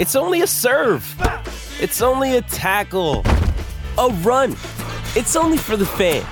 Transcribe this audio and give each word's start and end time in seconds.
It's 0.00 0.14
only 0.14 0.42
a 0.42 0.46
serve. 0.46 1.04
It's 1.80 2.02
only 2.02 2.36
a 2.36 2.42
tackle, 2.42 3.22
a 3.98 4.08
run. 4.22 4.52
It's 5.16 5.34
only 5.34 5.58
for 5.58 5.76
the 5.76 5.86
fans. 5.86 6.24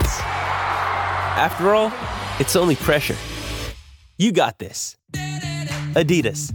After 1.37 1.75
all, 1.75 1.93
it's 2.39 2.55
only 2.55 2.77
pressure. 2.77 3.17
You 4.19 4.31
got 4.31 4.61
this. 4.61 4.97
Adidas. 5.95 6.53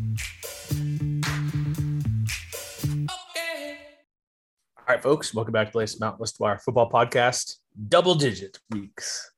All 4.77 4.85
right, 4.87 5.03
folks, 5.03 5.33
welcome 5.33 5.51
back 5.51 5.67
to 5.67 5.71
the 5.73 5.79
latest 5.79 5.99
Mount 5.99 6.17
West 6.17 6.39
Wire 6.39 6.59
football 6.59 6.89
podcast. 6.89 7.57
Double 7.89 8.15
digit 8.15 8.57
weeks. 8.69 9.31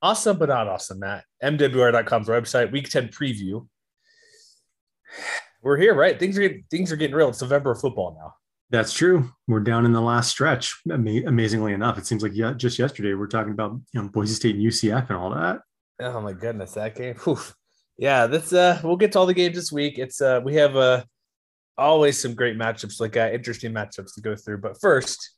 Awesome, 0.00 0.38
but 0.38 0.50
not 0.50 0.68
awesome, 0.68 1.00
Matt. 1.00 1.24
MWR.com's 1.42 2.28
website, 2.28 2.70
week 2.70 2.88
10 2.88 3.08
preview. 3.08 3.66
We're 5.62 5.76
here, 5.76 5.94
right? 5.94 6.18
Things 6.18 6.36
are 6.36 6.42
getting, 6.42 6.64
things 6.70 6.90
are 6.92 6.96
getting 6.96 7.14
real. 7.14 7.28
It's 7.28 7.40
November 7.40 7.74
football 7.74 8.16
now. 8.18 8.34
That's 8.70 8.92
true. 8.92 9.30
We're 9.46 9.60
down 9.60 9.84
in 9.84 9.92
the 9.92 10.00
last 10.00 10.30
stretch. 10.30 10.80
Ama- 10.90 11.26
amazingly 11.26 11.72
enough, 11.72 11.98
it 11.98 12.06
seems 12.06 12.22
like 12.22 12.32
yeah, 12.34 12.52
just 12.54 12.78
yesterday 12.78 13.14
we're 13.14 13.26
talking 13.26 13.52
about 13.52 13.78
you 13.92 14.02
know 14.02 14.08
Boise 14.08 14.34
State 14.34 14.56
and 14.56 14.64
UCF 14.64 15.08
and 15.08 15.18
all 15.18 15.30
that. 15.30 15.60
Oh 16.00 16.20
my 16.20 16.32
goodness, 16.32 16.72
that 16.72 16.96
game. 16.96 17.14
Whew. 17.24 17.38
Yeah, 17.98 18.26
that's 18.26 18.52
uh 18.52 18.80
we'll 18.82 18.96
get 18.96 19.12
to 19.12 19.18
all 19.18 19.26
the 19.26 19.34
games 19.34 19.54
this 19.54 19.70
week. 19.70 19.98
It's 19.98 20.20
uh 20.20 20.40
we 20.42 20.54
have 20.54 20.74
uh 20.74 21.04
always 21.76 22.18
some 22.18 22.34
great 22.34 22.56
matchups, 22.56 23.00
like 23.00 23.16
uh, 23.16 23.30
interesting 23.32 23.72
matchups 23.72 24.14
to 24.14 24.20
go 24.20 24.34
through. 24.34 24.58
But 24.58 24.80
first, 24.80 25.36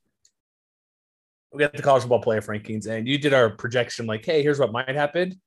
we 1.52 1.60
got 1.60 1.72
the 1.72 1.82
college 1.82 2.02
football 2.02 2.22
playoff 2.22 2.46
rankings, 2.46 2.86
and 2.86 3.06
you 3.06 3.18
did 3.18 3.34
our 3.34 3.50
projection, 3.50 4.06
like, 4.06 4.24
hey, 4.24 4.42
here's 4.42 4.58
what 4.58 4.72
might 4.72 4.94
happen. 4.94 5.40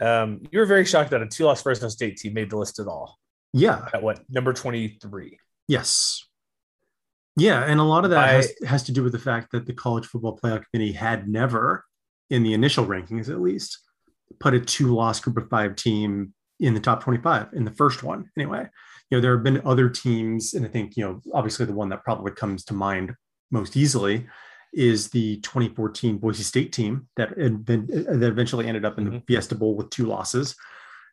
Um, 0.00 0.42
you 0.50 0.58
were 0.58 0.66
very 0.66 0.84
shocked 0.84 1.10
that 1.10 1.22
a 1.22 1.26
two-loss 1.26 1.62
Fresno 1.62 1.88
State 1.88 2.18
team 2.18 2.34
made 2.34 2.50
the 2.50 2.56
list 2.56 2.78
at 2.78 2.86
all. 2.86 3.18
Yeah. 3.52 3.88
At 3.92 4.02
what 4.02 4.20
number 4.28 4.52
twenty-three? 4.52 5.38
Yes. 5.68 6.26
Yeah, 7.38 7.64
and 7.64 7.80
a 7.80 7.84
lot 7.84 8.04
of 8.04 8.10
that 8.10 8.28
I- 8.28 8.32
has, 8.32 8.54
has 8.66 8.82
to 8.84 8.92
do 8.92 9.02
with 9.02 9.12
the 9.12 9.18
fact 9.18 9.52
that 9.52 9.66
the 9.66 9.74
college 9.74 10.06
football 10.06 10.38
playoff 10.42 10.64
committee 10.70 10.92
had 10.92 11.28
never, 11.28 11.84
in 12.30 12.42
the 12.42 12.54
initial 12.54 12.86
rankings 12.86 13.28
at 13.28 13.40
least, 13.40 13.78
put 14.40 14.54
a 14.54 14.60
two-loss 14.60 15.20
group 15.20 15.36
of 15.36 15.48
five 15.50 15.76
team 15.76 16.32
in 16.60 16.72
the 16.72 16.80
top 16.80 17.02
25 17.02 17.48
in 17.52 17.64
the 17.64 17.70
first 17.70 18.02
one 18.02 18.30
anyway. 18.38 18.66
You 19.10 19.18
know, 19.18 19.20
there 19.20 19.34
have 19.36 19.44
been 19.44 19.60
other 19.64 19.88
teams, 19.88 20.54
and 20.54 20.64
I 20.64 20.68
think, 20.68 20.96
you 20.96 21.04
know, 21.04 21.20
obviously 21.34 21.66
the 21.66 21.74
one 21.74 21.90
that 21.90 22.04
probably 22.04 22.32
comes 22.32 22.64
to 22.64 22.74
mind 22.74 23.14
most 23.50 23.76
easily 23.76 24.26
is 24.72 25.10
the 25.10 25.36
2014 25.40 26.18
Boise 26.18 26.42
State 26.42 26.72
team 26.72 27.08
that 27.16 27.38
had 27.38 27.64
been 27.64 27.86
that 27.86 28.28
eventually 28.28 28.66
ended 28.66 28.84
up 28.84 28.98
in 28.98 29.04
the 29.04 29.10
mm-hmm. 29.10 29.24
Fiesta 29.26 29.54
Bowl 29.54 29.76
with 29.76 29.90
two 29.90 30.06
losses. 30.06 30.56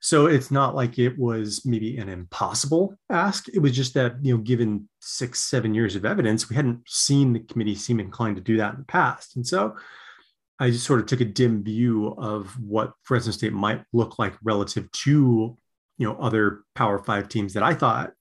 So 0.04 0.26
it's 0.26 0.52
not 0.52 0.76
like 0.76 1.00
it 1.00 1.18
was 1.18 1.66
maybe 1.66 1.98
an 1.98 2.10
impossible 2.10 2.94
ask. 3.10 3.48
It 3.48 3.60
was 3.60 3.72
just 3.72 3.94
that, 3.94 4.16
you 4.22 4.36
know, 4.36 4.44
given 4.44 4.90
six, 5.00 5.40
seven 5.40 5.74
years 5.74 5.96
of 5.96 6.04
evidence, 6.04 6.50
we 6.50 6.58
hadn't 6.58 6.82
seen 6.90 7.32
the 7.32 7.40
committee 7.40 7.74
seem 7.74 8.02
inclined 8.02 8.36
to 8.36 8.42
do 8.42 8.58
that 8.58 8.74
in 8.74 8.80
the 8.80 8.86
past. 8.86 9.38
And 9.38 9.48
so 9.48 9.78
I 10.60 10.72
just 10.72 10.86
sort 10.86 11.00
of 11.00 11.06
took 11.06 11.22
a 11.22 11.26
dim 11.26 11.64
view 11.64 12.16
of 12.18 12.48
what 12.60 12.92
Fresno 13.04 13.32
State 13.32 13.54
might 13.54 13.82
look 13.94 14.20
like 14.20 14.34
relative 14.44 14.92
to, 14.92 15.58
you 15.98 16.06
know, 16.06 16.18
other 16.20 16.64
Power 16.76 17.00
Five 17.00 17.30
teams 17.30 17.54
that 17.54 17.64
I 17.64 17.74
thought 17.74 18.12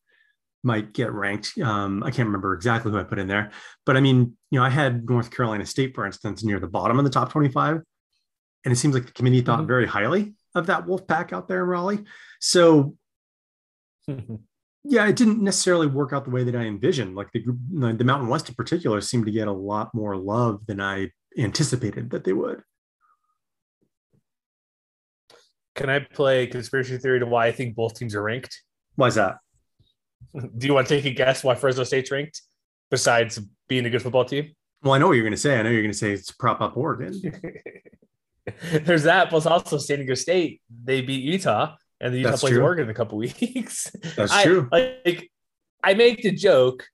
might 0.62 0.92
get 0.92 1.10
ranked. 1.10 1.59
Um, 1.59 2.04
I 2.04 2.12
can't 2.12 2.28
remember 2.28 2.54
exactly 2.54 2.92
who 2.92 2.98
I 3.00 3.03
put 3.03 3.19
in 3.19 3.26
there, 3.26 3.50
but 3.84 3.97
I 3.97 4.00
mean, 4.00 4.37
you 4.53 4.60
know, 4.60 4.65
I 4.65 4.71
had 4.71 5.10
North 5.10 5.32
Carolina 5.32 5.66
State, 5.66 5.97
for 5.97 6.06
instance, 6.06 6.44
near 6.44 6.60
the 6.60 6.69
bottom 6.69 7.00
of 7.00 7.04
the 7.04 7.10
top 7.10 7.32
25. 7.32 7.81
And 8.65 8.72
it 8.72 8.76
seems 8.76 8.94
like 8.94 9.06
the 9.06 9.12
committee 9.12 9.41
thought 9.41 9.66
very 9.66 9.88
highly 9.88 10.34
of 10.55 10.67
that 10.67 10.87
wolf 10.87 11.07
pack 11.07 11.33
out 11.33 11.49
there 11.49 11.63
in 11.63 11.69
Raleigh. 11.69 12.05
So 12.41 12.97
yeah, 14.85 15.07
it 15.07 15.17
didn't 15.17 15.43
necessarily 15.43 15.87
work 15.87 16.13
out 16.13 16.25
the 16.25 16.31
way 16.31 16.45
that 16.45 16.57
I 16.57 16.63
envisioned. 16.63 17.15
Like 17.15 17.31
the 17.33 17.41
group, 17.41 17.59
the 17.71 18.05
Mountain 18.05 18.29
West 18.29 18.49
in 18.49 18.55
particular 18.55 19.01
seemed 19.01 19.27
to 19.27 19.33
get 19.33 19.49
a 19.49 19.53
lot 19.53 19.95
more 19.95 20.17
love 20.17 20.67
than 20.67 20.81
I 20.81 21.11
anticipated 21.39 22.11
that 22.11 22.25
they 22.25 22.33
would. 22.33 22.63
Can 25.75 25.89
I 25.89 26.01
play 26.01 26.47
conspiracy 26.47 26.99
theory 26.99 27.21
to 27.21 27.27
why 27.27 27.47
I 27.47 27.53
think 27.53 27.75
both 27.75 27.95
teams 27.95 28.15
are 28.15 28.23
ranked? 28.23 28.61
Why 28.97 29.07
is 29.07 29.15
that? 29.15 29.37
Do 30.34 30.67
you 30.67 30.75
want 30.75 30.89
to 30.89 30.95
take 30.95 31.05
a 31.05 31.15
guess 31.15 31.43
why 31.43 31.55
Fresno 31.55 31.84
State's 31.84 32.11
ranked? 32.11 32.43
Besides 32.91 33.41
being 33.69 33.87
a 33.87 33.91
good 33.91 34.03
football 34.03 34.27
team, 34.27 34.53
Well, 34.83 34.93
I 34.93 34.99
know 34.99 35.07
what 35.07 35.15
you're 35.15 35.23
going 35.23 35.33
to 35.33 35.39
say. 35.39 35.59
I 35.59 35.63
know 35.63 35.71
you're 35.71 35.81
going 35.81 35.93
to 35.93 35.99
say 35.99 36.13
it's 36.13 36.31
prop 36.31 36.61
up 36.61 36.77
Oregon. 36.77 37.15
there's 38.72 39.04
that. 39.04 39.30
Plus, 39.30 39.47
also 39.47 39.78
San 39.78 39.98
Diego 39.98 40.14
State 40.14 40.60
they 40.84 41.00
beat 41.00 41.22
Utah, 41.22 41.76
and 42.00 42.12
the 42.12 42.19
Utah 42.19 42.30
That's 42.30 42.41
plays 42.41 42.54
true. 42.54 42.62
Oregon 42.62 42.84
in 42.84 42.91
a 42.91 42.94
couple 42.94 43.19
weeks. 43.19 43.91
That's 44.16 44.32
I, 44.32 44.44
true. 44.44 44.69
Like, 44.70 45.30
I 45.82 45.94
make 45.94 46.22
the 46.22 46.32
joke, 46.32 46.84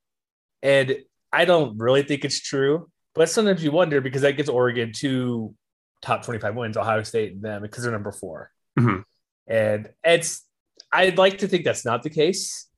and 0.63 0.97
I 1.33 1.45
don't 1.45 1.79
really 1.79 2.03
think 2.03 2.25
it's 2.25 2.41
true. 2.41 2.91
But 3.15 3.29
sometimes 3.29 3.65
you 3.65 3.73
wonder 3.73 4.01
because 4.01 4.23
that 4.23 4.37
gets 4.37 4.49
Oregon 4.49 4.93
two 4.95 5.55
top 6.03 6.25
25 6.25 6.55
wins, 6.55 6.77
Ohio 6.77 7.03
State 7.03 7.33
and 7.33 7.43
them 7.43 7.63
because 7.63 7.83
they're 7.83 7.93
number 7.93 8.13
4 8.13 8.51
Mhm. 8.79 9.03
And 9.49 9.91
it's 10.05 10.45
I'd 10.93 11.19
like 11.19 11.39
to 11.39 11.49
think 11.49 11.65
that's 11.65 11.85
not 11.85 12.03
the 12.05 12.11
case, 12.11 12.69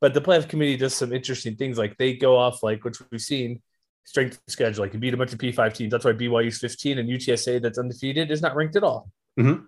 but 0.00 0.12
the 0.12 0.20
playoff 0.20 0.48
committee 0.48 0.76
does 0.76 0.94
some 0.94 1.12
interesting 1.12 1.56
things. 1.56 1.78
Like 1.78 1.96
they 1.96 2.14
go 2.14 2.36
off 2.36 2.62
like 2.62 2.84
which 2.84 2.98
we've 3.10 3.20
seen 3.22 3.62
strength 4.10 4.34
of 4.34 4.52
schedule. 4.52 4.82
Like 4.84 4.92
you 4.92 4.98
beat 4.98 5.14
a 5.14 5.16
bunch 5.16 5.32
of 5.32 5.38
P5 5.38 5.72
teams. 5.72 5.92
That's 5.92 6.04
why 6.04 6.12
BYU's 6.12 6.58
15 6.58 6.98
and 6.98 7.08
UTSA 7.08 7.62
that's 7.62 7.78
undefeated 7.78 8.32
is 8.32 8.42
not 8.42 8.56
ranked 8.56 8.74
at 8.74 8.82
all. 8.82 9.08
Mhm. 9.38 9.66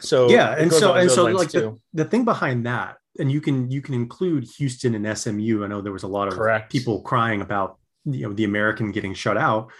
So 0.00 0.28
yeah, 0.30 0.54
and 0.56 0.70
so 0.70 0.92
and 0.92 1.10
so 1.10 1.24
like 1.24 1.50
the, 1.50 1.76
the 1.94 2.04
thing 2.04 2.24
behind 2.24 2.66
that, 2.66 2.98
and 3.18 3.32
you 3.32 3.40
can 3.40 3.70
you 3.70 3.80
can 3.80 3.94
include 3.94 4.44
Houston 4.58 4.94
and 4.94 5.18
SMU. 5.18 5.64
I 5.64 5.66
know 5.68 5.80
there 5.80 5.92
was 5.92 6.04
a 6.04 6.08
lot 6.18 6.28
of 6.28 6.34
Correct. 6.34 6.70
people 6.70 7.00
crying 7.00 7.40
about 7.40 7.78
you 8.04 8.28
know 8.28 8.32
the 8.34 8.44
American 8.44 8.92
getting 8.92 9.14
shut 9.14 9.36
out, 9.36 9.72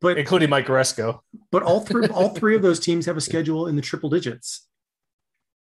but 0.00 0.18
including 0.18 0.50
Mike 0.50 0.66
Aresco. 0.66 1.20
but 1.50 1.62
all 1.62 1.80
three 1.80 2.06
all 2.08 2.28
three 2.40 2.56
of 2.56 2.62
those 2.62 2.80
teams 2.80 3.06
have 3.06 3.16
a 3.16 3.20
schedule 3.20 3.68
in 3.68 3.76
the 3.76 3.82
triple 3.82 4.10
digits. 4.10 4.66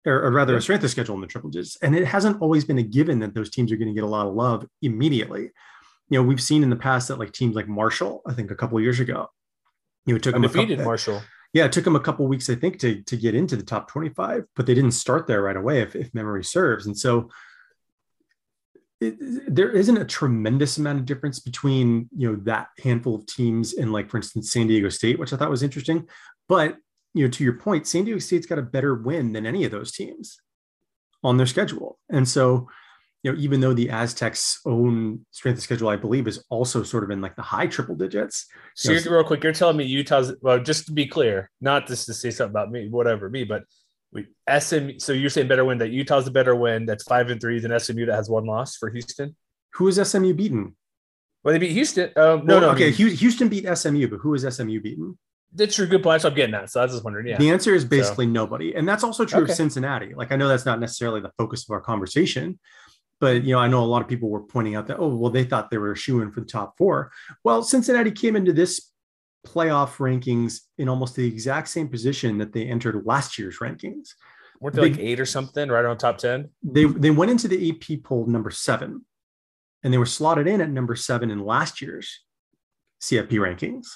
Or, 0.06 0.14
or 0.24 0.30
rather, 0.30 0.56
a 0.56 0.62
strength 0.62 0.82
of 0.82 0.90
schedule 0.90 1.14
in 1.16 1.20
the 1.20 1.26
triple 1.26 1.50
digits, 1.50 1.76
and 1.82 1.94
it 1.94 2.06
hasn't 2.06 2.40
always 2.40 2.64
been 2.64 2.78
a 2.78 2.82
given 2.82 3.18
that 3.18 3.34
those 3.34 3.50
teams 3.50 3.70
are 3.70 3.76
going 3.76 3.88
to 3.88 3.94
get 3.94 4.02
a 4.02 4.06
lot 4.08 4.26
of 4.26 4.32
love 4.32 4.66
immediately. 4.80 5.50
You 6.10 6.18
know, 6.18 6.22
we've 6.22 6.42
seen 6.42 6.62
in 6.62 6.70
the 6.70 6.76
past 6.76 7.08
that 7.08 7.18
like 7.18 7.32
teams 7.32 7.54
like 7.54 7.68
Marshall, 7.68 8.22
I 8.26 8.34
think 8.34 8.50
a 8.50 8.56
couple 8.56 8.76
of 8.76 8.84
years 8.84 9.00
ago, 9.00 9.28
you 10.06 10.12
know, 10.12 10.16
it 10.16 10.22
took 10.22 10.34
them 10.34 10.44
a 10.44 10.48
couple, 10.48 10.76
Marshall. 10.76 11.22
yeah, 11.52 11.64
it 11.64 11.72
took 11.72 11.84
them 11.84 11.96
a 11.96 12.00
couple 12.00 12.26
weeks, 12.26 12.50
I 12.50 12.54
think, 12.54 12.78
to 12.80 13.02
to 13.02 13.16
get 13.16 13.34
into 13.34 13.56
the 13.56 13.62
top 13.62 13.88
25, 13.90 14.44
but 14.56 14.66
they 14.66 14.74
didn't 14.74 14.92
start 14.92 15.26
there 15.26 15.42
right 15.42 15.56
away, 15.56 15.80
if, 15.80 15.94
if 15.94 16.12
memory 16.14 16.44
serves. 16.44 16.86
And 16.86 16.98
so 16.98 17.30
it, 19.00 19.16
there 19.48 19.70
isn't 19.70 19.96
a 19.96 20.04
tremendous 20.04 20.76
amount 20.76 20.98
of 20.98 21.06
difference 21.06 21.38
between 21.38 22.08
you 22.16 22.30
know 22.30 22.38
that 22.42 22.68
handful 22.82 23.14
of 23.14 23.26
teams 23.26 23.74
and 23.74 23.92
like 23.92 24.10
for 24.10 24.18
instance 24.18 24.52
San 24.52 24.66
Diego 24.66 24.88
State, 24.88 25.18
which 25.18 25.32
I 25.32 25.36
thought 25.36 25.50
was 25.50 25.62
interesting. 25.62 26.08
But 26.48 26.76
you 27.14 27.24
know, 27.24 27.30
to 27.30 27.44
your 27.44 27.54
point, 27.54 27.86
San 27.86 28.04
Diego 28.04 28.20
State's 28.20 28.46
got 28.46 28.58
a 28.58 28.62
better 28.62 28.94
win 28.94 29.32
than 29.32 29.46
any 29.46 29.64
of 29.64 29.70
those 29.70 29.92
teams 29.92 30.38
on 31.22 31.36
their 31.36 31.46
schedule. 31.46 31.98
And 32.08 32.28
so 32.28 32.68
you 33.22 33.32
know, 33.32 33.38
even 33.38 33.60
though 33.60 33.74
the 33.74 33.90
Aztecs' 33.90 34.60
own 34.64 35.24
strength 35.30 35.58
of 35.58 35.62
schedule, 35.62 35.88
I 35.88 35.96
believe, 35.96 36.26
is 36.26 36.42
also 36.48 36.82
sort 36.82 37.04
of 37.04 37.10
in 37.10 37.20
like 37.20 37.36
the 37.36 37.42
high 37.42 37.66
triple 37.66 37.94
digits. 37.94 38.46
So 38.74 38.92
You 38.92 39.04
know, 39.04 39.10
real 39.10 39.24
quick, 39.24 39.42
you're 39.44 39.52
telling 39.52 39.76
me 39.76 39.84
Utah's 39.84 40.32
well, 40.40 40.58
just 40.58 40.86
to 40.86 40.92
be 40.92 41.06
clear, 41.06 41.50
not 41.60 41.86
just 41.86 42.06
to 42.06 42.14
say 42.14 42.30
something 42.30 42.50
about 42.52 42.70
me, 42.70 42.88
whatever 42.88 43.28
me, 43.28 43.44
but 43.44 43.64
we 44.12 44.26
SM. 44.48 44.98
So 44.98 45.12
you're 45.12 45.30
saying 45.30 45.48
better 45.48 45.64
win 45.64 45.78
that 45.78 45.90
Utah's 45.90 46.26
a 46.26 46.30
better 46.30 46.56
win 46.56 46.86
that's 46.86 47.04
five 47.04 47.28
and 47.30 47.40
three 47.40 47.60
than 47.60 47.78
SMU 47.78 48.06
that 48.06 48.14
has 48.14 48.30
one 48.30 48.46
loss 48.46 48.76
for 48.76 48.90
Houston. 48.90 49.36
who 49.74 49.86
is 49.88 49.96
SMU 49.96 50.32
beaten? 50.34 50.74
Well, 51.44 51.52
they 51.52 51.58
beat 51.58 51.72
Houston. 51.72 52.10
Um, 52.16 52.44
no, 52.46 52.54
Well, 52.54 52.60
no, 52.60 52.70
okay. 52.70 52.88
I 52.88 52.98
mean, 52.98 53.16
Houston 53.16 53.48
beat 53.48 53.66
SMU, 53.76 54.08
but 54.08 54.18
who 54.20 54.34
is 54.34 54.42
SMU 54.42 54.80
beaten? 54.80 55.18
that's 55.52 55.76
your 55.78 55.86
good 55.88 56.02
point. 56.02 56.22
What 56.22 56.30
I'm 56.30 56.36
getting 56.36 56.54
at. 56.54 56.70
So 56.70 56.80
I 56.80 56.84
was 56.84 56.92
just 56.92 57.02
wondering. 57.04 57.26
Yeah, 57.26 57.36
The 57.38 57.50
answer 57.50 57.74
is 57.74 57.84
basically 57.84 58.26
nobody, 58.26 58.74
and 58.74 58.88
that's 58.88 59.02
also 59.02 59.24
true 59.24 59.42
Okay. 59.42 59.50
of 59.52 59.56
Cincinnati. 59.56 60.14
Like 60.14 60.30
I 60.32 60.36
know 60.36 60.48
that's 60.48 60.64
not 60.66 60.78
necessarily 60.80 61.20
the 61.20 61.32
focus 61.38 61.64
of 61.64 61.70
our 61.72 61.80
conversation, 61.80 62.58
but 63.20 63.44
you 63.44 63.54
know 63.54 63.60
I 63.60 63.68
know 63.68 63.82
a 63.82 63.86
lot 63.86 64.02
of 64.02 64.08
people 64.08 64.28
were 64.30 64.42
pointing 64.42 64.74
out 64.74 64.86
that 64.88 64.98
oh 64.98 65.14
well 65.14 65.30
they 65.30 65.44
thought 65.44 65.70
they 65.70 65.78
were 65.78 65.92
a 65.92 65.96
shoe 65.96 66.22
in 66.22 66.32
for 66.32 66.40
the 66.40 66.46
top 66.46 66.76
four. 66.76 67.12
Well, 67.44 67.62
Cincinnati 67.62 68.10
came 68.10 68.36
into 68.36 68.52
this 68.52 68.90
playoff 69.46 69.96
rankings 69.96 70.60
in 70.78 70.88
almost 70.88 71.16
the 71.16 71.26
exact 71.26 71.68
same 71.68 71.88
position 71.88 72.38
that 72.38 72.52
they 72.52 72.66
entered 72.66 73.06
last 73.06 73.38
year's 73.38 73.58
rankings. 73.58 74.10
weren't 74.60 74.74
they 74.76 74.82
like 74.82 74.96
big- 74.96 75.00
eight 75.06 75.20
or 75.20 75.26
something, 75.26 75.68
right 75.68 75.84
on 75.84 75.96
top 75.96 76.18
ten? 76.18 76.50
They 76.62 76.84
they 76.84 77.10
went 77.10 77.30
into 77.30 77.48
the 77.48 77.70
AP 77.70 78.02
poll 78.02 78.26
number 78.26 78.50
seven, 78.50 79.04
and 79.82 79.92
they 79.92 79.98
were 79.98 80.06
slotted 80.06 80.46
in 80.46 80.60
at 80.60 80.70
number 80.70 80.96
seven 80.96 81.30
in 81.30 81.44
last 81.44 81.80
year's 81.80 82.20
CFP 83.02 83.32
rankings. 83.32 83.86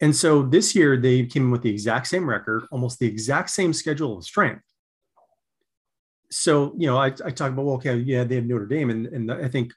And 0.00 0.14
so 0.14 0.42
this 0.42 0.74
year 0.74 0.96
they 0.96 1.26
came 1.26 1.44
in 1.44 1.50
with 1.50 1.62
the 1.62 1.70
exact 1.70 2.06
same 2.06 2.28
record, 2.28 2.64
almost 2.70 2.98
the 2.98 3.06
exact 3.06 3.50
same 3.50 3.72
schedule 3.72 4.16
of 4.16 4.24
strength. 4.24 4.62
So, 6.30 6.74
you 6.76 6.86
know, 6.86 6.98
I, 6.98 7.06
I 7.06 7.30
talk 7.30 7.52
about, 7.52 7.64
well, 7.64 7.74
okay, 7.76 7.96
yeah, 7.96 8.24
they 8.24 8.36
have 8.36 8.46
Notre 8.46 8.66
Dame. 8.66 8.90
And, 8.90 9.06
and 9.06 9.32
I 9.32 9.48
think 9.48 9.72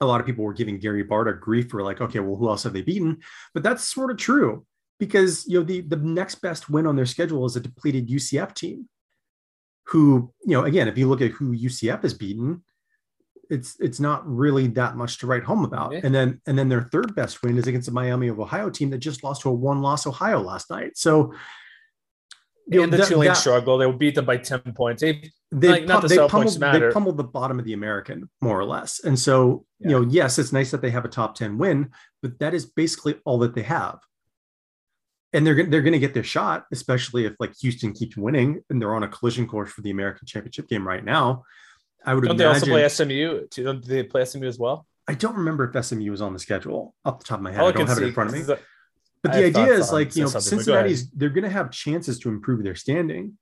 a 0.00 0.06
lot 0.06 0.20
of 0.20 0.26
people 0.26 0.44
were 0.44 0.52
giving 0.52 0.78
Gary 0.78 1.04
Barta 1.04 1.38
grief 1.38 1.70
for 1.70 1.82
like, 1.82 2.00
okay, 2.00 2.20
well, 2.20 2.36
who 2.36 2.48
else 2.48 2.62
have 2.64 2.72
they 2.72 2.82
beaten? 2.82 3.18
But 3.54 3.62
that's 3.62 3.84
sort 3.84 4.10
of 4.10 4.16
true 4.16 4.66
because, 4.98 5.46
you 5.46 5.58
know, 5.58 5.64
the, 5.64 5.80
the 5.82 5.96
next 5.96 6.36
best 6.36 6.70
win 6.70 6.86
on 6.86 6.96
their 6.96 7.06
schedule 7.06 7.46
is 7.46 7.56
a 7.56 7.60
depleted 7.60 8.08
UCF 8.08 8.54
team 8.54 8.88
who, 9.86 10.32
you 10.44 10.52
know, 10.52 10.64
again, 10.64 10.88
if 10.88 10.96
you 10.96 11.08
look 11.08 11.20
at 11.20 11.32
who 11.32 11.56
UCF 11.56 12.02
has 12.02 12.14
beaten, 12.14 12.62
it's 13.50 13.76
it's 13.80 13.98
not 13.98 14.26
really 14.26 14.68
that 14.68 14.96
much 14.96 15.18
to 15.18 15.26
write 15.26 15.42
home 15.42 15.64
about. 15.64 15.92
And 15.92 16.14
then 16.14 16.40
and 16.46 16.56
then 16.56 16.68
their 16.68 16.82
third 16.82 17.14
best 17.16 17.42
win 17.42 17.58
is 17.58 17.66
against 17.66 17.86
the 17.86 17.92
Miami 17.92 18.28
of 18.28 18.38
Ohio 18.38 18.70
team 18.70 18.90
that 18.90 18.98
just 18.98 19.24
lost 19.24 19.42
to 19.42 19.48
a 19.48 19.52
one-loss 19.52 20.06
Ohio 20.06 20.40
last 20.40 20.70
night. 20.70 20.96
So 20.96 21.34
you 22.68 22.86
know, 22.86 22.96
the 22.96 23.04
Tulane 23.04 23.28
that- 23.28 23.36
struggle, 23.36 23.78
they 23.78 23.86
will 23.86 23.92
beat 23.92 24.14
them 24.14 24.24
by 24.24 24.36
ten 24.36 24.60
points. 24.74 25.02
They, 25.02 25.30
they, 25.52 25.68
like, 25.68 25.86
not 25.86 26.02
the 26.02 26.08
they 26.08 26.28
pummeled, 26.28 26.60
they 26.60 26.90
pummeled 26.92 27.16
the 27.16 27.24
bottom 27.24 27.58
of 27.58 27.64
the 27.64 27.72
American 27.72 28.28
more 28.40 28.58
or 28.58 28.64
less. 28.64 29.00
And 29.02 29.18
so, 29.18 29.64
Yeah. 29.80 29.88
you 29.88 29.94
know, 30.00 30.06
yes, 30.10 30.38
it's 30.38 30.52
nice 30.52 30.70
that 30.70 30.80
they 30.80 30.90
have 30.90 31.04
a 31.04 31.08
top 31.08 31.34
10 31.34 31.58
win, 31.58 31.90
but 32.22 32.38
that 32.38 32.54
is 32.54 32.66
basically 32.66 33.20
all 33.24 33.38
that 33.38 33.54
they 33.54 33.62
have. 33.62 33.98
And 35.32 35.46
they're, 35.46 35.54
they're 35.66 35.82
going 35.82 35.92
to 35.92 35.98
get 35.98 36.14
their 36.14 36.22
shot, 36.24 36.66
especially 36.72 37.24
if 37.24 37.34
like 37.40 37.52
Houston 37.60 37.92
keeps 37.92 38.16
winning 38.16 38.62
and 38.70 38.80
they're 38.80 38.94
on 38.94 39.02
a 39.04 39.08
collision 39.08 39.46
course 39.46 39.70
for 39.70 39.80
the 39.80 39.90
American 39.90 40.26
championship 40.26 40.68
game 40.68 40.86
right 40.86 41.04
now. 41.04 41.44
I 42.04 42.14
would 42.14 42.24
don't 42.24 42.36
they 42.36 42.44
also 42.44 42.66
play 42.66 42.88
SMU? 42.88 43.46
too? 43.48 43.62
Don't 43.64 43.84
they 43.84 44.02
play 44.02 44.24
SMU 44.24 44.46
as 44.46 44.58
well? 44.58 44.86
I 45.06 45.14
don't 45.14 45.36
remember 45.36 45.70
if 45.72 45.84
SMU 45.84 46.10
was 46.10 46.20
on 46.22 46.32
the 46.32 46.38
schedule 46.38 46.94
off 47.04 47.18
the 47.18 47.24
top 47.24 47.38
of 47.38 47.42
my 47.42 47.50
head. 47.52 47.60
All 47.60 47.68
I 47.68 47.72
don't 47.72 47.88
have 47.88 47.98
it 47.98 48.04
in 48.04 48.12
front 48.12 48.30
of 48.30 48.48
me. 48.48 48.54
But 49.22 49.32
the 49.32 49.44
idea 49.44 49.74
is 49.74 49.92
like, 49.92 50.16
you 50.16 50.22
know, 50.24 50.28
but 50.28 50.34
go. 50.34 50.40
Cincinnati's 50.40 51.10
they're 51.10 51.28
going 51.28 51.44
to 51.44 51.50
have 51.50 51.70
chances 51.70 52.18
to 52.20 52.30
improve 52.30 52.64
their 52.64 52.74
standing, 52.74 53.36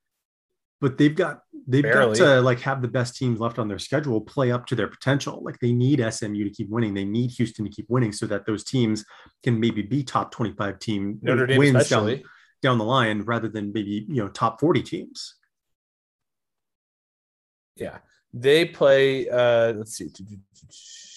but 0.80 0.98
they've 0.98 1.14
got 1.14 1.40
they've 1.68 1.84
Barely. 1.84 2.18
got 2.18 2.24
to 2.24 2.40
like 2.40 2.60
have 2.60 2.82
the 2.82 2.88
best 2.88 3.16
teams 3.16 3.38
left 3.38 3.58
on 3.60 3.68
their 3.68 3.78
schedule 3.78 4.20
play 4.20 4.50
up 4.50 4.66
to 4.66 4.74
their 4.74 4.88
potential. 4.88 5.40
Like 5.42 5.58
they 5.60 5.72
need 5.72 6.04
SMU 6.12 6.44
to 6.44 6.50
keep 6.50 6.68
winning, 6.68 6.94
they 6.94 7.04
need 7.04 7.30
Houston 7.32 7.64
to 7.64 7.70
keep 7.70 7.86
winning, 7.88 8.12
so 8.12 8.26
that 8.26 8.44
those 8.44 8.64
teams 8.64 9.04
can 9.44 9.60
maybe 9.60 9.82
be 9.82 10.02
top 10.02 10.32
twenty 10.32 10.52
five 10.52 10.80
team 10.80 11.18
Notre 11.22 11.46
Dame, 11.46 11.58
wins 11.58 11.76
especially. 11.76 12.16
down 12.16 12.24
down 12.60 12.78
the 12.78 12.84
line 12.84 13.22
rather 13.22 13.48
than 13.48 13.72
maybe 13.72 14.04
you 14.08 14.16
know 14.16 14.28
top 14.28 14.58
forty 14.60 14.82
teams. 14.82 15.36
Yeah, 17.76 17.98
they 18.34 18.64
play. 18.64 19.28
Uh, 19.28 19.72
let's 19.74 19.96
see. 19.96 20.08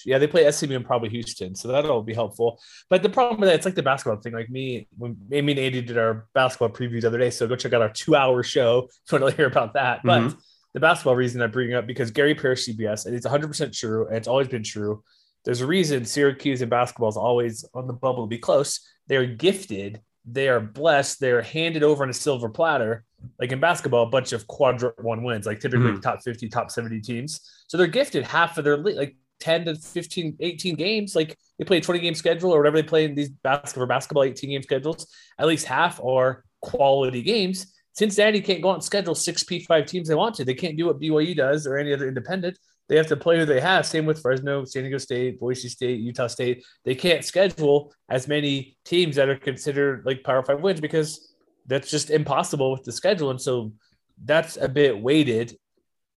Yeah, 0.04 0.18
they 0.18 0.26
play 0.28 0.50
SMU 0.50 0.76
and 0.76 0.86
probably 0.86 1.10
Houston, 1.10 1.54
so 1.54 1.68
that'll 1.68 2.02
be 2.02 2.14
helpful. 2.14 2.60
But 2.90 3.04
the 3.04 3.10
problem 3.10 3.40
with 3.40 3.50
that, 3.50 3.56
it's 3.56 3.66
like 3.66 3.76
the 3.76 3.84
basketball 3.84 4.20
thing. 4.20 4.34
Like 4.34 4.50
me, 4.50 4.88
when 4.98 5.16
Amy 5.32 5.52
and 5.54 5.60
Andy 5.60 5.82
did 5.82 5.98
our 5.98 6.28
basketball 6.34 6.70
preview 6.70 7.00
the 7.02 7.08
other 7.08 7.20
day, 7.20 7.30
so 7.30 7.48
go 7.48 7.56
check 7.56 7.74
out 7.74 7.84
our 7.84 7.90
two-hour 7.90 8.42
show 8.42 8.88
if 9.06 9.12
you 9.12 9.20
want 9.20 9.32
to 9.32 9.38
hear 9.38 9.46
about 9.46 9.74
that. 9.76 10.02
But 10.04 10.22
Mhm. 10.22 10.38
the 10.74 10.80
basketball 10.80 11.16
reason 11.16 11.42
I 11.44 11.48
bring 11.48 11.70
it 11.70 11.76
up 11.76 11.86
because 11.86 12.10
Gary 12.10 12.34
Parrish 12.34 12.66
CBS, 12.66 13.06
and 13.06 13.16
it's 13.16 13.26
100 13.26 13.48
percent 13.48 13.74
true, 13.76 14.08
and 14.08 14.18
it's 14.18 14.28
always 14.28 14.48
been 14.48 14.64
true. 14.64 15.04
There's 15.46 15.62
a 15.62 15.68
reason 15.68 16.06
Syracuse 16.06 16.62
and 16.62 16.70
basketball 16.72 17.10
is 17.10 17.18
always 17.18 17.64
on 17.76 17.86
the 17.86 17.94
bubble 17.94 18.24
to 18.26 18.28
be 18.28 18.38
close. 18.40 18.80
They're 19.08 19.26
gifted, 19.28 20.02
they 20.26 20.48
are 20.50 20.60
blessed, 20.60 21.20
they're 21.20 21.42
handed 21.42 21.84
over 21.84 22.04
on 22.04 22.10
a 22.10 22.14
silver 22.14 22.50
platter. 22.50 23.04
Like 23.40 23.52
in 23.52 23.60
basketball, 23.60 24.04
a 24.04 24.10
bunch 24.10 24.34
of 24.34 24.48
quadrant 24.48 25.04
one 25.04 25.24
wins, 25.24 25.46
like 25.46 25.60
typically 25.60 25.92
Mhm. 25.92 26.02
top 26.02 26.22
50, 26.24 26.50
top 26.50 26.72
70 26.72 27.02
teams. 27.02 27.40
So 27.68 27.78
they're 27.78 27.88
gifted 27.88 28.24
half 28.24 28.58
of 28.58 28.64
their 28.64 28.78
le- 28.78 28.92
like 28.96 29.16
10 29.40 29.66
to 29.66 29.76
15, 29.76 30.36
18 30.40 30.76
games. 30.76 31.16
Like 31.16 31.38
they 31.58 31.66
play 31.66 31.78
a 31.78 31.82
20 31.82 32.00
game 32.00 32.16
schedule 32.16 32.52
or 32.52 32.60
whatever 32.60 32.78
they 32.82 32.88
play 32.88 33.06
in 33.06 33.16
these 33.16 33.30
basketball 33.30 33.88
basketball 33.88 34.24
18 34.24 34.50
game 34.52 34.64
schedules. 34.64 35.08
At 35.40 35.48
least 35.48 35.66
half 35.66 36.00
are 36.04 36.44
quality 36.62 37.22
games. 37.24 37.74
Cincinnati 37.94 38.40
can't 38.42 38.62
go 38.62 38.70
out 38.70 38.76
and 38.76 38.84
schedule 38.84 39.16
six 39.16 39.44
P5 39.44 39.86
teams 39.86 40.08
they 40.08 40.16
want 40.16 40.36
to. 40.36 40.46
They 40.46 40.54
can't 40.54 40.78
do 40.78 40.86
what 40.86 41.00
BYU 41.00 41.36
does 41.36 41.68
or 41.68 41.78
any 41.78 41.94
other 41.94 42.08
independent. 42.08 42.58
They 42.92 42.98
have 42.98 43.08
to 43.08 43.16
play 43.16 43.40
who 43.40 43.46
they 43.46 43.62
have. 43.62 43.86
Same 43.86 44.06
with 44.06 44.22
Fresno, 44.22 44.66
San 44.66 44.84
Diego 44.84 44.98
State, 44.98 45.40
Boise 45.40 45.70
State, 45.70 46.02
Utah 46.02 46.28
State. 46.28 46.62
They 46.84 46.94
can't 46.94 47.24
schedule 47.24 47.94
as 48.10 48.28
many 48.28 48.76
teams 48.84 49.16
that 49.16 49.30
are 49.30 49.38
considered 49.38 50.06
like 50.06 50.26
Power 50.26 50.44
Five 50.44 50.60
wins 50.60 50.82
because 50.82 51.34
that's 51.68 51.90
just 51.90 52.10
impossible 52.10 52.70
with 52.74 52.84
the 52.84 52.92
schedule. 52.92 53.30
And 53.30 53.40
so 53.40 53.72
that's 54.26 54.58
a 54.58 54.68
bit 54.68 55.02
weighted. 55.02 55.56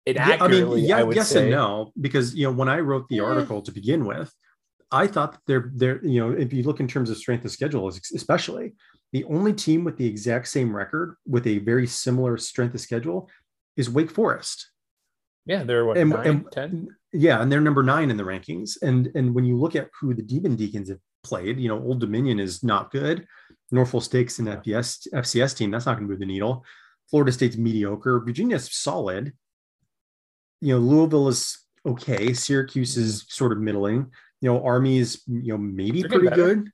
Yeah, 0.04 0.38
I 0.40 0.48
mean, 0.48 0.78
yeah, 0.78 0.96
I 0.98 1.04
would 1.04 1.14
yes 1.14 1.28
say. 1.28 1.42
and 1.42 1.50
no, 1.52 1.92
because 2.00 2.34
you 2.34 2.44
know 2.44 2.50
when 2.52 2.68
I 2.68 2.80
wrote 2.80 3.06
the 3.08 3.20
Eh. 3.20 3.22
article 3.22 3.62
to 3.62 3.70
begin 3.70 4.04
with, 4.04 4.34
I 4.90 5.06
thought 5.06 5.30
that 5.34 5.40
they're 5.46 5.70
they're 5.76 6.04
you 6.04 6.18
know 6.18 6.32
if 6.36 6.52
you 6.52 6.64
look 6.64 6.80
in 6.80 6.88
terms 6.88 7.08
of 7.08 7.16
strength 7.18 7.44
of 7.44 7.52
schedule, 7.52 7.86
especially 7.86 8.72
the 9.12 9.22
only 9.26 9.52
team 9.52 9.84
with 9.84 9.96
the 9.96 10.08
exact 10.08 10.48
same 10.48 10.74
record 10.74 11.14
with 11.24 11.46
a 11.46 11.58
very 11.58 11.86
similar 11.86 12.36
strength 12.36 12.74
of 12.74 12.80
schedule 12.80 13.30
is 13.76 13.88
Wake 13.88 14.10
Forest. 14.10 14.72
Yeah, 15.46 15.62
they're 15.64 15.84
what 15.84 15.98
And- 15.98 16.10
nine, 16.10 16.26
and- 16.26 16.52
10? 16.52 16.88
Yeah, 17.12 17.40
and 17.42 17.50
they're 17.52 17.60
number 17.60 17.82
nine 17.82 18.10
in 18.10 18.16
the 18.16 18.24
rankings. 18.24 18.76
And 18.82 19.10
and 19.14 19.34
when 19.34 19.44
you 19.44 19.56
look 19.58 19.76
at 19.76 19.88
who 20.00 20.14
the 20.14 20.22
Demon 20.22 20.56
Deacons 20.56 20.88
have 20.88 20.98
played, 21.22 21.60
you 21.60 21.68
know, 21.68 21.78
Old 21.80 22.00
Dominion 22.00 22.40
is 22.40 22.62
not 22.64 22.90
good. 22.90 23.26
Norfolk 23.70 24.02
State's 24.02 24.38
and 24.38 24.48
FBS 24.48 25.06
FCS 25.12 25.54
team 25.56 25.70
that's 25.70 25.86
not 25.86 25.94
going 25.96 26.06
to 26.06 26.10
move 26.10 26.18
the 26.20 26.26
needle. 26.26 26.64
Florida 27.10 27.30
State's 27.32 27.56
mediocre. 27.56 28.20
Virginia's 28.20 28.68
solid. 28.74 29.32
You 30.60 30.74
know, 30.74 30.78
Louisville 30.80 31.28
is 31.28 31.58
okay. 31.86 32.32
Syracuse 32.32 32.96
is 32.96 33.24
sort 33.28 33.52
of 33.52 33.58
middling. 33.58 34.10
You 34.40 34.50
know, 34.52 34.64
Army 34.64 34.98
is 34.98 35.22
you 35.26 35.52
know 35.52 35.58
maybe 35.58 36.00
They're 36.00 36.10
pretty 36.10 36.28
better. 36.28 36.54
good. 36.56 36.70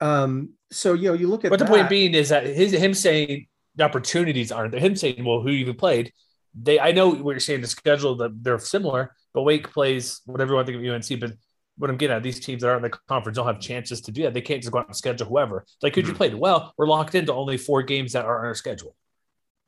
Um, 0.00 0.50
so 0.70 0.92
you 0.94 1.08
know, 1.08 1.14
you 1.14 1.28
look 1.28 1.44
at 1.44 1.50
But 1.50 1.58
the 1.60 1.64
that, 1.64 1.70
point 1.70 1.88
being 1.88 2.14
is 2.14 2.28
that 2.28 2.44
his 2.46 2.72
him 2.72 2.94
saying 2.94 3.46
the 3.76 3.84
opportunities 3.84 4.52
aren't 4.52 4.72
there. 4.72 4.80
Him 4.80 4.96
saying, 4.96 5.24
well, 5.24 5.40
who 5.40 5.48
even 5.48 5.76
played? 5.76 6.12
They 6.60 6.78
I 6.78 6.92
know 6.92 7.08
what 7.10 7.32
you're 7.32 7.40
saying, 7.40 7.62
the 7.62 7.66
schedule 7.66 8.16
that 8.16 8.42
they're 8.42 8.58
similar, 8.58 9.14
but 9.32 9.42
Wake 9.42 9.72
plays 9.72 10.20
whatever 10.26 10.50
you 10.52 10.54
want 10.56 10.66
to 10.68 10.72
think 10.72 10.86
of 10.86 10.94
UNC. 10.94 11.20
But 11.20 11.32
what 11.76 11.90
I'm 11.90 11.96
getting 11.96 12.16
at, 12.16 12.22
these 12.22 12.38
teams 12.38 12.62
that 12.62 12.68
aren't 12.68 12.84
in 12.84 12.90
the 12.90 12.98
conference 13.08 13.36
don't 13.36 13.46
have 13.46 13.58
chances 13.60 14.00
to 14.02 14.12
do 14.12 14.22
that. 14.22 14.34
They 14.34 14.40
can't 14.40 14.62
just 14.62 14.72
go 14.72 14.78
out 14.78 14.86
and 14.86 14.94
schedule 14.96 15.26
whoever. 15.26 15.64
Like, 15.82 15.92
could 15.94 16.06
you 16.06 16.12
Mhm. 16.12 16.16
play? 16.16 16.34
Well, 16.34 16.72
we're 16.78 16.86
locked 16.86 17.16
into 17.16 17.32
only 17.32 17.56
four 17.56 17.82
games 17.82 18.12
that 18.12 18.24
are 18.24 18.38
on 18.38 18.46
our 18.46 18.54
schedule 18.54 18.94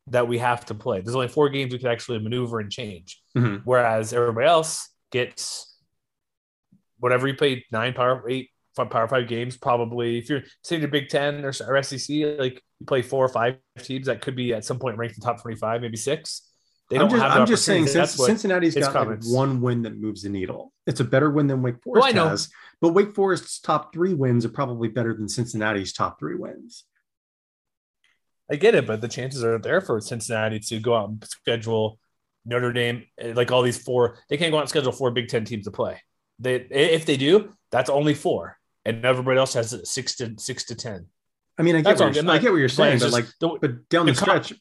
that 0.08 0.28
we 0.28 0.38
have 0.38 0.64
to 0.66 0.74
play. 0.74 1.00
There's 1.00 1.16
only 1.16 1.26
four 1.26 1.48
games 1.48 1.72
we 1.72 1.80
can 1.80 1.88
actually 1.88 2.20
maneuver 2.20 2.60
and 2.60 2.70
change. 2.70 3.20
Mhm. 3.36 3.62
Whereas 3.64 4.12
everybody 4.12 4.46
else 4.46 4.88
gets 5.10 5.76
whatever 6.98 7.26
you 7.26 7.34
played 7.34 7.64
nine 7.72 7.92
power 7.92 8.28
eight 8.28 8.50
five 8.74 8.90
power 8.90 9.08
five 9.08 9.26
games 9.26 9.56
probably 9.56 10.18
if 10.18 10.28
you're 10.28 10.42
say 10.62 10.78
the 10.78 10.86
Big 10.88 11.08
Ten 11.08 11.44
or, 11.44 11.52
or 11.66 11.76
SEC 11.82 12.24
like 12.38 12.62
you 12.78 12.86
play 12.86 13.02
four 13.02 13.24
or 13.24 13.28
five 13.28 13.56
teams 13.78 14.06
that 14.06 14.20
could 14.20 14.36
be 14.36 14.52
at 14.54 14.64
some 14.64 14.78
point 14.78 14.96
ranked 14.96 15.16
in 15.16 15.20
the 15.20 15.26
top 15.26 15.40
twenty 15.42 15.56
five 15.56 15.80
maybe 15.80 15.96
six. 15.96 16.45
They 16.88 16.98
don't 16.98 17.06
I'm 17.06 17.10
just, 17.10 17.22
have. 17.22 17.40
I'm 17.40 17.46
just 17.46 17.64
saying, 17.64 17.86
since 17.88 18.12
Cincinnati's 18.12 18.74
got 18.76 18.94
like 18.94 19.24
one 19.24 19.60
win 19.60 19.82
that 19.82 19.96
moves 19.96 20.22
the 20.22 20.28
needle. 20.28 20.72
It's 20.86 21.00
a 21.00 21.04
better 21.04 21.30
win 21.30 21.48
than 21.48 21.62
Wake 21.62 21.82
Forest 21.82 22.06
I 22.06 22.12
know. 22.12 22.28
has, 22.28 22.48
but 22.80 22.90
Wake 22.90 23.12
Forest's 23.12 23.58
top 23.58 23.92
three 23.92 24.14
wins 24.14 24.44
are 24.44 24.50
probably 24.50 24.88
better 24.88 25.12
than 25.12 25.28
Cincinnati's 25.28 25.92
top 25.92 26.20
three 26.20 26.36
wins. 26.36 26.84
I 28.48 28.54
get 28.54 28.76
it, 28.76 28.86
but 28.86 29.00
the 29.00 29.08
chances 29.08 29.42
are 29.42 29.58
there 29.58 29.80
for 29.80 30.00
Cincinnati 30.00 30.60
to 30.60 30.78
go 30.78 30.94
out 30.94 31.08
and 31.08 31.24
schedule 31.24 31.98
Notre 32.44 32.72
Dame 32.72 33.04
eh, 33.18 33.32
like 33.34 33.50
all 33.50 33.62
these 33.62 33.78
four. 33.78 34.18
They 34.28 34.36
can't 34.36 34.52
go 34.52 34.58
out 34.58 34.62
and 34.62 34.68
schedule 34.70 34.92
four 34.92 35.10
Big 35.10 35.26
Ten 35.28 35.44
teams 35.44 35.64
to 35.64 35.72
play. 35.72 36.00
They 36.38 36.54
if 36.56 37.04
they 37.04 37.16
do, 37.16 37.50
that's 37.72 37.90
only 37.90 38.14
four, 38.14 38.58
and 38.84 39.04
everybody 39.04 39.38
else 39.38 39.54
has 39.54 39.90
six 39.90 40.14
to 40.16 40.34
six 40.38 40.64
to 40.66 40.76
ten. 40.76 41.06
I 41.58 41.62
mean, 41.62 41.74
I 41.74 41.78
get, 41.78 41.84
That's 41.84 42.00
what 42.00 42.14
you're, 42.14 42.30
I 42.30 42.38
get 42.38 42.52
what 42.52 42.58
you're 42.58 42.68
saying, 42.68 42.98
but 43.00 43.10
like, 43.10 43.26
the- 43.40 43.58
but 43.60 43.88
down 43.88 44.06
the 44.06 44.12
the 44.12 44.18
stretch, 44.20 44.52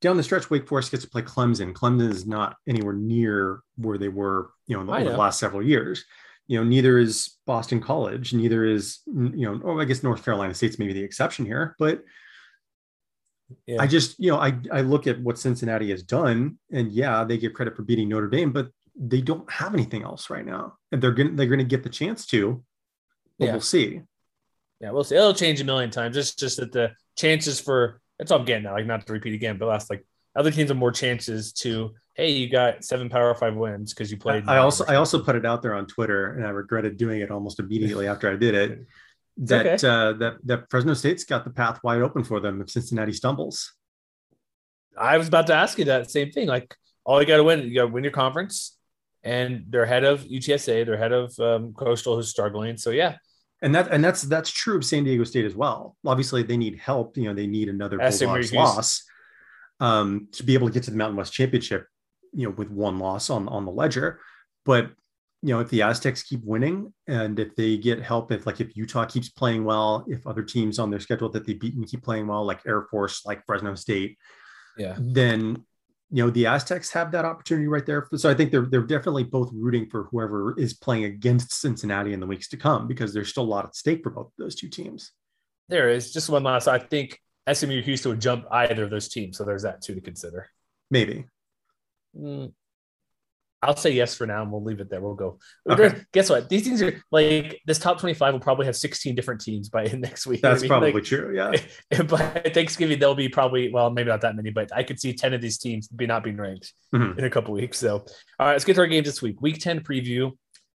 down 0.00 0.16
the 0.16 0.22
stretch, 0.22 0.48
Wake 0.50 0.68
Forest 0.68 0.90
gets 0.92 1.04
to 1.04 1.10
play 1.10 1.22
Clemson. 1.22 1.72
Clemson 1.72 2.10
is 2.10 2.26
not 2.26 2.56
anywhere 2.68 2.92
near 2.94 3.60
where 3.76 3.98
they 3.98 4.08
were, 4.08 4.50
you 4.66 4.74
know, 4.76 4.80
in 4.82 4.86
the, 4.86 4.92
over 4.94 5.10
the 5.10 5.16
last 5.16 5.40
several 5.40 5.62
years. 5.62 6.04
You 6.46 6.58
know, 6.58 6.64
neither 6.64 6.98
is 6.98 7.36
Boston 7.46 7.80
College, 7.80 8.32
neither 8.32 8.64
is, 8.64 9.00
you 9.06 9.44
know, 9.46 9.60
oh, 9.64 9.80
I 9.80 9.84
guess 9.84 10.02
North 10.02 10.24
Carolina 10.24 10.54
State's 10.54 10.78
maybe 10.78 10.92
the 10.94 11.02
exception 11.02 11.44
here, 11.44 11.74
but 11.78 12.02
Yeah. 13.66 13.82
I 13.82 13.86
just, 13.86 14.18
you 14.18 14.30
know, 14.30 14.38
I 14.38 14.58
I 14.72 14.80
look 14.82 15.06
at 15.06 15.20
what 15.20 15.38
Cincinnati 15.38 15.90
has 15.90 16.02
done, 16.02 16.58
and 16.70 16.92
yeah, 16.92 17.24
they 17.24 17.38
get 17.38 17.54
credit 17.54 17.74
for 17.76 17.82
beating 17.82 18.08
Notre 18.08 18.28
Dame, 18.28 18.52
but 18.52 18.70
they 18.94 19.20
don't 19.20 19.50
have 19.50 19.74
anything 19.74 20.02
else 20.02 20.28
right 20.30 20.44
now, 20.44 20.76
and 20.92 21.02
they're 21.02 21.12
gonna 21.12 21.32
they're 21.32 21.46
gonna 21.46 21.64
get 21.64 21.82
the 21.82 21.88
chance 21.88 22.26
to, 22.26 22.62
but 23.38 23.44
Yeah. 23.46 23.52
we'll 23.52 23.60
see. 23.60 24.02
Yeah, 24.80 24.90
we'll 24.92 25.04
see. 25.04 25.16
It'll 25.16 25.34
change 25.34 25.60
a 25.60 25.64
million 25.64 25.90
times. 25.90 26.16
It's 26.16 26.34
just 26.34 26.58
that 26.58 26.72
the 26.72 26.92
chances 27.16 27.58
for 27.60 28.00
that's 28.18 28.30
all 28.30 28.40
I'm 28.40 28.44
getting 28.44 28.66
at. 28.66 28.72
Like 28.72 28.86
not 28.86 29.06
to 29.06 29.12
repeat 29.12 29.34
again, 29.34 29.58
but 29.58 29.66
last 29.66 29.90
like 29.90 30.04
other 30.34 30.50
teams 30.50 30.70
have 30.70 30.76
more 30.76 30.92
chances 30.92 31.52
to. 31.54 31.94
Hey, 32.14 32.32
you 32.32 32.50
got 32.50 32.84
seven 32.84 33.08
Power 33.08 33.34
Five 33.34 33.54
wins 33.54 33.94
because 33.94 34.10
you 34.10 34.16
played. 34.16 34.44
I 34.48 34.58
also 34.58 34.84
I 34.86 34.96
also 34.96 35.22
put 35.22 35.36
it 35.36 35.46
out 35.46 35.62
there 35.62 35.74
on 35.74 35.86
Twitter, 35.86 36.36
and 36.36 36.46
I 36.46 36.50
regretted 36.50 36.96
doing 36.96 37.20
it 37.20 37.30
almost 37.30 37.60
immediately 37.60 38.08
after 38.08 38.30
I 38.30 38.36
did 38.36 38.54
it. 38.54 38.86
That 39.42 39.66
okay. 39.66 39.88
uh, 39.88 40.14
that 40.14 40.38
that 40.46 40.64
Fresno 40.68 40.94
State's 40.94 41.22
got 41.22 41.44
the 41.44 41.50
path 41.50 41.78
wide 41.84 42.02
open 42.02 42.24
for 42.24 42.40
them 42.40 42.60
if 42.60 42.70
Cincinnati 42.70 43.12
stumbles. 43.12 43.72
I 44.98 45.16
was 45.16 45.28
about 45.28 45.46
to 45.46 45.54
ask 45.54 45.78
you 45.78 45.84
that 45.84 46.10
same 46.10 46.32
thing. 46.32 46.48
Like 46.48 46.74
all 47.04 47.20
you 47.20 47.28
got 47.28 47.36
to 47.36 47.44
win, 47.44 47.60
you 47.60 47.72
got 47.72 47.82
to 47.82 47.92
win 47.92 48.02
your 48.02 48.12
conference, 48.12 48.76
and 49.22 49.66
they're 49.68 49.84
ahead 49.84 50.02
of 50.02 50.24
UTSA. 50.24 50.84
They're 50.84 50.94
ahead 50.94 51.12
of 51.12 51.38
um, 51.38 51.72
Coastal, 51.72 52.16
who's 52.16 52.30
struggling. 52.30 52.76
So 52.78 52.90
yeah, 52.90 53.18
And 53.60 53.74
that 53.74 53.88
and 53.90 54.04
that's 54.04 54.22
that's 54.22 54.50
true 54.50 54.76
of 54.76 54.84
San 54.84 55.04
Diego 55.04 55.24
State 55.24 55.44
as 55.44 55.54
well. 55.54 55.96
Obviously, 56.06 56.42
they 56.42 56.56
need 56.56 56.78
help. 56.78 57.16
You 57.16 57.24
know, 57.24 57.34
they 57.34 57.46
need 57.46 57.68
another 57.68 57.98
Bulldogs 57.98 58.52
loss 58.52 59.02
um, 59.80 60.28
to 60.32 60.44
be 60.44 60.54
able 60.54 60.68
to 60.68 60.72
get 60.72 60.84
to 60.84 60.90
the 60.90 60.96
Mountain 60.96 61.16
West 61.16 61.32
Championship. 61.32 61.86
You 62.32 62.48
know, 62.48 62.54
with 62.56 62.70
one 62.70 62.98
loss 62.98 63.30
on 63.30 63.48
on 63.48 63.64
the 63.64 63.72
ledger, 63.72 64.20
but 64.64 64.90
you 65.42 65.54
know, 65.54 65.60
if 65.60 65.70
the 65.70 65.82
Aztecs 65.82 66.22
keep 66.22 66.44
winning 66.44 66.92
and 67.06 67.38
if 67.38 67.54
they 67.54 67.76
get 67.76 68.02
help, 68.02 68.32
if 68.32 68.44
like 68.44 68.60
if 68.60 68.76
Utah 68.76 69.04
keeps 69.04 69.28
playing 69.28 69.64
well, 69.64 70.04
if 70.08 70.26
other 70.26 70.42
teams 70.42 70.78
on 70.78 70.90
their 70.90 71.00
schedule 71.00 71.28
that 71.30 71.46
they 71.46 71.54
beaten 71.54 71.84
keep 71.84 72.02
playing 72.02 72.26
well, 72.26 72.44
like 72.44 72.60
Air 72.66 72.82
Force, 72.90 73.24
like 73.24 73.44
Fresno 73.46 73.74
State, 73.76 74.18
yeah. 74.76 74.96
then 74.98 75.64
you 76.10 76.24
know 76.24 76.30
the 76.30 76.46
Aztecs 76.46 76.90
have 76.92 77.12
that 77.12 77.24
opportunity 77.24 77.66
right 77.66 77.84
there. 77.84 78.08
So 78.16 78.30
I 78.30 78.34
think 78.34 78.50
they're 78.50 78.66
they're 78.66 78.86
definitely 78.86 79.24
both 79.24 79.50
rooting 79.52 79.88
for 79.90 80.04
whoever 80.04 80.58
is 80.58 80.74
playing 80.74 81.04
against 81.04 81.52
Cincinnati 81.52 82.12
in 82.12 82.20
the 82.20 82.26
weeks 82.26 82.48
to 82.48 82.56
come 82.56 82.86
because 82.86 83.12
there's 83.12 83.28
still 83.28 83.44
a 83.44 83.44
lot 83.44 83.66
at 83.66 83.76
stake 83.76 84.02
for 84.02 84.10
both 84.10 84.32
those 84.38 84.54
two 84.54 84.68
teams. 84.68 85.12
There 85.68 85.90
is 85.90 86.12
just 86.12 86.30
one 86.30 86.44
last. 86.44 86.66
I 86.66 86.78
think 86.78 87.20
SMU 87.52 87.82
Houston 87.82 88.10
would 88.10 88.20
jump 88.20 88.46
either 88.50 88.84
of 88.84 88.90
those 88.90 89.08
teams. 89.08 89.36
So 89.36 89.44
there's 89.44 89.62
that 89.62 89.82
too 89.82 89.94
to 89.94 90.00
consider. 90.00 90.48
Maybe. 90.90 91.26
Mm, 92.18 92.52
I'll 93.60 93.74
say 93.76 93.90
yes 93.90 94.14
for 94.14 94.24
now, 94.26 94.42
and 94.42 94.52
we'll 94.52 94.62
leave 94.62 94.78
it 94.78 94.88
there. 94.88 95.00
We'll 95.00 95.14
go. 95.14 95.38
Okay. 95.68 95.92
Guess 96.12 96.30
what? 96.30 96.48
These 96.48 96.62
things 96.64 96.80
are 96.80 97.02
like 97.10 97.60
this 97.66 97.78
top 97.80 97.98
25 97.98 98.34
will 98.34 98.40
probably 98.40 98.66
have 98.66 98.76
16 98.76 99.16
different 99.16 99.40
teams 99.40 99.68
by 99.68 99.82
next 99.98 100.26
week. 100.28 100.42
That's 100.42 100.60
I 100.60 100.62
mean, 100.62 100.68
probably 100.68 100.92
like, 100.92 101.02
true. 101.04 101.34
Yeah. 101.34 102.02
by 102.04 102.50
Thanksgiving, 102.54 103.00
there'll 103.00 103.16
be 103.16 103.28
probably, 103.28 103.72
well, 103.72 103.90
maybe 103.90 104.08
not 104.10 104.20
that 104.20 104.36
many, 104.36 104.50
but 104.50 104.70
I 104.74 104.84
could 104.84 105.00
see 105.00 105.12
10 105.12 105.34
of 105.34 105.40
these 105.40 105.58
teams 105.58 105.88
be 105.88 106.06
not 106.06 106.22
being 106.22 106.36
ranked 106.36 106.72
Mhm. 106.94 107.18
in 107.18 107.24
a 107.24 107.30
couple 107.30 107.52
weeks. 107.52 107.78
So, 107.78 107.96
all 107.96 108.06
right, 108.46 108.52
let's 108.52 108.64
get 108.64 108.74
to 108.74 108.80
our 108.80 108.86
games 108.86 109.06
this 109.06 109.20
week. 109.20 109.40
Week 109.42 109.58
10 109.60 109.80
preview. 109.80 110.30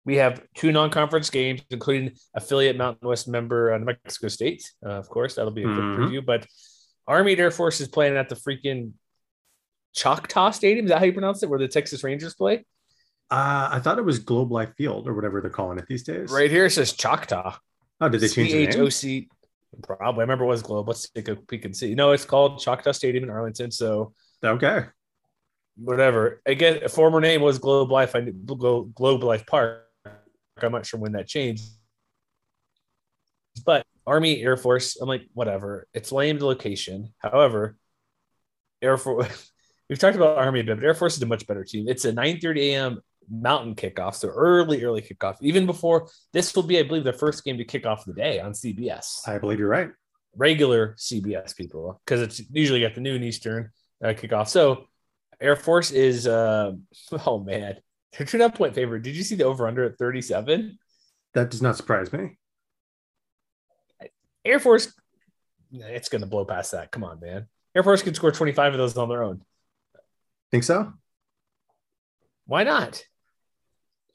We 0.03 0.15
have 0.15 0.41
two 0.55 0.71
non 0.71 0.89
conference 0.89 1.29
games, 1.29 1.61
including 1.69 2.13
affiliate 2.33 2.75
Mountain 2.77 3.07
West 3.07 3.27
member 3.27 3.73
uh, 3.73 3.77
New 3.77 3.85
Mexico 3.85 4.27
State. 4.29 4.63
Uh, 4.83 4.89
of 4.93 5.07
course, 5.07 5.35
that'll 5.35 5.51
be 5.51 5.61
a 5.61 5.65
quick 5.65 5.77
Mhm. 5.77 5.97
preview. 5.99 6.25
But 6.25 6.47
Army 7.05 7.37
Air 7.37 7.51
Force 7.51 7.79
is 7.79 7.87
playing 7.87 8.17
at 8.17 8.27
the 8.27 8.35
freaking 8.35 8.93
Choctaw 9.93 10.51
Stadium. 10.51 10.85
Is 10.85 10.89
that 10.89 10.99
how 10.99 11.05
you 11.05 11.13
pronounce 11.13 11.43
it? 11.43 11.49
Where 11.49 11.59
the 11.59 11.67
Texas 11.67 12.03
Rangers 12.03 12.33
play? 12.33 12.65
Uh, 13.31 13.69
I 13.71 13.79
thought 13.79 13.97
it 13.97 14.03
was 14.03 14.19
Globe 14.19 14.51
Life 14.51 14.73
Field 14.77 15.07
or 15.07 15.13
whatever 15.13 15.39
they're 15.39 15.49
calling 15.49 15.77
it 15.77 15.85
these 15.87 16.03
days. 16.03 16.29
Right 16.31 16.51
here 16.51 16.65
it 16.65 16.71
says 16.71 16.91
Choctaw. 16.91 17.55
Oh, 18.01 18.09
did 18.09 18.19
they 18.19 18.27
change 18.27 18.51
the 18.51 18.57
name? 18.65 18.71
C-H-O-C. 18.73 19.29
Probably. 19.83 20.19
I 20.19 20.23
remember 20.23 20.43
it 20.43 20.47
was 20.49 20.61
Globe. 20.61 20.89
Let's 20.89 21.09
take 21.09 21.29
a 21.29 21.37
peek 21.37 21.63
and 21.63 21.75
see. 21.75 21.95
No, 21.95 22.11
it's 22.11 22.25
called 22.25 22.59
Choctaw 22.59 22.91
Stadium 22.91 23.23
in 23.23 23.29
Arlington. 23.29 23.71
So 23.71 24.13
Okay. 24.43 24.83
whatever. 25.77 26.41
Again, 26.45 26.81
a 26.83 26.89
former 26.89 27.21
name 27.21 27.41
was 27.41 27.57
Globe 27.57 27.89
Life. 27.89 28.15
I 28.15 28.19
knew 28.19 28.33
Globe 28.33 29.23
Life 29.23 29.45
Park. 29.45 29.87
I'm 30.61 30.73
not 30.73 30.85
sure 30.85 30.99
when 30.99 31.13
that 31.13 31.27
changed. 31.27 31.63
But 33.65 33.85
Army, 34.05 34.41
Air 34.41 34.57
Force, 34.57 34.97
I'm 34.99 35.07
like, 35.07 35.23
whatever. 35.33 35.87
It's 35.93 36.11
lame 36.11 36.39
location. 36.39 37.13
However, 37.19 37.77
Air 38.81 38.97
Force, 38.97 39.51
we've 39.89 39.99
talked 39.99 40.17
about 40.17 40.37
Army 40.37 40.59
a 40.59 40.63
bit, 40.65 40.77
but 40.77 40.85
Air 40.85 40.95
Force 40.95 41.15
is 41.15 41.21
a 41.21 41.25
much 41.25 41.47
better 41.47 41.63
team. 41.63 41.87
It's 41.87 42.03
a 42.03 42.11
9:30 42.11 42.59
a.m. 42.71 43.01
mountain 43.29 43.75
kickoff, 43.75 44.15
so 44.15 44.29
early, 44.29 44.83
early 44.83 45.01
kickoff. 45.01 45.37
Even 45.41 45.65
before 45.65 46.09
this 46.33 46.55
will 46.55 46.63
be, 46.63 46.79
I 46.79 46.83
believe, 46.83 47.03
the 47.03 47.13
first 47.13 47.43
game 47.43 47.57
to 47.57 47.65
kick 47.65 47.85
off 47.85 48.05
the 48.05 48.13
day 48.13 48.39
on 48.39 48.51
CBS 48.51 49.27
I 49.27 49.37
believe 49.37 49.59
you're 49.59 49.67
right. 49.67 49.89
regular 50.35 50.95
CBS 50.95 51.55
people 51.55 52.01
because 52.05 52.21
it's 52.21 52.41
usually 52.51 52.85
at 52.85 52.95
the 52.95 53.01
noon 53.01 53.23
Eastern 53.23 53.71
uh, 54.03 54.07
kickoff. 54.07 54.47
So 54.47 54.85
Air 55.39 55.55
Force 55.55 55.91
is, 55.91 56.27
uh, 56.27 56.73
oh 57.25 57.39
man, 57.39 57.77
they're 58.17 58.27
two 58.27 58.37
and 58.37 58.43
a 58.43 58.47
half 58.49 58.57
point 58.57 58.75
favorite. 58.75 59.03
Did 59.03 59.15
you 59.15 59.23
see 59.23 59.35
the 59.35 59.45
over 59.45 59.67
under 59.67 59.83
at 59.85 59.97
37? 59.97 60.77
That 61.33 61.49
does 61.49 61.61
not 61.61 61.77
surprise 61.77 62.11
me. 62.11 62.37
Air 64.43 64.59
Force, 64.59 64.93
it's 65.71 66.09
going 66.09 66.21
to 66.21 66.27
blow 66.27 66.45
past 66.45 66.71
that. 66.71 66.91
Come 66.91 67.03
on, 67.03 67.19
man. 67.19 67.47
Air 67.75 67.83
Force 67.83 68.01
can 68.01 68.13
score 68.13 68.31
25 68.31 68.73
of 68.73 68.77
those 68.77 68.97
on 68.97 69.07
their 69.07 69.23
own. 69.23 69.41
Think 70.51 70.63
so? 70.63 70.91
Why 72.45 72.63
not? 72.63 73.03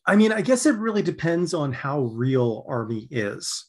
I 0.07 0.17
mean, 0.17 0.33
I 0.33 0.41
guess 0.41 0.67
it 0.67 0.77
really 0.77 1.03
depends 1.03 1.53
on 1.55 1.73
how 1.73 2.03
real 2.03 2.65
Army 2.69 3.09
is, 3.11 3.67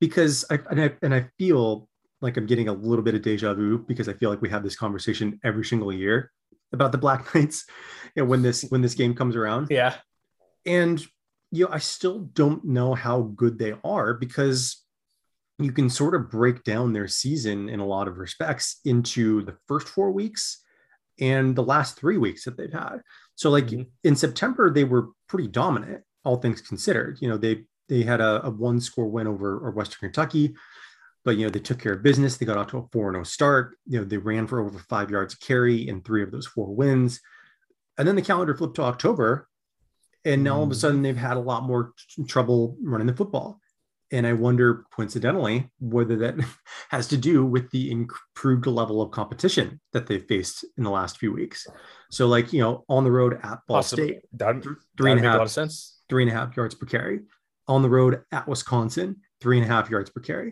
because 0.00 0.44
I 0.50 0.58
and 0.70 0.80
I 0.82 0.92
and 1.02 1.14
I 1.14 1.28
feel 1.38 1.88
like 2.22 2.36
I'm 2.36 2.46
getting 2.46 2.68
a 2.68 2.72
little 2.72 3.04
bit 3.04 3.14
of 3.14 3.22
deja 3.22 3.54
vu 3.54 3.78
because 3.78 4.08
I 4.08 4.12
feel 4.14 4.30
like 4.30 4.42
we 4.42 4.50
have 4.50 4.62
this 4.62 4.76
conversation 4.76 5.40
every 5.44 5.64
single 5.64 5.92
year 5.92 6.30
about 6.72 6.92
the 6.92 6.98
Black 6.98 7.34
Knights, 7.34 7.66
you 8.14 8.22
know, 8.22 8.28
when 8.28 8.42
this 8.42 8.62
when 8.70 8.82
this 8.82 8.94
game 8.94 9.14
comes 9.14 9.36
around, 9.36 9.68
Yeah. 9.70 9.94
and 10.66 11.02
you 11.52 11.64
know, 11.66 11.72
I 11.72 11.78
still 11.78 12.20
don't 12.20 12.64
know 12.64 12.94
how 12.94 13.22
good 13.22 13.58
they 13.58 13.74
are 13.82 14.14
because 14.14 14.84
you 15.58 15.72
can 15.72 15.90
sort 15.90 16.14
of 16.14 16.30
break 16.30 16.62
down 16.64 16.92
their 16.92 17.08
season 17.08 17.68
in 17.68 17.80
a 17.80 17.86
lot 17.86 18.08
of 18.08 18.18
respects 18.18 18.80
into 18.84 19.42
the 19.42 19.56
first 19.66 19.88
four 19.88 20.10
weeks 20.12 20.62
and 21.18 21.54
the 21.56 21.62
last 21.62 21.98
three 21.98 22.16
weeks 22.16 22.44
that 22.44 22.56
they've 22.56 22.72
had. 22.72 23.00
So, 23.40 23.48
like 23.48 23.68
Mhm. 23.68 23.86
in 24.04 24.16
September, 24.16 24.70
they 24.70 24.84
were 24.84 25.08
pretty 25.26 25.48
dominant, 25.48 26.04
all 26.26 26.36
things 26.36 26.60
considered. 26.60 27.16
You 27.22 27.28
know, 27.30 27.38
they 27.38 27.64
they 27.88 28.02
had 28.02 28.20
a, 28.20 28.44
a 28.46 28.50
one 28.50 28.80
score 28.80 29.08
win 29.08 29.26
over, 29.26 29.56
over 29.56 29.70
Western 29.70 29.98
Kentucky, 30.10 30.54
but 31.24 31.38
you 31.38 31.44
know, 31.46 31.50
they 31.50 31.58
took 31.58 31.78
care 31.78 31.94
of 31.94 32.02
business. 32.02 32.36
They 32.36 32.44
got 32.44 32.58
out 32.58 32.68
to 32.68 32.78
a 32.78 32.86
4 32.92 33.12
0 33.12 33.24
start. 33.24 33.76
You 33.86 33.98
know, 34.00 34.04
they 34.04 34.18
ran 34.18 34.46
for 34.46 34.60
over 34.60 34.78
five 34.90 35.10
yards 35.10 35.34
carry 35.34 35.88
in 35.88 36.02
three 36.02 36.22
of 36.22 36.30
those 36.30 36.46
four 36.46 36.68
wins. 36.74 37.18
And 37.96 38.06
then 38.06 38.14
the 38.14 38.22
calendar 38.22 38.54
flipped 38.54 38.76
to 38.76 38.82
October. 38.82 39.48
And 40.26 40.44
now 40.44 40.56
all 40.56 40.64
of 40.64 40.70
a 40.70 40.74
Mhm. 40.74 40.80
sudden 40.80 41.00
they've 41.02 41.16
had 41.16 41.38
a 41.38 41.40
lot 41.40 41.62
more 41.64 41.94
t- 42.14 42.24
trouble 42.24 42.76
running 42.84 43.06
the 43.06 43.14
football. 43.16 43.58
And 44.12 44.26
I 44.26 44.32
wonder, 44.32 44.84
coincidentally, 44.92 45.70
whether 45.78 46.16
that 46.16 46.34
has 46.90 47.06
to 47.08 47.16
do 47.16 47.44
with 47.44 47.70
the 47.70 47.90
improved 47.90 48.66
level 48.66 49.00
of 49.02 49.12
competition 49.12 49.80
that 49.92 50.06
they've 50.06 50.24
faced 50.24 50.64
in 50.76 50.84
the 50.84 50.90
last 50.90 51.18
few 51.18 51.32
weeks. 51.32 51.66
So, 52.10 52.26
like, 52.26 52.52
you 52.52 52.60
know, 52.60 52.84
on 52.88 53.04
the 53.04 53.10
road 53.12 53.34
at 53.42 53.60
Ball 53.68 53.78
Possibly. 53.78 54.08
State, 54.08 54.22
That, 54.32 54.52
th- 54.54 54.64
that 54.64 54.76
three 54.98 55.12
and 55.12 55.24
a 55.24 55.40
of 55.40 55.50
sense. 55.50 56.00
three 56.08 56.24
and 56.24 56.32
a 56.32 56.34
half 56.34 56.56
yards 56.56 56.74
per 56.74 56.86
carry. 56.86 57.20
On 57.68 57.82
the 57.82 57.88
road 57.90 58.22
at 58.32 58.48
Wisconsin, 58.48 59.16
three 59.40 59.58
and 59.58 59.64
a 59.64 59.72
half 59.72 59.88
yards 59.90 60.10
per 60.10 60.20
carry. 60.20 60.50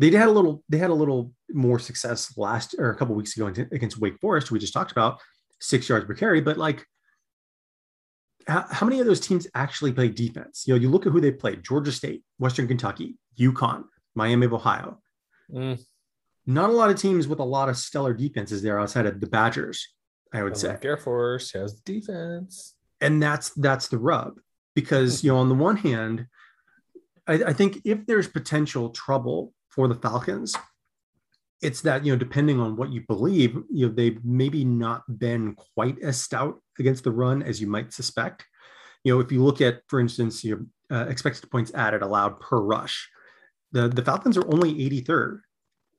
They 0.00 0.10
had 0.10 0.28
a 0.28 0.32
little, 0.32 0.62
they 0.68 0.78
had 0.78 0.90
a 0.90 0.94
little 0.94 1.32
more 1.50 1.78
success 1.78 2.36
last 2.36 2.74
or 2.78 2.90
a 2.90 2.96
couple 2.96 3.14
weeks 3.14 3.36
ago 3.36 3.46
against 3.46 3.98
Wake 3.98 4.18
Forest. 4.20 4.50
We 4.50 4.58
just 4.58 4.72
talked 4.72 4.92
about 4.92 5.20
six 5.60 5.88
yards 5.88 6.04
per 6.06 6.14
carry, 6.14 6.40
but 6.40 6.56
like 6.56 6.84
how, 8.48 8.64
how 8.70 8.86
many 8.86 8.98
of 9.00 9.06
those 9.06 9.20
teams 9.20 9.46
actually 9.54 9.92
play 9.92 10.08
defense? 10.08 10.64
You 10.66 10.74
know, 10.74 10.80
you 10.80 10.88
look 10.90 11.06
at 11.06 11.12
who 11.12 11.20
they 11.20 11.30
played: 11.30 11.62
Georgia 11.62 11.92
State, 11.92 12.22
Western 12.38 12.66
Kentucky, 12.66 13.16
UConn, 13.38 13.84
Miami 14.14 14.46
of 14.46 14.54
Ohio. 14.54 14.98
Mm, 15.52 15.78
Not 16.46 16.70
a 16.70 16.72
lot 16.72 16.90
of 16.90 16.96
teams 16.96 17.28
with 17.28 17.38
a 17.38 17.44
lot 17.44 17.68
of 17.68 17.76
stellar 17.76 18.12
defenses 18.14 18.62
there 18.62 18.80
outside 18.80 19.06
of 19.06 19.20
the 19.20 19.26
Badgers, 19.26 19.86
I 20.32 20.42
would 20.42 20.56
say. 20.56 20.76
Air 20.82 20.96
Force 20.96 21.52
has 21.52 21.74
defense. 21.74 22.74
and 23.00 23.22
that's 23.22 23.50
that's 23.50 23.88
the 23.88 23.98
rub 23.98 24.40
because 24.74 25.22
you 25.22 25.30
know 25.30 25.38
on 25.38 25.48
the 25.48 25.54
one 25.54 25.76
hand 25.76 26.26
I, 27.26 27.34
I 27.34 27.52
think 27.52 27.80
if 27.84 28.06
there's 28.06 28.26
potential 28.28 28.90
trouble 28.90 29.52
for 29.68 29.86
the 29.88 29.94
falcons 29.94 30.56
it's 31.60 31.80
that 31.82 32.04
you 32.04 32.12
know 32.12 32.18
depending 32.18 32.60
on 32.60 32.76
what 32.76 32.92
you 32.92 33.02
believe 33.08 33.56
you 33.70 33.86
know 33.86 33.92
they've 33.92 34.24
maybe 34.24 34.64
not 34.64 35.02
been 35.18 35.54
quite 35.54 35.98
as 36.00 36.20
stout 36.20 36.60
against 36.78 37.04
the 37.04 37.10
run 37.10 37.42
as 37.42 37.60
you 37.60 37.66
might 37.66 37.92
suspect 37.92 38.44
you 39.04 39.12
know 39.12 39.20
if 39.20 39.32
you 39.32 39.42
look 39.42 39.60
at 39.60 39.80
for 39.88 40.00
instance 40.00 40.44
your 40.44 40.64
uh, 40.90 41.06
expected 41.08 41.50
points 41.50 41.72
added 41.74 42.02
allowed 42.02 42.38
per 42.40 42.58
rush 42.58 43.08
the 43.72 43.88
the 43.88 44.04
falcons 44.04 44.36
are 44.36 44.52
only 44.52 44.74
83rd 44.74 45.40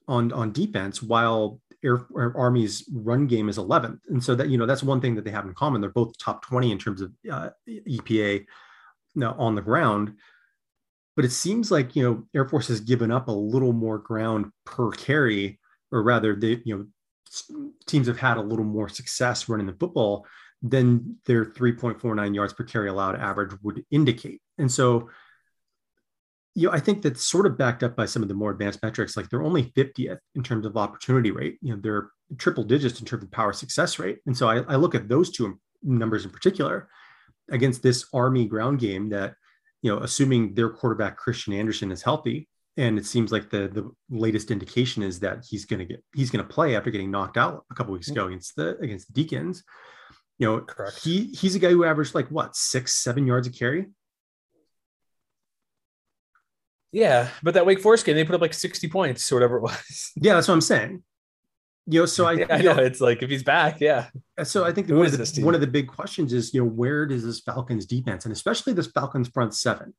on 0.07 0.31
on 0.33 0.51
defense 0.51 1.01
while 1.03 1.59
Air, 1.83 2.05
Army's 2.13 2.89
run 2.93 3.25
game 3.25 3.47
is 3.47 3.57
11th, 3.57 3.99
and 4.09 4.21
so 4.21 4.35
that 4.35 4.49
you 4.49 4.57
know 4.57 4.65
that's 4.65 4.83
one 4.83 4.99
thing 4.99 5.15
that 5.15 5.23
they 5.23 5.31
have 5.31 5.45
in 5.45 5.53
common. 5.53 5.79
They're 5.79 5.89
both 5.89 6.17
top 6.17 6.45
20 6.45 6.73
in 6.73 6.77
terms 6.77 6.99
of 6.99 7.13
uh, 7.31 7.49
EPA 7.69 8.45
now 9.15 9.33
on 9.39 9.55
the 9.55 9.61
ground. 9.61 10.15
But 11.19 11.25
it 11.25 11.33
seems 11.33 11.69
like 11.69 11.97
you 11.97 12.03
know 12.03 12.23
Air 12.33 12.47
Force 12.47 12.69
has 12.69 12.79
given 12.79 13.11
up 13.11 13.27
a 13.27 13.33
little 13.33 13.73
more 13.73 13.97
ground 13.97 14.53
per 14.65 14.89
carry, 14.91 15.59
or 15.91 16.01
rather, 16.01 16.33
they 16.33 16.61
you 16.63 16.77
know 16.77 16.85
teams 17.87 18.07
have 18.07 18.17
had 18.17 18.37
a 18.37 18.41
little 18.41 18.63
more 18.63 18.87
success 18.87 19.49
running 19.49 19.67
the 19.67 19.73
football 19.73 20.25
than 20.61 21.17
their 21.25 21.43
3.49 21.43 22.33
yards 22.33 22.53
per 22.53 22.63
carry 22.63 22.87
allowed 22.87 23.17
average 23.17 23.51
would 23.61 23.83
indicate. 23.91 24.41
And 24.57 24.71
so 24.71 25.09
you 26.55 26.67
know, 26.67 26.73
I 26.73 26.79
think 26.79 27.01
that's 27.01 27.25
sort 27.25 27.45
of 27.45 27.57
backed 27.57 27.83
up 27.83 27.97
by 27.97 28.05
some 28.05 28.21
of 28.21 28.29
the 28.29 28.33
more 28.33 28.51
advanced 28.51 28.81
metrics. 28.81 29.17
Like 29.17 29.27
they're 29.27 29.43
only 29.43 29.63
50th 29.71 30.19
in 30.35 30.43
terms 30.43 30.65
of 30.65 30.77
opportunity 30.77 31.31
rate. 31.31 31.57
You 31.61 31.75
know, 31.75 31.81
they're 31.83 32.11
triple 32.37 32.63
digits 32.63 33.01
in 33.01 33.05
terms 33.05 33.25
of 33.25 33.31
power 33.31 33.51
success 33.51 33.99
rate. 33.99 34.19
And 34.25 34.37
so 34.37 34.47
I, 34.47 34.59
I 34.69 34.77
look 34.77 34.95
at 34.95 35.09
those 35.09 35.31
two 35.31 35.59
numbers 35.83 36.23
in 36.23 36.31
particular 36.31 36.87
against 37.51 37.83
this 37.83 38.05
Army 38.13 38.45
ground 38.45 38.79
game 38.79 39.09
that, 39.09 39.33
you 39.81 39.93
know, 39.93 40.01
assuming 40.01 40.53
their 40.53 40.69
quarterback 40.69 41.17
Christian 41.17 41.53
Anderson 41.53 41.91
is 41.91 42.01
healthy, 42.01 42.47
and 42.77 42.97
it 42.97 43.05
seems 43.05 43.31
like 43.31 43.49
the 43.49 43.67
the 43.67 43.89
latest 44.09 44.51
indication 44.51 45.03
is 45.03 45.19
that 45.19 45.45
he's 45.47 45.65
going 45.65 45.79
to 45.79 45.85
get 45.85 46.03
he's 46.15 46.29
going 46.29 46.45
to 46.45 46.53
play 46.53 46.75
after 46.75 46.91
getting 46.91 47.11
knocked 47.11 47.37
out 47.37 47.65
a 47.71 47.75
couple 47.75 47.93
weeks 47.93 48.09
mm. 48.09 48.13
ago 48.13 48.27
against 48.27 48.55
the 48.55 48.77
against 48.79 49.07
the 49.07 49.13
Deacons. 49.13 49.63
You 50.37 50.47
know, 50.47 50.61
Correct. 50.61 51.03
he 51.03 51.25
he's 51.27 51.55
a 51.55 51.59
guy 51.59 51.69
who 51.69 51.83
averaged 51.83 52.15
like 52.15 52.29
what 52.29 52.55
six 52.55 52.93
seven 52.93 53.27
yards 53.27 53.47
a 53.47 53.51
carry 53.51 53.87
yeah, 56.91 57.29
but 57.43 57.53
that 57.53 57.65
Wake 57.65 57.81
Forest 57.81 58.05
game, 58.05 58.15
they 58.15 58.23
put 58.23 58.35
up 58.35 58.41
like 58.41 58.53
60 58.53 58.87
points 58.89 59.31
or 59.31 59.35
whatever 59.35 59.57
it 59.57 59.61
was. 59.61 60.11
Yeah, 60.15 60.33
that's 60.33 60.47
what 60.47 60.55
I'm 60.55 60.61
saying. 60.61 61.03
You 61.89 62.01
know, 62.01 62.05
so 62.05 62.25
I, 62.25 62.31
yeah, 62.33 62.45
I 62.49 62.61
know, 62.61 62.75
know, 62.75 62.83
it's 62.83 63.01
like 63.01 63.23
if 63.23 63.29
he's 63.29 63.43
back, 63.43 63.81
yeah. 63.81 64.07
So 64.43 64.63
I 64.63 64.71
think 64.71 64.89
one 64.89 65.05
of, 65.05 65.11
the, 65.11 65.41
one 65.41 65.55
of 65.55 65.61
the 65.61 65.67
big 65.67 65.87
questions 65.87 66.33
is, 66.33 66.53
you 66.53 66.61
know, 66.61 66.69
where 66.69 67.05
does 67.05 67.23
this 67.23 67.39
Falcons 67.39 67.85
defense 67.85 68.25
and 68.25 68.31
especially 68.31 68.73
this 68.73 68.87
Falcons 68.87 69.27
front 69.27 69.55
seven, 69.55 69.93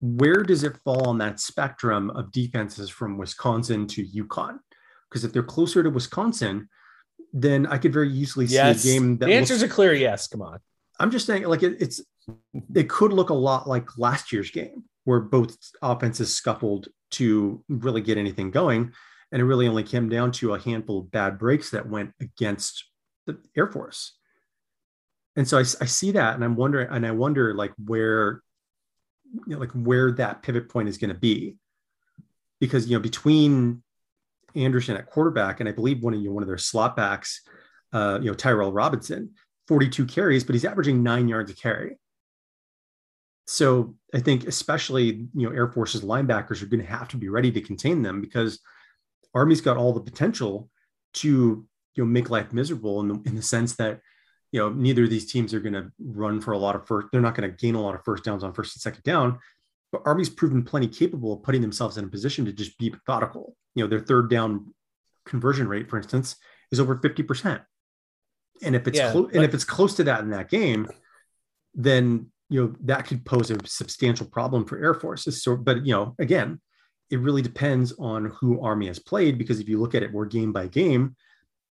where 0.00 0.42
does 0.42 0.64
it 0.64 0.76
fall 0.78 1.06
on 1.08 1.18
that 1.18 1.38
spectrum 1.38 2.10
of 2.10 2.32
defenses 2.32 2.88
from 2.88 3.18
Wisconsin 3.18 3.86
to 3.88 4.04
UConn? 4.04 4.58
Because 5.08 5.24
if 5.24 5.32
they're 5.32 5.42
closer 5.42 5.82
to 5.82 5.90
Wisconsin, 5.90 6.68
then 7.32 7.66
I 7.66 7.78
could 7.78 7.92
very 7.92 8.10
easily 8.10 8.46
see 8.46 8.54
yes. 8.54 8.84
a 8.84 8.86
game 8.86 9.18
that 9.18 9.26
the 9.26 9.34
answer 9.34 9.54
is 9.54 9.62
a 9.62 9.68
clear 9.68 9.92
yes. 9.92 10.28
Come 10.28 10.42
on. 10.42 10.58
I'm 10.98 11.10
just 11.10 11.26
saying, 11.26 11.44
like 11.44 11.62
it, 11.62 11.76
it's 11.80 12.00
it 12.74 12.88
could 12.88 13.12
look 13.12 13.30
a 13.30 13.34
lot 13.34 13.68
like 13.68 13.98
last 13.98 14.32
year's 14.32 14.50
game 14.50 14.84
where 15.04 15.20
both 15.20 15.56
offenses 15.82 16.34
scuffled 16.34 16.88
to 17.10 17.62
really 17.68 18.00
get 18.00 18.18
anything 18.18 18.50
going. 18.50 18.92
And 19.32 19.40
it 19.40 19.44
really 19.44 19.66
only 19.66 19.82
came 19.82 20.08
down 20.08 20.30
to 20.32 20.54
a 20.54 20.60
handful 20.60 21.00
of 21.00 21.10
bad 21.10 21.38
breaks 21.38 21.70
that 21.70 21.88
went 21.88 22.12
against 22.20 22.84
the 23.26 23.38
Air 23.56 23.66
Force. 23.66 24.16
And 25.36 25.48
so 25.48 25.56
I, 25.56 25.62
I 25.62 25.86
see 25.86 26.12
that 26.12 26.34
and 26.34 26.44
I'm 26.44 26.54
wondering, 26.54 26.88
and 26.90 27.06
I 27.06 27.12
wonder 27.12 27.54
like 27.54 27.72
where, 27.84 28.42
you 29.46 29.54
know, 29.54 29.58
like 29.58 29.72
where 29.72 30.12
that 30.12 30.42
pivot 30.42 30.68
point 30.68 30.88
is 30.88 30.98
going 30.98 31.12
to 31.12 31.18
be. 31.18 31.56
Because, 32.60 32.88
you 32.88 32.96
know, 32.96 33.02
between 33.02 33.82
Anderson 34.54 34.96
at 34.96 35.06
quarterback, 35.06 35.58
and 35.58 35.68
I 35.68 35.72
believe 35.72 36.02
one 36.02 36.14
of 36.14 36.20
you 36.20 36.28
know, 36.28 36.34
one 36.34 36.42
of 36.42 36.48
their 36.48 36.58
slot 36.58 36.94
backs, 36.94 37.40
uh, 37.92 38.18
you 38.20 38.30
know, 38.30 38.34
Tyrell 38.34 38.72
Robinson, 38.72 39.30
42 39.66 40.06
carries, 40.06 40.44
but 40.44 40.54
he's 40.54 40.64
averaging 40.64 41.02
nine 41.02 41.26
yards 41.28 41.50
a 41.50 41.54
carry 41.54 41.96
so 43.46 43.94
I 44.14 44.20
think 44.20 44.46
especially 44.46 45.28
you 45.34 45.48
know 45.48 45.54
Air 45.54 45.70
Force's 45.70 46.02
linebackers 46.02 46.62
are 46.62 46.66
going 46.66 46.80
to 46.80 46.90
have 46.90 47.08
to 47.08 47.16
be 47.16 47.28
ready 47.28 47.50
to 47.52 47.60
contain 47.60 48.02
them 48.02 48.20
because 48.20 48.60
Army's 49.34 49.60
got 49.60 49.76
all 49.76 49.92
the 49.92 50.00
potential 50.00 50.68
to 51.14 51.66
you 51.94 52.04
know 52.04 52.08
make 52.08 52.30
life 52.30 52.52
miserable 52.52 53.00
in 53.00 53.08
the, 53.08 53.22
in 53.26 53.36
the 53.36 53.42
sense 53.42 53.76
that 53.76 54.00
you 54.50 54.60
know 54.60 54.70
neither 54.70 55.04
of 55.04 55.10
these 55.10 55.30
teams 55.30 55.52
are 55.52 55.60
going 55.60 55.74
to 55.74 55.90
run 55.98 56.40
for 56.40 56.52
a 56.52 56.58
lot 56.58 56.74
of 56.74 56.86
first 56.86 57.08
they're 57.12 57.20
not 57.20 57.34
going 57.34 57.48
to 57.48 57.56
gain 57.56 57.74
a 57.74 57.80
lot 57.80 57.94
of 57.94 58.04
first 58.04 58.24
downs 58.24 58.44
on 58.44 58.52
first 58.52 58.76
and 58.76 58.82
second 58.82 59.02
down 59.02 59.38
but 59.92 60.02
Army's 60.06 60.30
proven 60.30 60.62
plenty 60.62 60.88
capable 60.88 61.34
of 61.34 61.42
putting 61.42 61.60
themselves 61.60 61.98
in 61.98 62.04
a 62.06 62.08
position 62.08 62.46
to 62.46 62.52
just 62.52 62.76
be 62.78 62.90
methodical. 62.90 63.54
You 63.74 63.84
know 63.84 63.88
their 63.88 64.00
third 64.00 64.30
down 64.30 64.74
conversion 65.24 65.68
rate 65.68 65.88
for 65.88 65.98
instance 65.98 66.36
is 66.72 66.80
over 66.80 66.96
50% 66.96 67.62
and 68.62 68.74
if 68.74 68.88
it's 68.88 68.98
yeah, 68.98 69.12
clo- 69.12 69.28
and 69.32 69.44
if 69.44 69.54
it's 69.54 69.64
close 69.64 69.94
to 69.96 70.04
that 70.04 70.20
in 70.20 70.30
that 70.30 70.50
game 70.50 70.88
then 71.74 72.26
you 72.48 72.60
know 72.60 72.74
that 72.82 73.06
could 73.06 73.24
pose 73.24 73.50
a 73.50 73.58
substantial 73.66 74.26
problem 74.26 74.64
for 74.64 74.82
air 74.82 74.94
forces. 74.94 75.42
So 75.42 75.56
but 75.56 75.86
you 75.86 75.92
know 75.92 76.14
again 76.18 76.60
it 77.10 77.20
really 77.20 77.42
depends 77.42 77.92
on 77.98 78.26
who 78.26 78.60
army 78.60 78.86
has 78.86 78.98
played 78.98 79.38
because 79.38 79.60
if 79.60 79.68
you 79.68 79.80
look 79.80 79.94
at 79.94 80.02
it 80.02 80.12
more 80.12 80.26
game 80.26 80.52
by 80.52 80.66
game 80.66 81.14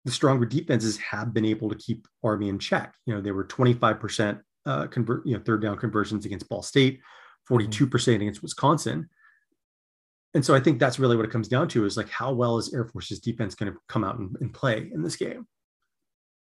the 0.05 0.11
stronger 0.11 0.45
defenses 0.45 0.97
have 0.97 1.33
been 1.33 1.45
able 1.45 1.67
to 1.67 1.75
keep 1.75 2.07
army 2.23 2.47
in 2.47 2.59
check. 2.59 2.93
You 3.05 3.15
know 3.15 3.21
they 3.21 3.31
were 3.31 3.43
25% 3.43 4.39
uh 4.65 4.88
convert 4.88 5.25
you 5.25 5.35
know 5.35 5.43
third 5.43 5.61
down 5.61 5.77
conversions 5.77 6.25
against 6.25 6.47
ball 6.47 6.61
state 6.61 6.99
42% 7.49 8.15
against 8.15 8.41
wisconsin. 8.41 9.09
And 10.33 10.45
so 10.45 10.53
i 10.53 10.59
think 10.59 10.79
that's 10.79 10.99
really 10.99 11.15
what 11.15 11.25
it 11.25 11.31
comes 11.31 11.47
down 11.47 11.67
to 11.69 11.85
is 11.85 11.97
like 11.97 12.09
how 12.09 12.31
well 12.33 12.57
is 12.57 12.73
air 12.73 12.85
force's 12.85 13.19
defense 13.19 13.55
going 13.55 13.71
to 13.71 13.79
come 13.89 14.03
out 14.03 14.19
and, 14.19 14.35
and 14.41 14.53
play 14.53 14.89
in 14.93 15.01
this 15.01 15.15
game 15.15 15.47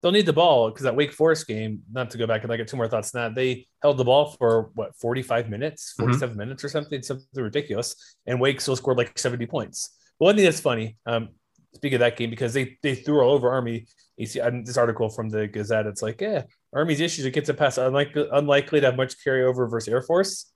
they'll 0.02 0.12
need 0.12 0.26
the 0.26 0.32
ball 0.32 0.70
because 0.70 0.84
that 0.84 0.96
Wake 0.96 1.12
Forest 1.12 1.46
game, 1.46 1.82
not 1.90 2.10
to 2.10 2.18
go 2.18 2.26
back 2.26 2.42
and 2.42 2.52
I 2.52 2.56
get 2.56 2.68
two 2.68 2.76
more 2.76 2.88
thoughts 2.88 3.14
on 3.14 3.22
that, 3.22 3.34
they 3.34 3.66
held 3.82 3.96
the 3.96 4.04
ball 4.04 4.36
for 4.38 4.70
what 4.74 4.96
45 4.96 5.48
minutes, 5.48 5.92
mm-hmm. 5.92 6.04
47 6.04 6.30
mm-hmm. 6.30 6.38
minutes 6.38 6.64
or 6.64 6.68
something, 6.68 7.02
something 7.02 7.26
ridiculous. 7.34 8.16
And 8.26 8.40
Wake 8.40 8.60
still 8.60 8.76
scored 8.76 8.98
like 8.98 9.18
70 9.18 9.46
points. 9.46 9.96
But 10.18 10.26
one 10.26 10.36
thing 10.36 10.44
that's 10.44 10.60
funny, 10.60 10.96
um, 11.06 11.30
speaking 11.74 11.96
of 11.96 12.00
that 12.00 12.16
game, 12.16 12.30
because 12.30 12.54
they 12.54 12.78
they 12.82 12.94
threw 12.94 13.20
all 13.20 13.32
over 13.32 13.50
Army. 13.50 13.86
You 14.16 14.26
see 14.26 14.40
um, 14.40 14.64
this 14.64 14.78
article 14.78 15.10
from 15.10 15.28
the 15.28 15.46
Gazette, 15.46 15.86
it's 15.86 16.00
like, 16.00 16.22
yeah, 16.22 16.44
Army's 16.72 17.00
issues, 17.00 17.26
it 17.26 17.32
gets 17.32 17.50
a 17.50 17.54
pass, 17.54 17.76
unlikely, 17.76 18.26
unlikely 18.32 18.80
to 18.80 18.86
have 18.86 18.96
much 18.96 19.22
carryover 19.22 19.70
versus 19.70 19.88
Air 19.88 20.00
Force. 20.00 20.50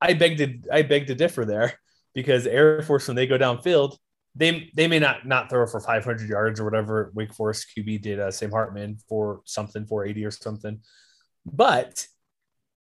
I 0.00 0.12
beg 0.14 0.36
to 0.38 0.58
I 0.70 0.82
beg 0.82 1.06
to 1.06 1.14
differ 1.14 1.44
there 1.44 1.74
because 2.14 2.46
Air 2.46 2.82
Force, 2.82 3.08
when 3.08 3.16
they 3.16 3.26
go 3.26 3.38
downfield, 3.38 3.96
they 4.34 4.70
they 4.74 4.88
may 4.88 4.98
not 4.98 5.26
not 5.26 5.50
throw 5.50 5.66
for 5.66 5.80
500 5.80 6.28
yards 6.28 6.58
or 6.58 6.64
whatever 6.64 7.10
Wake 7.14 7.34
Forest 7.34 7.66
QB 7.76 8.02
did 8.02 8.18
uh, 8.18 8.30
Sam 8.30 8.50
Hartman 8.50 8.98
for 9.08 9.42
something 9.44 9.86
480 9.86 10.24
or 10.24 10.30
something. 10.30 10.80
But 11.44 12.06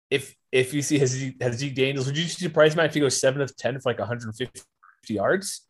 if 0.10 0.36
if 0.52 0.74
you 0.74 0.82
see 0.82 1.00
Haaziq 1.00 1.76
Daniels, 1.76 2.06
would 2.06 2.18
you 2.18 2.24
be 2.24 2.30
surprised 2.30 2.78
Matt 2.78 2.88
if 2.88 2.94
he 2.94 3.00
goes 3.00 3.20
seven 3.20 3.42
of 3.42 3.56
ten 3.58 3.80
for 3.80 3.90
like 3.90 4.00
150 4.00 4.64
yards? 5.10 5.68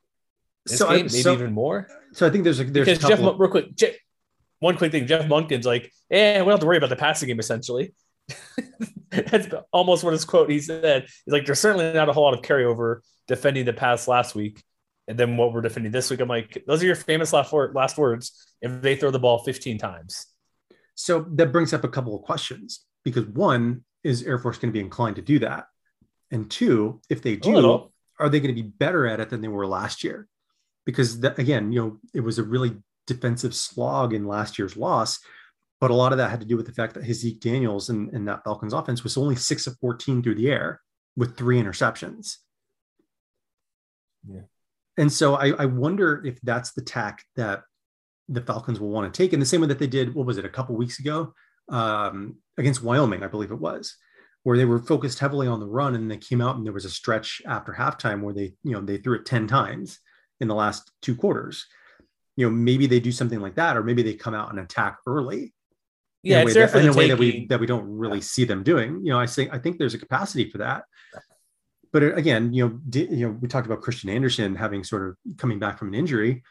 This 0.65 0.77
so 0.77 0.85
game, 0.87 0.93
I, 0.93 0.97
maybe 0.97 1.09
so, 1.09 1.33
even 1.33 1.53
more. 1.53 1.87
So 2.13 2.27
I 2.27 2.29
think 2.29 2.43
there's 2.43 2.59
a 2.59 2.65
there's 2.65 2.87
because 2.87 3.03
a 3.03 3.07
Jeff 3.07 3.19
real 3.19 3.49
quick. 3.49 3.75
Jeff, 3.75 3.95
one 4.59 4.77
quick 4.77 4.91
thing, 4.91 5.07
Jeff 5.07 5.25
Monken's 5.25 5.65
like, 5.65 5.91
eh, 6.11 6.39
we 6.39 6.45
don't 6.45 6.51
have 6.51 6.59
to 6.59 6.65
worry 6.65 6.77
about 6.77 6.89
the 6.89 6.95
passing 6.95 7.27
game 7.27 7.39
essentially. 7.39 7.93
That's 9.09 9.47
almost 9.71 10.03
what 10.03 10.13
his 10.13 10.23
quote 10.23 10.49
he 10.49 10.59
said. 10.59 11.07
He's 11.25 11.31
like, 11.31 11.45
there's 11.45 11.59
certainly 11.59 11.91
not 11.93 12.09
a 12.09 12.13
whole 12.13 12.23
lot 12.23 12.33
of 12.33 12.41
carryover 12.41 12.99
defending 13.27 13.65
the 13.65 13.73
pass 13.73 14.07
last 14.07 14.35
week 14.35 14.63
and 15.07 15.17
then 15.17 15.37
what 15.37 15.53
we're 15.53 15.61
defending 15.61 15.91
this 15.91 16.09
week. 16.09 16.19
I'm 16.19 16.29
like, 16.29 16.63
those 16.65 16.81
are 16.81 16.85
your 16.85 16.95
famous 16.95 17.33
last, 17.33 17.51
word, 17.51 17.75
last 17.75 17.97
words. 17.97 18.45
If 18.61 18.81
they 18.81 18.95
throw 18.95 19.11
the 19.11 19.19
ball 19.19 19.39
15 19.39 19.77
times. 19.77 20.25
So 20.95 21.25
that 21.31 21.51
brings 21.51 21.73
up 21.73 21.83
a 21.83 21.89
couple 21.89 22.15
of 22.15 22.23
questions 22.23 22.85
because 23.03 23.25
one, 23.25 23.83
is 24.03 24.23
Air 24.23 24.37
Force 24.37 24.57
going 24.57 24.71
to 24.71 24.77
be 24.77 24.83
inclined 24.83 25.15
to 25.15 25.21
do 25.21 25.39
that? 25.39 25.67
And 26.31 26.49
two, 26.49 27.01
if 27.09 27.21
they 27.21 27.35
do, 27.35 27.89
are 28.19 28.29
they 28.29 28.39
going 28.39 28.53
to 28.53 28.61
be 28.61 28.67
better 28.67 29.07
at 29.07 29.19
it 29.19 29.29
than 29.29 29.41
they 29.41 29.47
were 29.47 29.67
last 29.67 30.03
year? 30.03 30.27
Because 30.85 31.21
that, 31.21 31.39
again, 31.39 31.71
you 31.71 31.81
know, 31.81 31.99
it 32.13 32.19
was 32.19 32.39
a 32.39 32.43
really 32.43 32.75
defensive 33.07 33.55
slog 33.55 34.13
in 34.13 34.27
last 34.27 34.59
year's 34.59 34.75
loss, 34.75 35.19
but 35.79 35.91
a 35.91 35.93
lot 35.95 36.11
of 36.11 36.17
that 36.17 36.31
had 36.31 36.41
to 36.41 36.45
do 36.45 36.57
with 36.57 36.65
the 36.65 36.73
fact 36.73 36.93
that 36.93 37.03
Haaziq 37.03 37.39
Daniels 37.39 37.89
and, 37.89 38.11
and 38.13 38.27
that 38.27 38.43
Falcons 38.43 38.73
offense 38.73 39.03
was 39.03 39.17
only 39.17 39.35
six 39.35 39.67
of 39.67 39.77
14 39.79 40.21
through 40.21 40.35
the 40.35 40.49
air 40.49 40.81
with 41.15 41.37
three 41.37 41.61
interceptions. 41.61 42.37
Yeah. 44.27 44.41
And 44.97 45.11
so 45.11 45.35
I, 45.35 45.49
I 45.51 45.65
wonder 45.65 46.23
if 46.25 46.39
that's 46.41 46.73
the 46.73 46.81
tack 46.81 47.23
that 47.35 47.63
the 48.29 48.41
Falcons 48.41 48.79
will 48.79 48.89
want 48.89 49.11
to 49.11 49.17
take 49.17 49.33
in 49.33 49.39
the 49.39 49.45
same 49.45 49.61
way 49.61 49.67
that 49.67 49.79
they 49.79 49.87
did, 49.87 50.13
what 50.13 50.25
was 50.25 50.37
it, 50.37 50.45
a 50.45 50.49
couple 50.49 50.75
weeks 50.75 50.99
ago 50.99 51.33
um, 51.69 52.37
against 52.57 52.83
Wyoming, 52.83 53.23
I 53.23 53.27
believe 53.27 53.51
it 53.51 53.59
was, 53.59 53.95
where 54.43 54.57
they 54.57 54.65
were 54.65 54.79
focused 54.79 55.19
heavily 55.19 55.47
on 55.47 55.59
the 55.59 55.67
run 55.67 55.95
and 55.95 56.09
they 56.09 56.17
came 56.17 56.41
out 56.41 56.55
and 56.55 56.65
there 56.65 56.73
was 56.73 56.85
a 56.85 56.89
stretch 56.89 57.41
after 57.45 57.73
halftime 57.73 58.21
where 58.21 58.33
they, 58.33 58.53
you 58.63 58.71
know, 58.71 58.81
they 58.81 58.97
threw 58.97 59.15
it 59.15 59.25
10 59.25 59.47
times 59.47 59.99
in 60.39 60.47
the 60.47 60.55
last 60.55 60.91
two 61.01 61.15
quarters. 61.15 61.65
You 62.35 62.47
know, 62.47 62.51
maybe 62.51 62.87
they 62.87 62.99
do 62.99 63.11
something 63.11 63.39
like 63.39 63.55
that, 63.55 63.77
or 63.77 63.83
maybe 63.83 64.03
they 64.03 64.13
come 64.13 64.33
out 64.33 64.49
and 64.49 64.59
attack 64.59 64.97
early. 65.05 65.53
Yeah, 66.23 66.41
in 66.41 66.43
a 66.43 66.45
way, 66.45 66.53
that, 66.53 66.75
in 66.75 66.87
a 66.87 66.93
way 66.93 67.07
that 67.09 67.17
we 67.17 67.45
that 67.47 67.59
we 67.59 67.67
don't 67.67 67.85
really 67.85 68.21
see 68.21 68.45
them 68.45 68.63
doing. 68.63 69.01
You 69.03 69.11
know, 69.11 69.19
I 69.19 69.27
think 69.27 69.53
I 69.53 69.59
think 69.59 69.77
there's 69.77 69.93
a 69.93 69.99
capacity 69.99 70.49
for 70.49 70.59
that 70.59 70.85
but 71.93 72.17
again, 72.17 72.53
you 72.53 72.67
know, 72.67 72.79
you 72.91 73.27
know, 73.27 73.37
we 73.39 73.47
talked 73.47 73.67
about 73.67 73.81
Christian 73.81 74.09
Anderson 74.09 74.55
having 74.55 74.83
sort 74.83 75.07
of 75.07 75.37
coming 75.37 75.59
back 75.59 75.77
from 75.77 75.89
an 75.89 75.93
injury. 75.93 76.43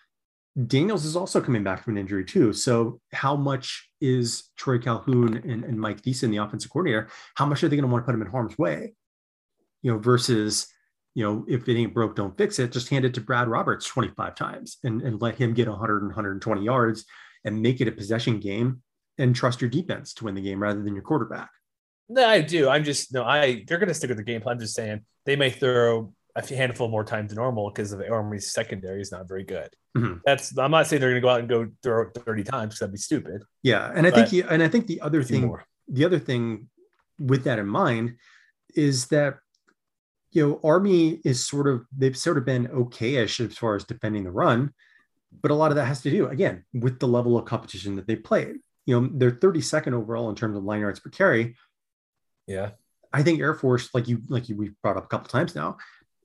Daniels 0.66 1.04
is 1.04 1.16
also 1.16 1.40
coming 1.40 1.64
back 1.64 1.82
from 1.82 1.94
an 1.94 2.00
injury 2.00 2.24
too. 2.24 2.52
So 2.52 3.00
how 3.12 3.34
much 3.34 3.90
is 4.00 4.50
Troy 4.56 4.78
Calhoun 4.78 5.36
and, 5.36 5.64
and 5.64 5.80
Mike 5.80 6.00
Thiessen, 6.00 6.30
the 6.30 6.36
offensive 6.36 6.70
coordinator, 6.70 7.08
how 7.34 7.44
much 7.44 7.64
are 7.64 7.68
they 7.68 7.76
going 7.76 7.88
to 7.88 7.92
want 7.92 8.04
to 8.04 8.06
put 8.06 8.14
him 8.14 8.22
in 8.22 8.30
harm's 8.30 8.56
way? 8.56 8.94
You 9.82 9.92
know, 9.92 9.98
versus 9.98 10.68
you 11.14 11.24
know, 11.24 11.44
if 11.48 11.68
it 11.68 11.76
ain't 11.76 11.92
broke, 11.92 12.16
don't 12.16 12.36
fix 12.38 12.58
it. 12.58 12.72
Just 12.72 12.88
hand 12.88 13.04
it 13.04 13.12
to 13.14 13.20
Brad 13.20 13.48
Roberts 13.48 13.86
25 13.86 14.34
times 14.34 14.78
and, 14.84 15.02
and 15.02 15.20
let 15.20 15.34
him 15.34 15.52
get 15.52 15.68
100 15.68 15.98
and 15.98 16.06
120 16.06 16.62
yards 16.62 17.04
and 17.44 17.60
make 17.60 17.80
it 17.80 17.88
a 17.88 17.92
possession 17.92 18.38
game 18.38 18.82
and 19.18 19.34
trust 19.34 19.60
your 19.60 19.68
defense 19.68 20.14
to 20.14 20.24
win 20.24 20.34
the 20.34 20.40
game 20.40 20.62
rather 20.62 20.82
than 20.82 20.94
your 20.94 21.02
quarterback. 21.02 21.50
No, 22.12 22.26
I 22.28 22.40
do. 22.42 22.68
I'm 22.68 22.84
just 22.84 23.12
no. 23.14 23.24
I 23.24 23.64
they're 23.66 23.78
going 23.78 23.88
to 23.88 23.94
stick 23.94 24.08
with 24.08 24.18
the 24.18 24.24
game 24.24 24.40
plan. 24.40 24.54
I'm 24.56 24.60
just 24.60 24.74
saying 24.74 25.00
they 25.26 25.36
may 25.36 25.50
throw 25.50 26.12
a 26.34 26.54
handful 26.54 26.88
more 26.88 27.04
times 27.04 27.30
than 27.30 27.36
normal 27.36 27.70
because 27.70 27.92
of 27.92 27.98
the 27.98 28.08
Army's 28.10 28.52
secondary 28.52 29.00
is 29.00 29.12
not 29.12 29.28
very 29.28 29.44
good. 29.44 29.68
Mhm. 29.96 30.20
That's 30.24 30.56
I'm 30.58 30.70
not 30.70 30.86
saying 30.86 31.00
they're 31.00 31.10
going 31.10 31.20
to 31.22 31.26
go 31.26 31.28
out 31.28 31.40
and 31.40 31.48
go 31.48 31.66
throw 31.82 32.02
it 32.02 32.14
30 32.14 32.44
times 32.44 32.68
because 32.68 32.78
that'd 32.80 32.92
be 32.92 32.98
stupid. 32.98 33.42
Yeah, 33.62 33.90
and 33.94 34.06
I 34.06 34.10
think 34.10 34.28
he, 34.28 34.40
and 34.42 34.62
I 34.62 34.68
think 34.68 34.86
the 34.86 35.00
other 35.02 35.22
thing 35.22 35.46
more. 35.46 35.64
the 35.88 36.04
other 36.04 36.18
thing 36.18 36.68
with 37.18 37.44
that 37.44 37.58
in 37.58 37.66
mind 37.66 38.16
is 38.74 39.06
that 39.08 39.36
you 40.32 40.46
know 40.48 40.60
army 40.64 41.20
is 41.24 41.46
sort 41.46 41.66
of 41.68 41.84
they've 41.96 42.16
sort 42.16 42.38
of 42.38 42.44
been 42.46 42.66
okay-ish 42.68 43.38
as 43.40 43.56
far 43.58 43.74
as 43.76 43.84
defending 43.84 44.24
the 44.24 44.30
run 44.30 44.72
but 45.42 45.50
a 45.50 45.54
lot 45.54 45.70
of 45.70 45.76
that 45.76 45.84
has 45.84 46.00
to 46.02 46.10
do 46.10 46.26
again 46.28 46.64
with 46.72 46.98
the 46.98 47.06
level 47.06 47.36
of 47.38 47.44
competition 47.44 47.96
that 47.96 48.06
they 48.06 48.16
played 48.16 48.56
you 48.86 48.98
know 48.98 49.10
they're 49.12 49.30
32nd 49.30 49.92
overall 49.92 50.30
in 50.30 50.34
terms 50.34 50.56
of 50.56 50.64
line 50.64 50.80
yards 50.80 51.00
per 51.00 51.10
carry 51.10 51.54
Yeah. 52.46 52.70
i 53.12 53.22
think 53.22 53.40
air 53.40 53.54
force 53.54 53.90
like 53.94 54.08
you 54.08 54.20
like 54.28 54.48
you 54.48 54.56
we've 54.56 54.74
brought 54.82 54.96
up 54.96 55.04
a 55.04 55.08
couple 55.08 55.28
times 55.28 55.54
now 55.54 55.76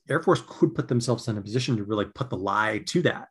air 0.10 0.22
force 0.22 0.42
could 0.48 0.76
put 0.76 0.88
themselves 0.88 1.28
in 1.28 1.38
a 1.38 1.42
position 1.42 1.78
to 1.78 1.84
really 1.84 2.06
put 2.06 2.30
the 2.30 2.38
lie 2.38 2.82
to 2.88 3.02
that. 3.04 3.28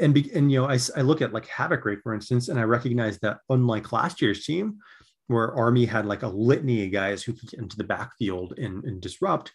And 0.00 0.14
be, 0.14 0.30
and 0.34 0.50
you 0.50 0.60
know 0.60 0.68
I, 0.68 0.78
I 0.96 1.00
look 1.00 1.20
at 1.20 1.32
like 1.32 1.46
havoc 1.46 1.84
rate 1.84 1.98
for 2.02 2.14
instance 2.14 2.48
and 2.48 2.58
i 2.58 2.62
recognize 2.62 3.18
that 3.18 3.38
unlike 3.48 3.90
last 3.90 4.22
year's 4.22 4.46
team 4.46 4.78
where 5.26 5.52
army 5.54 5.84
had 5.84 6.06
like 6.06 6.22
a 6.22 6.28
litany 6.28 6.86
of 6.86 6.92
guys 6.92 7.24
who 7.24 7.32
could 7.32 7.50
get 7.50 7.58
into 7.58 7.76
the 7.76 7.84
backfield 7.84 8.54
and, 8.58 8.84
and 8.84 9.00
disrupt 9.00 9.52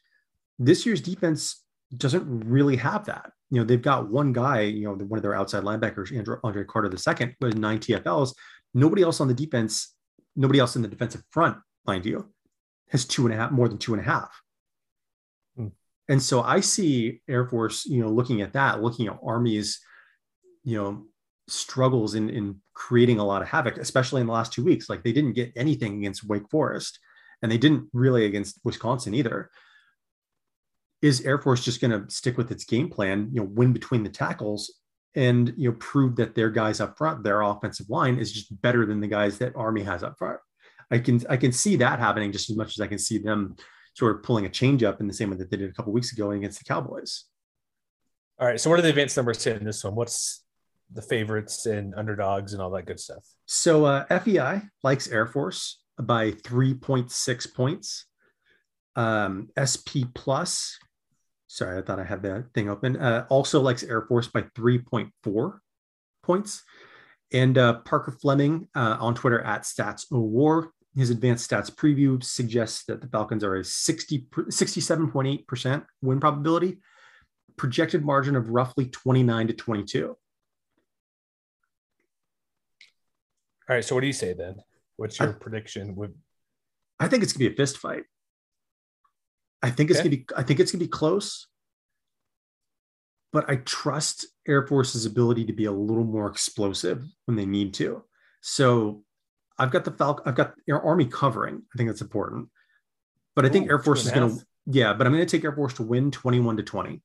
this 0.59 0.85
year's 0.85 1.01
defense 1.01 1.63
doesn't 1.95 2.25
really 2.45 2.75
have 2.75 3.05
that. 3.05 3.31
You 3.49 3.59
know 3.59 3.65
they've 3.65 3.81
got 3.81 4.09
one 4.09 4.33
guy 4.33 4.61
you 4.61 4.83
know 4.83 4.95
one 4.95 5.17
of 5.17 5.23
their 5.23 5.35
outside 5.35 5.63
linebackers 5.63 6.11
andre 6.43 6.65
carter 6.65 6.95
second 6.97 7.35
with 7.39 7.57
nine 7.57 7.79
tfls 7.79 8.33
nobody 8.73 9.01
else 9.01 9.21
on 9.21 9.29
the 9.29 9.33
defense 9.33 9.95
nobody 10.35 10.59
else 10.59 10.75
in 10.75 10.81
the 10.81 10.87
defensive 10.87 11.23
front 11.31 11.57
mind 11.85 12.05
you 12.05 12.29
has 12.89 13.05
two 13.05 13.25
and 13.25 13.33
a 13.33 13.37
half 13.37 13.51
more 13.51 13.67
than 13.67 13.77
two 13.77 13.93
and 13.93 14.01
a 14.01 14.05
half. 14.05 14.41
Hmm. 15.55 15.67
and 16.09 16.21
so 16.21 16.41
i 16.41 16.59
see 16.59 17.21
air 17.27 17.45
force 17.45 17.85
you 17.85 18.01
know 18.01 18.09
looking 18.09 18.41
at 18.41 18.53
that 18.53 18.81
looking 18.81 19.07
at 19.07 19.19
army's 19.23 19.79
you 20.63 20.77
know 20.77 21.05
struggles 21.47 22.15
in 22.15 22.29
in 22.29 22.61
creating 22.73 23.19
a 23.19 23.25
lot 23.25 23.41
of 23.41 23.47
havoc 23.47 23.77
especially 23.77 24.21
in 24.21 24.27
the 24.27 24.33
last 24.33 24.53
two 24.53 24.63
weeks. 24.63 24.89
Like 24.89 25.03
they 25.03 25.11
didn't 25.11 25.33
get 25.33 25.51
anything 25.55 25.97
against 25.97 26.23
wake 26.23 26.49
forest 26.49 26.99
and 27.41 27.51
they 27.51 27.57
didn't 27.57 27.87
really 27.93 28.25
against 28.25 28.59
wisconsin 28.63 29.13
either. 29.13 29.49
Is 31.01 31.21
air 31.21 31.39
force 31.39 31.63
just 31.63 31.81
going 31.81 31.91
to 31.91 32.09
stick 32.13 32.37
with 32.37 32.51
its 32.51 32.63
game 32.63 32.89
plan 32.89 33.29
you 33.33 33.41
know 33.41 33.47
win 33.51 33.73
between 33.73 34.03
the 34.03 34.09
tackles 34.09 34.73
and 35.15 35.53
you 35.57 35.69
know 35.69 35.75
prove 35.79 36.15
that 36.15 36.35
their 36.35 36.49
guys 36.49 36.79
up 36.79 36.97
front 36.97 37.23
their 37.23 37.41
offensive 37.41 37.89
line 37.89 38.17
is 38.17 38.31
just 38.31 38.61
better 38.61 38.85
than 38.85 39.01
the 39.01 39.07
guys 39.07 39.37
that 39.37 39.55
army 39.55 39.83
has 39.83 40.03
up 40.03 40.17
front 40.17 40.39
i 40.89 40.97
can 40.97 41.21
i 41.29 41.35
can 41.35 41.51
see 41.51 41.75
that 41.75 41.99
happening 41.99 42.31
just 42.31 42.49
as 42.49 42.55
much 42.55 42.77
as 42.77 42.81
i 42.81 42.87
can 42.87 42.97
see 42.97 43.17
them 43.17 43.55
sort 43.93 44.15
of 44.15 44.23
pulling 44.23 44.45
a 44.45 44.49
change 44.49 44.83
up 44.83 45.01
in 45.01 45.07
the 45.07 45.13
same 45.13 45.29
way 45.29 45.35
that 45.35 45.51
they 45.51 45.57
did 45.57 45.69
a 45.69 45.73
couple 45.73 45.91
weeks 45.91 46.13
ago 46.13 46.31
against 46.31 46.59
the 46.59 46.65
cowboys 46.65 47.25
All 48.39 48.47
right. 48.47 48.59
So 48.59 48.69
what 48.69 48.79
are 48.79 48.81
the 48.81 48.89
advanced 48.89 49.17
numbers 49.17 49.45
in 49.45 49.63
this 49.63 49.83
one? 49.83 49.93
What's 49.93 50.43
the 50.91 51.01
favorites 51.01 51.67
and 51.67 51.93
underdogs 51.95 52.53
and 52.53 52.61
all 52.61 52.71
that 52.71 52.85
good 52.87 52.99
stuff? 52.99 53.23
So 53.45 53.85
uh, 53.85 54.05
FEI 54.19 54.63
likes 54.83 55.07
Air 55.07 55.27
Force 55.27 55.81
by 56.01 56.31
3.6 56.31 57.53
points. 57.53 58.05
Um, 58.95 59.49
SP 59.55 60.09
Plus, 60.15 60.77
sorry, 61.51 61.77
I 61.77 61.81
thought 61.81 61.99
I 61.99 62.05
had 62.05 62.23
the 62.23 62.45
thing 62.53 62.69
open, 62.69 62.95
uh, 62.95 63.25
also 63.29 63.59
likes 63.59 63.83
Air 63.83 64.03
Force 64.03 64.27
by 64.27 64.43
3.4 64.57 65.59
points. 66.23 66.63
And 67.33 67.57
uh, 67.57 67.79
Parker 67.79 68.11
Fleming 68.11 68.69
uh, 68.73 68.97
on 68.99 69.15
Twitter 69.15 69.41
at 69.41 69.63
Stats 69.63 70.05
O 70.11 70.19
War, 70.19 70.71
his 70.95 71.09
advanced 71.09 71.49
stats 71.49 71.73
preview 71.73 72.21
suggests 72.23 72.85
that 72.85 73.01
the 73.01 73.07
Falcons 73.07 73.43
are 73.43 73.55
a 73.55 73.63
60, 73.63 74.27
67.8% 74.31 75.85
win 76.01 76.19
probability, 76.19 76.79
projected 77.57 78.03
margin 78.03 78.35
of 78.35 78.49
roughly 78.49 78.85
29 78.85 79.47
to 79.47 79.53
22. 79.53 80.07
All 83.69 83.75
right. 83.75 83.85
So 83.85 83.95
what 83.95 84.01
do 84.01 84.07
you 84.07 84.13
say 84.13 84.33
then? 84.33 84.55
What's 84.97 85.19
your 85.19 85.31
prediction? 85.33 85.95
With 85.95 86.11
I 86.99 87.07
think 87.07 87.23
it's 87.23 87.31
gonna 87.31 87.47
be 87.47 87.53
a 87.53 87.55
fist 87.55 87.77
fight. 87.77 88.03
I 89.61 89.69
think 89.69 89.89
it's 89.89 89.99
Okay. 89.99 90.09
gonna 90.09 90.17
be 90.17 90.25
I 90.35 90.43
think 90.43 90.59
it's 90.59 90.71
gonna 90.71 90.83
be 90.83 90.87
close. 90.87 91.47
But 93.33 93.49
I 93.49 93.57
trust 93.57 94.25
Air 94.47 94.67
Force's 94.67 95.05
ability 95.05 95.45
to 95.45 95.53
be 95.53 95.65
a 95.65 95.71
little 95.71 96.03
more 96.03 96.27
explosive 96.27 97.03
when 97.25 97.37
they 97.37 97.45
need 97.45 97.73
to. 97.75 98.03
So 98.41 99.05
I've 99.57 99.71
got 99.71 99.85
the 99.85 99.91
Falcon, 99.91 100.27
I've 100.27 100.35
got 100.35 100.55
Air 100.67 100.81
Army 100.81 101.05
covering. 101.05 101.61
I 101.73 101.77
think 101.77 101.89
that's 101.89 102.01
important. 102.01 102.49
But 103.35 103.45
I 103.45 103.49
think 103.49 103.69
Air 103.69 103.79
Force 103.79 104.05
is 104.05 104.11
gonna 104.11 104.35
yeah, 104.65 104.93
but 104.93 105.07
I'm 105.07 105.13
gonna 105.13 105.25
take 105.25 105.43
Air 105.43 105.53
Force 105.53 105.73
to 105.75 105.83
win 105.83 106.11
21 106.11 106.57
to 106.57 106.63
20. 106.63 107.01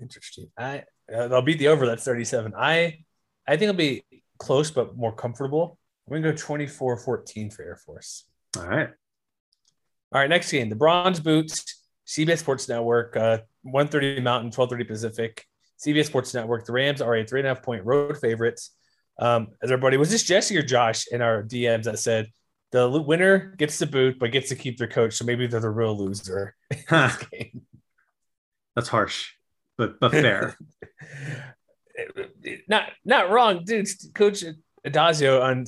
interesting. 0.00 0.50
I 0.56 0.84
uh, 1.12 1.28
I'll 1.32 1.42
beat 1.42 1.58
the 1.58 1.68
over. 1.68 1.86
That's 1.86 2.04
37. 2.04 2.54
I 2.56 3.04
I 3.46 3.52
think 3.52 3.62
it'll 3.62 3.74
be 3.74 4.04
close 4.38 4.70
but 4.70 4.96
more 4.96 5.14
comfortable. 5.14 5.78
I'm 6.10 6.22
gonna 6.22 6.32
go 6.32 6.38
24-14 6.38 7.52
for 7.52 7.62
Air 7.62 7.76
Force. 7.76 8.24
All 8.56 8.66
right. 8.66 8.88
All 10.10 10.20
right, 10.20 10.30
next 10.30 10.50
game, 10.50 10.70
the 10.70 10.76
Bronze 10.76 11.20
Boots, 11.20 11.82
CBS 12.06 12.38
Sports 12.38 12.66
Network, 12.66 13.14
uh, 13.14 13.38
130 13.62 14.20
Mountain, 14.22 14.46
1230 14.46 14.84
Pacific, 14.84 15.44
CBS 15.84 16.06
Sports 16.06 16.32
Network. 16.32 16.64
The 16.64 16.72
Rams 16.72 17.02
are 17.02 17.14
a 17.14 17.26
three 17.26 17.40
and 17.40 17.46
a 17.46 17.54
half 17.54 17.62
point 17.62 17.84
road 17.84 18.16
favorites. 18.16 18.74
Um, 19.18 19.48
as 19.62 19.70
everybody, 19.70 19.98
was 19.98 20.10
this 20.10 20.22
Jesse 20.22 20.56
or 20.56 20.62
Josh 20.62 21.08
in 21.08 21.20
our 21.20 21.42
DMs 21.42 21.84
that 21.84 21.98
said 21.98 22.28
the 22.72 22.88
winner 22.88 23.54
gets 23.58 23.78
the 23.78 23.86
boot 23.86 24.18
but 24.18 24.32
gets 24.32 24.48
to 24.48 24.56
keep 24.56 24.78
their 24.78 24.88
coach? 24.88 25.14
So 25.14 25.26
maybe 25.26 25.46
they're 25.46 25.60
the 25.60 25.68
real 25.68 25.96
loser. 25.96 26.54
in 26.70 26.78
this 26.88 27.16
game. 27.30 27.62
That's 28.74 28.88
harsh, 28.88 29.32
but 29.76 30.00
but 30.00 30.12
fair. 30.12 30.56
not 32.68 32.92
not 33.04 33.28
wrong, 33.30 33.64
dude. 33.64 33.88
Coach 34.14 34.42
Addazio 34.86 35.42
on 35.42 35.66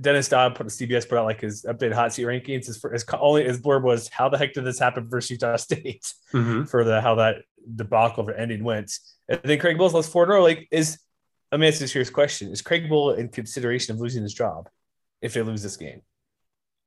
Dennis 0.00 0.28
Dodd 0.28 0.54
put 0.54 0.66
a 0.66 0.70
CBS 0.70 1.08
put 1.08 1.18
out 1.18 1.24
like 1.26 1.40
his 1.40 1.64
updated 1.64 1.92
hot 1.92 2.12
seat 2.12 2.24
rankings. 2.26 2.66
His, 2.66 2.82
his 2.82 3.04
only 3.12 3.44
his 3.44 3.60
blurb 3.60 3.82
was 3.82 4.08
how 4.08 4.28
the 4.28 4.38
heck 4.38 4.52
did 4.54 4.64
this 4.64 4.78
happen 4.78 5.08
versus 5.08 5.30
Utah 5.32 5.56
State 5.56 6.12
Mhm. 6.32 6.68
for 6.68 6.84
the 6.84 7.00
how 7.00 7.16
that 7.16 7.42
debacle 7.76 8.28
of 8.28 8.34
ending 8.34 8.64
went. 8.64 8.92
And 9.28 9.40
then 9.44 9.58
Craig 9.58 9.76
Bohl's 9.76 9.94
lost 9.94 10.10
four 10.10 10.24
in 10.24 10.30
a 10.30 10.32
row. 10.34 10.42
Like 10.42 10.66
is 10.70 10.98
let 11.50 11.60
me 11.60 11.68
ask 11.68 11.78
this 11.80 11.92
serious 11.92 12.08
question: 12.10 12.50
Is 12.50 12.62
Craig 12.62 12.88
Bohl 12.88 13.16
in 13.18 13.28
consideration 13.28 13.94
of 13.94 14.00
losing 14.00 14.22
his 14.22 14.32
job 14.32 14.68
if 15.20 15.34
they 15.34 15.42
lose 15.42 15.62
this 15.62 15.76
game? 15.76 16.00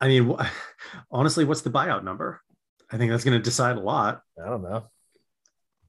I 0.01 0.07
mean, 0.07 0.35
honestly, 1.11 1.45
what's 1.45 1.61
the 1.61 1.69
buyout 1.69 2.03
number? 2.03 2.41
I 2.91 2.97
think 2.97 3.11
that's 3.11 3.23
going 3.23 3.37
to 3.37 3.43
decide 3.43 3.77
a 3.77 3.81
lot. 3.81 4.21
I 4.43 4.49
don't 4.49 4.63
know. 4.63 4.83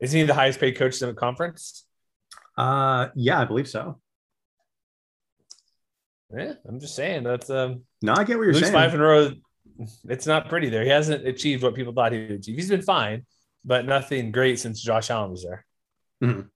Isn't 0.00 0.20
he 0.20 0.26
the 0.26 0.34
highest 0.34 0.60
paid 0.60 0.76
coach 0.76 1.00
in 1.00 1.08
the 1.08 1.14
conference? 1.14 1.86
Uh, 2.56 3.08
yeah, 3.14 3.40
I 3.40 3.44
believe 3.46 3.68
so. 3.68 4.00
Yeah, 6.34 6.54
I'm 6.68 6.80
just 6.80 6.96
saying 6.96 7.22
that's 7.24 7.50
um 7.50 7.82
No, 8.02 8.14
I 8.14 8.24
get 8.24 8.36
what 8.36 8.44
you're 8.44 8.52
lose 8.52 8.62
saying. 8.62 8.72
five 8.72 8.94
in 8.94 9.00
a 9.00 9.04
row. 9.04 9.30
It's 10.08 10.26
not 10.26 10.48
pretty 10.48 10.68
there. 10.70 10.82
He 10.84 10.88
hasn't 10.90 11.26
achieved 11.26 11.62
what 11.62 11.74
people 11.74 11.92
thought 11.92 12.12
he 12.12 12.20
would 12.20 12.30
achieve. 12.32 12.56
He's 12.56 12.68
been 12.70 12.82
fine, 12.82 13.26
but 13.64 13.84
nothing 13.84 14.32
great 14.32 14.58
since 14.58 14.80
Josh 14.82 15.10
Allen 15.10 15.30
was 15.30 15.44
there. 15.44 15.64
Mhm. 16.22 16.48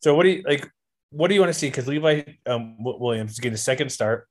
So 0.00 0.14
what 0.14 0.24
do 0.24 0.30
you 0.30 0.42
like? 0.46 0.68
What 1.10 1.28
do 1.28 1.34
you 1.34 1.40
want 1.40 1.52
to 1.52 1.58
see? 1.58 1.68
Because 1.68 1.86
Levi 1.86 2.22
um, 2.46 2.76
Williams 2.82 3.32
is 3.32 3.38
getting 3.40 3.54
a 3.54 3.58
second 3.58 3.90
start 3.90 4.26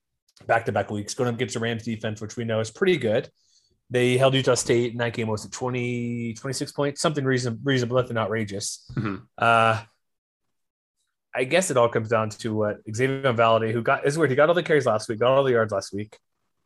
back 0.47 0.65
to 0.65 0.71
back 0.71 0.89
weeks, 0.89 1.13
going 1.13 1.29
up 1.29 1.35
against 1.35 1.53
the 1.53 1.59
Rams 1.59 1.83
defense, 1.83 2.19
which 2.21 2.35
we 2.35 2.43
know 2.43 2.59
is 2.59 2.71
pretty 2.71 2.97
good. 2.97 3.29
They 3.89 4.17
held 4.17 4.33
Utah 4.33 4.55
State 4.55 4.93
in 4.93 4.97
that 4.99 5.13
game. 5.13 5.27
Was 5.27 5.45
it 5.45 5.51
20, 5.51 6.33
26 6.35 6.71
points? 6.71 7.01
Something 7.01 7.25
reasonable, 7.25 7.59
reasonable, 7.63 7.97
nothing 7.97 8.17
outrageous. 8.17 8.89
Mhm. 8.95 9.23
Uh, 9.37 9.83
I 11.33 11.45
guess 11.45 11.71
it 11.71 11.77
all 11.77 11.89
comes 11.89 12.09
down 12.09 12.29
to 12.29 12.53
what 12.53 12.77
Xavier 12.93 13.33
Valladay, 13.33 13.71
who 13.71 13.81
got 13.81 14.05
is 14.05 14.17
weird. 14.17 14.29
He 14.29 14.35
got 14.35 14.49
all 14.49 14.55
the 14.55 14.63
carries 14.63 14.85
last 14.85 15.07
week, 15.07 15.19
got 15.19 15.31
all 15.31 15.43
the 15.43 15.51
yards 15.51 15.71
last 15.71 15.93
week, 15.93 16.17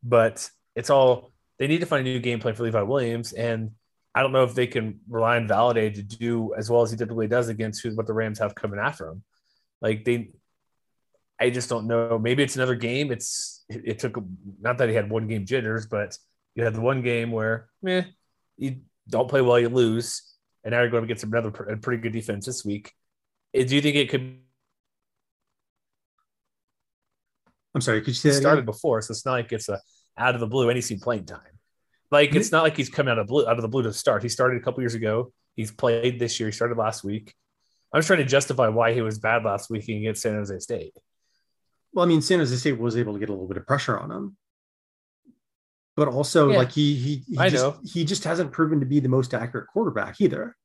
but 0.04 0.50
it's 0.76 0.90
all 0.90 1.32
they 1.60 1.68
need 1.68 1.82
to 1.82 1.86
find 1.86 2.06
a 2.06 2.10
new 2.10 2.20
game 2.20 2.40
plan 2.40 2.56
for 2.56 2.64
Levi 2.64 2.82
Williams. 2.82 3.34
And 3.34 3.72
I 4.14 4.22
don't 4.22 4.32
know 4.32 4.44
if 4.44 4.56
they 4.56 4.68
can 4.68 5.00
rely 5.08 5.38
on 5.38 5.48
Valladay 5.48 5.94
to 5.94 6.02
do 6.02 6.54
as 6.56 6.70
well 6.70 6.82
as 6.82 6.92
he 6.92 6.98
typically 6.98 7.28
does 7.28 7.50
against 7.50 7.84
who, 7.84 7.96
what 7.96 8.08
the 8.08 8.14
Rams 8.14 8.40
have 8.40 8.56
coming 8.56 8.80
after 8.80 9.10
him. 9.10 9.24
Like 9.82 10.04
they, 10.04 10.32
I 11.40 11.50
just 11.50 11.70
don't 11.70 11.88
know. 11.88 12.18
Maybe 12.18 12.42
it's 12.42 12.56
another 12.56 12.76
game. 12.76 13.12
It's 13.12 13.64
it, 13.70 13.82
it 13.86 14.00
took 14.00 14.18
not 14.60 14.78
that 14.80 14.90
he 14.90 14.96
had 14.96 15.10
one 15.10 15.28
game 15.28 15.46
jitters, 15.46 15.86
but 15.86 16.18
you 16.56 16.64
had 16.64 16.74
the 16.74 16.82
one 16.82 17.02
game 17.02 17.32
where, 17.32 17.68
eh, 17.86 18.04
you 18.58 18.78
don't 19.10 19.28
play 19.28 19.42
well, 19.42 19.60
you 19.60 19.70
lose, 19.70 20.34
and 20.64 20.72
now 20.72 20.80
you're 20.80 20.90
going 20.90 21.04
to 21.04 21.08
get 21.08 21.20
some 21.20 21.32
another 21.32 21.50
a 21.50 21.78
pretty 21.78 22.02
good 22.02 22.14
defense 22.14 22.46
this 22.46 22.64
week. 22.64 22.94
Eh, 23.54 23.66
Do 23.66 23.76
you 23.76 23.82
think 23.82 23.98
it 23.98 24.10
could 24.10 24.40
I'm 27.76 27.82
sorry, 27.82 28.00
could 28.00 28.08
you 28.10 28.14
say 28.14 28.32
started 28.32 28.60
again? 28.60 28.66
before, 28.66 29.02
so 29.02 29.12
it's 29.12 29.26
not 29.26 29.34
like 29.34 29.52
it's 29.52 29.68
a 29.70 29.80
out 30.18 30.34
of 30.34 30.40
the 30.40 30.48
blue 30.48 30.82
seen 30.82 31.00
playing 31.00 31.26
time. 31.26 31.42
Like 32.10 32.34
it's 32.34 32.52
not 32.52 32.64
like 32.64 32.78
he's 32.78 32.90
coming 32.90 33.12
out 33.12 33.20
of 33.20 33.28
blue 33.28 33.46
out 33.46 33.58
of 33.58 33.62
the 33.62 33.68
blue 33.68 33.84
to 33.84 33.92
start. 33.92 34.24
He 34.24 34.30
started 34.30 34.62
a 34.62 34.64
couple 34.64 34.82
years 34.82 34.94
ago. 34.96 35.34
He's 35.56 35.72
played 35.72 36.18
this 36.20 36.40
year. 36.40 36.48
He 36.48 36.54
started 36.54 36.78
last 36.78 37.04
week. 37.04 37.34
I'm 37.92 38.00
just 38.00 38.08
trying 38.08 38.20
to 38.20 38.26
justify 38.26 38.70
why 38.70 38.94
he 38.94 39.02
was 39.02 39.20
bad 39.20 39.44
last 39.44 39.70
week 39.70 39.88
against 39.90 40.22
San 40.22 40.36
Jose 40.36 40.58
State. 40.60 40.96
Well, 41.94 42.06
I 42.06 42.08
mean, 42.08 42.22
San 42.22 42.40
Jose 42.40 42.56
State 42.56 42.78
was 42.80 42.96
able 42.98 43.14
to 43.14 43.20
get 43.20 43.30
a 43.30 43.34
little 43.34 43.48
bit 43.48 43.58
of 43.58 43.66
pressure 43.68 43.98
on 43.98 44.12
him, 44.12 44.38
but 45.98 46.08
also 46.08 46.50
Yeah. 46.52 46.58
like 46.58 46.72
he 46.72 46.96
he 46.96 47.24
he 47.28 47.38
I 47.38 47.50
just, 47.50 47.64
know. 47.64 47.78
he 47.84 48.06
just 48.06 48.24
hasn't 48.24 48.52
proven 48.54 48.80
to 48.80 48.86
be 48.86 49.00
the 49.02 49.10
most 49.10 49.34
accurate 49.34 49.68
quarterback 49.68 50.22
either. 50.22 50.56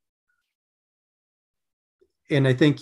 And 2.30 2.46
I 2.46 2.52
think 2.52 2.78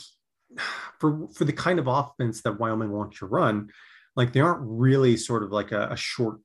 for 0.99 1.29
for 1.29 1.45
the 1.45 1.53
kind 1.53 1.79
of 1.79 1.87
offense 1.87 2.43
that 2.43 2.59
Wyoming 2.59 2.91
wants 2.91 3.19
to 3.21 3.27
run, 3.27 3.71
like 4.19 4.33
they 4.33 4.41
aren't 4.41 4.61
really 4.63 5.17
sort 5.17 5.45
of 5.45 5.53
like 5.53 5.71
a, 5.71 5.89
a 5.93 5.97
short 5.97 6.41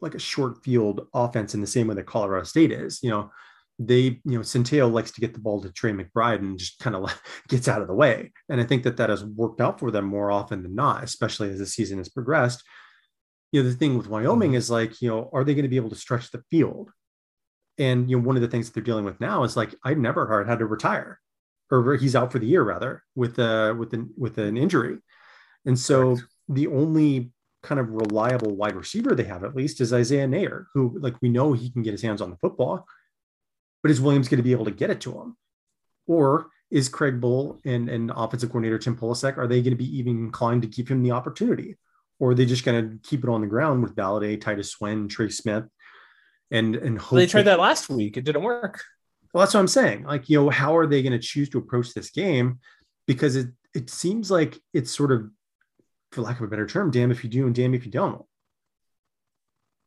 like 0.00 0.14
a 0.14 0.18
short 0.18 0.64
field 0.64 1.06
offense 1.12 1.54
in 1.54 1.60
the 1.60 1.66
same 1.66 1.86
way 1.86 1.94
that 1.94 2.06
Colorado 2.06 2.44
State 2.44 2.72
is. 2.72 3.00
You 3.02 3.10
know, 3.10 3.30
they 3.78 4.00
you 4.00 4.20
know 4.24 4.40
Centeio 4.40 4.90
likes 4.90 5.10
to 5.12 5.20
get 5.20 5.34
the 5.34 5.38
ball 5.38 5.60
to 5.60 5.70
Trey 5.70 5.92
McBride 5.92 6.38
and 6.38 6.58
just 6.58 6.78
kind 6.78 6.96
of 6.96 7.22
gets 7.48 7.68
out 7.68 7.82
of 7.82 7.88
the 7.88 7.94
way. 7.94 8.32
And 8.48 8.58
I 8.58 8.64
think 8.64 8.84
that 8.84 8.96
that 8.96 9.10
has 9.10 9.22
worked 9.22 9.60
out 9.60 9.78
for 9.78 9.90
them 9.90 10.06
more 10.06 10.30
often 10.30 10.62
than 10.62 10.74
not, 10.74 11.04
especially 11.04 11.50
as 11.50 11.58
the 11.58 11.66
season 11.66 11.98
has 11.98 12.08
progressed. 12.08 12.64
You 13.52 13.62
know, 13.62 13.68
the 13.68 13.76
thing 13.76 13.98
with 13.98 14.08
Wyoming 14.08 14.54
is 14.54 14.70
like, 14.70 15.02
you 15.02 15.10
know, 15.10 15.28
are 15.34 15.44
they 15.44 15.54
going 15.54 15.64
to 15.64 15.68
be 15.68 15.76
able 15.76 15.90
to 15.90 15.96
stretch 15.96 16.30
the 16.30 16.42
field? 16.50 16.90
And 17.76 18.08
you 18.08 18.16
know, 18.16 18.26
one 18.26 18.36
of 18.36 18.42
the 18.42 18.48
things 18.48 18.66
that 18.66 18.74
they're 18.74 18.82
dealing 18.82 19.04
with 19.04 19.20
now 19.20 19.44
is 19.44 19.58
like 19.58 19.74
Ayden 19.84 20.08
Eberhardt 20.08 20.48
had 20.48 20.60
to 20.60 20.66
retire, 20.66 21.20
or 21.70 21.96
he's 21.96 22.16
out 22.16 22.32
for 22.32 22.38
the 22.38 22.46
year 22.46 22.62
rather 22.62 23.02
with 23.14 23.38
uh 23.38 23.74
with 23.76 23.92
an 23.92 24.08
with 24.16 24.38
an 24.38 24.56
injury. 24.56 25.00
And 25.66 25.78
so 25.78 26.16
Correct. 26.16 26.33
The 26.48 26.66
only 26.68 27.32
kind 27.62 27.80
of 27.80 27.90
reliable 27.90 28.54
wide 28.54 28.76
receiver 28.76 29.14
they 29.14 29.24
have 29.24 29.44
at 29.44 29.56
least 29.56 29.80
is 29.80 29.92
Isaiah 29.92 30.26
Neyor, 30.26 30.66
who 30.74 30.98
like 31.00 31.14
we 31.22 31.28
know 31.28 31.52
he 31.52 31.70
can 31.70 31.82
get 31.82 31.92
his 31.92 32.02
hands 32.02 32.20
on 32.20 32.30
the 32.30 32.36
football, 32.36 32.86
but 33.82 33.90
is 33.90 34.00
Williams 34.00 34.28
going 34.28 34.38
to 34.38 34.44
be 34.44 34.52
able 34.52 34.66
to 34.66 34.70
get 34.70 34.90
it 34.90 35.00
to 35.02 35.12
him? 35.12 35.36
Or 36.06 36.48
is 36.70 36.88
Craig 36.88 37.20
Bohl 37.20 37.60
and, 37.64 37.88
and 37.88 38.10
offensive 38.14 38.50
coordinator 38.50 38.78
Tim 38.78 38.96
Polasek, 38.96 39.38
are 39.38 39.46
they 39.46 39.62
going 39.62 39.72
to 39.72 39.76
be 39.76 39.98
even 39.98 40.18
inclined 40.18 40.62
to 40.62 40.68
give 40.68 40.88
him 40.88 41.02
the 41.02 41.12
opportunity? 41.12 41.76
Or 42.18 42.30
are 42.30 42.34
they 42.34 42.46
just 42.46 42.64
going 42.64 42.82
to 42.82 43.08
keep 43.08 43.24
it 43.24 43.30
on 43.30 43.40
the 43.40 43.46
ground 43.46 43.82
with 43.82 43.96
Valladay, 43.96 44.40
Titus 44.40 44.70
Swen, 44.70 45.08
Trey 45.08 45.30
Smith, 45.30 45.64
and 46.50 46.76
and 46.76 46.98
hope 46.98 47.18
they 47.18 47.26
tried 47.26 47.42
that 47.42 47.58
last 47.58 47.88
week. 47.88 48.16
It 48.16 48.24
didn't 48.24 48.42
work. 48.42 48.82
well, 49.32 49.42
that's 49.42 49.54
what 49.54 49.60
I'm 49.60 49.68
saying. 49.68 50.04
Like, 50.04 50.28
you 50.28 50.40
know, 50.40 50.50
how 50.50 50.76
are 50.76 50.86
they 50.86 51.02
going 51.02 51.12
to 51.12 51.18
choose 51.18 51.48
to 51.50 51.58
approach 51.58 51.92
this 51.92 52.10
game? 52.10 52.60
Because 53.06 53.36
it 53.36 53.48
it 53.74 53.90
seems 53.90 54.30
like 54.30 54.58
it's 54.72 54.94
sort 54.94 55.10
of, 55.10 55.28
for 56.14 56.22
lack 56.22 56.38
of 56.38 56.44
a 56.44 56.48
better 56.48 56.66
term, 56.66 56.90
damn 56.90 57.10
if 57.10 57.22
you 57.24 57.30
do 57.30 57.46
and 57.46 57.54
damn 57.54 57.74
if 57.74 57.84
you 57.84 57.90
don't. 57.90 58.24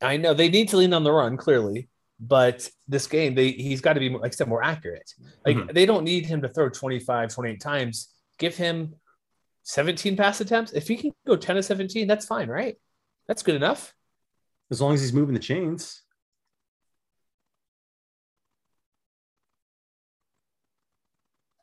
I 0.02 0.18
know 0.18 0.34
they 0.34 0.50
need 0.50 0.70
to 0.70 0.78
lean 0.78 0.94
on 0.94 1.04
the 1.04 1.12
run 1.12 1.38
clearly, 1.38 1.90
but 2.20 2.70
this 2.88 3.08
game 3.08 3.34
they 3.34 3.50
he's 3.52 3.82
got 3.82 3.94
to 3.94 4.00
be 4.00 4.10
like 4.10 4.34
I 4.34 4.36
said 4.36 4.48
more 4.48 4.64
accurate. 4.64 5.12
Like 5.46 5.58
Mhm. 5.58 5.74
they 5.74 5.86
don't 5.86 6.04
need 6.04 6.26
him 6.26 6.42
to 6.42 6.50
throw 6.50 6.70
25, 6.70 7.34
28 7.34 7.60
times. 7.62 8.14
Give 8.38 8.56
him 8.56 8.96
17 9.64 10.16
pass 10.16 10.40
attempts. 10.40 10.72
If 10.74 10.88
he 10.88 10.98
can 10.98 11.12
go 11.26 11.36
10 11.36 11.56
to 11.56 11.64
17, 11.64 12.08
that's 12.08 12.26
fine, 12.26 12.48
right? 12.50 12.76
That's 13.28 13.42
good 13.44 13.56
enough. 13.56 13.94
As 14.70 14.80
long 14.82 14.94
as 14.94 15.02
he's 15.02 15.14
moving 15.14 15.34
the 15.34 15.40
chains. 15.40 16.04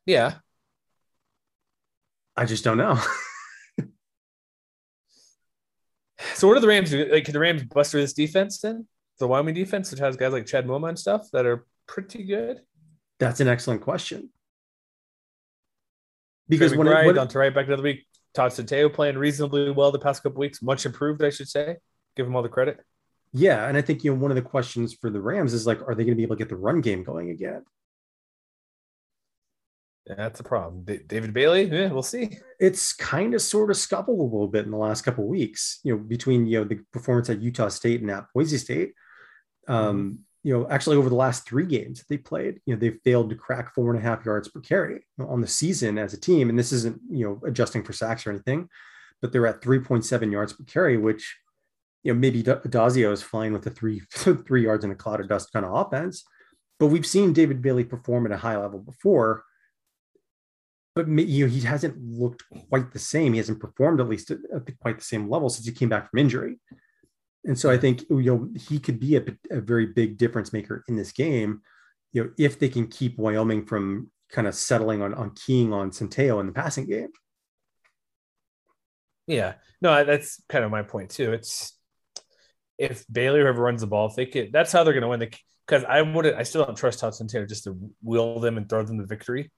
Yeah. 0.06 0.34
I 2.36 2.44
just 2.46 2.64
don't 2.64 2.78
know. 2.78 3.00
So 6.44 6.48
what 6.48 6.56
do 6.56 6.60
the 6.60 6.68
Rams 6.68 6.90
do? 6.90 7.06
Like, 7.10 7.24
can 7.24 7.32
the 7.32 7.38
Rams 7.38 7.62
bust 7.62 7.90
through 7.90 8.02
this 8.02 8.12
defense 8.12 8.58
then? 8.58 8.86
The 9.18 9.26
Wyoming 9.26 9.54
defense, 9.54 9.90
which 9.90 10.00
has 10.00 10.14
guys 10.14 10.30
like 10.30 10.44
Chad 10.44 10.66
Muma 10.66 10.90
and 10.90 10.98
stuff 10.98 11.30
that 11.32 11.46
are 11.46 11.64
pretty 11.86 12.22
good. 12.22 12.60
That's 13.18 13.40
an 13.40 13.48
excellent 13.48 13.80
question. 13.80 14.28
Because 16.46 16.72
Trey 16.72 16.78
when, 16.80 16.86
McBride, 16.88 17.04
it, 17.04 17.06
when 17.06 17.18
on 17.18 17.28
to 17.28 17.38
right 17.38 17.54
back 17.54 17.66
another 17.66 17.82
week. 17.82 18.04
Todd 18.34 18.50
Centeio 18.50 18.92
playing 18.92 19.16
reasonably 19.16 19.70
well 19.70 19.90
the 19.90 19.98
past 19.98 20.22
couple 20.22 20.38
weeks, 20.38 20.60
much 20.60 20.84
improved, 20.84 21.24
I 21.24 21.30
should 21.30 21.48
say. 21.48 21.76
Give 22.14 22.26
him 22.26 22.36
all 22.36 22.42
the 22.42 22.50
credit. 22.50 22.78
yeah, 23.32 23.66
and 23.66 23.78
I 23.78 23.80
think 23.80 24.04
you 24.04 24.14
know 24.14 24.20
one 24.20 24.30
of 24.30 24.34
the 24.34 24.42
questions 24.42 24.92
for 24.92 25.08
the 25.08 25.22
Rams 25.22 25.54
is 25.54 25.66
like, 25.66 25.80
are 25.80 25.94
they 25.94 26.04
going 26.04 26.12
to 26.12 26.14
be 26.14 26.24
able 26.24 26.36
to 26.36 26.40
get 26.40 26.50
the 26.50 26.56
run 26.56 26.82
game 26.82 27.04
going 27.04 27.30
again? 27.30 27.64
That's 30.06 30.40
a 30.40 30.44
problem. 30.44 30.84
Da- 30.84 31.02
David 31.06 31.32
Bailey, 31.32 31.64
yeah, 31.64 31.90
we'll 31.90 32.02
see. 32.02 32.38
It's 32.60 32.92
kind 32.92 33.34
of 33.34 33.40
sort 33.40 33.70
of 33.70 33.76
scuffled 33.76 34.20
a 34.20 34.22
little 34.22 34.48
bit 34.48 34.66
in 34.66 34.70
the 34.70 34.76
last 34.76 35.02
couple 35.02 35.24
of 35.24 35.30
weeks, 35.30 35.80
you 35.82 35.94
know, 35.94 36.02
between 36.02 36.46
you 36.46 36.58
know 36.58 36.64
the 36.64 36.80
performance 36.92 37.30
at 37.30 37.40
Utah 37.40 37.68
State 37.68 38.02
and 38.02 38.10
at 38.10 38.26
Boise 38.34 38.58
State. 38.58 38.92
Um, 39.66 40.20
you 40.42 40.52
know, 40.52 40.68
actually 40.68 40.96
over 40.96 41.08
the 41.08 41.14
last 41.14 41.48
three 41.48 41.64
games 41.64 41.98
that 41.98 42.08
they 42.08 42.18
played, 42.18 42.60
you 42.66 42.74
know, 42.74 42.78
they 42.78 42.90
failed 43.02 43.30
to 43.30 43.36
crack 43.36 43.74
four 43.74 43.90
and 43.90 43.98
a 43.98 44.06
half 44.06 44.26
yards 44.26 44.46
per 44.48 44.60
carry 44.60 45.00
on 45.18 45.40
the 45.40 45.46
season 45.46 45.96
as 45.96 46.12
a 46.12 46.20
team. 46.20 46.50
And 46.50 46.58
this 46.58 46.70
isn't, 46.70 47.00
you 47.10 47.26
know, 47.26 47.40
adjusting 47.48 47.82
for 47.82 47.94
sacks 47.94 48.26
or 48.26 48.30
anything, 48.30 48.68
but 49.22 49.32
they're 49.32 49.46
at 49.46 49.62
3.7 49.62 50.30
yards 50.30 50.52
per 50.52 50.64
carry, 50.64 50.98
which, 50.98 51.34
you 52.02 52.12
know, 52.12 52.20
maybe 52.20 52.42
Da- 52.42 52.60
Dazio 52.60 53.10
is 53.10 53.22
flying 53.22 53.54
with 53.54 53.62
the 53.62 53.70
three 53.70 54.02
three 54.10 54.64
yards 54.64 54.84
in 54.84 54.90
a 54.90 54.94
cloud 54.94 55.20
of 55.20 55.28
dust 55.28 55.50
kind 55.50 55.64
of 55.64 55.74
offense. 55.74 56.24
But 56.78 56.88
we've 56.88 57.06
seen 57.06 57.32
David 57.32 57.62
Bailey 57.62 57.84
perform 57.84 58.26
at 58.26 58.32
a 58.32 58.36
high 58.36 58.58
level 58.58 58.80
before. 58.80 59.44
But 60.94 61.08
you 61.08 61.46
know, 61.46 61.52
he 61.52 61.60
hasn't 61.60 61.98
looked 61.98 62.44
quite 62.68 62.92
the 62.92 62.98
same. 62.98 63.32
He 63.32 63.38
hasn't 63.38 63.60
performed 63.60 64.00
at 64.00 64.08
least 64.08 64.30
at, 64.30 64.38
quite 64.80 64.98
the 64.98 65.04
same 65.04 65.28
level 65.28 65.48
since 65.48 65.66
he 65.66 65.72
came 65.72 65.88
back 65.88 66.10
from 66.10 66.20
injury. 66.20 66.58
And 67.44 67.58
so 67.58 67.70
I 67.70 67.78
think 67.78 68.04
you 68.08 68.22
know 68.22 68.48
he 68.56 68.78
could 68.78 69.00
be 69.00 69.16
a, 69.16 69.24
a 69.50 69.60
very 69.60 69.86
big 69.86 70.16
difference 70.16 70.52
maker 70.52 70.84
in 70.88 70.96
this 70.96 71.12
game. 71.12 71.62
You 72.12 72.24
know, 72.24 72.30
if 72.38 72.58
they 72.58 72.68
can 72.68 72.86
keep 72.86 73.18
Wyoming 73.18 73.66
from 73.66 74.10
kind 74.30 74.46
of 74.46 74.54
settling 74.54 75.02
on 75.02 75.14
on 75.14 75.30
keying 75.30 75.72
on 75.72 75.90
Centeio 75.90 76.40
in 76.40 76.46
the 76.46 76.52
passing 76.52 76.86
game. 76.86 77.08
Yeah, 79.26 79.54
no, 79.80 80.04
that's 80.04 80.42
kind 80.48 80.64
of 80.64 80.70
my 80.70 80.82
point 80.82 81.10
too. 81.10 81.32
It's 81.32 81.76
if 82.78 83.04
Bailey 83.10 83.40
whoever 83.40 83.62
runs 83.62 83.80
the 83.80 83.86
ball, 83.86 84.08
if 84.08 84.16
they 84.16 84.26
could, 84.26 84.52
that's 84.52 84.72
how 84.72 84.84
they're 84.84 84.92
going 84.92 85.02
to 85.02 85.08
win 85.08 85.20
the. 85.20 85.32
Because 85.66 85.84
I 85.84 86.02
wouldn't, 86.02 86.36
I 86.36 86.42
still 86.42 86.64
don't 86.64 86.76
trust 86.76 86.98
Todd 86.98 87.14
Centeio 87.14 87.48
just 87.48 87.64
to 87.64 87.78
wheel 88.02 88.38
them 88.38 88.58
and 88.58 88.68
throw 88.68 88.82
them 88.82 88.98
the 88.98 89.06
victory. 89.06 89.50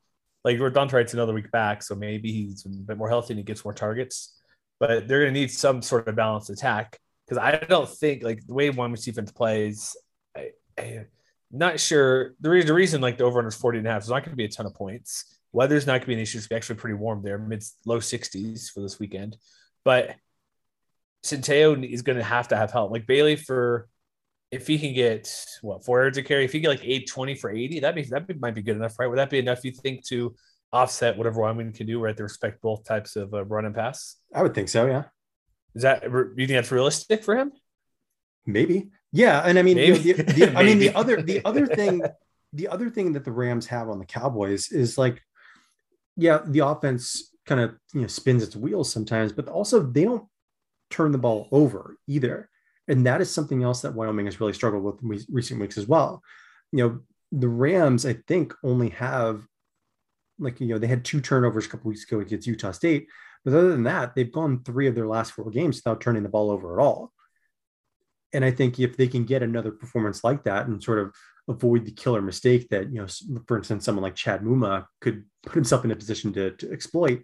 Like 0.46 0.60
Dante 0.72 0.96
Wright's 0.96 1.12
another 1.12 1.34
week 1.34 1.50
back, 1.50 1.82
so 1.82 1.96
maybe 1.96 2.30
he's 2.30 2.64
a 2.64 2.68
bit 2.68 2.96
more 2.96 3.08
healthy 3.08 3.32
and 3.32 3.38
he 3.38 3.44
gets 3.44 3.64
more 3.64 3.74
targets. 3.74 4.40
But 4.78 5.08
they're 5.08 5.22
going 5.22 5.34
to 5.34 5.40
need 5.40 5.50
some 5.50 5.82
sort 5.82 6.06
of 6.06 6.14
balanced 6.14 6.50
attack 6.50 7.00
because 7.26 7.42
I 7.42 7.56
don't 7.56 7.88
think 7.88 8.22
like 8.22 8.46
the 8.46 8.54
way 8.54 8.70
one 8.70 8.94
defense 8.94 9.32
plays. 9.32 9.96
I, 10.36 10.50
I, 10.78 11.06
not 11.50 11.80
sure 11.80 12.34
the 12.40 12.50
reason, 12.50 12.68
the 12.68 12.74
reason 12.74 13.00
like 13.00 13.18
the 13.18 13.24
over 13.24 13.40
under 13.40 13.48
is 13.48 13.56
40 13.56 13.78
and 13.78 13.88
a 13.88 13.90
half 13.90 14.02
is 14.02 14.08
not 14.08 14.20
going 14.20 14.30
to 14.30 14.36
be 14.36 14.44
a 14.44 14.48
ton 14.48 14.66
of 14.66 14.74
points. 14.74 15.36
Weather's 15.52 15.84
not 15.84 15.94
going 15.94 16.02
to 16.02 16.06
be 16.06 16.14
an 16.14 16.20
issue. 16.20 16.38
It's 16.38 16.52
actually 16.52 16.76
pretty 16.76 16.94
warm 16.94 17.22
there, 17.24 17.38
mid 17.38 17.64
low 17.84 17.98
60s 17.98 18.70
for 18.70 18.82
this 18.82 19.00
weekend. 19.00 19.36
But 19.84 20.14
Centeio 21.24 21.84
is 21.84 22.02
going 22.02 22.18
to 22.18 22.24
have 22.24 22.48
to 22.48 22.56
have 22.56 22.70
help. 22.70 22.92
Like 22.92 23.08
Bailey 23.08 23.34
for 23.34 23.88
if 24.50 24.66
he 24.66 24.78
can 24.78 24.94
get 24.94 25.28
what 25.62 25.84
four 25.84 26.00
yards 26.00 26.18
a 26.18 26.22
carry, 26.22 26.44
if 26.44 26.52
he 26.52 26.60
get 26.60 26.68
like 26.68 26.84
820 26.84 27.34
for 27.34 27.50
80, 27.50 27.80
that 27.80 27.94
be 27.94 28.02
that 28.02 28.26
be, 28.26 28.34
might 28.34 28.54
be 28.54 28.62
good 28.62 28.76
enough, 28.76 28.98
right? 28.98 29.06
Would 29.06 29.18
that 29.18 29.30
be 29.30 29.38
enough 29.38 29.64
you 29.64 29.72
think 29.72 30.06
to 30.06 30.34
offset 30.72 31.16
whatever 31.16 31.40
Wyoming 31.40 31.72
can 31.72 31.86
do, 31.86 32.00
right? 32.00 32.16
To 32.16 32.22
respect 32.22 32.62
both 32.62 32.84
types 32.84 33.16
of 33.16 33.34
uh, 33.34 33.44
run 33.44 33.64
and 33.64 33.74
pass. 33.74 34.16
I 34.34 34.42
would 34.42 34.54
think 34.54 34.68
so. 34.68 34.86
Yeah, 34.86 35.04
Is 35.74 35.82
that 35.82 36.04
you 36.04 36.34
think 36.36 36.50
that's 36.50 36.72
realistic 36.72 37.24
for 37.24 37.36
him? 37.36 37.52
maybe. 38.46 38.90
Yeah, 39.12 39.40
and 39.44 39.58
I 39.58 39.62
mean, 39.62 39.76
you 39.76 39.88
know, 39.88 39.98
Maybe. 39.98 40.12
the, 40.12 40.22
the, 40.22 40.56
I 40.58 40.62
mean, 40.62 40.78
the 40.78 40.94
other 40.94 41.22
the 41.22 41.44
other 41.44 41.66
thing, 41.66 42.02
the 42.52 42.68
other 42.68 42.90
thing 42.90 43.12
that 43.14 43.24
the 43.24 43.32
Rams 43.32 43.66
have 43.66 43.88
on 43.88 43.98
the 43.98 44.04
Cowboys 44.04 44.70
is 44.70 44.98
like, 44.98 45.22
yeah, 46.16 46.40
the 46.44 46.60
offense 46.60 47.32
kind 47.46 47.60
of 47.60 47.74
you 47.92 48.02
know 48.02 48.06
spins 48.06 48.42
its 48.42 48.56
wheels 48.56 48.92
sometimes, 48.92 49.32
but 49.32 49.48
also 49.48 49.80
they 49.80 50.04
don't 50.04 50.26
turn 50.90 51.12
the 51.12 51.18
ball 51.18 51.48
over 51.50 51.96
either. 52.06 52.48
And 52.88 53.06
that 53.06 53.20
is 53.20 53.32
something 53.32 53.62
else 53.62 53.82
that 53.82 53.94
Wyoming 53.94 54.26
has 54.26 54.40
really 54.40 54.52
struggled 54.52 54.84
with 54.84 55.02
in 55.02 55.24
recent 55.30 55.60
weeks 55.60 55.76
as 55.76 55.86
well. 55.86 56.22
You 56.72 56.78
know, 56.78 57.00
the 57.32 57.48
Rams, 57.48 58.06
I 58.06 58.14
think, 58.26 58.54
only 58.62 58.90
have 58.90 59.46
like, 60.38 60.60
you 60.60 60.66
know, 60.66 60.78
they 60.78 60.86
had 60.86 61.04
two 61.04 61.20
turnovers 61.20 61.66
a 61.66 61.68
couple 61.68 61.88
weeks 61.88 62.04
ago 62.04 62.20
against 62.20 62.46
Utah 62.46 62.72
State. 62.72 63.08
But 63.44 63.54
other 63.54 63.70
than 63.70 63.84
that, 63.84 64.14
they've 64.14 64.30
gone 64.30 64.62
three 64.62 64.86
of 64.86 64.94
their 64.94 65.06
last 65.06 65.32
four 65.32 65.50
games 65.50 65.76
without 65.76 66.00
turning 66.00 66.22
the 66.22 66.28
ball 66.28 66.50
over 66.50 66.78
at 66.78 66.82
all. 66.82 67.12
And 68.32 68.44
I 68.44 68.50
think 68.50 68.78
if 68.78 68.96
they 68.96 69.08
can 69.08 69.24
get 69.24 69.42
another 69.42 69.70
performance 69.70 70.24
like 70.24 70.44
that 70.44 70.66
and 70.66 70.82
sort 70.82 70.98
of 70.98 71.14
avoid 71.48 71.84
the 71.84 71.92
killer 71.92 72.20
mistake 72.20 72.68
that, 72.70 72.92
you 72.92 73.00
know, 73.00 73.06
for 73.46 73.56
instance, 73.56 73.84
someone 73.84 74.02
like 74.02 74.16
Chad 74.16 74.42
Muma 74.42 74.86
could 75.00 75.24
put 75.44 75.54
himself 75.54 75.84
in 75.84 75.92
a 75.92 75.96
position 75.96 76.32
to, 76.34 76.50
to 76.50 76.72
exploit, 76.72 77.22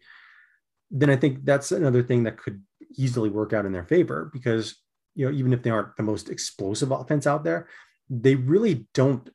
then 0.90 1.10
I 1.10 1.16
think 1.16 1.44
that's 1.44 1.72
another 1.72 2.02
thing 2.02 2.22
that 2.22 2.38
could 2.38 2.62
easily 2.96 3.30
work 3.30 3.52
out 3.52 3.66
in 3.66 3.72
their 3.72 3.84
favor 3.84 4.30
because 4.32 4.76
you 5.14 5.26
know 5.26 5.36
even 5.36 5.52
if 5.52 5.62
they 5.62 5.70
aren't 5.70 5.96
the 5.96 6.02
most 6.02 6.28
explosive 6.30 6.90
offense 6.90 7.26
out 7.26 7.44
there 7.44 7.68
they 8.08 8.34
really 8.34 8.86
don't 8.94 9.30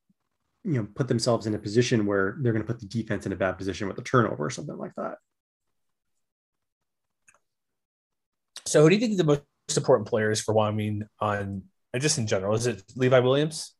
you 0.63 0.73
know 0.73 0.87
put 0.95 1.07
themselves 1.07 1.45
in 1.45 1.55
a 1.55 1.59
position 1.59 2.05
where 2.05 2.37
they're 2.41 2.53
going 2.53 2.65
to 2.65 2.71
put 2.71 2.79
the 2.79 2.87
defense 2.87 3.25
in 3.25 3.31
a 3.31 3.35
bad 3.35 3.57
position 3.57 3.87
with 3.87 3.97
a 3.97 4.03
turnover 4.03 4.45
or 4.45 4.49
something 4.49 4.77
like 4.77 4.93
that 4.95 5.15
So, 8.67 8.83
who 8.83 8.89
do 8.89 8.95
you 8.95 9.01
think 9.01 9.17
the 9.17 9.23
most 9.23 9.77
important 9.77 10.09
players 10.09 10.41
for 10.41 10.53
Wyoming 10.53 11.03
on, 11.21 11.63
and 11.93 12.01
just 12.01 12.17
in 12.17 12.27
general? 12.27 12.53
Is 12.53 12.67
it 12.67 12.83
Levi 12.97 13.19
Williams 13.19 13.73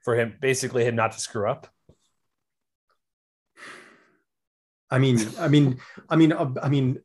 for 0.00 0.16
him, 0.16 0.36
basically 0.40 0.84
him 0.84 0.96
not 0.96 1.12
to 1.12 1.20
screw 1.20 1.48
up? 1.48 1.68
I 4.90 4.98
mean, 4.98 5.20
I 5.38 5.46
mean, 5.46 5.78
I 6.08 6.16
mean, 6.16 6.32
I 6.32 6.68
mean, 6.68 6.98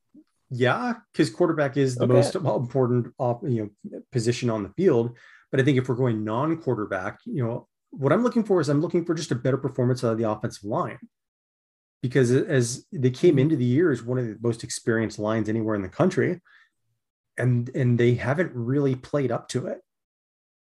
yeah, 0.50 0.94
because 1.12 1.30
quarterback 1.30 1.78
is 1.78 1.96
the 1.96 2.06
Okay. 2.06 2.14
most 2.14 2.36
important 2.36 3.14
you 3.44 3.74
know 3.90 4.02
position 4.12 4.50
on 4.50 4.64
the 4.64 4.70
field. 4.70 5.18
But 5.52 5.60
I 5.60 5.64
think 5.64 5.78
if 5.78 5.88
we're 5.88 5.96
going 5.96 6.24
non-quarterback, 6.24 7.20
you 7.26 7.44
know, 7.44 7.68
what 7.92 8.12
I'm 8.12 8.24
looking 8.24 8.44
for 8.44 8.60
is 8.60 8.70
I'm 8.70 8.82
looking 8.82 9.06
for 9.06 9.14
just 9.14 9.32
a 9.32 9.36
better 9.36 9.58
performance 9.58 10.04
out 10.04 10.12
of 10.12 10.18
the 10.18 10.30
offensive 10.30 10.66
line. 10.66 11.00
Because 12.02 12.32
as 12.32 12.86
they 12.92 13.10
came 13.10 13.32
mm-hmm. 13.32 13.40
into 13.40 13.56
the 13.56 13.66
year 13.66 13.92
as 13.92 14.04
one 14.04 14.18
of 14.20 14.26
the 14.26 14.38
most 14.42 14.64
experienced 14.64 15.20
lines 15.20 15.50
anywhere 15.50 15.76
in 15.76 15.82
the 15.82 15.90
country, 15.90 16.42
and 17.38 17.70
and 17.76 17.98
they 17.98 18.16
haven't 18.16 18.52
really 18.54 18.96
played 18.96 19.32
up 19.32 19.48
to 19.50 19.68
it, 19.68 19.80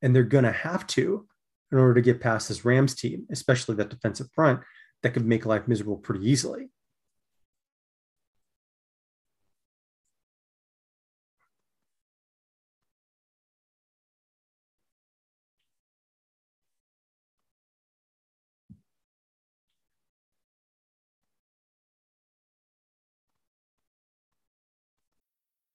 and 0.02 0.14
they're 0.14 0.22
gonna 0.22 0.52
have 0.52 0.86
to 0.88 1.26
in 1.70 1.78
order 1.78 1.94
to 1.94 2.02
get 2.02 2.20
past 2.20 2.48
this 2.48 2.64
Rams 2.64 2.94
team, 2.94 3.26
especially 3.30 3.74
that 3.76 3.90
defensive 3.90 4.28
front 4.34 4.60
that 5.02 5.12
could 5.12 5.26
make 5.26 5.44
life 5.44 5.68
miserable 5.68 5.98
pretty 5.98 6.28
easily. 6.28 6.70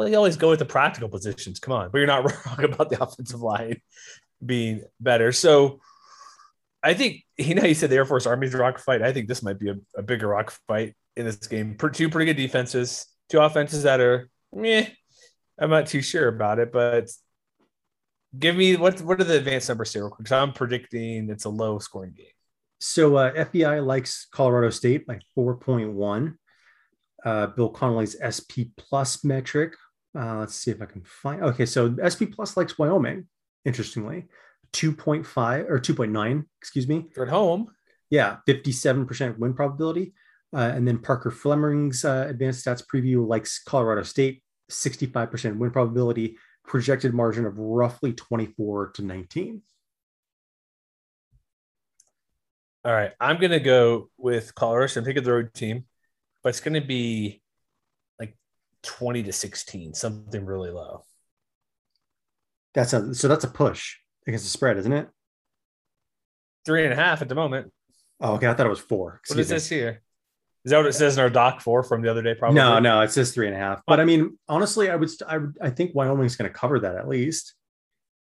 Well, 0.00 0.08
you 0.08 0.16
always 0.16 0.38
go 0.38 0.48
with 0.48 0.60
the 0.60 0.64
practical 0.64 1.10
positions. 1.10 1.60
Come 1.60 1.74
on, 1.74 1.90
but 1.90 1.98
you're 1.98 2.06
not 2.06 2.24
wrong 2.46 2.64
about 2.64 2.88
the 2.88 3.02
offensive 3.02 3.42
line 3.42 3.82
being 4.42 4.82
better. 4.98 5.30
So, 5.30 5.80
I 6.82 6.94
think 6.94 7.22
you 7.36 7.54
know 7.54 7.64
you 7.64 7.74
said 7.74 7.90
the 7.90 7.96
Air 7.96 8.06
Force 8.06 8.26
Army's 8.26 8.54
rock 8.54 8.78
fight. 8.78 9.02
I 9.02 9.12
think 9.12 9.28
this 9.28 9.42
might 9.42 9.58
be 9.58 9.68
a, 9.68 9.76
a 9.94 10.02
bigger 10.02 10.28
rock 10.28 10.54
fight 10.66 10.94
in 11.16 11.26
this 11.26 11.36
game. 11.46 11.76
Two 11.92 12.08
pretty 12.08 12.32
good 12.32 12.40
defenses, 12.40 13.04
two 13.28 13.40
offenses 13.40 13.82
that 13.82 14.00
are 14.00 14.30
meh. 14.54 14.86
I'm 15.58 15.68
not 15.68 15.86
too 15.86 16.00
sure 16.00 16.28
about 16.28 16.58
it, 16.58 16.72
but 16.72 17.10
give 18.38 18.56
me 18.56 18.76
what 18.76 19.02
what 19.02 19.20
are 19.20 19.24
the 19.24 19.36
advanced 19.36 19.68
numbers 19.68 19.92
here? 19.92 20.04
real 20.04 20.10
quick? 20.12 20.28
'Cause 20.28 20.32
I'm 20.32 20.54
predicting 20.54 21.28
it's 21.28 21.44
a 21.44 21.50
low 21.50 21.78
scoring 21.78 22.14
game. 22.16 22.24
So 22.78 23.16
uh, 23.16 23.44
FEI 23.52 23.80
likes 23.80 24.28
Colorado 24.32 24.70
State 24.70 25.06
by 25.06 25.20
4.1. 25.36 26.36
Uh, 27.22 27.48
Bill 27.48 27.68
Connelly's 27.68 28.16
SP 28.24 28.72
plus 28.78 29.22
metric. 29.24 29.74
Uh, 30.18 30.38
let's 30.38 30.54
see 30.54 30.70
if 30.70 30.82
I 30.82 30.86
can 30.86 31.02
find. 31.02 31.42
Okay, 31.42 31.66
so 31.66 31.94
SP 32.02 32.30
plus 32.32 32.56
likes 32.56 32.78
Wyoming. 32.78 33.26
Interestingly, 33.64 34.26
2.5 34.72 35.70
or 35.70 35.78
2.9. 35.78 36.44
Excuse 36.60 36.88
me. 36.88 37.06
They're 37.14 37.24
at 37.24 37.30
home. 37.30 37.68
Yeah, 38.08 38.38
57% 38.48 39.38
win 39.38 39.54
probability. 39.54 40.14
Uh, 40.52 40.72
and 40.74 40.86
then 40.86 40.98
Parker 40.98 41.30
Fleming's 41.30 42.04
uh, 42.04 42.26
advanced 42.28 42.66
stats 42.66 42.82
preview 42.84 43.26
likes 43.26 43.62
Colorado 43.62 44.02
State, 44.02 44.42
65% 44.70 45.58
win 45.58 45.70
probability, 45.70 46.36
projected 46.64 47.14
margin 47.14 47.46
of 47.46 47.56
roughly 47.56 48.12
24 48.12 48.92
to 48.92 49.02
19. 49.02 49.62
All 52.84 52.92
right, 52.92 53.12
I'm 53.20 53.38
gonna 53.38 53.60
go 53.60 54.08
with 54.16 54.54
Colorado. 54.54 54.86
So 54.86 55.00
I'm 55.00 55.04
taking 55.04 55.22
the 55.22 55.32
road 55.32 55.52
team, 55.52 55.84
but 56.42 56.48
it's 56.48 56.60
gonna 56.60 56.80
be 56.80 57.42
like 57.42 57.42
20 58.82 59.24
to 59.24 59.32
16, 59.32 59.94
something 59.94 60.44
really 60.44 60.70
low. 60.70 61.04
That's 62.74 62.92
a 62.92 63.14
so 63.14 63.26
that's 63.28 63.44
a 63.44 63.48
push 63.48 63.96
against 64.26 64.44
the 64.44 64.50
spread, 64.50 64.76
isn't 64.78 64.92
it? 64.92 65.08
Three 66.64 66.84
and 66.84 66.92
a 66.92 66.96
half 66.96 67.20
at 67.22 67.28
the 67.28 67.34
moment. 67.34 67.72
Oh, 68.20 68.34
okay. 68.34 68.46
I 68.46 68.54
thought 68.54 68.66
it 68.66 68.70
was 68.70 68.80
four. 68.80 69.04
What 69.12 69.20
Excuse 69.20 69.48
does 69.48 69.50
me. 69.50 69.56
this 69.56 69.68
here? 69.68 70.02
Is 70.64 70.70
that 70.70 70.76
what 70.76 70.86
it 70.86 70.92
says 70.92 71.16
in 71.16 71.22
our 71.22 71.30
doc 71.30 71.62
four 71.62 71.82
from 71.82 72.02
the 72.02 72.10
other 72.10 72.22
day? 72.22 72.34
Probably. 72.34 72.56
No, 72.56 72.78
no, 72.78 73.00
it 73.00 73.10
says 73.10 73.32
three 73.32 73.46
and 73.46 73.56
a 73.56 73.58
half. 73.58 73.82
But 73.86 73.98
I 73.98 74.04
mean, 74.04 74.38
honestly, 74.46 74.90
I 74.90 74.96
would, 74.96 75.08
I, 75.26 75.38
would, 75.38 75.56
I 75.60 75.70
think 75.70 75.94
Wyoming's 75.94 76.36
going 76.36 76.50
to 76.52 76.56
cover 76.56 76.80
that 76.80 76.96
at 76.96 77.08
least 77.08 77.54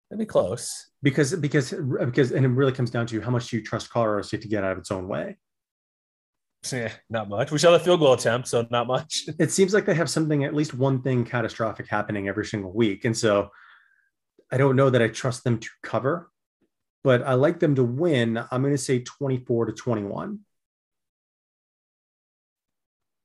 That'd 0.10 0.20
be 0.20 0.26
close. 0.26 0.90
because, 1.04 1.36
because, 1.36 1.72
because, 1.72 2.32
and 2.32 2.46
it 2.46 2.50
really 2.50 2.72
comes 2.72 2.90
down 2.90 3.06
to 3.08 3.22
how 3.22 3.30
much 3.30 3.50
do 3.50 3.58
you 3.58 3.64
trust 3.64 3.92
Colorado 3.92 4.24
State 4.24 4.42
to 4.42 4.48
get 4.48 4.64
out 4.64 4.72
of 4.72 4.80
its 4.80 4.92
own 4.92 5.08
way. 5.08 5.38
Yeah, 6.72 6.92
not 7.10 7.30
much. 7.30 7.52
We 7.52 7.58
saw 7.58 7.72
the 7.72 7.80
field 7.80 8.00
goal 8.00 8.14
attempt, 8.14 8.48
so 8.48 8.66
not 8.70 8.88
much. 8.88 9.26
It 9.40 9.52
seems 9.52 9.74
like 9.74 9.86
they 9.86 9.96
have 9.96 10.10
something, 10.10 10.44
at 10.44 10.54
least 10.54 10.74
one 10.74 11.02
thing 11.02 11.26
catastrophic 11.26 11.88
happening 11.88 12.28
every 12.28 12.46
single 12.46 12.74
week, 12.74 13.06
and 13.06 13.18
so 13.18 13.50
I 14.52 14.58
don't 14.58 14.76
know 14.76 14.90
that 14.90 15.02
I 15.02 15.08
trust 15.08 15.44
them 15.44 15.60
to 15.60 15.70
cover, 15.84 16.30
but 17.04 17.24
I 17.24 17.34
like 17.34 17.60
them 17.60 17.76
to 17.76 17.84
win. 17.84 18.38
I'm 18.52 18.62
going 18.62 18.74
to 18.74 18.78
say 18.78 19.00
24 19.00 19.66
to 19.68 19.72
21. 19.74 20.40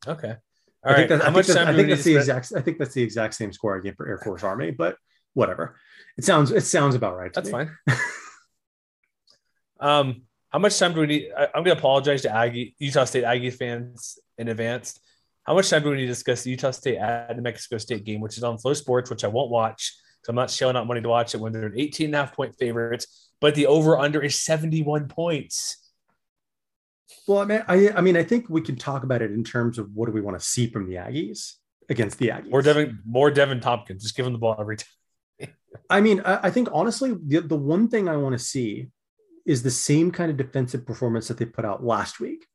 Okay. 0.06 0.36
I 0.82 0.94
think 0.94 1.10
right. 1.10 1.18
that, 1.18 1.28
I 1.28 1.32
think, 1.32 1.46
that, 1.46 1.68
I 1.68 1.76
think 1.76 1.88
that's 1.88 2.04
the 2.04 2.12
spend? 2.12 2.40
exact. 2.40 2.52
I 2.56 2.60
think 2.62 2.78
that's 2.78 2.94
the 2.94 3.02
exact 3.02 3.34
same 3.34 3.52
score 3.52 3.76
I 3.76 3.80
gave 3.80 3.96
for 3.96 4.08
Air 4.08 4.18
Force 4.18 4.42
Army, 4.42 4.70
but 4.70 4.96
whatever. 5.34 5.76
It 6.16 6.24
sounds 6.24 6.50
it 6.52 6.62
sounds 6.62 6.94
about 6.94 7.16
right. 7.16 7.32
to 7.32 7.40
That's 7.40 7.52
me. 7.52 7.66
fine. 7.86 7.98
um, 9.80 10.22
how 10.50 10.58
much 10.58 10.78
time 10.78 10.94
do 10.94 11.00
we 11.00 11.06
need? 11.06 11.30
I, 11.36 11.44
I'm 11.46 11.64
going 11.64 11.76
to 11.76 11.78
apologize 11.78 12.22
to 12.22 12.34
Aggie, 12.34 12.74
Utah 12.78 13.04
State 13.04 13.24
Aggie 13.24 13.50
fans 13.50 14.18
in 14.36 14.48
advance. 14.48 14.98
How 15.44 15.54
much 15.54 15.70
time 15.70 15.82
do 15.82 15.90
we 15.90 15.96
need 15.96 16.02
to 16.02 16.08
discuss 16.08 16.42
the 16.42 16.50
Utah 16.50 16.72
State 16.72 16.98
at 16.98 17.34
New 17.34 17.42
Mexico 17.42 17.78
State 17.78 18.04
game, 18.04 18.20
which 18.20 18.36
is 18.36 18.44
on 18.44 18.58
FloSports, 18.58 19.10
which 19.10 19.24
I 19.24 19.28
won't 19.28 19.50
watch. 19.50 19.96
So 20.22 20.30
I'm 20.30 20.36
not 20.36 20.50
shelling 20.50 20.76
out 20.76 20.86
money 20.86 21.00
to 21.00 21.08
watch 21.08 21.34
it 21.34 21.40
when 21.40 21.52
they're 21.52 21.66
an 21.66 21.78
18 21.78 22.06
and 22.06 22.14
a 22.14 22.18
half 22.18 22.36
point 22.36 22.54
favorites, 22.58 23.30
but 23.40 23.54
the 23.54 23.66
over 23.66 23.98
under 23.98 24.22
is 24.22 24.40
71 24.40 25.08
points. 25.08 25.76
Well, 27.26 27.38
I 27.38 27.44
mean, 27.44 27.64
I, 27.66 27.90
I 27.96 28.00
mean, 28.00 28.16
I 28.16 28.22
think 28.22 28.48
we 28.48 28.60
can 28.60 28.76
talk 28.76 29.02
about 29.02 29.22
it 29.22 29.30
in 29.30 29.44
terms 29.44 29.78
of 29.78 29.90
what 29.94 30.06
do 30.06 30.12
we 30.12 30.20
want 30.20 30.38
to 30.38 30.44
see 30.44 30.66
from 30.66 30.88
the 30.88 30.96
Aggies 30.96 31.54
against 31.88 32.18
the 32.18 32.28
Aggies. 32.28 32.50
More 32.50 32.62
Devin, 32.62 32.98
more 33.06 33.30
Deven 33.30 33.62
Thompkins. 33.62 34.02
Just 34.02 34.16
give 34.16 34.26
him 34.26 34.32
the 34.32 34.38
ball 34.38 34.56
every 34.58 34.76
time. 34.76 35.48
I 35.88 36.00
mean, 36.00 36.20
I, 36.24 36.48
I 36.48 36.50
think 36.50 36.68
honestly, 36.72 37.16
the, 37.26 37.40
the 37.40 37.56
one 37.56 37.88
thing 37.88 38.08
I 38.08 38.16
want 38.16 38.38
to 38.38 38.44
see 38.44 38.88
is 39.46 39.62
the 39.62 39.70
same 39.70 40.10
kind 40.10 40.30
of 40.30 40.36
defensive 40.36 40.86
performance 40.86 41.28
that 41.28 41.38
they 41.38 41.44
put 41.44 41.64
out 41.64 41.84
last 41.84 42.20
week. 42.20 42.46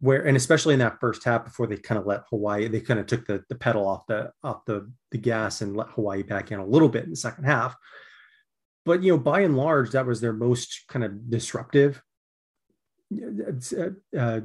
Where 0.00 0.26
and 0.26 0.36
especially 0.36 0.74
in 0.74 0.80
that 0.80 0.98
first 0.98 1.22
half 1.22 1.44
before 1.44 1.68
they 1.68 1.76
kind 1.76 1.98
of 1.98 2.06
let 2.06 2.22
Hawaii, 2.30 2.66
they 2.66 2.80
kind 2.80 2.98
of 2.98 3.06
took 3.06 3.24
the, 3.26 3.44
the 3.48 3.54
pedal 3.54 3.86
off 3.86 4.06
the 4.08 4.32
off 4.42 4.64
the, 4.64 4.90
the 5.12 5.18
gas 5.18 5.60
and 5.60 5.76
let 5.76 5.88
Hawaii 5.90 6.22
back 6.24 6.50
in 6.50 6.58
a 6.58 6.66
little 6.66 6.88
bit 6.88 7.04
in 7.04 7.10
the 7.10 7.16
second 7.16 7.44
half. 7.44 7.76
But 8.84 9.02
you 9.04 9.12
know, 9.12 9.18
by 9.18 9.40
and 9.42 9.56
large, 9.56 9.90
that 9.92 10.06
was 10.06 10.20
their 10.20 10.32
most 10.32 10.84
kind 10.88 11.04
of 11.04 11.30
disruptive 11.30 12.02
uh, 13.12 13.90
uh, 14.18 14.40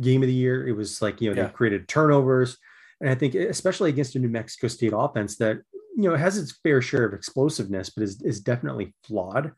game 0.00 0.22
of 0.22 0.28
the 0.28 0.34
year. 0.34 0.66
It 0.68 0.76
was 0.76 1.02
like 1.02 1.20
you 1.20 1.30
know 1.30 1.36
Yeah. 1.40 1.48
they 1.48 1.52
created 1.52 1.88
turnovers, 1.88 2.56
and 3.00 3.10
I 3.10 3.16
think 3.16 3.34
especially 3.34 3.90
against 3.90 4.14
a 4.14 4.20
New 4.20 4.28
Mexico 4.28 4.68
State 4.68 4.92
offense 4.94 5.36
that 5.38 5.58
you 5.96 6.08
know 6.08 6.14
has 6.14 6.38
its 6.38 6.52
fair 6.62 6.80
share 6.80 7.04
of 7.04 7.14
explosiveness, 7.14 7.90
but 7.90 8.04
is 8.04 8.22
is 8.22 8.40
definitely 8.40 8.94
flawed. 9.04 9.52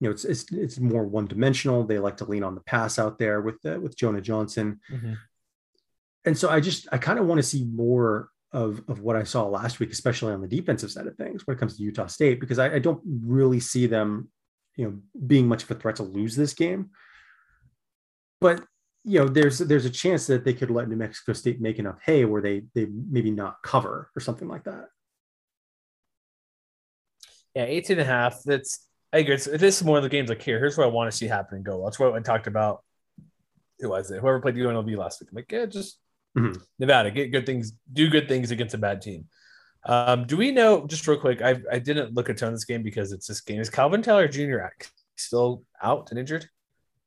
You 0.00 0.08
know, 0.08 0.12
it's 0.12 0.24
it's 0.24 0.50
it's 0.50 0.80
more 0.80 1.04
one 1.04 1.26
dimensional. 1.26 1.84
They 1.84 1.98
like 1.98 2.16
to 2.18 2.24
lean 2.24 2.42
on 2.42 2.54
the 2.54 2.62
pass 2.62 2.98
out 2.98 3.18
there 3.18 3.40
with 3.42 3.56
uh, 3.66 3.78
with 3.80 3.96
Jonah 3.96 4.20
Johnson. 4.20 4.80
and 6.24 6.36
so 6.36 6.48
I 6.48 6.60
just 6.60 6.88
I 6.90 6.98
kind 6.98 7.18
of 7.18 7.26
want 7.26 7.38
to 7.38 7.46
see 7.46 7.64
more 7.64 8.30
of 8.52 8.82
of 8.88 9.00
what 9.00 9.16
I 9.16 9.24
saw 9.24 9.46
last 9.46 9.78
week, 9.78 9.92
especially 9.92 10.32
on 10.32 10.40
the 10.40 10.48
defensive 10.48 10.90
side 10.90 11.06
of 11.06 11.16
things 11.16 11.46
when 11.46 11.56
it 11.56 11.60
comes 11.60 11.76
to 11.76 11.82
Utah 11.82 12.06
State, 12.06 12.40
because 12.40 12.58
I, 12.58 12.76
I 12.76 12.78
don't 12.78 13.00
really 13.04 13.60
see 13.60 13.86
them, 13.86 14.30
you 14.76 14.86
know, 14.86 14.98
being 15.26 15.46
much 15.46 15.62
of 15.62 15.70
a 15.70 15.74
threat 15.74 15.96
to 15.96 16.02
lose 16.02 16.34
this 16.34 16.54
game. 16.54 16.90
But 18.40 18.64
you 19.04 19.18
know, 19.18 19.28
there's 19.28 19.58
there's 19.58 19.84
a 19.84 19.90
chance 19.90 20.26
that 20.26 20.44
they 20.44 20.54
could 20.54 20.70
let 20.70 20.88
New 20.88 20.96
Mexico 20.96 21.32
State 21.32 21.60
make 21.60 21.78
enough 21.78 21.98
hay 22.04 22.24
where 22.24 22.42
they 22.42 22.62
they 22.74 22.86
maybe 22.86 23.30
not 23.30 23.62
cover 23.62 24.10
or 24.16 24.20
something 24.20 24.48
like 24.48 24.64
that. 24.64 24.86
Yeah, 27.54 27.64
18 27.64 27.98
and 27.98 28.08
a 28.08 28.10
half. 28.10 28.42
That's 28.44 28.86
I 29.12 29.18
agree. 29.18 29.34
It's, 29.34 29.46
this 29.46 29.76
is 29.78 29.82
one 29.82 29.96
of 29.96 30.02
the 30.04 30.08
games 30.08 30.28
like 30.28 30.40
here. 30.42 30.58
Here's 30.58 30.78
what 30.78 30.84
I 30.86 30.90
want 30.90 31.10
to 31.10 31.16
see 31.16 31.26
happen 31.26 31.56
and 31.56 31.64
go. 31.64 31.82
That's 31.84 31.98
what 31.98 32.14
I 32.14 32.20
talked 32.20 32.46
about. 32.46 32.84
Who 33.80 33.88
was 33.88 34.10
it? 34.10 34.20
Whoever 34.20 34.40
played 34.40 34.54
the 34.54 34.60
UNLV 34.60 34.96
last 34.96 35.20
week. 35.20 35.30
I'm 35.30 35.36
like, 35.36 35.50
yeah, 35.50 35.66
just 35.66 35.98
Mhm. 36.38 36.62
Nevada, 36.78 37.10
get 37.10 37.32
good 37.32 37.44
things, 37.44 37.72
do 37.92 38.08
good 38.08 38.28
things 38.28 38.52
against 38.52 38.74
a 38.74 38.78
bad 38.78 39.02
team. 39.02 39.26
Um, 39.84 40.26
do 40.26 40.36
we 40.36 40.52
know 40.52 40.86
just 40.86 41.08
real 41.08 41.18
quick? 41.18 41.42
I 41.42 41.60
I 41.72 41.78
didn't 41.80 42.14
look 42.14 42.28
a 42.28 42.34
ton 42.34 42.48
of 42.48 42.54
this 42.54 42.64
game 42.66 42.82
because 42.84 43.10
it's 43.12 43.26
this 43.26 43.40
game. 43.40 43.60
Is 43.60 43.68
Calvin 43.70 44.02
Tyler 44.02 44.28
Jr. 44.28 44.60
act- 44.60 44.92
still 45.16 45.64
out 45.82 46.10
and 46.10 46.18
injured? 46.20 46.48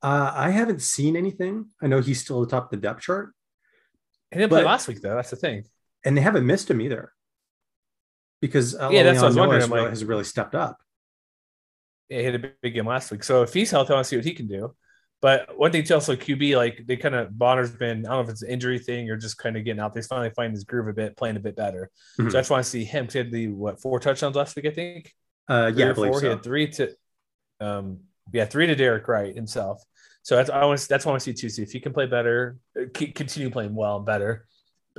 Uh, 0.01 0.31
I 0.35 0.49
haven't 0.49 0.81
seen 0.81 1.15
anything. 1.15 1.67
I 1.81 1.87
know 1.87 2.01
he's 2.01 2.19
still 2.19 2.41
at 2.43 2.49
the 2.49 2.55
top 2.55 2.65
of 2.65 2.71
the 2.71 2.85
depth 2.85 3.01
chart, 3.01 3.33
He 4.31 4.39
didn't 4.39 4.49
play 4.49 4.63
last 4.65 4.87
week 4.89 5.01
though. 5.01 5.15
That's 5.15 5.29
the 5.29 5.37
thing. 5.37 5.65
and 6.03 6.17
they 6.17 6.21
haven't 6.21 6.45
missed 6.45 6.69
him 6.69 6.81
either. 6.81 7.13
Because 8.41 8.75
uh, 8.75 8.89
Yeah, 8.91 9.03
that's 9.03 9.17
what 9.19 9.23
I 9.25 9.27
was 9.27 9.35
wondering. 9.37 9.59
Noah 9.69 9.77
I'm 9.77 9.83
like- 9.83 9.89
has 9.91 10.03
really 10.03 10.25
stepped 10.25 10.55
up. 10.55 10.81
He 12.09 12.23
had 12.23 12.35
a 12.35 12.39
big, 12.39 12.53
big 12.61 12.73
game 12.73 12.87
last 12.87 13.11
week. 13.11 13.23
So 13.23 13.43
if 13.43 13.53
he's 13.53 13.71
healthy, 13.71 13.91
I 13.91 13.95
want 13.95 14.05
to 14.05 14.09
see 14.09 14.15
what 14.17 14.25
he 14.25 14.33
can 14.33 14.47
do. 14.47 14.75
But 15.21 15.57
one 15.57 15.71
thing 15.71 15.85
too, 15.85 15.93
also 15.93 16.17
QB, 16.17 16.57
like 16.57 16.83
they 16.85 16.97
kind 16.97 17.15
of 17.15 17.31
Bonner's 17.31 17.71
been, 17.71 18.05
I 18.05 18.09
don't 18.09 18.17
know 18.17 18.21
if 18.23 18.29
it's 18.29 18.41
an 18.41 18.49
injury 18.49 18.77
thing 18.77 19.09
or 19.09 19.15
just 19.15 19.37
kind 19.37 19.55
of 19.55 19.63
getting 19.63 19.79
out. 19.79 19.95
He's 19.95 20.07
finally 20.07 20.31
finding 20.35 20.51
his 20.51 20.65
groove 20.65 20.89
a 20.89 20.93
bit, 20.93 21.15
playing 21.15 21.37
a 21.37 21.39
bit 21.39 21.55
better. 21.55 21.89
Mhm. 22.19 22.29
So 22.29 22.37
I 22.37 22.41
just 22.41 22.49
want 22.49 22.65
to 22.65 22.69
see 22.69 22.83
him. 22.83 23.07
He 23.09 23.17
had 23.19 23.31
the 23.31 23.47
what 23.47 23.81
four 23.81 24.01
touchdowns 24.01 24.35
last 24.35 24.53
week, 24.55 24.65
I 24.65 24.71
think. 24.71 25.13
Uh, 25.47 25.71
yeah, 25.73 25.91
I 25.91 25.93
believe 25.93 26.11
four. 26.11 26.21
He 26.21 26.27
had 26.27 26.43
three 26.43 26.67
to, 26.71 26.93
um, 27.61 28.01
yeah, 28.33 28.43
three 28.43 28.67
to 28.67 28.75
Derek 28.75 29.07
Wright 29.07 29.33
himself. 29.33 29.81
So 30.23 30.35
that's 30.35 30.49
I 30.49 30.65
want 30.65 30.79
to, 30.79 30.87
that's 30.89 31.05
what 31.05 31.11
I 31.11 31.13
want 31.13 31.23
to 31.23 31.31
see 31.31 31.33
too. 31.33 31.47
See 31.47 31.63
if 31.63 31.71
he 31.71 31.79
can 31.79 31.93
play 31.93 32.05
better, 32.05 32.57
uh, 32.77 32.85
continue 32.93 33.49
playing 33.49 33.75
well 33.75 33.97
and 33.97 34.05
better. 34.05 34.45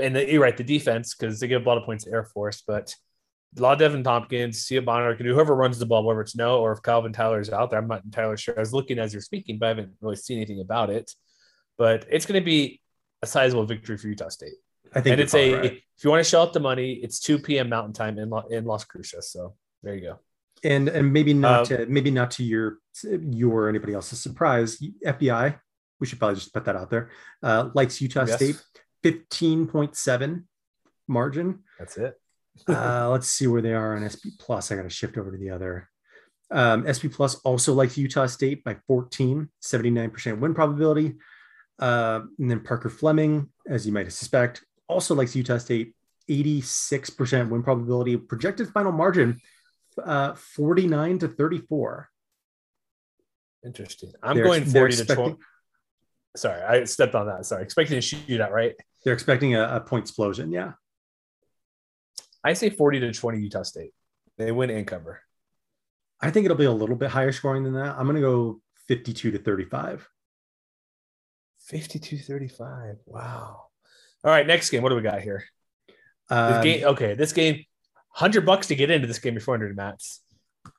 And 0.01 0.17
the, 0.17 0.31
you're 0.31 0.41
right, 0.43 0.57
the 0.57 0.65
defense 0.65 1.15
because 1.15 1.39
they 1.39 1.49
give 1.49 1.67
a 1.67 1.69
lot 1.69 1.77
of 1.77 1.85
points 1.85 2.05
to 2.05 2.11
Air 2.11 2.25
Force, 2.25 2.63
but 2.67 2.95
lot 3.63 3.79
Deven 3.79 4.03
Thompkins, 4.05 4.69
what 4.73 4.85
Bonner 4.85 5.15
can 5.17 5.27
do. 5.27 5.35
Whoever 5.35 5.55
runs 5.55 5.79
the 5.79 5.87
ball, 5.87 6.05
whether 6.05 6.21
it's 6.21 6.37
no 6.37 6.61
or 6.61 6.73
if 6.73 6.83
Calvin 6.83 7.13
Tyler 7.13 7.41
is 7.41 7.51
out 7.51 7.71
there, 7.71 7.79
I'm 7.79 7.89
not 7.89 8.05
entirely 8.05 8.37
sure. 8.37 8.55
I 8.57 8.61
was 8.61 8.73
looking 8.73 8.99
as 8.99 9.13
you're 9.13 9.23
speaking, 9.23 9.59
but 9.59 9.67
I 9.67 9.69
haven't 9.71 9.93
really 10.01 10.17
seen 10.17 10.39
anything 10.39 10.61
about 10.61 10.91
it. 10.91 11.13
But 11.79 12.07
it's 12.11 12.27
going 12.27 12.41
to 12.41 12.45
be 12.45 12.81
a 13.23 13.27
sizable 13.27 13.65
victory 13.65 13.97
for 13.97 14.09
Utah 14.09 14.29
State, 14.29 14.55
I 14.95 15.01
think 15.01 15.13
and 15.15 15.21
it's 15.21 15.35
a 15.35 15.55
right. 15.55 15.65
if 15.97 16.05
you 16.05 16.11
want 16.11 16.25
to 16.25 16.29
shell 16.29 16.43
out 16.43 16.53
the 16.53 16.61
money, 16.61 16.95
it's 16.95 17.21
2 17.21 17.39
p.m. 17.39 17.69
Mountain 17.69 17.93
Time 17.95 18.19
in 18.19 18.33
in 18.51 18.65
Las 18.65 18.85
Cruces. 18.85 19.31
So 19.31 19.55
there 19.83 19.95
you 19.95 20.01
go. 20.03 20.19
and 20.63 20.89
and 20.89 21.13
maybe 21.13 21.35
not 21.35 21.61
Um, 21.61 21.67
to 21.79 21.87
maybe 21.87 22.11
not 22.11 22.31
to 22.33 22.45
your 22.45 22.79
your 23.03 23.63
or 23.65 23.69
anybody 23.69 23.93
else's 23.95 24.21
surprise. 24.21 24.79
FEI, 25.05 25.57
we 26.01 26.07
should 26.07 26.19
probably 26.19 26.37
just 26.37 26.53
put 26.55 26.65
that 26.67 26.77
out 26.77 26.91
there. 26.91 27.11
Uh, 27.43 27.71
likes 27.75 28.01
Utah 28.01 28.25
Yes. 28.27 28.37
State, 28.37 28.63
fifteen 29.03 29.67
point 29.67 29.97
seven 29.97 30.49
margin. 31.09 31.61
That's 31.79 31.97
it. 31.97 32.15
Uh, 32.69 33.09
let's 33.11 33.29
see 33.29 33.47
where 33.47 33.63
they 33.63 33.73
are 33.75 33.97
on 33.97 34.09
SP 34.09 34.37
Plus. 34.39 34.71
I 34.71 34.77
got 34.77 34.83
to 34.83 34.91
shift 34.91 35.17
over 35.19 35.31
to 35.33 35.39
the 35.39 35.51
other. 35.51 35.89
Um, 36.51 36.85
SP 36.87 37.11
Plus 37.11 37.35
also 37.37 37.73
likes 37.75 37.97
Utah 37.99 38.27
State 38.27 38.63
by 38.65 38.77
14, 38.87 39.49
79% 39.63 40.39
win 40.39 40.55
probability. 40.55 41.15
Uh, 41.79 42.21
and 42.39 42.51
then 42.51 42.61
Parker 42.61 42.91
Fleming, 42.91 43.49
as 43.69 43.87
you 43.87 43.93
might 43.93 44.13
suspect, 44.13 44.65
also 44.89 45.15
likes 45.15 45.35
Utah 45.35 45.59
State, 45.59 45.95
86% 46.31 47.49
win 47.49 47.63
probability. 47.63 48.17
Projected 48.17 48.69
final 48.69 48.93
margin, 48.93 49.41
uh, 50.05 50.35
49 50.35 51.19
to 51.21 51.29
34. 51.29 52.09
Interesting. 53.65 54.13
I'm 54.23 54.37
They're- 54.37 54.45
going 54.45 54.65
40 54.65 54.95
to 54.97 55.03
expecting- 55.03 55.25
20. 55.33 55.39
Sorry, 56.37 56.63
I 56.63 56.85
stepped 56.85 57.15
on 57.15 57.27
that. 57.27 57.47
Sorry. 57.47 57.63
Expecting 57.63 57.97
a 57.97 58.01
shootout, 58.01 58.51
right? 58.51 58.75
They're 59.05 59.15
expecting 59.15 59.55
a, 59.55 59.77
a 59.77 59.81
point 59.81 60.03
explosion. 60.05 60.51
Yeah. 60.51 60.73
I 62.45 62.53
say 62.53 62.71
40 62.71 63.01
to 63.01 63.13
20 63.13 63.41
Utah 63.41 63.63
State. 63.63 63.93
They 64.37 64.53
win 64.53 64.71
and 64.71 64.87
cover. 64.87 65.21
I 66.21 66.31
think 66.31 66.45
it'll 66.45 66.57
be 66.57 66.65
a 66.65 66.71
little 66.73 66.97
bit 66.97 67.11
higher 67.11 67.33
scoring 67.33 67.65
than 67.65 67.75
that. 67.75 67.97
I'm 67.99 68.05
going 68.05 68.17
to 68.17 68.23
go 68.23 68.61
52 68.89 69.33
to 69.33 69.39
35. 69.39 70.09
52 71.61 72.19
35. 72.19 72.97
Wow. 73.07 73.67
All 74.23 74.31
right, 74.31 74.47
next 74.47 74.71
game. 74.71 74.83
What 74.83 74.91
do 74.91 74.97
we 74.97 75.03
got 75.03 75.23
here? 75.23 75.45
This 76.29 76.37
Um, 76.39 76.63
game, 76.63 76.85
okay, 76.85 77.15
this 77.15 77.33
game, 77.33 77.57
100 78.17 78.47
bucks 78.47 78.69
to 78.69 78.75
get 78.75 78.91
into 78.91 79.07
this 79.07 79.19
game 79.19 79.35
before 79.35 79.57
400 79.57 79.77
mats. 79.77 80.21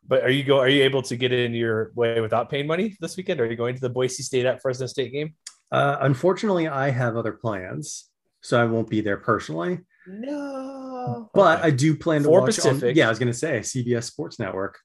But 0.07 0.24
are 0.24 0.30
you 0.30 0.43
go? 0.43 0.59
Are 0.59 0.70
you 0.70 0.84
able 0.84 1.01
to 1.03 1.16
get 1.16 1.32
in 1.32 1.53
your 1.53 1.91
way 1.95 2.20
without 2.22 2.49
paying 2.49 2.66
money 2.66 2.95
this 2.99 3.18
weekend? 3.18 3.39
Are 3.39 3.45
you 3.45 3.55
going 3.55 3.76
to 3.76 3.82
the 3.82 3.89
Boise 3.89 4.24
State 4.24 4.45
at 4.45 4.61
Fresno 4.61 4.88
State 4.88 5.11
game? 5.11 5.36
Uh, 5.72 5.97
unfortunately, 6.01 6.68
I 6.68 6.89
have 6.89 7.16
other 7.16 7.34
plans, 7.34 8.09
so 8.41 8.59
I 8.59 8.66
won't 8.66 8.89
be 8.89 9.01
there 9.01 9.18
personally. 9.18 9.80
No. 10.08 11.30
But 11.34 11.64
I 11.64 11.72
do 11.72 11.95
plan 11.95 12.22
to 12.22 12.28
For 12.28 12.41
watch. 12.41 12.66
On, 12.66 12.80
yeah, 12.95 13.08
I 13.08 13.10
was 13.10 13.20
going 13.20 13.32
to 13.32 13.38
say 13.38 13.60
CBS 13.60 14.03
Sports 14.03 14.39
Network. 14.39 14.80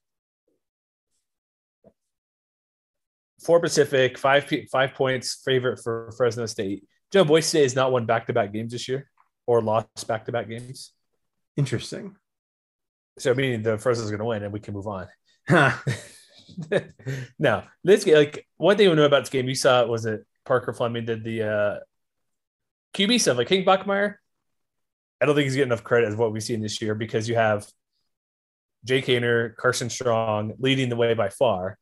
four 3.41 3.59
Pacific, 3.59 4.17
five 4.17 4.49
five 4.71 4.93
points 4.93 5.41
favorite 5.43 5.79
for 5.83 6.11
Fresno 6.17 6.45
State. 6.45 6.83
Joe 7.11 7.19
you 7.19 7.25
know 7.25 7.27
Boise 7.27 7.47
State 7.47 7.63
has 7.63 7.75
not 7.75 7.91
won 7.91 8.05
back 8.05 8.27
to 8.27 8.33
back 8.33 8.53
games 8.53 8.71
this 8.71 8.87
year 8.87 9.09
or 9.45 9.61
lost 9.61 10.07
back 10.07 10.25
to 10.25 10.31
back 10.31 10.47
games? 10.47 10.93
Interesting. 11.57 12.15
So 13.19 13.33
meaning 13.33 13.63
the 13.63 13.77
Fresno's 13.77 14.09
going 14.09 14.19
to 14.19 14.25
win 14.25 14.43
and 14.43 14.53
we 14.53 14.59
can 14.59 14.73
move 14.73 14.87
on. 14.87 15.07
Huh. 15.47 15.73
no, 17.39 17.63
this 17.83 18.03
game, 18.03 18.15
like 18.15 18.47
one 18.57 18.77
thing 18.77 18.89
we 18.89 18.95
know 18.95 19.05
about 19.05 19.21
this 19.21 19.29
game, 19.29 19.49
you 19.49 19.55
saw 19.55 19.81
it 19.81 19.89
was 19.89 20.05
it 20.05 20.25
Parker 20.45 20.73
Fleming 20.73 21.05
did 21.05 21.23
the 21.23 21.43
uh, 21.43 21.79
QB 22.93 23.19
stuff 23.19 23.37
like 23.37 23.47
King 23.47 23.65
Bachmeier. 23.65 24.15
I 25.21 25.25
don't 25.25 25.35
think 25.35 25.45
he's 25.45 25.55
getting 25.55 25.69
enough 25.69 25.83
credit 25.83 26.07
as 26.07 26.15
what 26.15 26.33
we've 26.33 26.43
seen 26.43 26.61
this 26.61 26.81
year 26.81 26.95
because 26.95 27.29
you 27.29 27.35
have 27.35 27.67
Jake 28.83 29.05
Haener, 29.05 29.55
Carson 29.55 29.89
Strong 29.89 30.53
leading 30.59 30.89
the 30.89 30.95
way 30.95 31.13
by 31.13 31.29
far, 31.29 31.77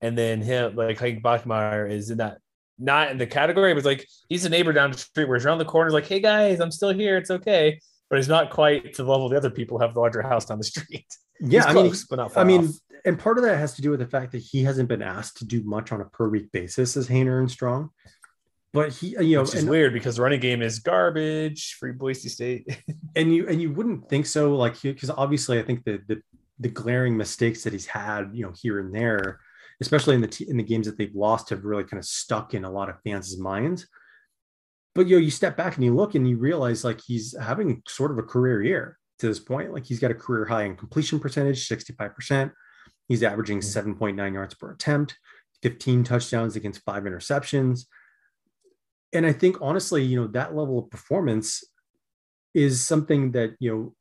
and 0.00 0.16
then 0.16 0.40
him 0.40 0.76
like 0.76 0.98
King 0.98 1.20
Bachmeier 1.20 1.90
is 1.90 2.10
in 2.10 2.18
that 2.18 2.38
not 2.78 3.10
in 3.10 3.18
the 3.18 3.26
category, 3.26 3.74
but 3.74 3.84
like 3.84 4.06
he's 4.28 4.44
a 4.44 4.48
neighbor 4.48 4.72
down 4.72 4.92
the 4.92 4.98
street 4.98 5.28
where 5.28 5.36
he's 5.36 5.46
around 5.46 5.58
the 5.58 5.64
corner, 5.64 5.90
like, 5.90 6.06
hey 6.06 6.20
guys, 6.20 6.60
I'm 6.60 6.70
still 6.70 6.92
here, 6.92 7.16
it's 7.16 7.30
okay. 7.30 7.80
But 8.10 8.18
he's 8.18 8.28
not 8.28 8.50
quite 8.50 8.94
to 8.94 9.02
the 9.02 9.10
level 9.10 9.28
the 9.28 9.36
other 9.36 9.50
people 9.50 9.78
who 9.78 9.84
have 9.84 9.94
the 9.94 10.00
larger 10.00 10.22
house 10.22 10.44
down 10.44 10.58
the 10.58 10.64
street. 10.64 11.06
yeah, 11.40 11.60
He's 11.60 11.66
I 11.66 11.72
mean, 11.72 11.92
but 12.10 12.16
not 12.16 12.32
far 12.32 12.44
I 12.44 12.46
mean, 12.46 12.68
off. 12.68 12.74
and 13.04 13.18
part 13.18 13.38
of 13.38 13.44
that 13.44 13.56
has 13.56 13.74
to 13.74 13.82
do 13.82 13.90
with 13.90 14.00
the 14.00 14.06
fact 14.06 14.32
that 14.32 14.42
he 14.42 14.62
hasn't 14.62 14.88
been 14.88 15.02
asked 15.02 15.38
to 15.38 15.44
do 15.44 15.62
much 15.64 15.90
on 15.90 16.00
a 16.00 16.04
per 16.04 16.28
week 16.28 16.52
basis 16.52 16.96
as 16.96 17.08
Haener 17.08 17.38
and 17.40 17.50
Strong. 17.50 17.90
But 18.74 18.92
he, 18.92 19.10
you 19.20 19.36
know, 19.36 19.42
which 19.42 19.54
is 19.54 19.60
and, 19.60 19.70
weird 19.70 19.92
because 19.92 20.16
the 20.16 20.22
running 20.22 20.40
game 20.40 20.60
is 20.60 20.80
garbage. 20.80 21.76
Free 21.78 21.92
Boise 21.92 22.28
State. 22.28 22.76
and 23.16 23.32
you 23.32 23.46
and 23.48 23.62
you 23.62 23.72
wouldn't 23.72 24.08
think 24.08 24.26
so, 24.26 24.56
like 24.56 24.82
because 24.82 25.10
obviously 25.10 25.60
I 25.60 25.62
think 25.62 25.84
the 25.84 26.00
the 26.08 26.20
the 26.58 26.68
glaring 26.68 27.16
mistakes 27.16 27.62
that 27.62 27.72
he's 27.72 27.86
had, 27.86 28.30
you 28.32 28.44
know, 28.44 28.52
here 28.60 28.80
and 28.80 28.92
there, 28.92 29.38
especially 29.80 30.16
in 30.16 30.20
the 30.20 30.26
t- 30.26 30.48
in 30.48 30.56
the 30.56 30.64
games 30.64 30.86
that 30.86 30.98
they've 30.98 31.14
lost, 31.14 31.50
have 31.50 31.64
really 31.64 31.84
kind 31.84 32.00
of 32.00 32.04
stuck 32.04 32.52
in 32.52 32.64
a 32.64 32.70
lot 32.70 32.88
of 32.88 33.00
fans' 33.04 33.38
minds. 33.38 33.86
But 34.92 35.06
you 35.06 35.16
know, 35.16 35.22
you 35.22 35.30
step 35.30 35.56
back 35.56 35.76
and 35.76 35.84
you 35.84 35.94
look 35.94 36.16
and 36.16 36.28
you 36.28 36.36
realize 36.36 36.82
like 36.82 37.00
he's 37.00 37.32
having 37.40 37.80
sort 37.86 38.10
of 38.10 38.18
a 38.18 38.24
career 38.24 38.60
year 38.60 38.98
to 39.20 39.28
this 39.28 39.38
point. 39.38 39.72
Like 39.72 39.86
he's 39.86 40.00
got 40.00 40.10
a 40.10 40.14
career 40.14 40.46
high 40.46 40.64
in 40.64 40.74
completion 40.74 41.20
percentage, 41.20 41.68
sixty 41.68 41.92
five 41.92 42.12
percent. 42.16 42.50
He's 43.06 43.22
averaging 43.22 43.60
mm. 43.60 43.98
point 44.00 44.16
nine 44.16 44.34
yards 44.34 44.54
per 44.54 44.72
attempt, 44.72 45.16
fifteen 45.62 46.02
touchdowns 46.02 46.56
against 46.56 46.82
five 46.82 47.04
interceptions. 47.04 47.84
And 49.14 49.24
I 49.24 49.32
think 49.32 49.56
honestly, 49.60 50.02
you 50.02 50.20
know, 50.20 50.26
that 50.28 50.54
level 50.54 50.78
of 50.78 50.90
performance 50.90 51.64
is 52.52 52.84
something 52.84 53.32
that 53.32 53.54
you 53.58 53.72
know 53.72 53.94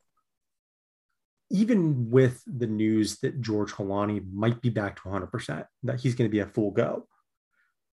even 1.49 2.09
with 2.09 2.41
the 2.47 2.67
news 2.67 3.19
that 3.19 3.39
George 3.39 3.71
Holani 3.71 4.25
might 4.33 4.59
be 4.59 4.69
back 4.69 4.95
to 4.95 5.03
100%, 5.03 5.65
that 5.83 5.99
he's 5.99 6.15
going 6.15 6.27
to 6.27 6.31
be 6.31 6.39
a 6.39 6.47
full 6.47 6.71
go. 6.71 7.07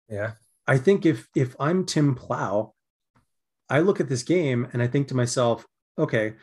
Yeah. 0.08 0.32
I 0.66 0.76
think 0.78 1.06
if 1.06 1.28
if 1.36 1.54
I'm 1.60 1.86
Tim 1.86 2.14
Plough, 2.14 2.74
I 3.70 3.80
look 3.80 4.00
at 4.00 4.08
this 4.08 4.22
game 4.22 4.66
and 4.72 4.82
I 4.82 4.86
think 4.86 5.08
to 5.08 5.14
myself, 5.14 5.64
okay, 5.98 6.34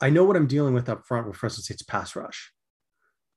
I 0.00 0.10
know 0.10 0.24
what 0.24 0.36
I'm 0.36 0.46
dealing 0.46 0.74
with 0.74 0.88
up 0.88 1.06
front 1.06 1.26
with 1.26 1.36
Fresno 1.36 1.62
State's 1.62 1.82
pass 1.82 2.14
rush. 2.14 2.52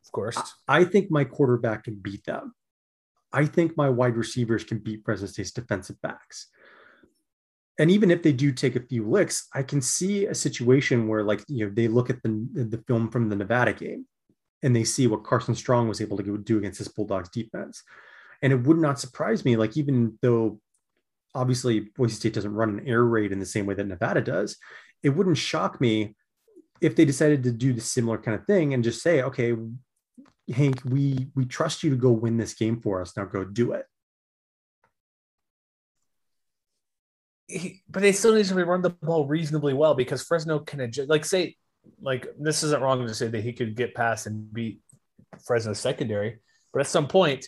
Of 0.06 0.12
course. 0.12 0.38
I 0.68 0.84
think 0.84 1.10
my 1.10 1.24
quarterback 1.24 1.86
can 1.86 1.96
beat 1.96 2.26
them. 2.26 2.54
I 3.34 3.46
think 3.46 3.76
my 3.76 3.90
wide 3.90 4.16
receivers 4.16 4.64
can 4.64 4.78
beat 4.78 5.04
Fresno 5.04 5.28
State's 5.28 5.52
defensive 5.52 6.02
backs. 6.02 6.48
And 7.80 7.90
even 7.90 8.12
if 8.12 8.22
they 8.22 8.32
do 8.32 8.52
take 8.52 8.76
a 8.76 8.86
few 8.88 9.10
licks, 9.10 9.48
I 9.54 9.64
can 9.64 9.82
see 9.82 10.28
a 10.28 10.36
situation 10.36 11.08
where, 11.08 11.24
like, 11.24 11.44
you 11.48 11.66
know, 11.66 11.74
they 11.74 11.88
look 11.88 12.12
at 12.12 12.22
the, 12.22 12.48
the 12.54 12.84
film 12.88 13.10
from 13.10 13.30
the 13.30 13.36
Nevada 13.36 13.74
game 13.74 14.06
and 14.62 14.76
they 14.76 14.84
see 14.84 15.08
what 15.08 15.24
Carson 15.24 15.56
Strong 15.56 15.88
was 15.88 16.00
able 16.00 16.18
to 16.18 16.38
do 16.38 16.60
against 16.60 16.78
this 16.78 16.88
Bulldogs 16.88 17.30
defense. 17.30 17.82
And 18.44 18.54
it 18.54 18.62
would 18.68 18.78
not 18.78 19.00
surprise 19.00 19.44
me, 19.44 19.56
like, 19.58 19.76
even 19.76 20.20
though 20.22 20.60
obviously 21.36 21.80
Boise 21.80 22.16
State 22.16 22.34
doesn't 22.34 22.54
run 22.54 22.70
an 22.70 22.88
air 22.88 23.04
raid 23.04 23.32
in 23.32 23.40
the 23.40 23.46
same 23.46 23.66
way 23.66 23.74
that 23.74 23.88
Nevada 23.88 24.22
does. 24.22 24.58
It 25.02 25.10
wouldn't 25.10 25.38
shock 25.38 25.82
me 25.82 26.16
if 26.82 26.96
they 26.96 27.06
decided 27.06 27.44
to 27.44 27.52
do 27.52 27.74
the 27.74 27.82
similar 27.82 28.18
kind 28.18 28.40
of 28.40 28.46
thing 28.46 28.74
and 28.74 28.84
just 28.84 29.02
say, 29.02 29.22
okay, 29.24 29.56
Hank, 30.52 30.82
we 30.84 31.28
we 31.36 31.46
trust 31.46 31.84
you 31.84 31.90
to 31.92 31.96
go 31.96 32.12
win 32.12 32.38
this 32.38 32.54
game 32.54 32.82
for 32.82 33.02
us. 33.02 33.16
Now 33.16 33.26
go 33.26 33.46
do 33.46 33.74
it. 33.74 33.86
He, 37.48 37.82
but 37.90 38.02
they 38.02 38.12
still 38.12 38.36
need 38.36 38.46
to 38.46 38.66
run 38.66 38.82
the 38.82 38.90
ball 38.90 39.28
reasonably 39.28 39.74
well 39.74 39.94
because 39.94 40.24
Fresno 40.24 40.60
can 40.60 40.82
adjust. 40.82 41.10
Like 41.10 41.24
say, 41.24 41.56
like 42.02 42.28
this 42.38 42.64
isn't 42.64 42.82
wrong 42.82 43.06
to 43.06 43.14
say 43.14 43.28
that 43.28 43.44
he 43.44 43.54
could 43.54 43.76
get 43.76 43.96
past 43.96 44.28
and 44.28 44.52
beat 44.52 44.82
Fresno 45.46 45.74
secondary, 45.74 46.40
but 46.74 46.82
at 46.82 46.88
some 46.88 47.08
point, 47.08 47.48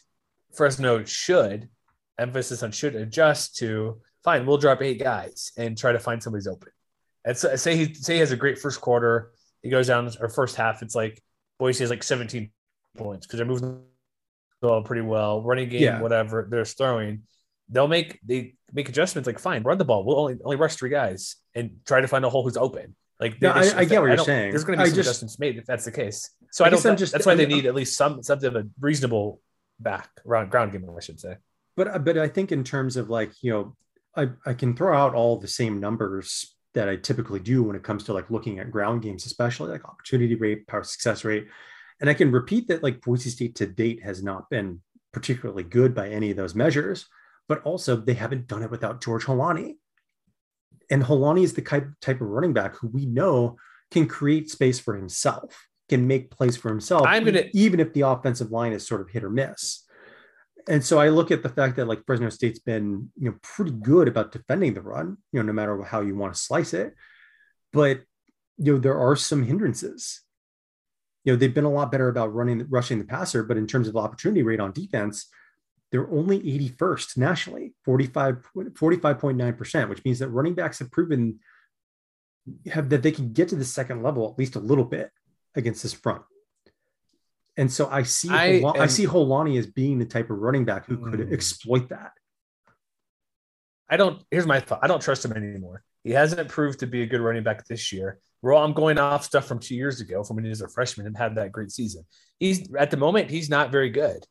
Fresno 0.53 1.03
should 1.03 1.69
emphasis 2.17 2.63
on 2.63 2.71
should 2.71 2.95
adjust 2.95 3.57
to 3.57 3.99
fine. 4.23 4.45
We'll 4.45 4.57
drop 4.57 4.81
eight 4.81 5.01
guys 5.01 5.51
and 5.57 5.77
try 5.77 5.91
to 5.91 5.99
find 5.99 6.23
somebody's 6.23 6.47
open. 6.47 6.69
And 7.25 7.35
so, 7.35 7.55
say 7.57 7.75
he 7.75 7.93
say 7.93 8.13
he 8.13 8.19
has 8.19 8.31
a 8.31 8.37
great 8.37 8.59
first 8.59 8.79
quarter, 8.79 9.31
he 9.61 9.69
goes 9.69 9.87
down 9.87 10.09
or 10.21 10.29
first 10.29 10.55
half. 10.55 10.81
It's 10.81 10.95
like 10.95 11.21
Boise 11.59 11.83
has 11.83 11.89
like 11.89 12.03
17 12.03 12.51
points 12.95 13.25
because 13.25 13.37
they're 13.37 13.45
moving 13.45 13.81
the 14.61 14.67
ball 14.67 14.81
pretty 14.83 15.01
well, 15.01 15.41
running 15.43 15.69
game, 15.69 15.81
Yeah. 15.83 16.01
whatever 16.01 16.47
they're 16.49 16.65
throwing. 16.65 17.23
They'll 17.69 17.87
make 17.87 18.19
they 18.25 18.55
make 18.73 18.89
adjustments 18.89 19.27
like 19.27 19.39
fine, 19.39 19.63
run 19.63 19.77
the 19.77 19.85
ball. 19.85 20.05
We'll 20.05 20.19
only 20.19 20.37
only 20.43 20.55
rush 20.57 20.75
three 20.75 20.89
guys 20.89 21.35
and 21.53 21.77
try 21.85 22.01
to 22.01 22.07
find 22.07 22.23
a 22.25 22.29
hole 22.29 22.43
who's 22.43 22.57
open. 22.57 22.95
Like 23.19 23.41
No, 23.41 23.51
I- 23.51 23.79
I 23.79 23.85
get 23.85 24.01
what 24.01 24.07
you're 24.09 24.17
saying. 24.17 24.51
There's 24.51 24.63
going 24.63 24.77
to 24.77 24.83
I 24.83 24.85
be 24.85 24.89
some 24.91 24.97
just- 24.97 25.09
adjustments 25.09 25.39
made 25.39 25.57
if 25.57 25.65
that's 25.65 25.85
the 25.85 25.91
case. 25.91 26.29
So 26.51 26.63
I 26.63 26.67
I, 26.67 26.69
don't. 26.71 26.97
just- 26.97 27.11
that's 27.13 27.25
why 27.25 27.35
they 27.35 27.45
need 27.45 27.65
at 27.65 27.73
least 27.75 27.97
some 27.97 28.21
something 28.23 28.47
of 28.47 28.55
a 28.55 28.67
reasonable 28.79 29.41
back 29.79 30.09
ground 30.23 30.51
ground 30.51 30.71
game. 30.71 30.87
I 30.95 30.99
should 31.01 31.19
say. 31.19 31.35
but 31.75 31.87
uh, 31.87 31.99
but 31.99 32.17
I 32.17 32.27
think 32.27 32.51
in 32.51 32.63
terms 32.63 32.97
of 32.97 33.09
like 33.09 33.31
you 33.41 33.51
know 33.51 33.75
I 34.15 34.29
I 34.45 34.53
can 34.53 34.75
throw 34.75 34.95
out 34.95 35.15
all 35.15 35.37
the 35.37 35.47
same 35.47 35.79
numbers 35.79 36.55
that 36.75 36.87
I 36.89 36.97
typically 36.97 37.39
do 37.39 37.63
when 37.63 37.75
it 37.75 37.83
comes 37.83 38.03
to 38.03 38.13
like 38.13 38.29
looking 38.29 38.59
at 38.59 38.69
ground 38.69 39.01
games, 39.01 39.25
especially 39.25 39.71
like 39.71 39.85
opportunity 39.85 40.35
rate, 40.35 40.67
power 40.67 40.83
success 40.83 41.23
rate, 41.25 41.47
and 41.99 42.09
I 42.09 42.13
can 42.13 42.31
repeat 42.31 42.67
that 42.67 42.83
like 42.83 43.01
Boise 43.01 43.29
State 43.29 43.55
to 43.55 43.65
date 43.65 44.03
has 44.03 44.23
not 44.23 44.49
been 44.49 44.81
particularly 45.13 45.63
good 45.63 45.95
by 45.95 46.09
any 46.09 46.31
of 46.31 46.37
those 46.37 46.55
measures, 46.55 47.05
but 47.47 47.63
also 47.63 47.95
they 47.95 48.13
haven't 48.13 48.47
done 48.47 48.63
it 48.63 48.71
without 48.71 49.01
George 49.01 49.25
Holani. 49.25 49.77
And 50.89 51.03
Holani 51.03 51.43
is 51.43 51.53
the 51.53 51.61
type 51.61 52.21
of 52.21 52.27
running 52.27 52.53
back 52.53 52.75
who 52.75 52.87
we 52.87 53.05
know 53.05 53.57
can 53.91 54.07
create 54.07 54.49
space 54.51 54.79
for 54.79 54.95
himself, 54.95 55.67
can 55.89 56.05
make 56.07 56.31
plays 56.31 56.57
for 56.57 56.69
himself, 56.69 57.05
I'm 57.07 57.23
gonna- 57.23 57.45
even 57.53 57.79
if 57.79 57.93
the 57.93 58.01
offensive 58.01 58.51
line 58.51 58.73
is 58.73 58.85
sort 58.85 59.01
of 59.01 59.09
hit 59.09 59.23
or 59.23 59.29
miss 59.29 59.85
and 60.67 60.83
so 60.83 60.99
I 60.99 61.09
look 61.09 61.31
at 61.31 61.43
the 61.43 61.49
fact 61.49 61.75
that 61.75 61.87
like 61.87 62.03
Fresno 62.05 62.29
State's 62.29 62.59
been 62.59 63.11
you 63.17 63.29
know 63.29 63.37
pretty 63.41 63.71
good 63.71 64.07
about 64.07 64.31
defending 64.31 64.73
the 64.73 64.81
run, 64.81 65.17
you 65.31 65.39
know, 65.39 65.45
no 65.45 65.53
matter 65.53 65.81
how 65.83 66.01
you 66.01 66.15
want 66.15 66.33
to 66.33 66.39
slice 66.39 66.73
it. 66.73 66.95
But 67.71 68.01
you 68.57 68.73
know 68.73 68.79
there 68.79 68.97
are 68.97 69.15
some 69.15 69.43
hindrances. 69.43 70.21
You 71.25 71.33
know 71.33 71.37
they've 71.37 71.53
been 71.53 71.65
a 71.65 71.71
lot 71.71 71.91
better 71.91 72.07
about 72.07 72.33
running 72.33 72.65
rushing 72.69 72.99
the 72.99 73.03
passer, 73.05 73.43
but 73.43 73.57
in 73.57 73.67
terms 73.67 73.87
of 73.87 73.97
opportunity 73.97 74.43
rate 74.43 74.59
on 74.59 74.71
defense, 74.71 75.27
they're 75.91 76.09
only 76.09 76.39
81st 76.39 77.17
nationally, 77.17 77.73
45 77.83 78.47
45.9%, 78.55 79.89
which 79.89 80.05
means 80.05 80.19
that 80.19 80.29
running 80.29 80.53
backs 80.53 80.79
have 80.79 80.91
proven 80.91 81.39
have 82.71 82.89
that 82.89 83.01
they 83.01 83.11
can 83.11 83.33
get 83.33 83.49
to 83.49 83.55
the 83.55 83.65
second 83.65 84.03
level 84.03 84.29
at 84.31 84.37
least 84.37 84.55
a 84.55 84.59
little 84.59 84.85
bit 84.85 85.09
against 85.55 85.81
this 85.81 85.93
front. 85.93 86.21
And 87.57 87.71
so 87.71 87.87
I 87.89 88.03
see 88.03 88.29
I 88.29 88.59
Hol- 88.61 88.79
I, 88.79 88.85
see 88.87 89.07
Holani 89.07 89.57
as 89.57 89.65
being 89.65 89.97
the 89.97 90.05
type 90.05 90.29
of 90.29 90.37
running 90.37 90.65
back 90.65 90.85
who 90.85 90.97
could 90.97 91.21
Mm. 91.21 91.33
exploit 91.33 91.89
that. 91.89 92.11
I 93.89 93.97
don't. 93.97 94.21
Here's 94.31 94.45
my 94.45 94.59
thought. 94.59 94.79
I 94.83 94.87
don't 94.87 95.01
trust 95.01 95.25
him 95.25 95.31
anymore. 95.33 95.83
He 96.03 96.11
hasn't 96.11 96.49
proved 96.49 96.79
to 96.81 96.87
be 96.87 97.01
a 97.01 97.05
good 97.07 97.21
running 97.21 97.43
back 97.43 97.65
this 97.65 97.91
year. 97.91 98.19
Well, 98.45 98.63
I'm 98.63 98.73
going 98.73 98.99
off 98.99 99.23
stuff 99.23 99.47
from 99.47 99.57
two 99.57 99.73
years 99.73 100.01
ago, 100.01 100.23
from 100.23 100.35
when 100.35 100.45
he 100.45 100.49
was 100.49 100.61
a 100.61 100.67
freshman 100.67 101.07
and 101.07 101.17
had 101.17 101.33
that 101.35 101.51
great 101.51 101.71
season. 101.71 102.05
He's 102.37 102.71
at 102.75 102.91
the 102.91 102.97
moment 102.97 103.31
he's 103.31 103.49
not 103.49 103.71
very 103.71 103.89
good. 103.89 104.23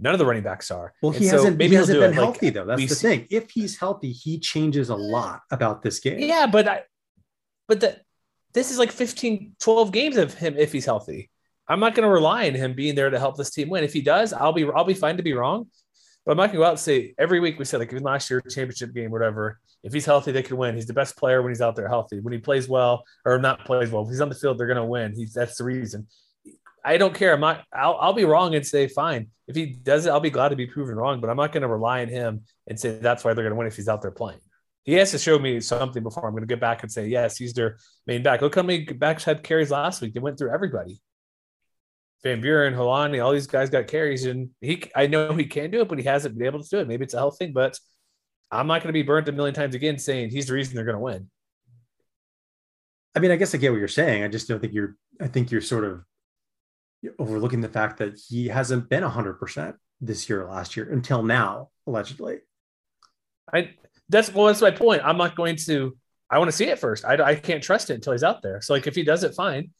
None 0.00 0.14
of 0.14 0.18
the 0.18 0.24
running 0.24 0.42
backs 0.42 0.70
are. 0.70 0.94
Well, 1.02 1.12
he 1.12 1.26
so 1.26 1.36
hasn't, 1.36 1.58
maybe 1.58 1.70
he 1.70 1.74
hasn't 1.74 1.98
been 1.98 2.12
it. 2.12 2.16
Like, 2.16 2.24
healthy 2.24 2.48
though. 2.48 2.64
That's 2.64 2.88
the 2.88 2.94
seen- 2.94 3.10
thing. 3.10 3.26
If 3.30 3.50
he's 3.50 3.76
healthy, 3.76 4.12
he 4.12 4.38
changes 4.38 4.88
a 4.88 4.96
lot 4.96 5.42
about 5.50 5.82
this 5.82 6.00
game. 6.00 6.18
Yeah, 6.18 6.46
but 6.46 6.66
I, 6.66 6.82
but 7.66 7.80
the, 7.80 8.00
this 8.54 8.70
is 8.70 8.78
like 8.78 8.90
15, 8.90 9.56
12 9.60 9.92
games 9.92 10.16
of 10.16 10.32
him 10.32 10.54
if 10.56 10.72
he's 10.72 10.86
healthy. 10.86 11.28
I'm 11.68 11.80
not 11.80 11.94
going 11.94 12.06
to 12.06 12.12
rely 12.12 12.48
on 12.48 12.54
him 12.54 12.72
being 12.72 12.94
there 12.94 13.10
to 13.10 13.18
help 13.18 13.36
this 13.36 13.50
team 13.50 13.68
win. 13.68 13.84
If 13.84 13.92
he 13.92 14.00
does, 14.00 14.32
I'll 14.32 14.54
be 14.54 14.64
I'll 14.64 14.84
be 14.84 14.94
fine 14.94 15.18
to 15.18 15.22
be 15.22 15.34
wrong. 15.34 15.66
But 16.28 16.54
and 16.54 16.78
say 16.78 17.14
every 17.16 17.40
week 17.40 17.58
we 17.58 17.64
said 17.64 17.80
like 17.80 17.90
even 17.90 18.02
last 18.02 18.28
year 18.28 18.42
championship 18.42 18.92
game 18.92 19.10
whatever. 19.10 19.58
If 19.82 19.94
he's 19.94 20.04
healthy, 20.04 20.30
they 20.30 20.42
can 20.42 20.58
win. 20.58 20.74
He's 20.74 20.86
the 20.86 20.92
best 20.92 21.16
player 21.16 21.40
when 21.40 21.50
he's 21.50 21.62
out 21.62 21.74
there 21.74 21.88
healthy. 21.88 22.20
When 22.20 22.34
he 22.34 22.38
plays 22.38 22.68
well 22.68 23.02
or 23.24 23.38
not 23.38 23.64
plays 23.64 23.90
well, 23.90 24.02
if 24.02 24.10
he's 24.10 24.20
on 24.20 24.28
the 24.28 24.34
field, 24.34 24.58
they're 24.58 24.66
going 24.66 24.76
to 24.76 24.84
win. 24.84 25.14
He's 25.14 25.32
that's 25.32 25.56
the 25.56 25.64
reason. 25.64 26.06
I 26.84 26.98
don't 26.98 27.14
care. 27.14 27.32
I'm 27.32 27.40
not. 27.40 27.64
I'll, 27.72 27.96
I'll 27.98 28.12
be 28.12 28.26
wrong 28.26 28.54
and 28.54 28.66
say 28.66 28.88
fine. 28.88 29.28
If 29.46 29.56
he 29.56 29.66
does 29.66 30.04
it, 30.04 30.10
I'll 30.10 30.20
be 30.20 30.28
glad 30.28 30.50
to 30.50 30.56
be 30.56 30.66
proven 30.66 30.96
wrong. 30.96 31.22
But 31.22 31.30
I'm 31.30 31.36
not 31.38 31.50
going 31.50 31.62
to 31.62 31.68
rely 31.68 32.02
on 32.02 32.08
him 32.08 32.42
and 32.66 32.78
say 32.78 32.98
that's 32.98 33.24
why 33.24 33.32
they're 33.32 33.44
going 33.44 33.54
to 33.54 33.58
win 33.58 33.66
if 33.66 33.76
he's 33.76 33.88
out 33.88 34.02
there 34.02 34.10
playing. 34.10 34.40
He 34.84 34.92
has 34.94 35.10
to 35.12 35.18
show 35.18 35.38
me 35.38 35.60
something 35.60 36.02
before 36.02 36.26
I'm 36.26 36.32
going 36.32 36.42
to 36.42 36.46
get 36.46 36.60
back 36.60 36.82
and 36.82 36.92
say 36.92 37.08
yes, 37.08 37.38
he's 37.38 37.54
their 37.54 37.78
main 38.06 38.22
back. 38.22 38.42
Look 38.42 38.54
how 38.54 38.62
many 38.62 38.84
backs 38.84 39.24
had 39.24 39.42
carries 39.42 39.70
last 39.70 40.02
week. 40.02 40.12
They 40.12 40.20
went 40.20 40.36
through 40.36 40.52
everybody. 40.52 41.00
Van 42.22 42.40
Buren, 42.40 42.74
Holani, 42.74 43.24
all 43.24 43.32
these 43.32 43.46
guys 43.46 43.70
got 43.70 43.86
carries, 43.86 44.26
and 44.26 44.50
he. 44.60 44.82
I 44.96 45.06
know 45.06 45.32
he 45.32 45.44
can 45.44 45.70
do 45.70 45.80
it, 45.80 45.88
but 45.88 45.98
he 45.98 46.04
hasn't 46.04 46.36
been 46.36 46.46
able 46.46 46.62
to 46.62 46.68
do 46.68 46.78
it. 46.78 46.88
Maybe 46.88 47.04
it's 47.04 47.14
a 47.14 47.18
health 47.18 47.38
thing, 47.38 47.52
but 47.52 47.78
I'm 48.50 48.66
not 48.66 48.82
going 48.82 48.88
to 48.88 48.92
be 48.92 49.02
burnt 49.02 49.28
a 49.28 49.32
million 49.32 49.54
times 49.54 49.74
again 49.74 49.98
saying 49.98 50.30
he's 50.30 50.46
the 50.46 50.54
reason 50.54 50.74
they're 50.74 50.84
going 50.84 50.96
to 50.96 51.00
win. 51.00 51.30
I 53.14 53.20
mean, 53.20 53.30
I 53.30 53.36
guess 53.36 53.54
I 53.54 53.58
get 53.58 53.70
what 53.70 53.78
you're 53.78 53.88
saying. 53.88 54.22
I 54.22 54.28
just 54.28 54.48
don't 54.48 54.60
think 54.60 54.72
you're. 54.72 54.96
I 55.20 55.28
think 55.28 55.50
you're 55.50 55.60
sort 55.60 55.84
of 55.84 56.02
overlooking 57.18 57.60
the 57.60 57.68
fact 57.68 57.98
that 57.98 58.18
he 58.28 58.48
hasn't 58.48 58.88
been 58.88 59.02
100 59.02 59.34
percent 59.34 59.76
this 60.00 60.28
year, 60.28 60.46
last 60.46 60.76
year, 60.76 60.90
until 60.90 61.22
now, 61.22 61.70
allegedly. 61.86 62.38
I 63.52 63.74
that's 64.08 64.32
well, 64.32 64.46
that's 64.46 64.60
my 64.60 64.70
point. 64.70 65.02
I'm 65.04 65.18
not 65.18 65.36
going 65.36 65.56
to. 65.66 65.96
I 66.30 66.38
want 66.38 66.50
to 66.50 66.56
see 66.56 66.66
it 66.66 66.78
first. 66.78 67.04
I, 67.04 67.14
I 67.22 67.34
can't 67.36 67.62
trust 67.62 67.90
it 67.90 67.94
until 67.94 68.12
he's 68.12 68.22
out 68.22 68.42
there. 68.42 68.60
So 68.60 68.74
like 68.74 68.86
if 68.86 68.94
he 68.94 69.02
does 69.02 69.24
it, 69.24 69.34
fine. 69.34 69.70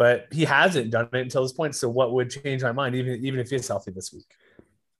But 0.00 0.28
he 0.32 0.46
hasn't 0.46 0.90
done 0.90 1.10
it 1.12 1.20
until 1.20 1.42
this 1.42 1.52
point. 1.52 1.74
So 1.74 1.86
what 1.90 2.14
would 2.14 2.30
change 2.30 2.62
my 2.62 2.72
mind, 2.72 2.96
even 2.96 3.22
even 3.22 3.38
if 3.38 3.50
he's 3.50 3.68
healthy 3.68 3.90
this 3.90 4.10
week? 4.14 4.24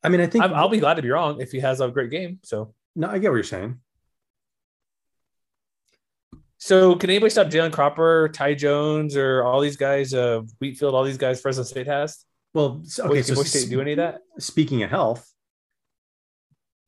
I 0.04 0.10
mean, 0.10 0.20
I 0.20 0.26
think 0.26 0.44
I'm, 0.44 0.52
I'll 0.52 0.68
be 0.68 0.78
glad 0.78 0.94
to 1.00 1.02
be 1.02 1.08
wrong 1.08 1.40
if 1.40 1.50
he 1.52 1.60
has 1.60 1.80
a 1.80 1.88
great 1.88 2.10
game. 2.10 2.38
So 2.42 2.74
no, 2.94 3.08
I 3.08 3.16
get 3.18 3.30
what 3.30 3.36
you're 3.36 3.44
saying. 3.44 3.80
so 6.58 6.94
can 6.96 7.08
anybody 7.08 7.30
stop 7.30 7.46
Jalen 7.46 7.72
Cropper, 7.72 8.28
Ty 8.28 8.54
Jones, 8.54 9.16
or 9.16 9.42
all 9.42 9.60
these 9.60 9.78
guys? 9.78 10.12
Uh, 10.12 10.42
Wheatfall, 10.62 10.92
all 10.92 11.04
these 11.04 11.16
guys 11.16 11.40
Fresno 11.40 11.62
State 11.62 11.86
has. 11.86 12.26
Well, 12.52 12.82
Okay, 12.98 13.22
can 13.22 13.36
So 13.36 13.42
State 13.42 13.70
do 13.70 13.80
any 13.80 13.92
of 13.92 13.96
that? 13.98 14.20
speaking 14.38 14.82
of 14.82 14.90
health, 14.90 15.26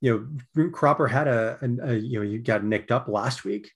you 0.02 0.28
know, 0.54 0.68
Cropper 0.70 1.06
had 1.08 1.28
a, 1.28 1.58
a, 1.62 1.92
a 1.92 1.94
you 1.96 2.18
know, 2.18 2.24
you 2.30 2.38
got 2.40 2.62
nicked 2.62 2.90
up 2.92 3.08
last 3.08 3.44
week, 3.44 3.70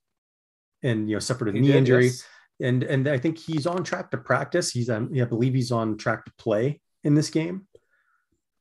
and 0.83 1.09
you 1.09 1.17
know 1.17 1.21
suffered 1.21 1.49
a 1.49 1.53
He 1.53 1.61
knee 1.61 1.69
did, 1.69 1.77
injury. 1.77 2.07
yes. 2.07 2.25
And 2.61 2.83
and 2.83 3.09
I 3.09 3.19
think 3.19 3.39
he's 3.39 3.67
on 3.67 3.85
track 3.85 4.11
to 4.11 4.19
practice. 4.19 4.71
He's 4.71 4.91
um, 4.91 5.11
I 5.21 5.25
believe 5.25 5.55
he's 5.55 5.73
on 5.73 5.97
track 5.97 6.25
to 6.25 6.33
play 6.39 6.81
in 7.05 7.15
this 7.15 7.31
game. 7.31 7.67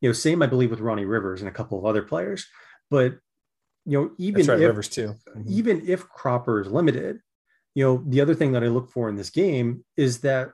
You 0.01 0.09
know, 0.09 0.13
same 0.13 0.41
I 0.41 0.47
believe 0.47 0.71
with 0.71 0.81
Ronnie 0.81 1.05
Rivers 1.05 1.41
and 1.41 1.49
a 1.49 1.53
couple 1.53 1.77
of 1.77 1.85
other 1.85 2.01
players, 2.01 2.45
but 2.89 3.17
you 3.85 3.99
know, 4.01 4.11
even 4.17 4.45
right, 4.47 4.59
if 4.59 4.67
Rivers 4.67 4.89
too. 4.89 5.15
Mhm. 5.35 5.47
even 5.47 5.87
if 5.87 6.07
Cropper 6.09 6.61
is 6.61 6.67
limited, 6.67 7.21
you 7.73 7.83
know, 7.83 8.03
the 8.07 8.21
other 8.21 8.35
thing 8.35 8.51
that 8.53 8.63
I 8.63 8.67
look 8.67 8.89
for 8.89 9.09
in 9.09 9.15
this 9.15 9.29
game 9.29 9.85
is 9.95 10.21
that 10.21 10.51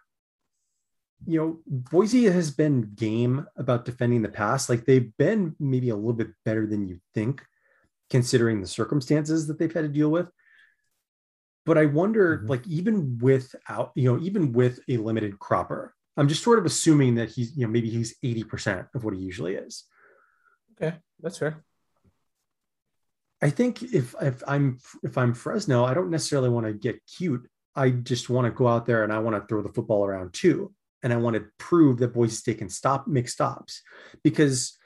you 1.28 1.40
know, 1.40 1.60
Boise 1.68 2.26
has 2.26 2.52
been 2.52 2.94
game 2.96 3.46
about 3.56 3.86
defending 3.86 4.22
the 4.22 4.30
pass. 4.30 4.70
Like 4.70 4.86
they've 4.86 5.16
been 5.18 5.56
maybe 5.60 5.90
a 5.90 5.96
little 5.96 6.14
bit 6.14 6.30
better 6.46 6.66
than 6.66 6.88
you 6.88 7.00
think, 7.14 7.46
considering 8.10 8.60
the 8.62 8.68
circumstances 8.68 9.48
that 9.48 9.60
they've 9.60 9.72
had 9.72 9.84
to 9.84 9.88
deal 9.88 10.10
with. 10.10 10.28
But 11.66 11.78
I 11.78 11.86
wonder, 11.86 12.40
Mhm. 12.40 12.50
like, 12.50 12.68
even 12.68 13.18
without, 13.20 13.92
you 13.96 14.12
know, 14.12 14.20
even 14.22 14.52
with 14.52 14.80
a 14.88 14.98
limited 14.98 15.38
cropper, 15.40 15.94
I'm 16.18 16.28
just 16.28 16.44
sort 16.44 16.60
of 16.60 16.66
assuming 16.66 17.16
that 17.16 17.30
he's, 17.30 17.56
you 17.56 17.66
know, 17.66 17.72
maybe 17.72 17.90
he's 17.90 18.16
80% 18.24 18.88
of 18.94 19.04
what 19.04 19.14
he 19.14 19.22
usually 19.22 19.56
is. 19.56 19.86
Okay, 20.74 20.98
that's 21.20 21.38
fair. 21.38 21.64
I 23.42 23.50
think 23.50 23.82
if 23.82 24.14
if 24.22 24.44
I'm 24.48 24.78
if 25.04 25.18
I'm 25.18 25.34
Fresno, 25.34 25.84
I 25.84 25.94
don't 25.94 26.12
necessarily 26.12 26.50
want 26.50 26.68
to 26.68 26.74
get 26.74 27.02
cute. 27.06 27.50
I 27.76 27.90
just 27.90 28.30
want 28.30 28.46
to 28.46 28.52
go 28.52 28.68
out 28.68 28.86
there 28.86 29.04
and 29.04 29.12
I 29.14 29.20
want 29.20 29.36
to 29.36 29.48
throw 29.48 29.62
the 29.62 29.74
football 29.74 30.06
around 30.06 30.34
too. 30.34 30.74
And 31.04 31.12
I 31.12 31.18
want 31.18 31.36
to 31.36 31.46
prove 31.58 31.98
that 32.00 32.14
Boise 32.14 32.36
State 32.36 32.60
can 32.60 32.70
stop, 32.70 33.08
make 33.08 33.28
stops. 33.28 33.82
Because 34.24 34.78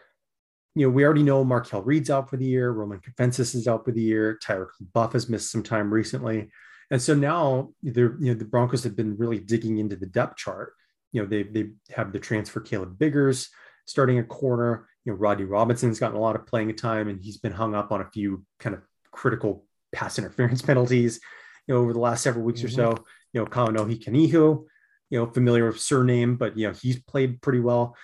you 0.76 0.86
know, 0.86 0.92
we 0.92 1.06
already 1.06 1.24
know 1.24 1.44
Markel 1.44 1.82
Reed's 1.82 2.10
out 2.10 2.30
for 2.30 2.38
the 2.38 2.46
year, 2.46 2.72
Roman 2.72 3.00
Confensis 3.00 3.56
is 3.56 3.68
out 3.68 3.86
for 3.86 3.92
the 3.92 4.02
year, 4.02 4.38
Tyler 4.44 4.70
Buff 4.94 5.14
has 5.14 5.30
missed 5.30 5.50
some 5.50 5.64
time 5.64 5.94
recently. 5.94 6.50
And 6.92 7.02
so 7.02 7.16
now 7.16 7.72
they're, 7.82 8.18
you 8.20 8.34
know, 8.34 8.34
the 8.34 8.46
Broncos 8.46 8.84
have 8.84 8.96
been 8.96 9.18
really 9.18 9.40
digging 9.40 9.78
into 9.78 9.96
the 9.96 10.06
depth 10.06 10.38
chart. 10.38 10.74
You 11.12 11.22
know, 11.22 11.28
they 11.28 11.44
they 11.44 11.70
have 11.92 12.12
the 12.12 12.20
transfer 12.20 12.60
Caleb 12.60 13.00
Biggers 13.00 13.50
starting 13.86 14.20
a 14.20 14.24
corner. 14.24 14.88
You 15.06 15.14
know, 15.14 15.18
Rodney 15.18 15.46
Robinson's 15.46 16.00
gotten 16.00 16.18
a 16.18 16.22
lot 16.22 16.36
of 16.36 16.46
playing 16.46 16.76
time 16.76 17.08
and 17.08 17.24
he's 17.24 17.38
been 17.38 17.54
hung 17.54 17.74
up 17.74 17.92
on 17.92 18.02
a 18.02 18.10
few 18.12 18.44
kind 18.60 18.76
of 18.76 18.82
critical 19.12 19.66
pass 19.94 20.20
interference 20.20 20.62
penalties, 20.62 21.20
you 21.68 21.74
know, 21.74 21.82
over 21.82 21.94
the 21.94 22.00
last 22.00 22.22
several 22.22 22.44
weeks 22.44 22.60
mm-hmm. 22.60 22.82
or 22.82 22.96
so. 22.96 23.06
You 23.34 23.42
know, 23.42 23.48
Kaonohi 23.48 24.04
Kaniho, 24.04 24.66
you 25.10 25.20
know, 25.20 25.26
familiar 25.26 25.68
with 25.68 25.80
surname, 25.80 26.36
but 26.36 26.58
you 26.58 26.68
know, 26.68 26.74
he's 26.74 27.02
played 27.02 27.42
pretty 27.42 27.62
well. 27.62 27.96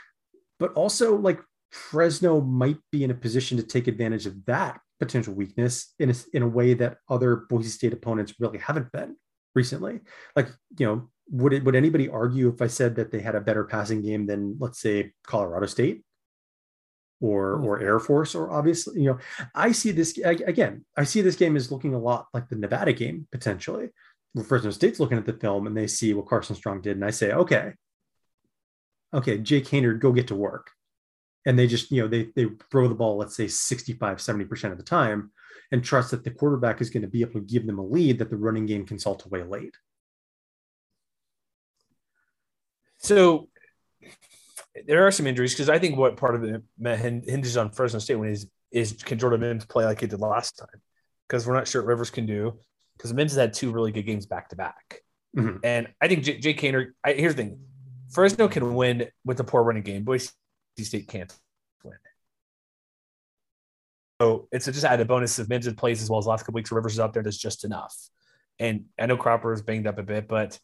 But 0.57 0.73
also 0.73 1.17
like 1.17 1.41
Fresno 1.71 2.41
might 2.41 2.77
be 2.91 3.03
in 3.03 3.11
a 3.11 3.15
position 3.15 3.57
to 3.57 3.63
take 3.63 3.87
advantage 3.87 4.25
of 4.25 4.45
that 4.45 4.79
potential 4.99 5.33
weakness 5.33 5.93
in 5.99 6.11
a, 6.11 6.13
in 6.33 6.43
a 6.43 6.47
way 6.47 6.73
that 6.75 6.97
other 7.09 7.47
Boise 7.49 7.69
State 7.69 7.93
opponents 7.93 8.35
really 8.39 8.59
haven't 8.59 8.91
been 8.91 9.15
recently. 9.55 10.01
Like, 10.35 10.49
you 10.77 10.85
know, 10.85 11.09
would 11.29 11.53
it 11.53 11.63
would 11.63 11.75
anybody 11.75 12.09
argue 12.09 12.49
if 12.49 12.61
I 12.61 12.67
said 12.67 12.95
that 12.95 13.11
they 13.11 13.19
had 13.19 13.35
a 13.35 13.41
better 13.41 13.63
passing 13.63 14.01
game 14.01 14.27
than 14.27 14.57
let's 14.59 14.81
say 14.81 15.13
Colorado 15.25 15.65
State 15.65 16.03
or 17.21 17.57
hmm. 17.57 17.65
or 17.65 17.79
Air 17.79 17.99
Force 17.99 18.35
or 18.35 18.51
obviously, 18.51 19.01
you 19.01 19.11
know, 19.11 19.19
I 19.55 19.71
see 19.71 19.91
this 19.91 20.17
again, 20.17 20.85
I 20.97 21.05
see 21.05 21.21
this 21.21 21.37
game 21.37 21.55
as 21.55 21.71
looking 21.71 21.93
a 21.93 21.99
lot 21.99 22.27
like 22.33 22.49
the 22.49 22.57
Nevada 22.57 22.93
game 22.93 23.27
potentially. 23.31 23.89
Where 24.33 24.45
Fresno 24.45 24.71
State's 24.71 24.99
looking 24.99 25.17
at 25.17 25.25
the 25.25 25.33
film 25.33 25.67
and 25.67 25.75
they 25.75 25.87
see 25.87 26.13
what 26.13 26.27
Carson 26.27 26.55
Strong 26.55 26.81
did 26.81 26.95
and 26.95 27.03
I 27.03 27.11
say, 27.11 27.33
okay, 27.33 27.73
okay, 29.13 29.37
Jake 29.37 29.65
Haener, 29.65 29.99
go 29.99 30.13
get 30.13 30.27
to 30.29 30.35
work 30.35 30.71
and 31.45 31.57
they 31.57 31.67
just 31.67 31.91
you 31.91 32.01
know 32.01 32.07
they 32.07 32.29
they 32.35 32.47
throw 32.69 32.87
the 32.87 32.95
ball 32.95 33.17
let's 33.17 33.35
say 33.35 33.47
65 33.47 34.17
70% 34.17 34.71
of 34.71 34.77
the 34.77 34.83
time 34.83 35.31
and 35.71 35.83
trust 35.83 36.11
that 36.11 36.23
the 36.23 36.31
quarterback 36.31 36.81
is 36.81 36.89
going 36.89 37.01
to 37.01 37.07
be 37.07 37.21
able 37.21 37.33
to 37.33 37.41
give 37.41 37.65
them 37.65 37.79
a 37.79 37.85
lead 37.85 38.19
that 38.19 38.29
the 38.29 38.35
running 38.37 38.65
game 38.65 38.85
can 38.85 38.99
salt 38.99 39.25
away 39.25 39.41
late. 39.43 39.75
So 42.97 43.47
there 44.87 45.05
are 45.05 45.11
some 45.11 45.27
injuries 45.27 45.53
because 45.53 45.69
i 45.69 45.77
think 45.77 45.97
what 45.97 46.15
part 46.15 46.35
of 46.35 46.43
it 46.43 46.61
hinges 47.27 47.57
on 47.57 47.69
fresno 47.71 47.99
state 47.99 48.15
when 48.15 48.29
is 48.29 48.47
is 48.71 48.93
can 49.03 49.19
jordan 49.19 49.41
mims 49.41 49.65
play 49.65 49.83
like 49.83 49.99
he 49.99 50.07
did 50.07 50.19
last 50.19 50.57
time? 50.57 50.81
Because 51.27 51.45
we're 51.45 51.53
not 51.53 51.67
sure 51.67 51.81
what 51.81 51.87
rivers 51.89 52.09
can 52.09 52.25
do 52.25 52.57
because 52.97 53.13
mims 53.13 53.31
has 53.31 53.37
had 53.37 53.53
two 53.53 53.71
really 53.71 53.91
good 53.91 54.05
games 54.05 54.25
back 54.25 54.49
to 54.49 54.55
back. 54.55 55.01
Mm-hmm. 55.37 55.57
and 55.63 55.87
i 56.01 56.07
think 56.07 56.23
J- 56.23 56.39
jake 56.39 56.59
Haener, 56.59 56.91
I, 57.03 57.13
here's 57.13 57.35
the 57.35 57.43
thing. 57.43 57.59
Fresno 58.11 58.49
can 58.49 58.75
win 58.75 59.07
with 59.23 59.39
a 59.39 59.43
poor 59.45 59.63
running 59.63 59.83
game 59.83 60.03
boise 60.03 60.29
State 60.79 61.07
can't 61.07 61.33
win. 61.83 61.93
So 64.21 64.47
it's 64.51 64.65
just 64.65 64.83
added 64.83 65.07
bonus 65.07 65.37
if 65.39 65.49
Mims 65.49 65.71
plays 65.73 66.01
as 66.01 66.09
well 66.09 66.19
as 66.19 66.25
last 66.25 66.41
couple 66.41 66.55
weeks. 66.55 66.71
Rivers 66.71 66.93
is 66.93 66.99
out 66.99 67.13
there, 67.13 67.23
that's 67.23 67.37
just 67.37 67.63
enough. 67.63 67.95
And 68.59 68.85
I 68.99 69.05
know 69.05 69.17
Cropper 69.17 69.53
is 69.53 69.61
banged 69.61 69.87
up 69.87 69.97
a 69.97 70.03
bit, 70.03 70.27
but 70.27 70.59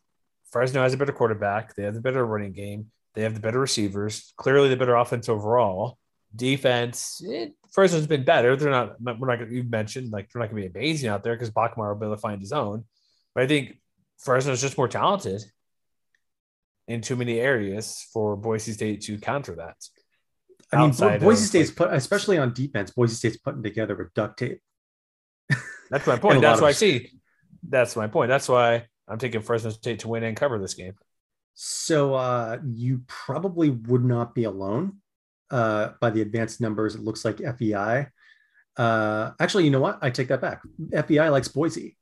Fresno 0.52 0.82
has 0.82 0.94
a 0.94 0.98
better 0.98 1.12
quarterback. 1.12 1.76
They 1.76 1.84
have 1.84 1.94
the 1.94 2.02
better 2.02 2.26
running 2.26 2.54
game. 2.54 2.92
They 3.16 3.24
have 3.24 3.34
the 3.34 3.40
better 3.40 3.60
receivers. 3.60 4.34
Clearly, 4.38 4.70
the 4.70 4.78
better 4.78 4.96
offense 4.96 5.28
overall. 5.30 5.98
Defense, 6.36 7.22
it, 7.26 7.54
Fresno's 7.72 8.06
been 8.06 8.24
better. 8.24 8.56
They're 8.56 8.70
not. 8.70 9.02
We're 9.02 9.28
not. 9.28 9.40
Gonna 9.40 9.52
you 9.52 9.64
mentioned 9.64 10.12
like 10.12 10.30
they're 10.30 10.42
not 10.42 10.52
going 10.52 10.62
to 10.62 10.70
be 10.70 10.80
amazing 10.80 11.10
out 11.10 11.24
there 11.24 11.34
because 11.34 11.50
Bachmeier 11.50 11.90
will 11.90 11.96
be 11.96 12.06
able 12.06 12.16
to 12.16 12.22
find 12.22 12.42
his 12.42 12.52
own. 12.52 12.84
But 13.34 13.44
I 13.44 13.48
think 13.48 13.80
Fresno's 14.20 14.62
just 14.62 14.78
more 14.78 14.88
talented 14.88 15.44
in 16.88 17.02
too 17.02 17.16
many 17.16 17.40
areas 17.40 18.06
for 18.14 18.36
Boise 18.36 18.74
State 18.74 19.02
to 19.02 19.18
counter 19.18 19.56
that. 19.56 19.76
I 20.72 20.88
mean, 20.88 21.20
Boise 21.20 21.46
State's 21.46 21.70
like, 21.70 21.78
put, 21.78 21.94
especially 21.94 22.38
on 22.38 22.54
defense, 22.54 22.92
Boise 22.92 23.16
State's 23.16 23.38
putting 23.38 23.64
together 23.64 23.96
with 23.96 24.14
duct 24.14 24.38
tape. 24.38 24.62
That's 25.90 26.06
my 26.08 26.18
point. 26.18 26.42
That's 26.42 26.62
why 26.62 26.70
I 26.70 26.74
see. 26.74 27.12
That's 27.68 27.96
my 27.96 28.08
point. 28.08 28.30
That's 28.30 28.50
why 28.50 28.86
I'm 29.08 29.18
taking 29.18 29.42
Fresno 29.42 29.70
State 29.72 30.00
to 30.00 30.10
win 30.10 30.24
and 30.24 30.36
cover 30.36 30.60
this 30.60 30.74
game. 30.74 30.96
So 31.54 32.14
uh, 32.14 32.58
you 32.66 33.02
probably 33.08 33.70
would 33.70 34.04
not 34.04 34.36
be 34.36 34.44
alone 34.44 34.98
uh, 35.50 35.92
by 36.00 36.10
the 36.10 36.22
advanced 36.22 36.62
numbers. 36.62 36.96
It 36.96 37.02
looks 37.02 37.26
like 37.26 37.40
FEI. 37.40 38.08
Uh, 38.76 39.32
actually, 39.40 39.64
you 39.66 39.72
know 39.72 39.80
what? 39.80 40.00
I 40.02 40.10
take 40.10 40.28
that 40.28 40.42
back. 40.42 40.62
FEI 41.08 41.30
likes 41.30 41.48
Boise. 41.48 41.98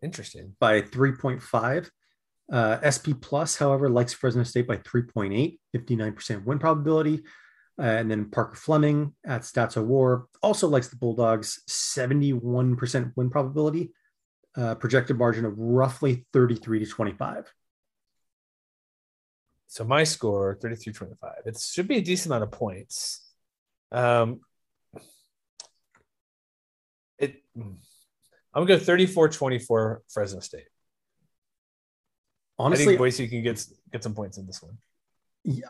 Interesting. 0.00 0.54
By 0.58 0.82
3.5. 0.82 1.90
Uh, 2.52 2.78
SP 2.86 3.18
Plus, 3.20 3.56
however, 3.56 3.88
likes 3.88 4.12
Fresno 4.12 4.44
State 4.44 4.66
by 4.66 4.76
3.8, 4.78 5.58
59% 5.74 6.44
win 6.44 6.58
probability. 6.58 7.22
Uh, 7.78 7.82
and 7.82 8.10
then 8.10 8.30
Parker 8.30 8.56
Fleming 8.56 9.14
at 9.26 9.42
Stats 9.42 9.76
of 9.76 9.86
War 9.86 10.28
also 10.42 10.66
likes 10.66 10.88
the 10.88 10.96
Bulldogs, 10.96 11.62
71% 11.68 13.12
win 13.16 13.30
probability, 13.30 13.92
uh, 14.56 14.76
projected 14.76 15.18
margin 15.18 15.44
of 15.44 15.58
roughly 15.58 16.24
33 16.32 16.80
to 16.80 16.86
25. 16.86 17.52
So 19.66 19.84
my 19.84 20.04
score 20.04 20.58
33 20.62 20.92
25. 20.92 21.32
It 21.44 21.58
should 21.60 21.88
be 21.88 21.98
a 21.98 22.00
decent 22.00 22.26
amount 22.32 22.44
of 22.44 22.50
points. 22.52 23.30
Um, 23.92 24.40
it, 27.18 27.42
I'm 27.54 27.76
going 28.54 28.68
to 28.68 28.78
go 28.78 28.78
34 28.78 29.28
24 29.30 30.02
Fresno 30.08 30.40
State. 30.40 30.68
Honestly, 32.58 32.84
I 32.84 32.88
think 32.88 32.98
Boise 32.98 33.28
can 33.28 33.42
get, 33.42 33.64
get 33.92 34.02
some 34.02 34.14
points 34.14 34.38
in 34.38 34.46
this 34.46 34.62
one. 34.62 34.78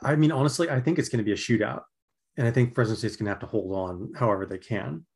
I 0.02 0.16
mean, 0.16 0.32
honestly, 0.32 0.70
I 0.70 0.80
think 0.80 0.98
it's 0.98 1.08
going 1.08 1.18
to 1.18 1.24
be 1.24 1.32
a 1.32 1.36
shootout 1.36 1.82
and 2.36 2.46
I 2.46 2.50
think 2.50 2.74
Fresno 2.74 2.94
State's 2.94 3.16
going 3.16 3.26
to 3.26 3.30
have 3.30 3.40
to 3.40 3.46
hold 3.46 3.72
on 3.74 4.12
however 4.16 4.46
they 4.46 4.58
can. 4.58 5.06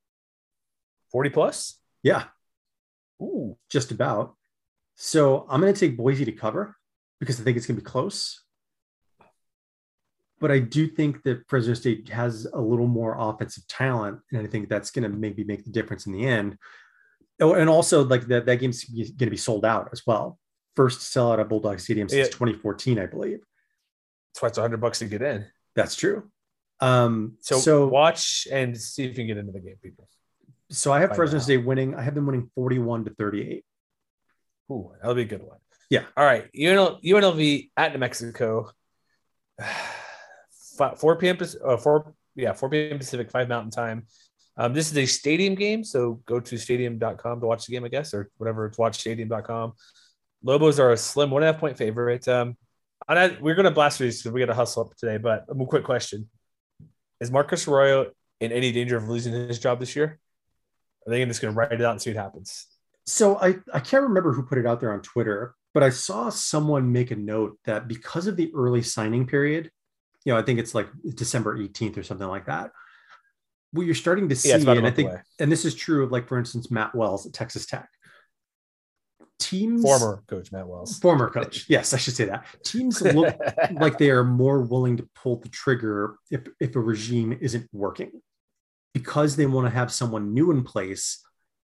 40 1.12 1.30
plus? 1.30 1.78
Yeah. 2.02 2.24
Ooh. 3.20 3.56
Just 3.68 3.90
about. 3.90 4.36
So 4.96 5.46
I'm 5.48 5.60
going 5.60 5.72
to 5.72 5.78
take 5.78 5.96
Boise 5.96 6.24
to 6.24 6.32
cover 6.32 6.76
because 7.18 7.40
I 7.40 7.44
think 7.44 7.56
it's 7.56 7.66
going 7.66 7.76
to 7.76 7.82
be 7.82 7.90
close. 7.90 8.42
But 10.40 10.50
I 10.50 10.58
do 10.58 10.86
think 10.86 11.22
that 11.24 11.42
Fresno 11.48 11.74
State 11.74 12.08
has 12.08 12.46
a 12.46 12.60
little 12.60 12.86
more 12.86 13.14
offensive 13.18 13.66
talent, 13.66 14.20
and 14.32 14.40
I 14.40 14.46
think 14.46 14.70
that's 14.70 14.90
going 14.90 15.02
to 15.02 15.10
maybe 15.10 15.44
make 15.44 15.64
the 15.64 15.70
difference 15.70 16.06
in 16.06 16.14
the 16.14 16.26
end. 16.26 16.56
Oh, 17.42 17.52
and 17.52 17.68
also, 17.68 18.04
like 18.04 18.26
that, 18.28 18.46
that 18.46 18.56
game's 18.56 18.84
going 18.84 19.16
to 19.18 19.30
be 19.30 19.36
sold 19.36 19.66
out 19.66 19.90
as 19.92 20.06
well. 20.06 20.38
First 20.76 21.00
sellout 21.00 21.40
at 21.40 21.48
Bulldog 21.48 21.80
Stadium 21.80 22.08
since 22.08 22.28
yeah. 22.28 22.32
2014, 22.32 22.98
I 22.98 23.06
believe. 23.06 23.40
That's 24.32 24.42
why 24.42 24.48
it's 24.48 24.58
100 24.58 24.80
bucks 24.80 25.00
to 25.00 25.06
get 25.06 25.22
in. 25.22 25.46
That's 25.74 25.96
true. 25.96 26.30
Um, 26.80 27.36
so, 27.40 27.58
so 27.58 27.88
watch 27.88 28.46
and 28.50 28.76
see 28.76 29.04
if 29.04 29.10
you 29.10 29.14
can 29.14 29.26
get 29.26 29.36
into 29.36 29.52
the 29.52 29.60
game, 29.60 29.76
people. 29.82 30.08
So 30.70 30.92
I 30.92 31.00
have 31.00 31.16
Fresno 31.16 31.40
State 31.40 31.64
winning. 31.64 31.94
I 31.94 32.02
have 32.02 32.14
them 32.14 32.26
winning 32.26 32.50
41 32.54 33.06
to 33.06 33.14
38. 33.14 33.64
Ooh, 34.70 34.92
that'll 35.00 35.16
be 35.16 35.22
a 35.22 35.24
good 35.24 35.42
one. 35.42 35.58
Yeah. 35.90 36.04
All 36.16 36.24
right. 36.24 36.48
UNL, 36.54 37.02
UNLV 37.02 37.70
at 37.76 37.92
New 37.92 37.98
Mexico. 37.98 38.70
4 40.96 41.16
p.m. 41.16 41.36
Uh, 41.62 41.76
4 41.76 42.14
yeah 42.36 42.52
4 42.52 42.70
p.m. 42.70 42.98
Pacific, 42.98 43.30
5 43.30 43.48
Mountain 43.48 43.70
Time. 43.70 44.06
Um, 44.56 44.72
this 44.72 44.90
is 44.90 44.98
a 44.98 45.06
stadium 45.06 45.54
game, 45.54 45.84
so 45.84 46.20
go 46.26 46.40
to 46.40 46.58
stadium.com 46.58 47.40
to 47.40 47.46
watch 47.46 47.66
the 47.66 47.72
game, 47.72 47.84
I 47.84 47.88
guess, 47.88 48.14
or 48.14 48.30
whatever. 48.36 48.66
It's 48.66 48.78
watchstadium.com. 48.78 49.72
Lobos 50.42 50.78
are 50.78 50.92
a 50.92 50.96
slim 50.96 51.30
one 51.30 51.42
and 51.42 51.50
a 51.50 51.52
half 51.52 51.60
point 51.60 51.76
favorite. 51.76 52.26
Um, 52.28 52.56
I, 53.08 53.36
we're 53.40 53.54
going 53.54 53.64
to 53.64 53.70
blast 53.70 53.98
through 53.98 54.08
because 54.08 54.30
we 54.30 54.40
got 54.40 54.46
to 54.46 54.54
hustle 54.54 54.84
up 54.84 54.96
today, 54.96 55.18
but 55.18 55.44
a 55.48 55.66
quick 55.66 55.84
question 55.84 56.28
is 57.20 57.30
Marcus 57.30 57.66
Arroyo 57.66 58.12
in 58.40 58.52
any 58.52 58.72
danger 58.72 58.96
of 58.96 59.08
losing 59.08 59.32
his 59.32 59.58
job 59.58 59.80
this 59.80 59.96
year? 59.96 60.18
Are 61.06 61.10
they 61.10 61.24
just 61.24 61.40
going 61.40 61.52
to 61.52 61.58
write 61.58 61.72
it 61.72 61.82
out 61.82 61.92
and 61.92 62.02
see 62.02 62.10
what 62.10 62.22
happens? 62.22 62.66
So 63.06 63.38
I, 63.38 63.56
I 63.72 63.80
can't 63.80 64.04
remember 64.04 64.32
who 64.32 64.42
put 64.42 64.58
it 64.58 64.66
out 64.66 64.80
there 64.80 64.92
on 64.92 65.00
Twitter, 65.02 65.54
but 65.74 65.82
I 65.82 65.90
saw 65.90 66.30
someone 66.30 66.92
make 66.92 67.10
a 67.10 67.16
note 67.16 67.58
that 67.64 67.88
because 67.88 68.26
of 68.26 68.36
the 68.36 68.52
early 68.54 68.82
signing 68.82 69.26
period, 69.26 69.70
you 70.24 70.32
know, 70.32 70.38
I 70.38 70.42
think 70.42 70.58
it's 70.58 70.74
like 70.74 70.88
December 71.14 71.58
18th 71.58 71.96
or 71.96 72.02
something 72.02 72.28
like 72.28 72.46
that. 72.46 72.70
What 73.72 73.86
you're 73.86 73.94
starting 73.94 74.28
to 74.28 74.36
see, 74.36 74.50
yeah, 74.50 74.56
and 74.56 74.86
I 74.86 74.90
think, 74.90 75.10
away. 75.10 75.20
and 75.38 75.50
this 75.50 75.64
is 75.64 75.74
true 75.74 76.04
of 76.04 76.10
like, 76.10 76.28
for 76.28 76.38
instance, 76.38 76.70
Matt 76.70 76.94
Wells 76.94 77.26
at 77.26 77.32
Texas 77.32 77.66
Tech 77.66 77.88
teams 79.40 79.82
former 79.82 80.22
coach 80.28 80.52
Matt 80.52 80.68
Wells. 80.68 80.98
Former 80.98 81.30
coach. 81.30 81.64
Yes, 81.68 81.92
I 81.92 81.96
should 81.96 82.14
say 82.14 82.26
that. 82.26 82.44
Teams 82.62 83.00
look 83.02 83.36
like 83.72 83.98
they 83.98 84.10
are 84.10 84.24
more 84.24 84.60
willing 84.62 84.96
to 84.98 85.08
pull 85.14 85.36
the 85.36 85.48
trigger 85.48 86.16
if 86.30 86.42
if 86.60 86.76
a 86.76 86.80
regime 86.80 87.36
isn't 87.40 87.68
working 87.72 88.12
because 88.94 89.36
they 89.36 89.46
want 89.46 89.66
to 89.66 89.70
have 89.70 89.92
someone 89.92 90.34
new 90.34 90.50
in 90.50 90.62
place 90.62 91.24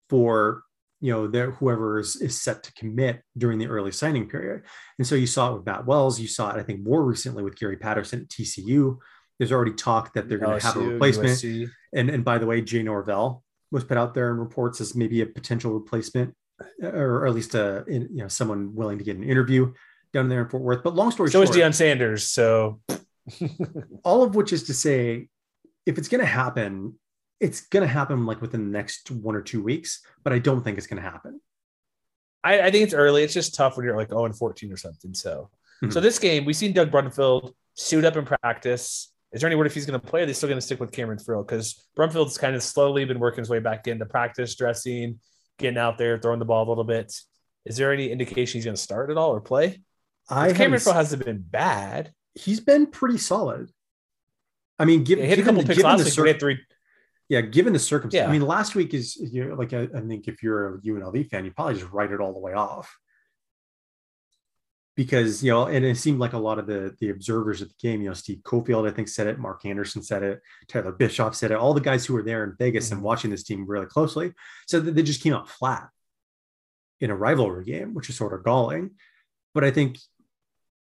for 0.08 0.64
you 1.00 1.12
know 1.12 1.26
their 1.26 1.52
whoever 1.52 1.98
is, 1.98 2.16
is 2.16 2.40
set 2.40 2.62
to 2.64 2.72
commit 2.74 3.22
during 3.38 3.58
the 3.58 3.68
early 3.68 3.92
signing 3.92 4.28
period. 4.28 4.62
And 4.98 5.06
so 5.06 5.14
you 5.14 5.26
saw 5.26 5.52
it 5.52 5.56
with 5.58 5.66
Matt 5.66 5.86
Wells, 5.86 6.20
you 6.20 6.28
saw 6.28 6.50
it, 6.50 6.58
I 6.58 6.62
think, 6.62 6.82
more 6.82 7.02
recently 7.02 7.42
with 7.42 7.58
Gary 7.58 7.76
Patterson 7.76 8.20
at 8.20 8.28
TCU. 8.28 8.98
There's 9.38 9.52
already 9.52 9.72
talk 9.72 10.12
that 10.12 10.28
they're 10.28 10.38
going 10.38 10.60
to 10.60 10.66
have 10.66 10.76
a 10.76 10.80
replacement. 10.80 11.30
USC. 11.30 11.70
And 11.94 12.10
and 12.10 12.24
by 12.24 12.38
the 12.38 12.46
way, 12.46 12.60
Jay 12.60 12.82
Norvell 12.82 13.42
was 13.70 13.84
put 13.84 13.96
out 13.96 14.14
there 14.14 14.30
in 14.30 14.38
reports 14.38 14.80
as 14.80 14.94
maybe 14.94 15.22
a 15.22 15.26
potential 15.26 15.72
replacement 15.72 16.34
or 16.82 17.26
at 17.26 17.34
least 17.34 17.54
a 17.54 17.80
uh, 17.80 17.84
you 17.86 18.08
know 18.10 18.28
someone 18.28 18.74
willing 18.74 18.98
to 18.98 19.04
get 19.04 19.16
an 19.16 19.24
interview 19.24 19.72
down 20.12 20.28
there 20.28 20.42
in 20.42 20.48
Fort 20.48 20.62
Worth. 20.62 20.82
But 20.82 20.94
long 20.94 21.10
story 21.10 21.30
so 21.30 21.44
short, 21.44 21.54
so 21.54 21.54
is 21.54 21.60
Deion 21.60 21.74
Sanders. 21.74 22.26
So 22.26 22.80
all 24.04 24.22
of 24.22 24.34
which 24.34 24.52
is 24.52 24.64
to 24.64 24.74
say, 24.74 25.28
if 25.86 25.98
it's 25.98 26.08
going 26.08 26.20
to 26.20 26.26
happen, 26.26 26.98
it's 27.38 27.62
going 27.62 27.86
to 27.86 27.92
happen 27.92 28.26
like 28.26 28.40
within 28.40 28.64
the 28.64 28.78
next 28.78 29.10
one 29.10 29.34
or 29.34 29.42
two 29.42 29.62
weeks. 29.62 30.02
But 30.22 30.32
I 30.32 30.38
don't 30.38 30.62
think 30.62 30.78
it's 30.78 30.86
going 30.86 31.02
to 31.02 31.08
happen. 31.08 31.40
I, 32.42 32.60
I, 32.60 32.70
think 32.70 32.84
it's 32.84 32.94
early. 32.94 33.22
It's 33.22 33.34
just 33.34 33.54
tough 33.54 33.76
when 33.76 33.84
you're 33.84 33.96
like 33.96 34.08
0 34.08 34.24
and 34.24 34.36
14 34.36 34.72
or 34.72 34.76
something. 34.76 35.14
So, 35.14 35.50
mm-hmm. 35.82 35.90
so 35.90 36.00
this 36.00 36.18
game, 36.18 36.44
we've 36.44 36.56
seen 36.56 36.72
Doug 36.72 36.90
Brumfield 36.90 37.52
suit 37.74 38.04
up 38.04 38.16
in 38.16 38.24
practice. 38.24 39.12
is 39.32 39.40
there 39.40 39.48
any 39.48 39.56
word 39.56 39.66
if 39.66 39.74
he's 39.74 39.86
going 39.86 40.00
to 40.00 40.06
play? 40.06 40.22
Are 40.22 40.26
they 40.26 40.32
still 40.32 40.48
going 40.48 40.58
to 40.58 40.64
stick 40.64 40.80
with 40.80 40.92
Cameron 40.92 41.18
Friel? 41.18 41.46
Because 41.46 41.86
Brumfield's 41.96 42.38
kind 42.38 42.56
of 42.56 42.62
slowly 42.62 43.04
been 43.04 43.18
working 43.18 43.42
his 43.42 43.50
way 43.50 43.58
back 43.58 43.86
into 43.88 44.06
practice, 44.06 44.54
dressing, 44.54 45.18
getting 45.60 45.78
out 45.78 45.98
there, 45.98 46.18
throwing 46.18 46.38
the 46.40 46.44
ball 46.44 46.66
a 46.66 46.68
little 46.68 46.84
bit. 46.84 47.14
Is 47.64 47.76
there 47.76 47.92
any 47.92 48.10
indication 48.10 48.58
he's 48.58 48.64
going 48.64 48.74
to 48.76 48.80
start 48.82 49.10
at 49.10 49.16
all 49.16 49.30
or 49.30 49.40
play? 49.40 49.82
I 50.28 50.52
Cameron 50.52 50.80
haven't- 50.80 50.94
hasn't 50.94 51.24
been 51.24 51.38
bad. 51.46 52.12
he's 52.34 52.60
been 52.60 52.86
pretty 52.86 53.18
solid. 53.18 53.70
I 54.78 54.84
mean, 54.86 55.04
give, 55.04 55.18
He 55.18 55.26
hit 55.26 55.34
a 55.34 55.42
given, 55.42 55.54
couple 55.56 55.62
the, 55.62 55.68
picks 55.74 55.82
last 55.84 56.04
week. 56.04 56.12
cir- 56.14 56.26
had 56.26 56.40
three. 56.40 56.58
yeah, 57.28 57.42
given 57.42 57.72
the 57.72 57.78
circumstance. 57.78 58.22
Yeah. 58.24 58.28
I 58.28 58.32
mean, 58.32 58.46
last 58.46 58.74
week 58.74 58.94
is 58.94 59.16
you 59.16 59.44
know, 59.48 59.54
like 59.54 59.72
I, 59.74 59.88
I 59.94 60.00
think 60.00 60.26
if 60.26 60.42
you're 60.42 60.76
a 60.76 60.80
UNLV 60.80 61.28
fan, 61.28 61.44
you 61.44 61.50
probably 61.52 61.74
just 61.74 61.90
write 61.92 62.12
it 62.12 62.20
all 62.20 62.32
the 62.32 62.38
way 62.38 62.54
off 62.54 62.96
because 64.96 65.42
you 65.42 65.50
know, 65.50 65.66
and 65.66 65.84
it 65.84 65.96
seemed 65.96 66.18
like 66.18 66.32
a 66.32 66.38
lot 66.38 66.58
of 66.58 66.66
the 66.66 66.94
the 67.00 67.10
observers 67.10 67.62
at 67.62 67.68
the 67.68 67.74
game, 67.80 68.02
you 68.02 68.08
know, 68.08 68.14
Steve 68.14 68.40
Cofield, 68.44 68.88
I 68.90 68.92
think 68.92 69.08
said 69.08 69.26
it, 69.26 69.38
Mark 69.38 69.64
Anderson 69.64 70.02
said 70.02 70.22
it, 70.22 70.40
Tyler 70.68 70.92
Bischoff 70.92 71.34
said 71.34 71.50
it, 71.50 71.56
all 71.56 71.74
the 71.74 71.80
guys 71.80 72.04
who 72.04 72.14
were 72.14 72.22
there 72.22 72.44
in 72.44 72.54
Vegas 72.58 72.90
and 72.90 73.00
Mhm. 73.00 73.04
watching 73.04 73.30
this 73.30 73.44
team 73.44 73.66
really 73.66 73.86
closely 73.86 74.32
said 74.66 74.84
that 74.84 74.94
they 74.94 75.02
just 75.02 75.22
came 75.22 75.32
out 75.32 75.48
flat 75.48 75.88
in 77.00 77.10
a 77.10 77.16
rivalry 77.16 77.64
game, 77.64 77.94
which 77.94 78.10
is 78.10 78.16
sort 78.16 78.34
of 78.34 78.44
galling. 78.44 78.90
But 79.54 79.64
I 79.64 79.70
think 79.70 79.98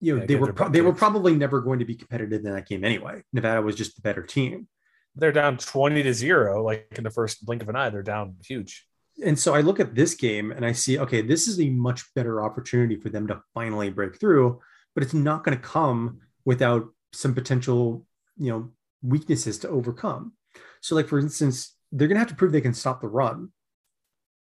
you 0.01 0.15
know 0.15 0.21
Yeah, 0.21 0.25
they 0.27 0.35
were 0.35 0.51
pro- 0.53 0.69
they 0.69 0.81
were 0.81 0.93
probably 0.93 1.35
never 1.35 1.61
going 1.61 1.79
to 1.79 1.85
be 1.85 1.95
competitive 1.95 2.43
in 2.43 2.51
that 2.53 2.67
game 2.67 2.83
anyway. 2.83 3.23
Nevada 3.31 3.61
was 3.61 3.75
just 3.75 3.95
the 3.95 4.01
better 4.01 4.23
team. 4.23 4.67
They're 5.15 5.31
down 5.31 5.57
20 5.57 6.03
to 6.03 6.13
zero, 6.13 6.63
like 6.63 6.87
in 6.97 7.03
the 7.03 7.09
first 7.11 7.45
blink 7.45 7.61
of 7.61 7.69
an 7.69 7.75
eye. 7.75 7.89
They're 7.89 8.01
down 8.01 8.37
huge. 8.45 8.87
And 9.23 9.37
so 9.37 9.53
I 9.53 9.61
look 9.61 9.79
at 9.79 9.95
this 9.95 10.15
game 10.15 10.51
and 10.51 10.65
I 10.65 10.71
see, 10.71 10.99
okay, 10.99 11.21
this 11.21 11.47
is 11.47 11.59
a 11.59 11.69
much 11.69 12.13
better 12.13 12.43
opportunity 12.43 12.95
for 12.95 13.09
them 13.09 13.27
to 13.27 13.41
finally 13.53 13.89
break 13.89 14.19
through, 14.19 14.59
but 14.93 15.03
it's 15.03 15.13
not 15.13 15.43
going 15.43 15.57
to 15.57 15.63
come 15.63 16.19
without 16.45 16.87
some 17.13 17.33
potential, 17.33 18.05
you 18.37 18.51
know, 18.51 18.69
weaknesses 19.01 19.57
to 19.59 19.69
overcome. 19.69 20.33
So, 20.81 20.95
like 20.95 21.07
for 21.07 21.19
instance, 21.19 21.75
they're 21.91 22.07
going 22.07 22.15
to 22.15 22.19
have 22.19 22.29
to 22.29 22.35
prove 22.35 22.51
they 22.51 22.61
can 22.61 22.73
stop 22.73 23.01
the 23.01 23.07
run, 23.07 23.51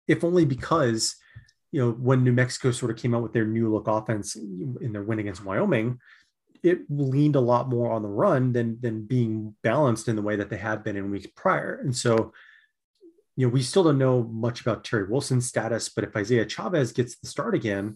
if 0.07 0.23
only 0.23 0.45
because, 0.45 1.15
you 1.71 1.81
know, 1.81 1.91
when 1.91 2.23
New 2.23 2.33
Mexico 2.33 2.71
sort 2.71 2.91
of 2.91 2.97
came 2.97 3.13
out 3.13 3.23
with 3.23 3.33
their 3.33 3.45
new 3.45 3.71
look 3.71 3.87
offense 3.87 4.35
in 4.35 4.91
their 4.91 5.03
win 5.03 5.19
against 5.19 5.43
Wyoming, 5.43 5.99
it 6.63 6.79
leaned 6.89 7.35
a 7.35 7.41
lot 7.41 7.69
more 7.69 7.91
on 7.91 8.01
the 8.01 8.09
run 8.09 8.53
than 8.53 8.79
than 8.81 9.05
being 9.05 9.55
balanced 9.63 10.07
in 10.07 10.15
the 10.15 10.21
way 10.21 10.35
that 10.35 10.49
they 10.49 10.57
had 10.57 10.83
been 10.83 10.97
in 10.97 11.11
weeks 11.11 11.27
prior. 11.35 11.79
And 11.81 11.95
so, 11.95 12.33
you 13.39 13.47
know, 13.47 13.53
we 13.53 13.61
still 13.61 13.85
don't 13.85 13.97
know 13.97 14.23
much 14.23 14.59
about 14.59 14.83
Terry 14.83 15.07
Wilson's 15.07 15.47
status, 15.47 15.87
but 15.87 16.03
if 16.03 16.13
Isaiah 16.13 16.45
Chavez 16.45 16.91
gets 16.91 17.17
the 17.17 17.27
start 17.29 17.55
again, 17.55 17.95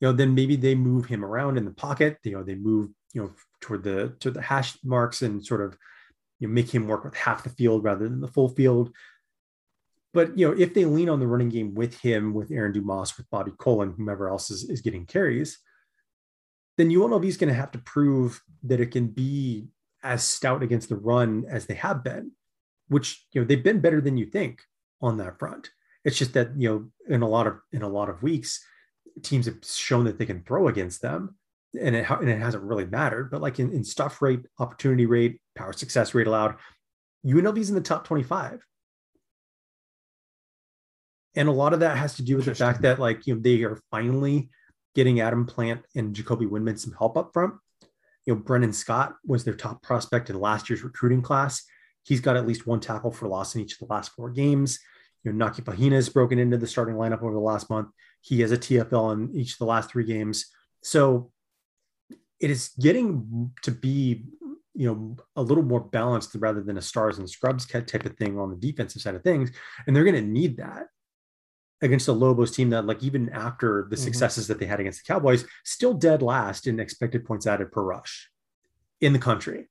you 0.00 0.08
know, 0.08 0.12
then 0.12 0.34
maybe 0.34 0.56
they 0.56 0.74
move 0.74 1.04
him 1.04 1.22
around 1.22 1.58
in 1.58 1.66
the 1.66 1.72
pocket. 1.72 2.16
You 2.24 2.38
know, 2.38 2.42
they 2.42 2.54
move, 2.54 2.88
you 3.12 3.20
know, 3.20 3.32
toward 3.60 3.84
the 3.84 4.16
to 4.20 4.30
the 4.30 4.40
hash 4.40 4.78
marks 4.82 5.20
and 5.20 5.44
sort 5.44 5.60
of 5.60 5.76
you 6.38 6.48
know, 6.48 6.54
make 6.54 6.74
him 6.74 6.88
work 6.88 7.04
with 7.04 7.14
half 7.14 7.44
the 7.44 7.50
field 7.50 7.84
rather 7.84 8.08
than 8.08 8.22
the 8.22 8.28
full 8.28 8.48
field. 8.48 8.94
But 10.14 10.38
you 10.38 10.48
know, 10.48 10.58
if 10.58 10.72
they 10.72 10.86
lean 10.86 11.10
on 11.10 11.20
the 11.20 11.26
running 11.26 11.50
game 11.50 11.74
with 11.74 12.00
him, 12.00 12.32
with 12.32 12.50
Aaron 12.50 12.72
Dumas, 12.72 13.14
with 13.18 13.28
Bobby 13.28 13.52
Colon, 13.58 13.92
whomever 13.94 14.30
else 14.30 14.50
is, 14.50 14.70
is 14.70 14.80
getting 14.80 15.04
carries, 15.04 15.58
then 16.78 16.88
UNLV 16.88 17.26
is 17.26 17.36
going 17.36 17.52
to 17.52 17.60
have 17.60 17.72
to 17.72 17.78
prove 17.78 18.40
that 18.62 18.80
it 18.80 18.90
can 18.90 19.08
be 19.08 19.66
as 20.02 20.24
stout 20.24 20.62
against 20.62 20.88
the 20.88 20.96
run 20.96 21.44
as 21.46 21.66
they 21.66 21.74
have 21.74 22.02
been, 22.02 22.32
which 22.92 23.24
you 23.32 23.40
know 23.40 23.46
they've 23.46 23.64
been 23.64 23.80
better 23.80 24.00
than 24.00 24.16
you 24.16 24.26
think 24.26 24.62
on 25.00 25.16
that 25.18 25.38
front. 25.38 25.70
It's 26.04 26.18
just 26.18 26.34
that 26.34 26.50
you 26.56 26.68
know 26.68 27.14
in 27.14 27.22
a 27.22 27.28
lot 27.28 27.46
of 27.46 27.58
in 27.72 27.82
a 27.82 27.88
lot 27.88 28.08
of 28.08 28.22
weeks, 28.22 28.64
teams 29.22 29.46
have 29.46 29.58
shown 29.64 30.04
that 30.04 30.18
they 30.18 30.26
can 30.26 30.42
throw 30.42 30.68
against 30.68 31.02
them, 31.02 31.36
and 31.80 31.96
it 31.96 32.08
and 32.08 32.28
it 32.28 32.40
hasn't 32.40 32.64
really 32.64 32.86
mattered. 32.86 33.30
But 33.30 33.40
like 33.40 33.58
in, 33.58 33.72
in 33.72 33.84
stuff 33.84 34.20
rate, 34.20 34.40
opportunity 34.58 35.06
rate, 35.06 35.40
power 35.54 35.72
success 35.72 36.14
rate 36.14 36.26
allowed, 36.26 36.56
UNLV's 37.26 37.68
in 37.68 37.74
the 37.74 37.80
top 37.80 38.06
twenty 38.06 38.22
five. 38.22 38.64
And 41.34 41.48
a 41.48 41.52
lot 41.52 41.72
of 41.72 41.80
that 41.80 41.96
has 41.96 42.16
to 42.16 42.22
do 42.22 42.36
with 42.36 42.44
the 42.44 42.54
fact 42.54 42.82
that 42.82 42.98
like 42.98 43.26
you 43.26 43.34
know 43.34 43.40
they 43.40 43.62
are 43.62 43.80
finally 43.90 44.50
getting 44.94 45.20
Adam 45.20 45.46
Plant 45.46 45.82
and 45.94 46.14
Jacoby 46.14 46.46
Windmon 46.46 46.78
some 46.78 46.94
help 46.98 47.16
up 47.16 47.32
front. 47.32 47.54
You 48.26 48.34
know, 48.34 48.40
Brennan 48.40 48.72
Scott 48.72 49.16
was 49.26 49.42
their 49.44 49.54
top 49.54 49.82
prospect 49.82 50.30
in 50.30 50.38
last 50.38 50.68
year's 50.68 50.84
recruiting 50.84 51.22
class. 51.22 51.64
He's 52.04 52.20
got 52.20 52.36
at 52.36 52.46
least 52.46 52.66
one 52.66 52.80
tackle 52.80 53.10
for 53.12 53.28
loss 53.28 53.54
in 53.54 53.60
each 53.60 53.74
of 53.74 53.78
the 53.86 53.92
last 53.92 54.12
four 54.12 54.30
games. 54.30 54.78
You 55.24 55.32
know, 55.32 55.44
Naki 55.44 55.62
Pahina 55.62 55.92
has 55.92 56.08
broken 56.08 56.38
into 56.38 56.56
the 56.56 56.66
starting 56.66 56.96
lineup 56.96 57.22
over 57.22 57.32
the 57.32 57.38
last 57.38 57.70
month. 57.70 57.88
He 58.20 58.40
has 58.40 58.50
a 58.50 58.58
TFL 58.58 59.12
in 59.12 59.34
each 59.34 59.52
of 59.52 59.58
the 59.58 59.66
last 59.66 59.90
three 59.90 60.04
games. 60.04 60.46
So 60.82 61.30
it 62.40 62.50
is 62.50 62.70
getting 62.80 63.52
to 63.62 63.70
be, 63.70 64.24
you 64.74 64.86
know, 64.88 65.16
a 65.36 65.42
little 65.42 65.62
more 65.62 65.80
balanced 65.80 66.34
rather 66.34 66.60
than 66.60 66.76
a 66.76 66.82
stars 66.82 67.18
and 67.18 67.30
scrubs 67.30 67.66
type 67.66 68.04
of 68.04 68.16
thing 68.16 68.38
on 68.38 68.50
the 68.50 68.56
defensive 68.56 69.00
side 69.00 69.14
of 69.14 69.22
things. 69.22 69.52
And 69.86 69.94
they're 69.94 70.02
going 70.04 70.16
to 70.16 70.22
need 70.22 70.56
that 70.56 70.88
against 71.80 72.06
the 72.06 72.14
Lobos 72.14 72.50
team 72.52 72.70
that, 72.70 72.86
like, 72.86 73.02
even 73.02 73.28
after 73.30 73.86
the 73.90 73.96
Mhm. 73.96 74.00
successes 74.00 74.46
that 74.48 74.58
they 74.58 74.66
had 74.66 74.80
against 74.80 75.04
the 75.04 75.12
Cowboys, 75.12 75.44
still 75.64 75.94
dead 75.94 76.22
last 76.22 76.66
in 76.66 76.80
expected 76.80 77.24
points 77.24 77.46
added 77.46 77.70
per 77.70 77.82
rush 77.82 78.30
in 79.00 79.12
the 79.12 79.18
country. 79.18 79.68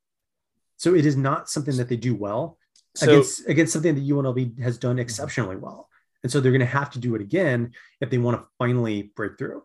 So 0.81 0.95
it 0.95 1.05
is 1.05 1.15
not 1.15 1.47
something 1.47 1.77
that 1.77 1.89
they 1.89 1.95
do 1.95 2.15
well 2.15 2.57
So 2.95 3.05
against 3.11 3.47
against 3.47 3.73
something 3.73 3.93
that 3.93 4.03
UNLV 4.03 4.59
has 4.63 4.79
done 4.79 4.97
exceptionally 4.97 5.55
well. 5.55 5.87
And 6.23 6.31
so 6.31 6.39
they're 6.39 6.51
going 6.51 6.61
to 6.61 6.65
have 6.65 6.89
to 6.91 6.99
do 6.99 7.13
it 7.13 7.21
again 7.21 7.73
if 7.99 8.09
they 8.09 8.17
want 8.17 8.41
to 8.41 8.47
finally 8.57 9.11
break 9.15 9.37
through. 9.37 9.61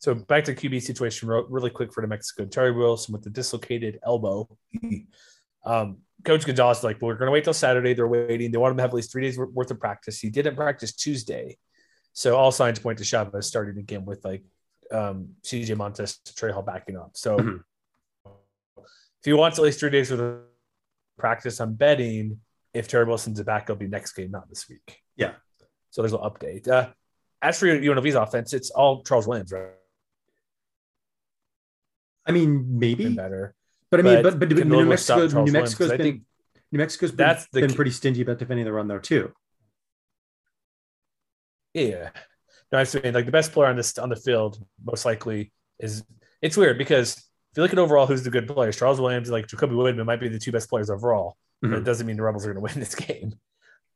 So 0.00 0.14
back 0.16 0.42
to 0.44 0.54
QB 0.54 0.82
situation 0.82 1.28
real- 1.28 1.46
really 1.48 1.70
quick 1.70 1.92
for 1.92 2.00
New 2.02 2.08
Mexico. 2.08 2.44
Terry 2.46 2.72
Wilson 2.72 3.12
with 3.12 3.22
the 3.22 3.30
dislocated 3.30 4.00
elbow. 4.04 4.48
um, 5.64 5.98
Coach 6.24 6.44
Gonzales 6.44 6.78
is 6.78 6.84
like, 6.84 7.00
we're 7.00 7.14
going 7.14 7.26
to 7.28 7.32
wait 7.32 7.44
till 7.44 7.54
Saturday. 7.54 7.94
They're 7.94 8.08
waiting. 8.08 8.50
They 8.50 8.58
want 8.58 8.72
him 8.72 8.78
to 8.78 8.82
have 8.82 8.90
at 8.90 8.96
least 8.96 9.12
three 9.12 9.22
days 9.22 9.38
worth 9.38 9.70
of 9.70 9.78
practice. 9.78 10.18
He 10.18 10.28
didn't 10.30 10.56
practice 10.56 10.92
Tuesday. 10.92 11.56
So 12.14 12.36
all 12.36 12.50
signs 12.50 12.80
point 12.80 12.98
to 12.98 13.04
Chavez 13.04 13.46
starting 13.46 13.78
again 13.78 14.04
with 14.04 14.24
like 14.24 14.42
um, 14.90 15.30
CJ 15.44 15.76
Montes, 15.76 16.18
Trey 16.36 16.50
Hall 16.50 16.62
backing 16.62 16.96
up. 16.96 17.12
So 17.14 17.36
Mhm. 17.38 17.60
If 19.26 19.30
he 19.30 19.32
wants 19.32 19.58
at 19.58 19.64
least 19.64 19.80
three 19.80 19.90
days 19.90 20.12
of 20.12 20.38
practice, 21.18 21.58
I'm 21.58 21.74
betting 21.74 22.38
if 22.72 22.86
Terry 22.86 23.04
Wilson's 23.04 23.42
back, 23.42 23.64
it'll 23.64 23.74
be 23.74 23.88
next 23.88 24.12
game, 24.12 24.30
not 24.30 24.48
this 24.48 24.68
week. 24.68 25.02
Yeah. 25.16 25.32
So 25.90 26.00
there's 26.00 26.12
an 26.12 26.20
update. 26.20 26.68
Uh, 26.68 26.90
as 27.42 27.58
for 27.58 27.66
UNLV's 27.66 28.14
offense, 28.14 28.52
it's 28.52 28.70
all 28.70 29.02
Charles 29.02 29.26
Williams, 29.26 29.50
right? 29.50 29.70
I 32.24 32.30
mean, 32.30 32.78
maybe, 32.78 33.08
better. 33.08 33.56
but 33.90 33.98
I 33.98 34.02
mean, 34.04 34.22
but 34.22 34.38
but 34.38 34.48
but, 34.48 34.64
New 34.64 34.86
Mexico, 34.86 35.42
New? 35.42 35.50
Mexico's 35.50 35.90
been 35.96 36.24
New 36.70 36.78
Mexico's 36.78 37.10
been, 37.10 37.26
that's 37.26 37.48
been 37.48 37.70
key- 37.70 37.74
pretty 37.74 37.90
stingy 37.90 38.22
about 38.22 38.38
defending 38.38 38.64
the 38.64 38.72
run 38.72 38.86
though 38.86 39.00
too. 39.00 39.32
Yeah. 41.74 42.10
No, 42.70 42.78
I 42.78 42.86
mean, 43.02 43.14
like 43.14 43.26
the 43.26 43.32
best 43.32 43.50
player 43.50 43.68
on 43.70 43.76
this 43.76 43.98
on 43.98 44.08
the 44.08 44.16
field 44.16 44.64
most 44.84 45.04
likely 45.04 45.52
is. 45.80 46.04
It's 46.42 46.56
weird 46.56 46.78
because 46.78 47.25
if 47.56 47.58
you 47.58 47.62
look 47.62 47.72
at 47.72 47.78
overall 47.78 48.06
who's 48.06 48.22
the 48.22 48.28
good 48.28 48.46
players, 48.46 48.76
Charles 48.76 49.00
Williams, 49.00 49.30
like 49.30 49.46
Jacoby 49.46 49.74
Windmon, 49.74 50.04
might 50.04 50.20
be 50.20 50.28
the 50.28 50.38
two 50.38 50.52
best 50.52 50.68
players 50.68 50.90
overall. 50.90 51.38
But 51.62 51.70
Mhm. 51.70 51.78
it 51.78 51.84
doesn't 51.84 52.06
mean 52.06 52.18
the 52.18 52.22
Rebels 52.22 52.44
are 52.44 52.52
going 52.52 52.66
to 52.66 52.74
win 52.74 52.78
this 52.80 52.94
game. 52.94 53.32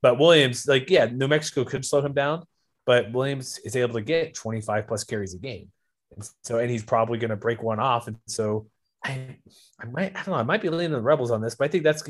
But 0.01 0.19
Williams, 0.19 0.67
like, 0.67 0.89
yeah, 0.89 1.05
New 1.05 1.29
Mexico 1.29 1.63
could 1.65 1.85
slow 1.85 2.01
him 2.01 2.15
down, 2.15 2.45
but 2.87 3.13
Williams 3.13 3.59
is 3.59 3.77
able 3.77 3.93
to 3.95 4.01
get 4.01 4.33
25 4.35 4.87
plus 4.87 5.05
carries 5.05 5.35
a 5.35 5.39
game. 5.39 5.71
And 6.17 6.27
so, 6.43 6.59
and 6.59 6.71
he's 6.71 6.83
probably 6.83 7.19
going 7.19 7.31
to 7.33 7.37
break 7.37 7.63
one 7.63 7.79
off. 7.79 8.07
And 8.09 8.17
so, 8.27 8.67
I, 9.05 9.37
I 9.79 9.85
might, 9.85 10.17
I 10.17 10.23
don't 10.23 10.29
know, 10.29 10.35
I 10.35 10.43
might 10.43 10.63
be 10.63 10.71
leaning 10.71 10.93
the 10.93 11.03
Rebels 11.03 11.31
on 11.31 11.43
this, 11.43 11.55
but 11.55 11.67
I 11.67 11.69
think 11.69 11.85
that's, 11.85 12.03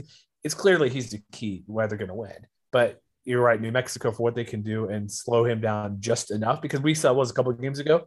it's 0.45 0.55
clearly 0.55 0.89
he's 0.89 1.11
the 1.11 1.21
key 1.33 1.65
why 1.67 1.89
they're 1.89 1.99
going 1.99 2.09
to 2.09 2.15
win. 2.15 2.47
But 2.71 3.01
you're 3.25 3.43
right, 3.43 3.61
New 3.61 3.73
Mexico 3.73 4.13
for 4.13 4.23
what 4.23 4.37
they 4.37 4.45
can 4.45 4.63
do 4.63 4.89
and 4.89 5.11
slow 5.11 5.45
him 5.45 5.61
down 5.61 5.97
just 6.01 6.31
enough 6.31 6.63
because 6.63 6.81
we 6.81 6.95
saw 6.95 7.13
was 7.13 7.31
a 7.33 7.35
couple 7.35 7.51
of 7.51 7.61
games 7.61 7.81
ago, 7.81 8.07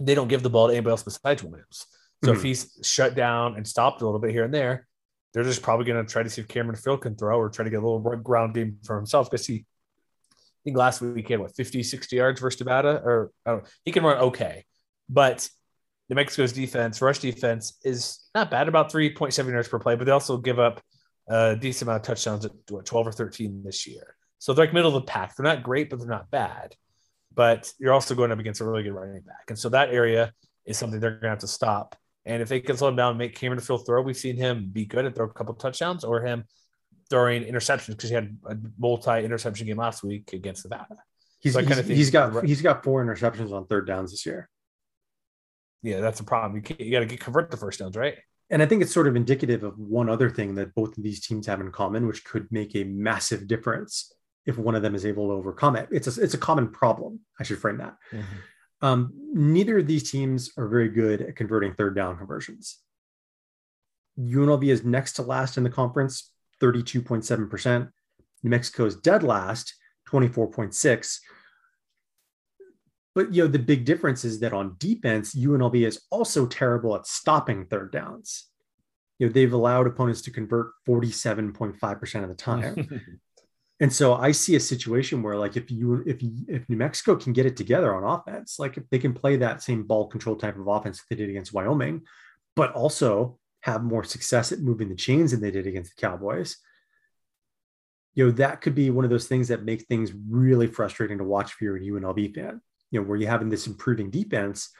they 0.00 0.16
don't 0.16 0.28
give 0.28 0.42
the 0.42 0.50
ball 0.50 0.66
to 0.66 0.74
anybody 0.74 0.90
else 0.90 1.04
besides 1.04 1.44
Williams. 1.44 1.86
So 2.24 2.32
if 2.32 2.38
Mhm. 2.38 2.42
he's 2.42 2.78
shut 2.82 3.14
down 3.14 3.56
and 3.56 3.66
stopped 3.66 4.02
a 4.02 4.04
little 4.04 4.20
bit 4.20 4.30
here 4.30 4.44
and 4.44 4.52
there, 4.52 4.86
they're 5.32 5.44
just 5.44 5.62
probably 5.62 5.84
going 5.84 6.04
to 6.04 6.10
try 6.10 6.22
to 6.22 6.30
see 6.30 6.40
if 6.40 6.48
Cameron 6.48 6.78
Friel 6.78 7.00
can 7.00 7.14
throw 7.14 7.38
or 7.38 7.50
try 7.50 7.64
to 7.64 7.70
get 7.70 7.82
a 7.82 7.86
little 7.86 8.00
ground 8.16 8.54
game 8.54 8.78
for 8.84 8.96
himself 8.96 9.30
because 9.30 9.46
he, 9.46 9.66
I 10.32 10.34
think 10.64 10.76
last 10.76 11.02
week 11.02 11.26
he 11.26 11.32
had 11.34 11.40
what 11.40 11.54
50, 11.54 11.82
60 11.82 12.16
yards 12.16 12.40
versus 12.40 12.60
Nevada, 12.60 13.02
or 13.04 13.30
I 13.44 13.50
don't 13.50 13.62
know, 13.62 13.68
he 13.84 13.92
can 13.92 14.02
run 14.02 14.16
okay, 14.18 14.64
but 15.08 15.48
New 16.08 16.16
Mexico's 16.16 16.52
defense, 16.52 17.02
rush 17.02 17.18
defense, 17.18 17.78
is 17.84 18.28
not 18.34 18.50
bad, 18.50 18.68
about 18.68 18.90
3.7 18.90 19.50
yards 19.50 19.68
per 19.68 19.78
play, 19.78 19.94
but 19.94 20.04
they 20.04 20.12
also 20.12 20.38
give 20.38 20.58
up 20.58 20.80
a 21.28 21.56
decent 21.56 21.88
amount 21.88 22.02
of 22.02 22.06
touchdowns 22.06 22.44
at 22.44 22.52
what, 22.70 22.86
12 22.86 23.08
or 23.08 23.12
13 23.12 23.62
this 23.64 23.86
year. 23.86 24.16
So 24.38 24.52
they're 24.52 24.66
like 24.66 24.74
middle 24.74 24.96
of 24.96 25.02
the 25.02 25.10
pack. 25.10 25.36
They're 25.36 25.44
not 25.44 25.62
great, 25.62 25.90
but 25.90 25.98
they're 25.98 26.08
not 26.08 26.30
bad. 26.30 26.74
But 27.34 27.72
you're 27.78 27.92
also 27.92 28.14
going 28.14 28.32
up 28.32 28.38
against 28.38 28.60
a 28.60 28.64
really 28.64 28.84
good 28.84 28.92
running 28.92 29.20
back. 29.22 29.46
And 29.48 29.58
so 29.58 29.68
that 29.70 29.90
area 29.90 30.32
is 30.64 30.78
something 30.78 31.00
they're 31.00 31.10
going 31.10 31.22
to 31.22 31.28
have 31.30 31.38
to 31.40 31.48
stop. 31.48 31.96
And 32.26 32.42
if 32.42 32.48
they 32.48 32.60
can 32.60 32.76
slow 32.76 32.88
him 32.88 32.96
down 32.96 33.10
and 33.10 33.18
make 33.18 33.36
Cameron 33.36 33.60
Friel 33.60 33.86
throw, 33.86 34.02
we've 34.02 34.16
seen 34.16 34.36
him 34.36 34.68
be 34.70 34.84
good 34.84 35.06
at 35.06 35.14
throw 35.14 35.26
a 35.26 35.32
couple 35.32 35.52
of 35.52 35.58
touchdowns 35.58 36.02
or 36.02 36.20
him 36.22 36.44
throwing 37.08 37.44
interceptions 37.44 37.88
because 37.88 38.10
he 38.10 38.16
had 38.16 38.36
a 38.48 38.56
multi 38.78 39.24
interception 39.24 39.66
game 39.66 39.76
last 39.76 40.02
week 40.02 40.32
against 40.32 40.64
Nevada. 40.64 40.96
He's, 41.38 41.52
So 41.52 41.60
I 41.60 41.62
kinda 41.62 41.82
he's, 41.82 41.96
he's 41.96 42.10
got 42.10 42.44
he's 42.44 42.60
got 42.60 42.82
four 42.82 43.04
interceptions 43.04 43.52
on 43.52 43.66
third 43.66 43.86
downs 43.86 44.10
this 44.10 44.26
year. 44.26 44.48
yeah, 45.82 46.00
that's 46.00 46.18
a 46.18 46.24
problem. 46.24 46.62
You, 46.68 46.84
you 46.84 46.90
got 46.90 47.08
to 47.08 47.16
convert 47.16 47.50
the 47.50 47.56
first 47.56 47.78
downs, 47.78 47.96
right? 47.96 48.16
And 48.50 48.60
I 48.62 48.66
think 48.66 48.82
it's 48.82 48.92
sort 48.92 49.06
of 49.06 49.14
indicative 49.14 49.62
of 49.62 49.78
one 49.78 50.08
other 50.08 50.28
thing 50.28 50.56
that 50.56 50.74
both 50.74 50.96
of 50.98 51.04
these 51.04 51.24
teams 51.24 51.46
have 51.46 51.60
in 51.60 51.70
common, 51.70 52.06
which 52.06 52.24
could 52.24 52.46
make 52.50 52.74
a 52.74 52.84
massive 52.84 53.46
difference 53.46 54.12
if 54.46 54.58
one 54.58 54.74
of 54.74 54.82
them 54.82 54.94
is 54.94 55.04
able 55.04 55.28
to 55.28 55.34
overcome 55.34 55.76
it. 55.76 55.88
It's 55.90 56.16
a, 56.16 56.22
it's 56.22 56.34
a 56.34 56.38
common 56.38 56.68
problem. 56.68 57.20
I 57.38 57.44
should 57.44 57.58
frame 57.58 57.78
that. 57.78 57.96
Mm-hmm. 58.12 58.36
Um, 58.86 59.12
neither 59.32 59.78
of 59.78 59.86
these 59.86 60.10
teams 60.10 60.52
are 60.56 60.68
very 60.68 60.88
good 60.88 61.20
at 61.20 61.34
converting 61.34 61.74
third 61.74 61.96
down 61.96 62.16
conversions. 62.16 62.78
UNLV 64.18 64.64
is 64.64 64.84
next 64.84 65.14
to 65.14 65.22
last 65.22 65.56
in 65.56 65.64
the 65.64 65.70
conference, 65.70 66.30
32.7%. 66.62 67.90
New 68.42 68.50
Mexico 68.50 68.84
is 68.84 68.96
dead 68.96 69.22
last, 69.22 69.74
24.6. 70.08 71.18
But 73.14 73.34
you 73.34 73.42
know, 73.42 73.48
the 73.48 73.58
big 73.58 73.84
difference 73.84 74.24
is 74.24 74.40
that 74.40 74.52
on 74.52 74.76
defense, 74.78 75.34
UNLV 75.34 75.86
is 75.86 76.02
also 76.10 76.46
terrible 76.46 76.94
at 76.94 77.06
stopping 77.06 77.66
third 77.66 77.90
downs. 77.90 78.46
You 79.18 79.26
know, 79.26 79.32
they've 79.32 79.52
allowed 79.52 79.86
opponents 79.86 80.22
to 80.22 80.30
convert 80.30 80.72
47.5% 80.86 82.22
of 82.22 82.28
the 82.28 82.34
time. 82.34 83.20
and 83.80 83.92
so 83.92 84.14
I 84.14 84.32
see 84.32 84.56
a 84.56 84.60
situation 84.60 85.22
where 85.22 85.36
like 85.36 85.56
if 85.56 85.70
you 85.70 86.02
if 86.06 86.22
if 86.48 86.68
New 86.68 86.76
Mexico 86.76 87.16
can 87.16 87.32
get 87.32 87.46
it 87.46 87.56
together 87.56 87.94
on 87.94 88.04
offense, 88.04 88.58
like 88.58 88.76
if 88.76 88.88
they 88.90 88.98
can 88.98 89.12
play 89.12 89.36
that 89.36 89.62
same 89.62 89.82
ball 89.82 90.06
control 90.06 90.36
type 90.36 90.58
of 90.58 90.66
offense 90.66 90.98
that 90.98 91.04
they 91.10 91.16
did 91.16 91.28
against 91.28 91.52
Wyoming, 91.52 92.02
but 92.54 92.72
also 92.72 93.38
have 93.60 93.82
more 93.82 94.04
success 94.04 94.52
at 94.52 94.60
moving 94.60 94.88
the 94.88 94.94
chains 94.94 95.32
than 95.32 95.40
they 95.40 95.50
did 95.50 95.66
against 95.66 95.94
the 95.94 96.00
Cowboys, 96.00 96.56
you 98.14 98.24
know, 98.24 98.30
that 98.32 98.62
could 98.62 98.74
be 98.74 98.90
one 98.90 99.04
of 99.04 99.10
those 99.10 99.28
things 99.28 99.48
that 99.48 99.64
make 99.64 99.82
things 99.82 100.12
really 100.28 100.66
frustrating 100.66 101.18
to 101.18 101.24
watch 101.24 101.52
for 101.52 101.64
your 101.64 101.78
UNLV 101.78 102.34
fan, 102.34 102.62
you 102.90 103.00
know, 103.00 103.06
where 103.06 103.18
you're 103.18 103.30
having 103.30 103.50
this 103.50 103.66
improving 103.66 104.10
defense, 104.10 104.70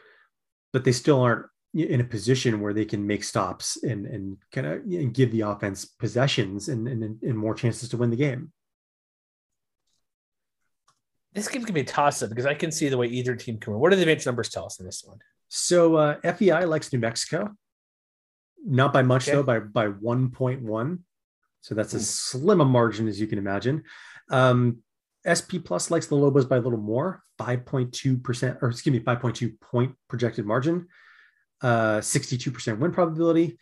but 0.73 0.85
they 0.85 0.93
still 0.93 1.21
aren't 1.21 1.47
in 1.75 2.01
a 2.01 2.05
position 2.05 2.61
where 2.61 2.73
they 2.73 2.87
can 2.87 3.07
make 3.07 3.23
stops 3.23 3.77
and, 3.83 4.07
and 4.07 4.39
kind 4.53 4.67
of 4.67 5.13
give 5.13 5.31
the 5.33 5.43
offense 5.43 5.85
possessions 5.85 6.71
and, 6.71 6.89
and, 6.89 7.23
and 7.23 7.39
more 7.39 7.55
chances 7.55 7.91
to 7.91 7.99
win 7.99 8.09
the 8.09 8.17
game. 8.17 8.51
This 11.37 11.47
game 11.49 11.63
gonna 11.63 11.73
be 11.73 11.81
a 11.81 11.85
toss 11.85 12.23
up 12.23 12.31
because 12.31 12.47
I 12.47 12.55
can 12.55 12.73
see 12.73 12.89
the 12.89 12.99
way 12.99 13.07
either 13.07 13.37
team 13.37 13.59
can 13.59 13.73
win. 13.73 13.81
What 13.81 13.91
do 13.91 13.97
the 13.97 14.03
advanced 14.03 14.27
numbers 14.27 14.49
tell 14.49 14.67
us 14.67 14.81
in 14.81 14.87
this 14.87 15.05
one? 15.05 15.19
So 15.49 15.95
uh, 15.95 16.17
FEI 16.23 16.65
likes 16.65 16.93
New 16.93 16.99
Mexico 16.99 17.55
not 18.67 18.93
by 18.93 19.03
much 19.03 19.29
okay. 19.29 19.37
though, 19.37 19.43
by 19.43 19.61
by 19.61 19.87
1.1. 19.87 20.99
So 21.61 21.75
that's 21.75 21.95
as 21.95 22.11
slim 22.11 22.61
a 22.61 22.65
margin 22.65 23.09
as 23.09 23.21
you 23.21 23.27
can 23.27 23.39
imagine. 23.39 23.85
Um, 24.31 24.79
SP 25.27 25.59
Plus 25.65 25.91
likes 25.91 26.07
the 26.07 26.15
Lobos 26.15 26.45
by 26.45 26.57
a 26.57 26.61
little 26.61 26.79
more, 26.79 27.23
5.2%, 27.41 28.63
or 28.63 28.69
excuse 28.69 28.93
me, 28.93 29.01
5.2 29.01 29.61
point 29.61 29.95
projected 30.09 30.47
margin, 30.47 30.87
uh, 31.63 31.99
62% 31.99 32.79
win 32.79 32.93
probability. 32.93 33.59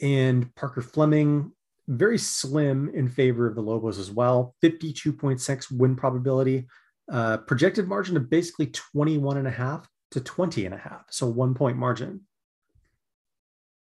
And 0.00 0.54
Parker 0.54 0.80
Fleming, 0.80 1.52
very 1.88 2.18
slim 2.18 2.90
in 2.94 3.08
favor 3.08 3.46
of 3.46 3.54
the 3.54 3.60
Lobos 3.60 3.98
as 3.98 4.10
well, 4.10 4.54
52.6 4.62 5.70
win 5.70 5.96
probability, 5.96 6.66
uh, 7.10 7.38
projected 7.38 7.88
margin 7.88 8.16
of 8.16 8.28
basically 8.28 8.66
21 8.66 9.36
and 9.36 9.46
a 9.46 9.50
half 9.50 9.88
to 10.12 10.20
20 10.20 10.64
and 10.64 10.74
a 10.74 10.78
half. 10.78 11.04
So 11.10 11.26
one 11.26 11.54
point 11.54 11.76
margin. 11.76 12.22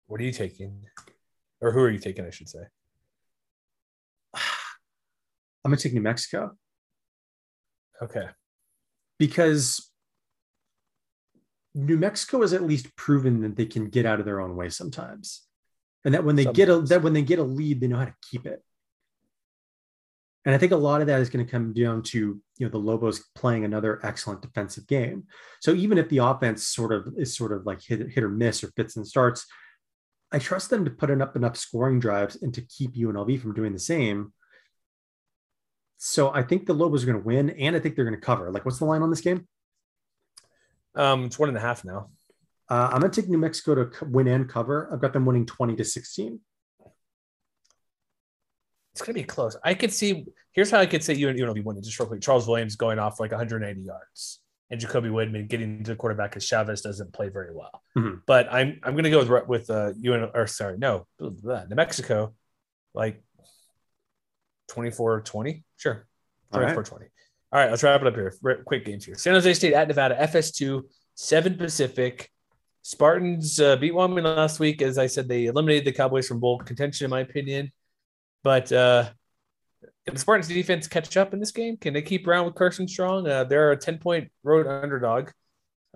What 0.06 0.20
are 0.20 0.24
you 0.24 0.32
taking? 0.32 0.82
Or 1.60 1.72
who 1.72 1.80
are 1.80 1.90
you 1.90 1.98
taking, 1.98 2.24
I 2.24 2.30
should 2.30 2.48
say? 2.48 2.60
I'm 4.34 5.70
going 5.70 5.76
to 5.76 5.82
take 5.82 5.94
New 5.94 6.00
Mexico. 6.00 6.52
Okay. 8.00 8.26
Because 9.18 9.90
New 11.74 11.96
Mexico 11.98 12.40
has 12.40 12.52
at 12.52 12.62
least 12.62 12.94
proven 12.96 13.42
that 13.42 13.56
they 13.56 13.66
can 13.66 13.88
get 13.88 14.06
out 14.06 14.20
of 14.20 14.26
their 14.26 14.40
own 14.40 14.56
way 14.56 14.68
sometimes. 14.68 15.42
And 16.04 16.14
that 16.14 16.24
when 16.24 16.36
they 16.36 16.44
sometimes. 16.44 16.56
get 16.56 16.68
a 16.68 16.80
that 16.82 17.02
when 17.02 17.12
they 17.12 17.22
get 17.22 17.38
a 17.38 17.44
lead, 17.44 17.80
they 17.80 17.88
know 17.88 17.98
how 17.98 18.04
to 18.04 18.14
keep 18.30 18.46
it. 18.46 18.62
And 20.46 20.54
I 20.54 20.58
think 20.58 20.70
a 20.70 20.76
lot 20.76 21.00
of 21.00 21.08
that 21.08 21.20
is 21.20 21.28
going 21.28 21.44
to 21.44 21.50
come 21.50 21.72
down 21.72 22.02
to 22.02 22.18
you 22.18 22.66
know 22.66 22.68
the 22.68 22.78
Lobos 22.78 23.24
playing 23.34 23.64
another 23.64 24.00
excellent 24.04 24.42
defensive 24.42 24.86
game. 24.86 25.24
So 25.60 25.74
even 25.74 25.98
if 25.98 26.08
the 26.08 26.18
offense 26.18 26.68
sort 26.68 26.92
of 26.92 27.12
is 27.18 27.36
sort 27.36 27.52
of 27.52 27.66
like 27.66 27.82
hit, 27.82 28.12
hit 28.12 28.22
or 28.22 28.28
miss 28.28 28.62
or 28.62 28.68
fits 28.68 28.96
and 28.96 29.06
starts, 29.06 29.44
I 30.30 30.38
trust 30.38 30.70
them 30.70 30.84
to 30.84 30.90
put 30.90 31.10
up 31.10 31.34
enough 31.34 31.56
scoring 31.56 31.98
drives 31.98 32.40
and 32.40 32.54
to 32.54 32.62
keep 32.62 32.94
UNLV 32.94 33.40
from 33.40 33.54
doing 33.54 33.72
the 33.72 33.78
same. 33.80 34.32
So 35.98 36.32
I 36.32 36.42
think 36.42 36.66
the 36.66 36.74
Lobos 36.74 37.02
are 37.02 37.06
going 37.06 37.18
to 37.18 37.26
win, 37.26 37.50
and 37.50 37.74
I 37.74 37.80
think 37.80 37.96
they're 37.96 38.04
going 38.04 38.18
to 38.18 38.24
cover. 38.24 38.52
Like, 38.52 38.64
what's 38.64 38.78
the 38.78 38.84
line 38.84 39.02
on 39.02 39.10
this 39.10 39.22
game? 39.22 39.48
Um, 40.94 41.24
it's 41.24 41.38
one 41.38 41.48
and 41.48 41.58
a 41.58 41.60
half 41.60 41.84
now. 41.84 42.10
Uh, 42.68 42.90
I'm 42.92 43.00
going 43.00 43.10
to 43.10 43.20
take 43.20 43.30
New 43.30 43.38
Mexico 43.38 43.84
to 43.84 44.04
win 44.04 44.28
and 44.28 44.48
cover. 44.48 44.90
I've 44.92 45.00
got 45.00 45.12
them 45.12 45.24
winning 45.24 45.46
20 45.46 45.74
to 45.76 45.84
16. 45.84 46.40
It's 48.96 49.02
going 49.02 49.14
to 49.14 49.20
be 49.20 49.24
close. 49.24 49.54
I 49.62 49.74
could 49.74 49.92
see. 49.92 50.24
Here's 50.52 50.70
how 50.70 50.78
I 50.78 50.86
could 50.86 51.04
say 51.04 51.12
you 51.12 51.28
and 51.28 51.38
UNLV 51.38 51.62
winning. 51.64 51.82
Just 51.82 52.00
real 52.00 52.08
quick, 52.08 52.22
Charles 52.22 52.48
Williams 52.48 52.76
going 52.76 52.98
off 52.98 53.20
like 53.20 53.30
180 53.30 53.78
yards 53.78 54.40
and 54.70 54.80
Jacoby 54.80 55.10
Windmon 55.10 55.48
getting 55.48 55.84
to 55.84 55.90
the 55.90 55.96
quarterback 55.96 56.30
because 56.30 56.46
Chavez 56.46 56.80
doesn't 56.80 57.12
play 57.12 57.28
very 57.28 57.54
well. 57.54 57.82
Mm-hmm. 57.94 58.20
But 58.26 58.50
I'm 58.50 58.80
I'm 58.82 58.94
going 58.94 59.04
to 59.04 59.10
go 59.10 59.18
with 59.18 59.48
with 59.48 59.68
uh, 59.68 59.92
UN 60.00 60.30
or 60.32 60.46
sorry 60.46 60.78
no 60.78 61.06
New 61.20 61.66
Mexico, 61.74 62.32
like 62.94 63.22
24-20. 64.70 65.62
Sure, 65.76 66.06
24-20. 66.54 66.54
All, 66.54 66.98
All 67.52 67.60
right, 67.60 67.68
let's 67.68 67.82
wrap 67.82 68.00
it 68.00 68.06
up 68.06 68.14
here. 68.14 68.32
quick 68.64 68.86
games 68.86 69.04
here. 69.04 69.16
San 69.16 69.34
Jose 69.34 69.52
State 69.52 69.74
at 69.74 69.88
Nevada, 69.88 70.16
FS2, 70.22 70.84
seven 71.14 71.58
Pacific. 71.58 72.30
Spartans 72.80 73.60
uh, 73.60 73.76
beat 73.76 73.92
Wyoming 73.92 74.24
last 74.24 74.58
week. 74.58 74.80
As 74.80 74.96
I 74.96 75.06
said, 75.06 75.28
they 75.28 75.46
eliminated 75.46 75.84
the 75.84 75.92
Cowboys 75.92 76.28
from 76.28 76.40
bowl 76.40 76.60
contention, 76.60 77.04
in 77.04 77.10
my 77.10 77.20
opinion. 77.20 77.72
But 78.46 78.70
uh, 78.70 79.08
can 80.04 80.14
the 80.14 80.20
Spartans 80.20 80.46
defense 80.46 80.86
catch 80.86 81.16
up 81.16 81.34
in 81.34 81.40
this 81.40 81.50
game? 81.50 81.76
Can 81.76 81.94
they 81.94 82.00
keep 82.00 82.28
around 82.28 82.46
with 82.46 82.54
Carson 82.54 82.86
Strong? 82.86 83.26
Uh, 83.26 83.42
they're 83.42 83.72
a 83.72 83.76
10 83.76 83.98
point 83.98 84.30
road 84.44 84.68
underdog. 84.68 85.30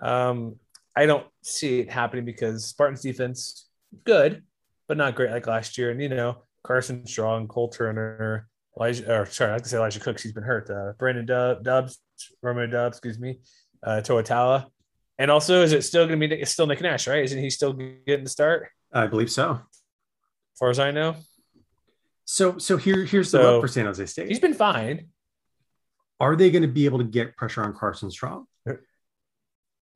Um, 0.03 0.57
I 0.97 1.07
don't 1.07 1.25
see 1.45 1.79
it 1.79 1.93
happening 1.93 2.25
because 2.25 2.65
Spartans 2.65 3.03
defense 3.03 3.69
good, 4.03 4.43
but 4.89 4.97
not 4.97 5.15
great 5.15 5.31
like 5.31 5.47
last 5.47 5.79
year. 5.79 5.93
And 5.93 6.03
you 6.03 6.09
know, 6.09 6.43
Carson 6.65 7.07
Strong, 7.07 7.47
Cole 7.47 7.69
Turner, 7.69 8.49
Elijah, 8.77 9.21
or 9.21 9.27
sorry, 9.27 9.53
I 9.53 9.59
can 9.59 9.67
say 9.67 9.77
Elijah 9.77 10.01
Cooks. 10.01 10.25
He's 10.25 10.33
been 10.33 10.43
hurt. 10.43 10.69
Uh, 10.69 10.95
Brandon 10.99 11.27
Dub, 11.27 11.63
Doubs, 11.63 12.01
Romeo 12.43 12.67
Doubs, 12.67 12.97
excuse 12.97 13.21
me, 13.21 13.39
uh, 13.85 14.01
Toa 14.01 14.67
And 15.21 15.31
also, 15.31 15.63
is 15.63 15.73
it 15.73 15.85
still 15.85 16.09
going 16.09 16.19
to 16.19 16.29
be? 16.29 16.35
It's 16.35 16.51
still 16.51 16.67
Nick 16.67 16.81
Nash, 16.81 17.07
right? 17.07 17.23
Isn't 17.23 17.39
he 17.39 17.49
still 17.49 17.75
getting 17.75 18.25
the 18.25 18.29
start? 18.31 18.71
I 18.93 19.07
believe 19.07 19.31
so. 19.31 19.53
As 19.53 20.59
far 20.59 20.71
as 20.71 20.81
I 20.81 20.91
know. 20.91 21.15
So 22.33 22.59
so 22.59 22.77
here 22.77 23.05
here's 23.05 23.33
the 23.33 23.43
so, 23.43 23.55
rub 23.55 23.61
for 23.61 23.67
San 23.67 23.87
Jose 23.87 24.07
State. 24.07 24.29
He's 24.29 24.39
been 24.39 24.55
fine. 24.55 25.09
Are 26.21 26.37
they 26.37 26.53
going 26.53 26.63
to 26.63 26.69
be 26.69 26.85
able 26.85 26.99
to 26.99 27.05
get 27.05 27.37
pressure 27.37 27.65
on 27.65 27.75
Carson 27.75 28.09
Strong? 28.09 28.47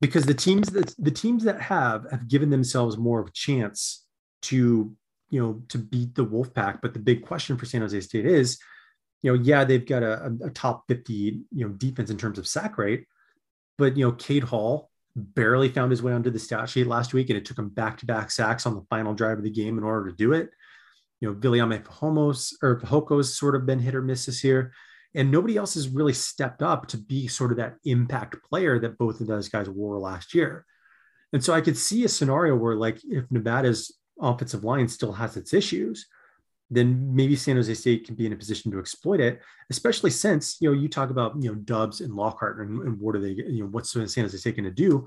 Because 0.00 0.26
the 0.26 0.34
teams 0.34 0.68
that 0.70 0.92
the 0.98 1.12
teams 1.12 1.44
that 1.44 1.60
have 1.60 2.10
have 2.10 2.26
given 2.26 2.50
themselves 2.50 2.98
more 2.98 3.20
of 3.20 3.28
a 3.28 3.30
chance 3.30 4.04
to 4.42 4.92
you 5.30 5.40
know 5.40 5.62
to 5.68 5.78
beat 5.78 6.16
the 6.16 6.26
Wolfpack. 6.26 6.80
But 6.82 6.92
the 6.92 6.98
big 6.98 7.24
question 7.24 7.56
for 7.56 7.66
San 7.66 7.82
Jose 7.82 8.00
State 8.00 8.26
is, 8.26 8.58
you 9.22 9.30
know, 9.30 9.40
yeah, 9.40 9.62
they've 9.62 9.86
got 9.86 10.02
a, 10.02 10.36
a 10.44 10.50
top 10.50 10.88
50 10.88 11.14
you 11.14 11.44
know 11.52 11.68
defense 11.68 12.10
in 12.10 12.18
terms 12.18 12.38
of 12.38 12.48
sack 12.48 12.78
rate, 12.78 13.06
but 13.78 13.96
you 13.96 14.04
know, 14.04 14.12
Cade 14.12 14.42
Hall 14.42 14.90
barely 15.14 15.68
found 15.68 15.92
his 15.92 16.02
way 16.02 16.12
onto 16.12 16.30
the 16.30 16.40
stat 16.40 16.68
sheet 16.68 16.88
last 16.88 17.14
week, 17.14 17.30
and 17.30 17.38
it 17.38 17.44
took 17.44 17.58
him 17.58 17.68
back 17.68 17.98
to 17.98 18.06
back 18.06 18.32
sacks 18.32 18.66
on 18.66 18.74
the 18.74 18.84
final 18.90 19.14
drive 19.14 19.38
of 19.38 19.44
the 19.44 19.50
game 19.50 19.78
in 19.78 19.84
order 19.84 20.10
to 20.10 20.16
do 20.16 20.32
it 20.32 20.50
you 21.20 21.28
know, 21.28 21.34
Viliame 21.34 21.84
Fahomos 21.84 22.52
or 22.62 22.80
Fajoko's 22.80 23.36
sort 23.36 23.54
of 23.54 23.66
been 23.66 23.78
hit 23.78 23.94
or 23.94 24.02
miss 24.02 24.26
this 24.26 24.44
year. 24.44 24.72
And 25.14 25.30
nobody 25.30 25.56
else 25.56 25.74
has 25.74 25.88
really 25.88 26.12
stepped 26.12 26.60
up 26.60 26.88
to 26.88 26.98
be 26.98 27.28
sort 27.28 27.52
of 27.52 27.58
that 27.58 27.76
impact 27.84 28.42
player 28.42 28.80
that 28.80 28.98
both 28.98 29.20
of 29.20 29.28
those 29.28 29.48
guys 29.48 29.68
were 29.68 29.98
last 29.98 30.34
year. 30.34 30.66
And 31.32 31.42
so 31.42 31.52
I 31.52 31.60
could 31.60 31.76
see 31.76 32.04
a 32.04 32.08
scenario 32.08 32.56
where, 32.56 32.74
like, 32.74 32.98
if 33.04 33.30
Nevada's 33.30 33.96
offensive 34.20 34.64
line 34.64 34.88
still 34.88 35.12
has 35.12 35.36
its 35.36 35.54
issues, 35.54 36.06
then 36.70 37.14
maybe 37.14 37.36
San 37.36 37.56
Jose 37.56 37.72
State 37.74 38.06
can 38.06 38.14
be 38.14 38.26
in 38.26 38.32
a 38.32 38.36
position 38.36 38.72
to 38.72 38.78
exploit 38.78 39.20
it, 39.20 39.40
especially 39.70 40.10
since, 40.10 40.56
you 40.60 40.68
know, 40.68 40.78
you 40.78 40.88
talk 40.88 41.10
about, 41.10 41.40
you 41.40 41.50
know, 41.50 41.54
Doubs 41.56 42.00
and 42.00 42.14
Lockhart 42.14 42.60
and, 42.60 42.80
and 42.82 43.00
what 43.00 43.14
are 43.14 43.20
they, 43.20 43.30
you 43.30 43.60
know, 43.60 43.66
what's 43.66 43.92
San 43.92 44.02
Jose 44.02 44.36
State 44.36 44.56
going 44.56 44.64
to 44.64 44.70
do? 44.70 45.06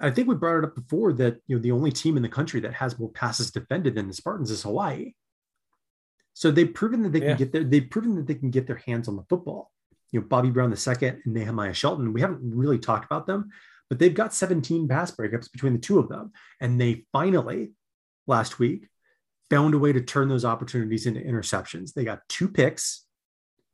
I 0.00 0.10
think 0.10 0.28
we 0.28 0.34
brought 0.34 0.58
it 0.58 0.64
up 0.64 0.74
before 0.74 1.12
that, 1.14 1.38
you 1.46 1.56
know, 1.56 1.62
the 1.62 1.72
only 1.72 1.90
team 1.90 2.16
in 2.16 2.22
the 2.22 2.28
country 2.28 2.60
that 2.60 2.74
has 2.74 2.98
more 2.98 3.10
passes 3.10 3.50
defended 3.50 3.94
than 3.94 4.08
the 4.08 4.14
Spartans 4.14 4.50
is 4.50 4.62
Hawaii. 4.62 5.14
So 6.34 6.50
they've 6.50 6.72
proven 6.72 7.02
that 7.04 7.12
they 7.12 7.20
can 7.20 7.30
yeah. 7.30 7.36
get 7.36 7.52
their 7.52 7.64
they've 7.64 7.88
proven 7.88 8.16
that 8.16 8.26
they 8.26 8.34
can 8.34 8.50
get 8.50 8.66
their 8.66 8.82
hands 8.84 9.08
on 9.08 9.16
the 9.16 9.24
football. 9.28 9.70
You 10.10 10.20
know, 10.20 10.26
Bobby 10.26 10.50
Brown 10.50 10.72
II 10.72 11.08
and 11.08 11.20
Nehemiah 11.24 11.72
Shelton. 11.72 12.12
We 12.12 12.20
haven't 12.20 12.40
really 12.42 12.78
talked 12.78 13.04
about 13.04 13.26
them, 13.26 13.50
but 13.88 13.98
they've 13.98 14.14
got 14.14 14.34
17 14.34 14.86
pass 14.88 15.10
breakups 15.10 15.50
between 15.50 15.72
the 15.72 15.78
two 15.78 15.98
of 15.98 16.08
them. 16.08 16.32
And 16.60 16.80
they 16.80 17.06
finally, 17.12 17.72
last 18.26 18.58
week, 18.58 18.88
found 19.50 19.74
a 19.74 19.78
way 19.78 19.92
to 19.92 20.00
turn 20.00 20.28
those 20.28 20.44
opportunities 20.44 21.06
into 21.06 21.20
interceptions. 21.20 21.94
They 21.94 22.04
got 22.04 22.28
two 22.28 22.48
picks 22.48 23.06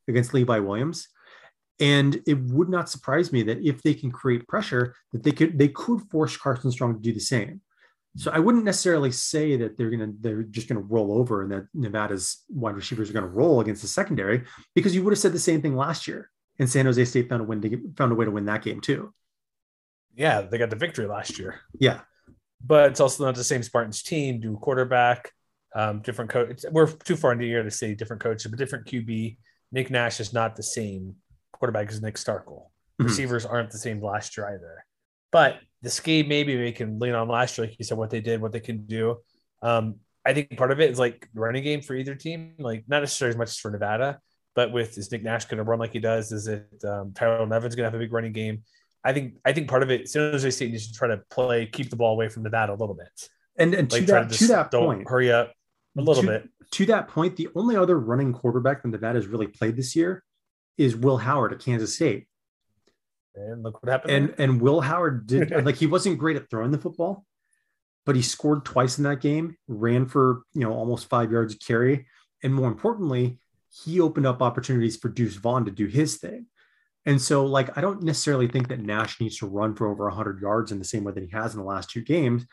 against 0.08 0.34
Levi 0.34 0.58
Williams. 0.58 1.08
And 1.78 2.22
it 2.26 2.38
would 2.38 2.68
not 2.68 2.90
surprise 2.90 3.32
me 3.32 3.42
that 3.44 3.66
if 3.66 3.82
they 3.82 3.94
can 3.94 4.10
create 4.10 4.46
pressure, 4.46 4.94
that 5.12 5.22
they 5.22 5.32
could 5.32 5.58
they 5.58 5.68
could 5.68 6.02
force 6.10 6.36
Carson 6.36 6.70
Strong 6.70 6.94
to 6.94 7.00
do 7.00 7.12
the 7.12 7.20
same. 7.20 7.62
So 8.16 8.30
I 8.32 8.40
wouldn't 8.40 8.64
necessarily 8.64 9.12
say 9.12 9.56
that 9.56 9.76
they're 9.76 9.90
gonna 9.90 10.12
they're 10.20 10.42
just 10.42 10.68
gonna 10.68 10.80
roll 10.80 11.12
over 11.12 11.42
and 11.42 11.52
that 11.52 11.66
Nevada's 11.74 12.42
wide 12.48 12.74
receivers 12.74 13.08
are 13.08 13.12
gonna 13.12 13.28
roll 13.28 13.60
against 13.60 13.82
the 13.82 13.88
secondary 13.88 14.44
because 14.74 14.94
you 14.94 15.04
would 15.04 15.12
have 15.12 15.18
said 15.18 15.32
the 15.32 15.38
same 15.38 15.62
thing 15.62 15.76
last 15.76 16.08
year, 16.08 16.28
and 16.58 16.68
San 16.68 16.86
Jose 16.86 17.04
State 17.04 17.28
found 17.28 17.42
a 17.42 17.44
win 17.44 17.60
to 17.62 17.92
found 17.96 18.10
a 18.10 18.14
way 18.16 18.24
to 18.24 18.30
win 18.32 18.46
that 18.46 18.62
game 18.62 18.80
too. 18.80 19.14
Yeah, 20.16 20.40
they 20.40 20.58
got 20.58 20.70
the 20.70 20.76
victory 20.76 21.06
last 21.06 21.38
year. 21.38 21.60
Yeah, 21.78 22.00
but 22.64 22.90
it's 22.90 23.00
also 23.00 23.24
not 23.24 23.36
the 23.36 23.44
same 23.44 23.62
Spartans 23.62 24.02
team. 24.02 24.40
Do 24.40 24.56
quarterback, 24.56 25.30
um, 25.76 26.02
different 26.02 26.30
coach. 26.30 26.64
We're 26.72 26.90
too 26.90 27.16
far 27.16 27.30
into 27.32 27.44
the 27.44 27.48
year 27.48 27.62
to 27.62 27.70
say 27.70 27.94
different 27.94 28.22
coaches, 28.22 28.50
but 28.50 28.58
different 28.58 28.86
QB. 28.86 29.38
Nick 29.70 29.88
Nash 29.88 30.18
is 30.18 30.32
not 30.32 30.56
the 30.56 30.64
same 30.64 31.14
quarterback 31.52 31.88
as 31.90 32.02
Nick 32.02 32.16
Starkel. 32.16 32.70
Mhm. 33.00 33.04
Receivers 33.06 33.46
aren't 33.46 33.70
the 33.70 33.78
same 33.78 34.02
last 34.02 34.36
year 34.36 34.48
either. 34.48 34.84
But 35.32 35.60
the 35.82 35.90
scheme, 35.90 36.28
maybe 36.28 36.56
we 36.56 36.72
can 36.72 36.98
lean 36.98 37.14
on 37.14 37.28
last 37.28 37.56
year, 37.56 37.66
like 37.66 37.78
you 37.78 37.84
said, 37.84 37.98
what 37.98 38.10
they 38.10 38.20
did, 38.20 38.40
what 38.40 38.52
they 38.52 38.60
can 38.60 38.86
do. 38.86 39.18
Um, 39.62 39.96
I 40.24 40.34
think 40.34 40.56
part 40.56 40.70
of 40.70 40.80
it 40.80 40.90
is 40.90 40.98
like 40.98 41.28
running 41.34 41.62
game 41.62 41.80
for 41.80 41.94
either 41.94 42.14
team, 42.14 42.54
like 42.58 42.84
not 42.88 43.00
necessarily 43.00 43.34
as 43.34 43.38
much 43.38 43.48
as 43.48 43.58
for 43.58 43.70
Nevada, 43.70 44.20
but 44.54 44.72
with 44.72 44.98
is 44.98 45.10
Nick 45.10 45.22
Nash 45.22 45.46
going 45.46 45.58
to 45.58 45.64
run 45.64 45.78
like 45.78 45.92
he 45.92 45.98
does? 45.98 46.32
Is 46.32 46.46
it 46.46 46.66
um, 46.84 47.12
Tyrell 47.14 47.46
Nevens 47.46 47.74
going 47.74 47.78
to 47.78 47.84
have 47.84 47.94
a 47.94 47.98
big 47.98 48.12
running 48.12 48.32
game? 48.32 48.62
I 49.02 49.14
think 49.14 49.36
I 49.44 49.52
think 49.52 49.68
part 49.68 49.82
of 49.82 49.90
it, 49.90 50.08
San 50.08 50.32
Jose 50.32 50.50
State 50.50 50.72
needs 50.72 50.88
to 50.88 50.98
try 50.98 51.08
to 51.08 51.22
play, 51.30 51.66
keep 51.66 51.88
the 51.88 51.96
ball 51.96 52.12
away 52.12 52.28
from 52.28 52.42
Nevada 52.42 52.72
a 52.72 52.74
little 52.74 52.94
bit. 52.94 53.08
and 53.56 53.74
and 53.74 53.88
to 53.90 53.96
Like 53.96 54.06
try 54.06 54.20
that 54.20 54.30
to 54.30 54.38
just 54.38 54.50
that 54.50 54.70
point, 54.70 55.08
hurry 55.08 55.32
up 55.32 55.52
a 55.96 56.02
little 56.02 56.22
to, 56.22 56.28
bit. 56.28 56.48
To 56.72 56.86
that 56.86 57.08
point, 57.08 57.36
the 57.36 57.48
only 57.54 57.76
other 57.76 57.98
running 57.98 58.32
quarterback 58.32 58.82
that 58.82 58.88
Nevada's 58.88 59.26
really 59.26 59.46
played 59.46 59.76
this 59.76 59.96
year 59.96 60.22
is 60.76 60.96
Will 60.96 61.16
Howard 61.18 61.52
at 61.52 61.60
Kansas 61.60 61.94
State. 61.94 62.26
And 63.40 63.62
look 63.62 63.82
what 63.82 63.90
happened. 63.90 64.12
And 64.12 64.28
there. 64.28 64.34
and 64.38 64.60
Will 64.60 64.80
Howard 64.80 65.26
did 65.26 65.50
like 65.64 65.76
he 65.76 65.86
wasn't 65.86 66.18
great 66.18 66.36
at 66.36 66.50
throwing 66.50 66.70
the 66.70 66.78
football, 66.78 67.24
but 68.06 68.16
he 68.16 68.22
scored 68.22 68.64
twice 68.64 68.98
in 68.98 69.04
that 69.04 69.20
game, 69.20 69.56
ran 69.68 70.06
for 70.06 70.42
you 70.54 70.62
know 70.62 70.72
almost 70.72 71.08
five 71.08 71.32
yards 71.32 71.54
of 71.54 71.60
carry, 71.60 72.06
and 72.42 72.54
more 72.54 72.68
importantly, 72.68 73.38
he 73.84 74.00
opened 74.00 74.26
up 74.26 74.42
opportunities 74.42 74.96
for 74.96 75.08
Deuce 75.08 75.36
Vaughn 75.36 75.64
to 75.64 75.70
do 75.70 75.86
his 75.86 76.16
thing. 76.16 76.46
And 77.06 77.20
so, 77.20 77.46
like, 77.46 77.76
I 77.78 77.80
don't 77.80 78.02
necessarily 78.02 78.46
think 78.46 78.68
that 78.68 78.80
Nash 78.80 79.20
needs 79.20 79.38
to 79.38 79.46
run 79.46 79.74
for 79.74 79.88
over 79.88 80.04
100 80.04 80.40
yards 80.40 80.70
in 80.70 80.78
the 80.78 80.84
same 80.84 81.04
way 81.04 81.12
that 81.12 81.22
he 81.22 81.30
has 81.30 81.54
in 81.54 81.60
the 81.60 81.66
last 81.66 81.90
two 81.90 82.02
games 82.02 82.44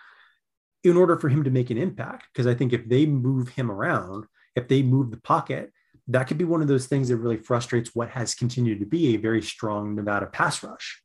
in 0.84 0.96
order 0.96 1.18
for 1.18 1.28
him 1.28 1.44
to 1.44 1.50
make 1.50 1.70
an 1.70 1.78
impact. 1.78 2.28
Because 2.32 2.48
I 2.48 2.54
think 2.54 2.72
if 2.72 2.88
they 2.88 3.06
move 3.06 3.50
him 3.50 3.70
around, 3.70 4.26
if 4.56 4.68
they 4.68 4.84
move 4.84 5.12
the 5.12 5.20
pocket, 5.20 5.72
that 6.10 6.26
could 6.26 6.38
be 6.38 6.46
one 6.46 6.62
of 6.62 6.68
those 6.68 6.88
things 6.88 7.10
that 7.10 7.18
really 7.18 7.38
frustrates 7.38 7.94
what 7.94 8.10
has 8.10 8.34
continued 8.34 8.80
to 8.80 8.86
be 8.86 9.16
a 9.16 9.18
very 9.18 9.42
strong 9.42 9.96
Nevada 9.96 10.26
pass 10.28 10.64
rush. 10.64 11.02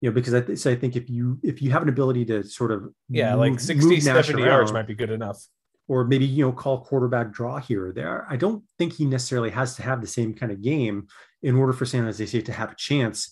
You 0.00 0.10
know, 0.10 0.14
because 0.14 0.34
I, 0.34 0.40
th- 0.40 0.58
so 0.58 0.70
I 0.70 0.76
think 0.76 0.96
if 0.96 1.08
you 1.08 1.38
if 1.42 1.62
you 1.62 1.70
have 1.70 1.82
an 1.82 1.88
ability 1.88 2.24
to 2.26 2.44
sort 2.44 2.70
of 2.70 2.92
yeah, 3.08 3.32
move- 3.32 3.40
like 3.40 3.60
60, 3.60 3.74
move 3.88 4.04
Nash 4.04 4.26
70 4.26 4.42
yards 4.44 4.72
might 4.72 4.86
be 4.86 4.94
good 4.94 5.10
enough. 5.10 5.42
or 5.88 6.04
maybe 6.04 6.26
you 6.26 6.44
know 6.44 6.52
call 6.52 6.80
quarterback 6.84 7.32
draw 7.32 7.58
here 7.58 7.88
or 7.88 7.92
there. 7.92 8.26
I 8.28 8.36
don't 8.36 8.62
think 8.78 8.92
he 8.94 9.04
necessarily 9.04 9.50
has 9.50 9.74
to 9.76 9.82
have 9.82 10.00
the 10.00 10.06
same 10.06 10.34
kind 10.34 10.52
of 10.52 10.62
game 10.62 11.08
in 11.42 11.56
order 11.56 11.72
for 11.72 11.86
San 11.86 12.04
Jose 12.04 12.24
State 12.26 12.46
to 12.46 12.52
have 12.52 12.72
a 12.72 12.76
chance, 12.76 13.30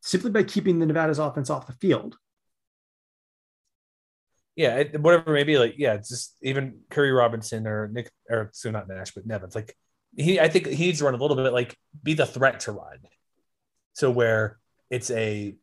simply 0.00 0.30
by 0.30 0.42
keeping 0.42 0.78
the 0.78 0.86
Nevada's 0.86 1.18
offense 1.18 1.48
off 1.50 1.66
the 1.66 1.72
field. 1.74 2.16
Yeah, 4.56 4.76
it, 4.80 5.00
whatever 5.00 5.32
maybe 5.32 5.58
like 5.58 5.74
yeah, 5.78 5.94
it's 5.94 6.10
just 6.10 6.36
even 6.42 6.80
Kairee 6.90 7.16
Robinson 7.16 7.66
or 7.66 7.88
Nick 7.88 8.10
or 8.28 8.50
so 8.52 8.70
not 8.70 8.88
Nash, 8.88 9.12
but 9.12 9.26
Nevens. 9.26 9.54
Like 9.54 9.74
he 10.16 10.40
I 10.40 10.48
think 10.48 10.66
he 10.66 10.86
needs 10.86 10.98
to 10.98 11.04
run 11.04 11.14
a 11.14 11.18
little 11.18 11.36
bit 11.36 11.52
like 11.52 11.76
be 12.02 12.14
the 12.14 12.26
threat 12.26 12.60
to 12.60 12.72
run. 12.72 12.98
So 13.94 14.10
where 14.10 14.58
it's 14.90 15.10
a 15.10 15.54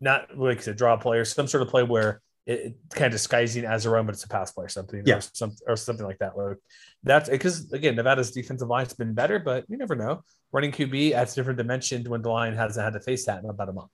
not 0.00 0.36
like 0.38 0.66
a 0.66 0.74
draw 0.74 0.96
play 0.96 1.18
or 1.18 1.24
some 1.24 1.46
sort 1.48 1.62
of 1.62 1.68
play 1.68 1.82
where 1.82 2.20
it, 2.46 2.52
it 2.60 2.76
kind 2.90 3.06
of 3.06 3.12
disguising 3.12 3.64
as 3.64 3.84
a 3.84 3.90
run, 3.90 4.06
but 4.06 4.14
it's 4.14 4.24
a 4.24 4.28
pass 4.28 4.52
play 4.52 4.64
or 4.64 4.68
something, 4.68 5.02
Yeah. 5.04 5.16
or 5.16 5.20
some 5.20 5.52
or 5.66 5.76
something 5.76 6.06
like 6.06 6.18
that. 6.18 6.36
Like 6.36 6.56
that's 7.02 7.28
because 7.28 7.72
again, 7.72 7.96
Nevada's 7.96 8.30
defensive 8.30 8.68
line's 8.68 8.94
been 8.94 9.14
better, 9.14 9.38
but 9.38 9.64
you 9.68 9.76
never 9.76 9.94
know. 9.96 10.22
Running 10.52 10.72
QB 10.72 11.12
adds 11.12 11.34
different 11.34 11.58
dimension 11.58 12.04
when 12.08 12.22
the 12.22 12.30
line 12.30 12.54
hasn't 12.54 12.82
had 12.82 12.94
to 12.94 13.00
face 13.00 13.26
that 13.26 13.42
in 13.42 13.50
about 13.50 13.68
a 13.68 13.72
month. 13.72 13.90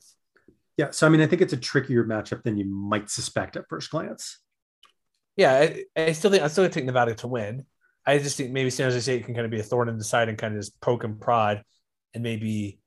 Yeah, 0.76 0.90
so 0.90 1.06
I 1.06 1.10
mean, 1.10 1.20
I 1.20 1.26
think 1.26 1.40
it's 1.42 1.52
a 1.52 1.56
trickier 1.56 2.04
matchup 2.04 2.42
than 2.42 2.56
you 2.56 2.64
might 2.64 3.08
suspect 3.10 3.56
at 3.56 3.68
first 3.68 3.90
glance. 3.90 4.38
Yeah, 5.36 5.52
I, 5.52 5.84
I 5.96 6.12
still 6.12 6.30
think 6.30 6.42
I 6.42 6.48
still 6.48 6.68
take 6.68 6.84
Nevada 6.84 7.14
to 7.16 7.26
win. 7.28 7.64
I 8.06 8.18
just 8.18 8.36
think 8.36 8.50
maybe 8.50 8.70
San 8.70 8.86
Jose 8.86 9.00
State 9.00 9.24
can 9.24 9.34
kind 9.34 9.44
of 9.44 9.50
be 9.50 9.60
a 9.60 9.62
thorn 9.62 9.88
in 9.88 9.98
the 9.98 10.04
side 10.04 10.28
and 10.28 10.36
kind 10.36 10.54
of 10.54 10.60
just 10.60 10.80
poke 10.80 11.04
and 11.04 11.20
prod 11.20 11.62
and 12.12 12.22
maybe 12.22 12.78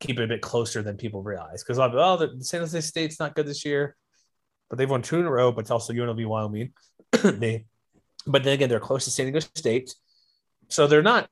keep 0.00 0.18
it 0.18 0.24
a 0.24 0.28
bit 0.28 0.42
closer 0.42 0.82
than 0.82 0.96
people 0.96 1.22
realize. 1.22 1.62
Because 1.62 1.78
I'll 1.78 1.88
be, 1.90 1.96
oh, 1.96 2.16
the 2.16 2.44
San 2.44 2.60
Jose 2.60 2.80
State's 2.82 3.18
not 3.18 3.34
good 3.34 3.46
this 3.46 3.64
year, 3.64 3.96
but 4.68 4.78
they've 4.78 4.90
won 4.90 5.02
two 5.02 5.18
in 5.18 5.26
a 5.26 5.30
row, 5.30 5.52
but 5.52 5.62
it's 5.62 5.70
also 5.70 5.92
UNLV 5.92 6.26
Wyoming. 6.26 6.72
they, 7.22 7.64
but 8.26 8.44
then 8.44 8.54
again, 8.54 8.68
they're 8.68 8.80
close 8.80 9.04
to 9.04 9.10
San 9.10 9.26
Diego 9.26 9.40
State. 9.40 9.94
So 10.68 10.86
they're 10.86 11.02
not 11.02 11.28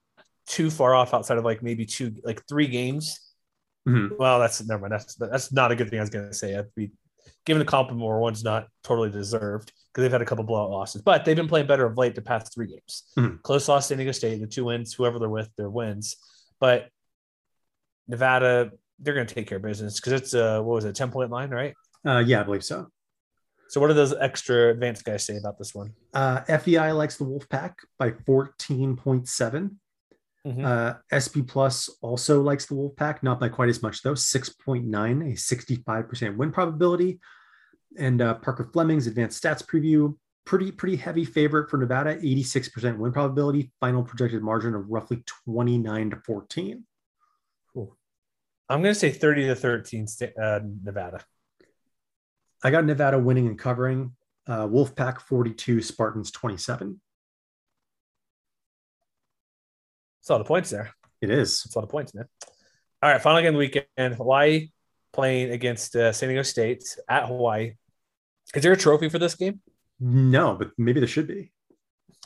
too 0.47 0.71
far 0.71 0.95
off 0.95 1.13
outside 1.13 1.39
of 1.39 1.45
like 1.45 1.63
maybe 1.63 1.85
two, 1.85 2.15
like 2.25 2.47
three 2.49 2.69
games. 2.69 3.21
Mhm. 3.87 4.19
Well, 4.19 4.41
that's 4.41 4.65
never 4.67 4.81
mind. 4.81 4.93
That's 4.93 5.15
that's 5.15 5.53
not 5.53 5.71
a 5.71 5.77
good 5.77 5.91
thing. 5.91 5.99
I 5.99 6.03
was 6.03 6.11
going 6.11 6.27
to 6.27 6.35
say. 6.35 6.57
I'd 6.57 6.75
be 6.75 6.91
given 7.45 7.61
the 7.61 7.65
compliment 7.65 8.05
where 8.07 8.19
one's 8.19 8.43
not 8.43 8.67
totally 8.83 9.11
deserved 9.11 9.73
because 9.97 10.05
they've 10.05 10.13
had 10.13 10.21
a 10.21 10.27
couple 10.27 10.45
blowout 10.45 10.71
losses, 10.71 11.01
but 11.01 11.25
they've 11.25 11.37
been 11.37 11.49
playing 11.49 11.67
better 11.67 11.87
of 11.87 11.97
late 11.97 12.15
the 12.15 12.21
past 12.21 12.53
three 12.53 12.67
games. 12.67 13.05
Mhm. 13.17 13.41
Close 13.41 13.67
loss 13.67 13.85
to 13.85 13.89
San 13.89 13.97
Diego 13.97 14.13
State, 14.13 14.39
the 14.43 14.47
two 14.47 14.67
wins, 14.67 14.93
whoever 14.93 15.19
they're 15.19 15.27
with, 15.31 15.49
their 15.57 15.71
wins. 15.71 16.17
But 16.61 16.91
Nevada, 18.07 18.73
they're 18.99 19.15
going 19.15 19.27
to 19.27 19.35
take 19.35 19.47
care 19.47 19.57
of 19.57 19.63
business 19.63 19.99
because 19.99 20.13
it's 20.13 20.35
a 20.35 20.63
what 20.63 20.75
was 20.75 20.85
it, 20.85 20.95
ten 20.95 21.11
point 21.11 21.31
line, 21.31 21.49
right? 21.49 21.73
Uh, 22.07 22.19
yeah, 22.27 22.41
I 22.41 22.43
believe 22.43 22.63
so. 22.63 22.89
So 23.69 23.81
what 23.81 23.89
do 23.89 23.95
those 23.95 24.13
extra 24.13 24.69
advanced 24.71 25.03
guys 25.03 25.25
say 25.25 25.39
about 25.39 25.57
this 25.57 25.75
one? 25.75 25.95
Uh, 26.13 26.43
FEI 26.43 26.93
likes 26.93 27.17
the 27.17 27.25
Wolfpack 27.25 27.77
by 27.99 28.11
14.7. 28.11 29.79
Mhm. 30.47 30.63
Uh, 30.65 30.99
SP 31.09 31.41
Plus 31.43 31.89
also 32.03 32.43
likes 32.43 32.67
the 32.67 32.75
Wolfpack, 32.75 33.23
not 33.23 33.41
by 33.41 33.49
quite 33.49 33.71
as 33.71 33.83
much 33.83 34.03
though, 34.03 34.15
6.9, 34.15 35.23
a 35.33 35.37
65% 35.37 36.37
win 36.37 36.53
probability. 36.53 37.19
And 37.99 38.21
uh, 38.21 38.35
Parker 38.35 38.69
Fleming's 38.73 39.07
advanced 39.07 39.43
stats 39.43 39.65
preview, 39.65 40.17
pretty 40.45 40.71
pretty 40.71 40.97
heavy 40.97 41.25
favorite 41.25 41.71
for 41.71 41.77
Nevada, 41.79 42.17
86% 42.17 42.99
win 42.99 43.13
probability, 43.13 43.71
final 43.81 44.03
projected 44.03 44.43
margin 44.43 44.75
of 44.75 44.89
roughly 44.89 45.23
29 45.27 46.11
to 46.11 46.17
14. 46.17 46.85
Cool. 47.73 47.97
I'm 48.69 48.83
going 48.83 48.95
to 48.95 48.99
say 48.99 49.11
thirty 49.11 49.47
to 49.47 49.55
thirteen, 49.55 50.07
sta- 50.07 50.35
uh, 50.41 50.61
Nevada. 50.83 51.21
I 52.65 52.71
got 52.71 52.85
Nevada 52.85 53.19
winning 53.19 53.47
and 53.47 53.59
covering. 53.59 54.17
Uh, 54.49 54.67
Wolfpack 54.67 55.21
42, 55.21 55.83
Spartans 55.83 56.31
27. 56.31 57.01
That's 60.21 60.31
a 60.31 60.33
lot 60.33 60.41
of 60.41 60.47
points 60.47 60.71
there. 60.71 60.93
It 61.21 61.31
is. 61.31 61.63
That's 61.63 61.75
a 61.75 61.79
lot 61.79 61.85
of 61.85 61.91
points, 61.91 62.15
man. 62.15 62.27
All 63.03 63.11
right, 63.11 63.21
final 63.21 63.41
game 63.41 63.49
of 63.49 63.55
the 63.55 63.59
weekend. 63.59 64.15
Hawaii 64.15 64.71
playing 65.17 65.51
against 65.51 65.97
uh, 65.97 66.13
San 66.13 66.29
Diego 66.29 66.43
State 66.43 66.85
at 67.09 67.27
Hawaii. 67.27 67.75
Is 68.55 68.63
there 68.63 68.73
a 68.73 68.77
trophy 68.77 69.09
for 69.09 69.19
this 69.19 69.35
game? 69.35 69.61
No, 69.99 70.55
but 70.55 70.71
maybe 70.79 71.01
there 71.01 71.09
should 71.09 71.27
be. 71.27 71.51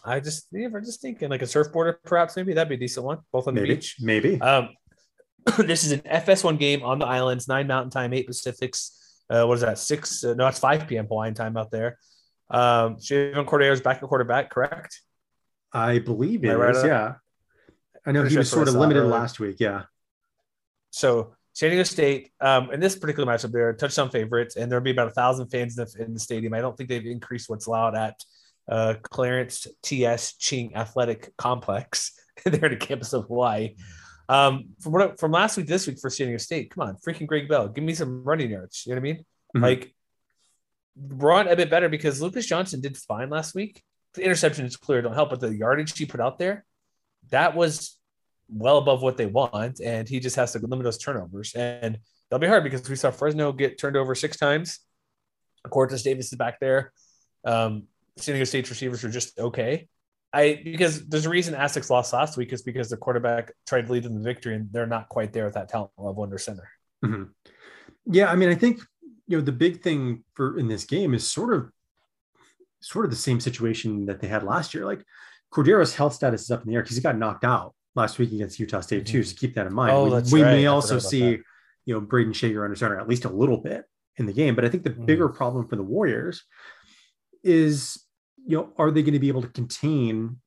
I 0.05 0.21
just, 0.21 0.49
yeah, 0.53 0.69
we're 0.69 0.81
just 0.81 1.01
thinking 1.01 1.31
like 1.31 1.43
a 1.43 1.47
surfboarder, 1.47 1.97
perhaps. 2.05 2.37
Maybe 2.37 2.53
that'd 2.53 2.69
be 2.69 2.75
a 2.75 2.79
decent 2.79 3.07
one. 3.07 3.19
Both 3.33 3.49
on 3.49 3.55
the 3.55 3.63
Maybe. 3.63 3.77
beach. 3.77 3.97
Maybe. 4.01 4.41
Um, 4.41 4.71
this 5.59 5.85
is 5.85 5.93
an 5.93 6.01
FS1 6.01 6.59
game 6.59 6.83
on 6.83 6.99
the 6.99 7.07
islands, 7.07 7.49
nine 7.49 7.67
Mountain 7.67 7.91
Time, 7.91 8.13
eight 8.13 8.27
Pacifics. 8.27 8.97
Uh, 9.31 9.45
what 9.47 9.55
is 9.55 9.61
that? 9.61 9.79
Six? 9.79 10.25
Uh, 10.25 10.35
no, 10.35 10.47
it's 10.49 10.59
five 10.59 10.89
p.m. 10.89 11.07
Hawaiian 11.07 11.35
time 11.35 11.57
out 11.57 11.71
there. 11.71 11.99
Um, 12.51 12.97
Chevan 12.97 13.47
Cordeiro's 13.47 13.81
back 13.81 14.03
at 14.03 14.09
quarterback, 14.09 14.51
correct? 14.51 15.01
I 15.73 16.01
believe 16.01 16.45
it 16.45 16.51
I 16.51 16.55
right 16.55 16.75
is, 16.75 16.83
yeah. 16.83 17.15
I 18.05 18.13
know 18.13 18.23
Pretty 18.23 18.35
he 18.35 18.39
was 18.39 18.51
sort 18.51 18.67
of 18.67 18.75
limited 18.75 19.05
last 19.05 19.39
week. 19.39 19.57
Yeah. 19.61 19.85
So 20.91 21.37
San 21.53 21.71
Diego 21.71 21.83
State, 21.83 22.31
um, 22.41 22.71
in 22.71 22.81
this 22.81 22.97
particular 22.97 23.31
matchup, 23.31 23.53
they're 23.53 23.73
touchdown 23.73 24.11
favorites, 24.11 24.57
and 24.57 24.71
there'll 24.71 24.85
be 24.85 24.93
about 24.93 25.09
a 25.09 25.13
thousand 25.13 25.49
fans 25.49 25.77
in 25.79 25.85
the, 25.85 26.05
in 26.05 26.15
the 26.15 26.21
stadium. 26.21 26.55
I 26.55 26.61
don't 26.61 26.77
think 26.77 26.89
they've 26.89 27.05
increased 27.05 27.51
what's 27.51 27.67
allowed 27.67 27.97
at 27.97 28.21
uh, 28.69 28.95
Clarence 29.03 29.67
T.S. 29.83 30.37
Ching 30.37 30.77
Athletic 30.77 31.37
Complex 31.37 32.13
there 32.45 32.67
at 32.67 32.71
the 32.71 32.77
campus 32.77 33.13
of 33.13 33.25
Hawaii. 33.27 33.75
Um, 34.29 34.71
from 34.79 34.93
what 34.93 35.19
from 35.19 35.33
last 35.33 35.57
week, 35.57 35.67
to 35.67 35.73
this 35.73 35.89
week 35.89 35.99
for 36.01 36.09
San 36.09 36.29
Diego 36.29 36.39
State, 36.39 36.71
come 36.71 36.87
on, 36.87 36.97
freaking 37.05 37.27
Greg 37.27 37.49
Bell, 37.49 37.69
give 37.69 37.83
me 37.83 37.95
some 37.95 38.23
running 38.23 38.51
yards. 38.51 38.85
You 38.87 38.95
know 38.95 39.01
what 39.01 39.09
I 39.09 39.13
mean? 39.13 39.25
Mhm. 39.57 39.63
Like, 39.63 39.95
run 40.97 41.49
a 41.49 41.57
bit 41.57 41.69
better 41.69 41.89
because 41.89 42.23
Lucas 42.23 42.47
Johnson 42.47 42.81
did 42.81 42.97
fine 42.97 43.29
last 43.29 43.57
week. 43.57 43.83
The 44.15 44.23
interception 44.23 44.67
is 44.67 44.77
clear, 44.77 45.03
don't 45.03 45.15
help, 45.15 45.31
but 45.31 45.41
the 45.41 45.55
yardage 45.55 45.97
he 45.99 46.07
put 46.07 46.21
out 46.21 46.39
there, 46.39 46.65
that 47.31 47.57
was 47.57 47.99
well 48.53 48.79
above 48.79 49.03
what 49.03 49.17
they 49.17 49.27
want, 49.27 49.81
and 49.81 50.09
he 50.09 50.21
just 50.21 50.37
has 50.37 50.53
to 50.53 50.59
limit 50.59 50.85
those 50.85 50.99
turnovers. 50.99 51.55
And 51.55 51.99
that'll 52.31 52.41
be 52.41 52.49
hard 52.49 52.65
because 52.65 52.89
we 52.89 52.97
saw 52.97 53.11
Fresno 53.11 53.53
get 53.53 53.79
turned 53.79 53.97
over 53.97 54.15
six 54.15 54.37
times. 54.37 54.81
Cortez 55.69 56.03
Davis 56.03 56.33
is 56.33 56.39
back 56.39 56.59
there. 56.61 56.93
Um, 57.45 57.85
San 58.17 58.35
Diego 58.35 58.45
State's 58.45 58.71
receivers 58.71 59.05
are 59.05 59.11
just 59.11 59.39
okay. 59.39 59.89
I 60.33 60.61
because 60.63 61.07
there's 61.09 61.27
a 61.27 61.31
reason 61.31 61.55
Aztecs 61.55 61.91
lost 61.91 62.13
last 62.13 62.37
week 62.37 62.53
is 62.53 62.63
because 62.63 62.89
the 62.89 62.97
quarterback 62.97 63.53
tried 63.67 63.87
to 63.87 63.93
lead 63.93 64.05
them 64.05 64.17
to 64.17 64.23
victory 64.23 64.55
and 64.55 64.69
they're 64.71 64.87
not 64.87 65.09
quite 65.09 65.33
there 65.33 65.47
at 65.47 65.55
that 65.55 65.69
talent 65.69 65.91
level 65.99 66.23
under 66.23 66.39
center. 66.39 66.69
Mm-hmm. 67.05 67.25
Yeah, 68.07 68.31
I 68.31 68.37
mean, 68.37 68.49
I 68.49 68.55
think 68.55 68.81
you 69.27 69.37
know 69.37 69.43
the 69.43 69.53
big 69.53 69.83
thing 69.83 70.25
for 70.35 70.59
in 70.59 70.69
this 70.69 70.85
game 70.85 71.15
is 71.15 71.27
sort 71.27 71.55
of 71.55 71.71
sort 72.81 73.05
of 73.05 73.11
the 73.11 73.17
same 73.17 73.41
situation 73.41 74.07
that 74.07 74.21
they 74.21 74.29
had 74.29 74.43
last 74.43 74.73
year. 74.73 74.85
Like 74.85 75.05
Cordeiro's 75.53 75.95
health 75.95 76.15
status 76.15 76.43
is 76.43 76.51
up 76.51 76.63
in 76.63 76.69
the 76.69 76.77
air 76.77 76.83
because 76.83 76.97
he 76.97 77.03
got 77.03 77.19
knocked 77.19 77.45
out 77.45 77.75
last 77.95 78.19
week 78.19 78.33
against 78.33 78.59
Utah 78.61 78.81
State 78.81 79.07
too. 79.07 79.23
So 79.23 79.35
keep 79.37 79.55
that 79.55 79.67
in 79.67 79.75
mind. 79.75 79.93
Oh, 79.93 80.05
we 80.21 80.33
we 80.33 80.43
right. 80.43 80.53
may 80.53 80.67
I 80.67 80.71
also 80.71 80.99
see 80.99 81.21
that. 81.37 81.41
you 81.87 81.95
know 81.95 82.01
Brayden 82.01 82.35
Schager 82.35 82.65
under 82.65 82.77
center 82.77 82.99
at 82.99 83.09
least 83.09 83.25
a 83.25 83.31
little 83.31 83.59
bit 83.59 83.85
in 84.17 84.27
the 84.27 84.33
game. 84.33 84.55
But 84.55 84.65
I 84.65 84.69
think 84.69 84.85
the 84.85 84.91
bigger 84.91 85.29
Mm. 85.29 85.35
problem 85.35 85.69
for 85.69 85.77
the 85.77 85.83
Warriors 85.83 86.45
is 87.43 88.03
you 88.47 88.57
know 88.57 88.73
are 88.79 88.91
they 88.91 89.03
going 89.03 89.15
to 89.15 89.19
be 89.21 89.29
able 89.29 89.43
to 89.43 89.49
contain 89.49 90.41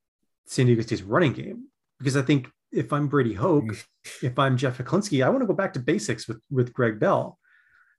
San 0.46 0.66
Diego 0.66 0.82
State's 0.82 1.02
running 1.02 1.34
game? 1.34 1.66
Because 2.00 2.18
I 2.18 2.22
think 2.22 2.50
if 2.72 2.92
I'm 2.92 3.08
Brady 3.08 3.34
Hoke, 3.34 3.76
if 4.22 4.38
I'm 4.40 4.58
Jeff 4.58 4.78
Hecklinski, 4.78 5.24
I 5.24 5.30
want 5.30 5.42
to 5.42 5.48
go 5.48 5.54
back 5.54 5.74
to 5.74 5.80
basics 5.80 6.28
with 6.28 6.42
with 6.50 6.74
Greg 6.74 7.00
Bell. 7.00 7.38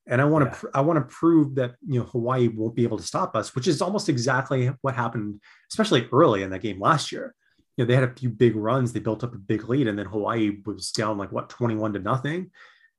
And 0.06 0.20
I 0.20 0.26
want 0.26 0.44
to, 0.52 0.58
pr- 0.58 0.66
I 0.74 0.82
want 0.82 0.98
to 0.98 1.14
prove 1.14 1.54
that 1.54 1.76
you 1.86 1.98
know 2.00 2.04
Hawaii 2.06 2.48
won't 2.48 2.74
be 2.74 2.82
able 2.82 2.98
to 2.98 3.02
stop 3.04 3.34
us, 3.34 3.54
which 3.54 3.66
is 3.66 3.80
almost 3.80 4.10
exactly 4.10 4.70
what 4.82 4.94
happened, 4.94 5.40
especially 5.72 6.06
early 6.12 6.42
in 6.42 6.50
that 6.50 6.60
game 6.60 6.78
last 6.78 7.10
year. 7.10 7.34
You 7.76 7.84
know, 7.84 7.88
they 7.88 7.94
had 7.94 8.04
a 8.04 8.14
few 8.14 8.30
big 8.30 8.54
runs, 8.54 8.92
they 8.92 9.00
built 9.00 9.24
up 9.24 9.34
a 9.34 9.38
big 9.38 9.68
lead, 9.68 9.88
and 9.88 9.98
then 9.98 10.06
Hawaii 10.06 10.58
was 10.64 10.92
down 10.92 11.18
like 11.18 11.32
what 11.32 11.48
twenty-one 11.48 11.92
to 11.94 11.98
nothing, 11.98 12.50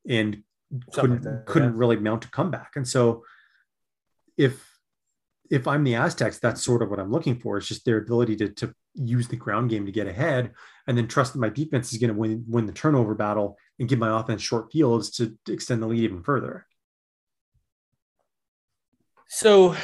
and 0.07 0.43
Something 0.91 0.91
couldn't 0.93 1.11
like 1.11 1.23
that, 1.23 1.45
couldn't 1.45 1.73
yeah. 1.73 1.79
really 1.79 1.97
mount 1.97 2.25
a 2.25 2.29
comeback. 2.29 2.71
And 2.75 2.87
so, 2.87 3.23
if 4.37 4.67
if 5.49 5.67
I'm 5.67 5.83
the 5.83 5.95
Aztecs, 5.95 6.39
that's 6.39 6.63
sort 6.63 6.81
of 6.81 6.89
what 6.89 6.99
I'm 6.99 7.11
looking 7.11 7.39
for. 7.39 7.57
It's 7.57 7.67
just 7.67 7.85
their 7.85 7.99
ability 7.99 8.35
to 8.37 8.49
to 8.49 8.73
use 8.95 9.27
the 9.27 9.35
ground 9.35 9.69
game 9.69 9.85
to 9.85 9.91
get 9.91 10.07
ahead, 10.07 10.51
and 10.87 10.97
then 10.97 11.07
trust 11.07 11.33
that 11.33 11.39
my 11.39 11.49
defense 11.49 11.93
is 11.93 11.99
going 11.99 12.13
to 12.13 12.19
win 12.19 12.43
win 12.47 12.65
the 12.65 12.73
turnover 12.73 13.15
battle 13.15 13.57
and 13.79 13.87
give 13.87 13.99
my 13.99 14.19
offense 14.19 14.41
short 14.41 14.71
fields 14.71 15.11
to, 15.11 15.37
to 15.45 15.53
extend 15.53 15.81
the 15.81 15.87
lead 15.87 16.03
even 16.03 16.23
further. 16.23 16.65
So 19.27 19.75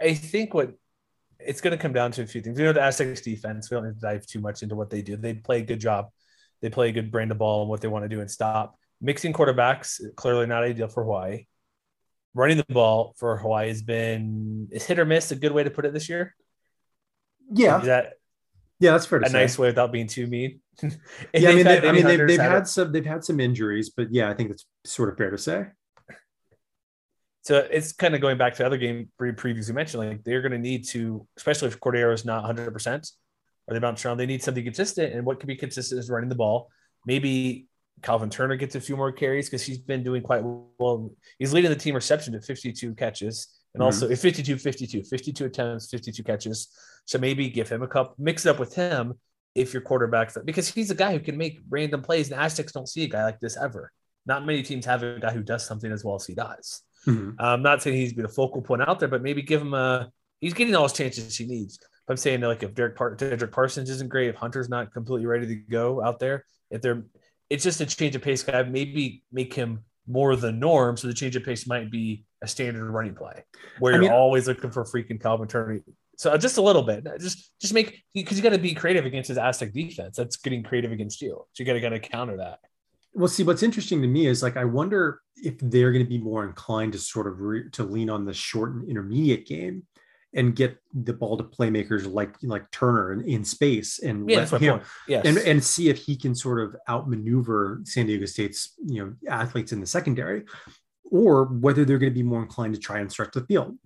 I 0.00 0.14
think 0.14 0.52
what 0.52 0.74
it's 1.38 1.60
going 1.60 1.76
to 1.76 1.82
come 1.82 1.92
down 1.92 2.12
to 2.12 2.22
a 2.22 2.26
few 2.26 2.40
things. 2.40 2.58
You 2.58 2.64
know, 2.66 2.72
the 2.72 2.82
Aztecs 2.82 3.20
defense, 3.20 3.70
we 3.70 3.76
don't 3.76 3.86
need 3.86 3.94
to 3.94 4.00
dive 4.00 4.26
too 4.26 4.40
much 4.40 4.62
into 4.62 4.74
what 4.74 4.90
they 4.90 5.02
do. 5.02 5.16
They 5.16 5.34
play 5.34 5.58
a 5.58 5.62
good 5.62 5.80
job. 5.80 6.06
They 6.62 6.70
play 6.70 6.88
a 6.88 6.92
good 6.92 7.10
brand 7.10 7.30
of 7.30 7.38
ball 7.38 7.62
and 7.62 7.70
what 7.70 7.80
they 7.80 7.88
want 7.88 8.04
to 8.04 8.08
do 8.08 8.20
and 8.20 8.30
stop. 8.30 8.78
Mixing 9.00 9.32
quarterbacks, 9.32 10.00
clearly 10.16 10.46
not 10.46 10.62
ideal 10.62 10.88
for 10.88 11.04
Hawaii. 11.04 11.46
Running 12.34 12.56
the 12.56 12.64
ball 12.68 13.14
for 13.18 13.36
Hawaii 13.36 13.68
has 13.68 13.82
been 13.82 14.68
is 14.70 14.84
hit 14.84 14.98
or 14.98 15.04
miss 15.04 15.30
a 15.30 15.36
good 15.36 15.52
way 15.52 15.64
to 15.64 15.70
put 15.70 15.84
it 15.84 15.92
this 15.92 16.08
year. 16.08 16.34
Yeah, 17.50 17.80
Is 17.80 17.86
that 17.86 18.14
yeah, 18.78 18.92
that's 18.92 19.06
fair 19.06 19.20
to 19.20 19.26
say 19.26 19.28
a 19.28 19.30
say. 19.30 19.38
nice 19.40 19.58
way 19.58 19.68
without 19.68 19.92
being 19.92 20.06
too 20.06 20.26
mean? 20.26 20.60
Yeah, 21.32 21.50
I 21.50 21.54
mean, 21.54 21.64
they've 21.64 21.84
I 21.84 21.92
mean, 21.92 22.04
they've, 22.04 22.26
they've 22.26 22.40
had 22.40 22.52
had 22.52 22.68
some 22.68 22.92
they've 22.92 23.06
had 23.06 23.24
some 23.24 23.40
injuries, 23.40 23.90
but 23.90 24.12
yeah, 24.12 24.28
I 24.30 24.34
think 24.34 24.50
that's 24.50 24.66
sort 24.84 25.08
of 25.08 25.16
fair 25.16 25.30
to 25.30 25.38
say. 25.38 25.66
So 27.46 27.58
it's 27.70 27.92
kind 27.92 28.12
of 28.12 28.20
going 28.20 28.38
back 28.38 28.54
to 28.54 28.58
the 28.58 28.66
other 28.66 28.76
game 28.76 29.08
pre- 29.16 29.30
previews 29.30 29.68
you 29.68 29.74
mentioned. 29.74 30.02
Like 30.02 30.24
they're 30.24 30.42
going 30.42 30.50
to 30.50 30.58
need 30.58 30.84
to, 30.88 31.28
especially 31.36 31.68
if 31.68 31.78
Cordeiro 31.78 32.12
is 32.12 32.24
not 32.24 32.42
100 32.42 32.72
percent 32.72 33.08
or 33.68 33.74
they 33.74 33.78
bounce 33.78 34.04
around, 34.04 34.16
they 34.16 34.26
need 34.26 34.42
something 34.42 34.64
consistent. 34.64 35.14
And 35.14 35.24
what 35.24 35.38
can 35.38 35.46
be 35.46 35.54
consistent 35.54 36.00
is 36.00 36.10
running 36.10 36.28
the 36.28 36.34
ball. 36.34 36.68
Maybe 37.06 37.68
Calvin 38.02 38.30
Turner 38.30 38.56
gets 38.56 38.74
a 38.74 38.80
few 38.80 38.96
more 38.96 39.12
carries 39.12 39.46
because 39.48 39.62
he's 39.62 39.78
been 39.78 40.02
doing 40.02 40.22
quite 40.22 40.42
well. 40.42 41.12
He's 41.38 41.52
leading 41.52 41.70
the 41.70 41.76
team 41.76 41.94
reception 41.94 42.34
at 42.34 42.44
52 42.44 42.96
catches 42.96 43.46
and 43.74 43.80
Mhm. 43.80 43.84
also 43.84 44.08
52, 44.08 44.58
52, 44.58 45.04
52 45.04 45.44
attempts, 45.44 45.88
52 45.88 46.24
catches. 46.24 46.68
So 47.04 47.16
maybe 47.16 47.48
give 47.48 47.68
him 47.68 47.80
a 47.80 47.86
cup, 47.86 48.18
mix 48.18 48.44
it 48.44 48.48
up 48.50 48.58
with 48.58 48.74
him 48.74 49.14
if 49.54 49.72
your 49.72 49.82
quarterback's 49.82 50.36
because 50.44 50.68
he's 50.68 50.90
a 50.90 50.96
guy 50.96 51.12
who 51.12 51.20
can 51.20 51.36
make 51.36 51.60
random 51.68 52.02
plays. 52.02 52.28
And 52.32 52.40
Aztecs 52.40 52.72
don't 52.72 52.88
see 52.88 53.04
a 53.04 53.08
guy 53.08 53.22
like 53.22 53.38
this 53.38 53.56
ever. 53.56 53.92
Not 54.26 54.44
many 54.44 54.64
teams 54.64 54.84
have 54.86 55.04
a 55.04 55.20
guy 55.20 55.32
who 55.32 55.44
does 55.44 55.64
something 55.64 55.92
as 55.92 56.04
well 56.04 56.16
as 56.16 56.26
he 56.26 56.34
does. 56.34 56.82
Mhm. 57.06 57.36
I'm 57.38 57.62
not 57.62 57.82
saying 57.82 57.96
he's 57.96 58.12
been 58.12 58.24
a 58.24 58.28
focal 58.28 58.62
point 58.62 58.82
out 58.82 58.98
there, 58.98 59.08
but 59.08 59.22
maybe 59.22 59.42
give 59.42 59.60
him 59.60 59.74
a. 59.74 60.10
He's 60.40 60.54
getting 60.54 60.74
all 60.74 60.84
his 60.84 60.92
chances 60.92 61.36
he 61.36 61.46
needs. 61.46 61.78
But 62.06 62.14
I'm 62.14 62.16
saying 62.18 62.40
like 62.40 62.62
if 62.62 62.74
Derek 62.74 62.96
Par- 62.96 63.16
Dedrick 63.16 63.52
Parsons 63.52 63.90
isn't 63.90 64.08
great, 64.10 64.28
if 64.28 64.36
Hunter's 64.36 64.68
not 64.68 64.92
completely 64.92 65.26
ready 65.26 65.46
to 65.46 65.54
go 65.56 66.02
out 66.02 66.18
there, 66.18 66.44
if 66.70 66.82
they're, 66.82 67.04
it's 67.50 67.64
just 67.64 67.80
a 67.80 67.86
change 67.86 68.14
of 68.16 68.22
pace 68.22 68.42
guy. 68.42 68.62
Maybe 68.62 69.22
make 69.32 69.54
him 69.54 69.84
more 70.06 70.36
the 70.36 70.52
norm. 70.52 70.96
So 70.96 71.08
the 71.08 71.14
change 71.14 71.36
of 71.36 71.44
pace 71.44 71.66
might 71.66 71.90
be 71.90 72.24
a 72.42 72.48
standard 72.48 72.88
running 72.90 73.14
play 73.14 73.44
where 73.78 73.94
I 73.94 74.04
you're 74.04 74.12
always 74.12 74.46
looking 74.46 74.70
for 74.70 74.84
freaking 74.84 75.20
Calvin 75.20 75.48
Turner. 75.48 75.80
So 76.18 76.36
just 76.36 76.56
a 76.58 76.62
little 76.62 76.82
bit, 76.82 77.06
just 77.20 77.52
just 77.60 77.74
make 77.74 78.02
because 78.14 78.36
you 78.36 78.42
got 78.42 78.50
to 78.50 78.58
be 78.58 78.74
creative 78.74 79.04
against 79.04 79.28
his 79.28 79.38
Aztec 79.38 79.72
defense. 79.72 80.16
That's 80.16 80.36
getting 80.36 80.62
creative 80.62 80.92
against 80.92 81.20
you. 81.20 81.44
So 81.52 81.62
you 81.62 81.64
got 81.64 81.74
to 81.74 81.80
kind 81.80 81.94
of 81.94 82.02
counter 82.02 82.36
that. 82.38 82.60
Well, 83.16 83.28
see, 83.28 83.44
what's 83.44 83.62
interesting 83.62 84.02
to 84.02 84.08
me 84.08 84.26
is 84.26 84.42
like 84.42 84.56
I 84.56 84.64
wonder 84.64 85.20
if 85.36 85.54
they're 85.58 85.90
going 85.92 86.04
to 86.04 86.08
be 86.08 86.18
more 86.18 86.44
inclined 86.46 86.92
to 86.92 86.98
sort 86.98 87.26
of 87.26 87.40
re- 87.40 87.70
to 87.72 87.82
lean 87.82 88.10
on 88.10 88.24
the 88.24 88.34
short 88.34 88.74
and 88.74 88.88
intermediate 88.88 89.46
game 89.46 89.84
and 90.34 90.54
get 90.54 90.76
the 90.92 91.14
ball 91.14 91.38
to 91.38 91.44
playmakers 91.44 92.12
like 92.12 92.34
like 92.42 92.70
Turner 92.70 93.14
in, 93.14 93.22
in 93.22 93.44
space 93.44 94.00
and 94.00 94.28
Yeah, 94.28 94.46
let 94.50 94.60
him. 94.60 94.80
Yes. 95.08 95.24
and 95.24 95.38
and 95.38 95.64
see 95.64 95.88
if 95.88 95.98
he 96.04 96.14
can 96.14 96.34
sort 96.34 96.60
of 96.60 96.76
outmaneuver 96.88 97.80
San 97.84 98.06
Diego 98.06 98.26
State's 98.26 98.74
you 98.86 99.02
know 99.02 99.14
athletes 99.28 99.72
in 99.72 99.80
the 99.80 99.86
secondary, 99.86 100.44
or 101.10 101.44
whether 101.46 101.84
they're 101.86 101.98
going 101.98 102.12
to 102.12 102.14
be 102.14 102.22
more 102.22 102.42
inclined 102.42 102.74
to 102.74 102.80
try 102.80 102.98
and 102.98 103.10
stretch 103.10 103.32
the 103.32 103.46
field. 103.46 103.78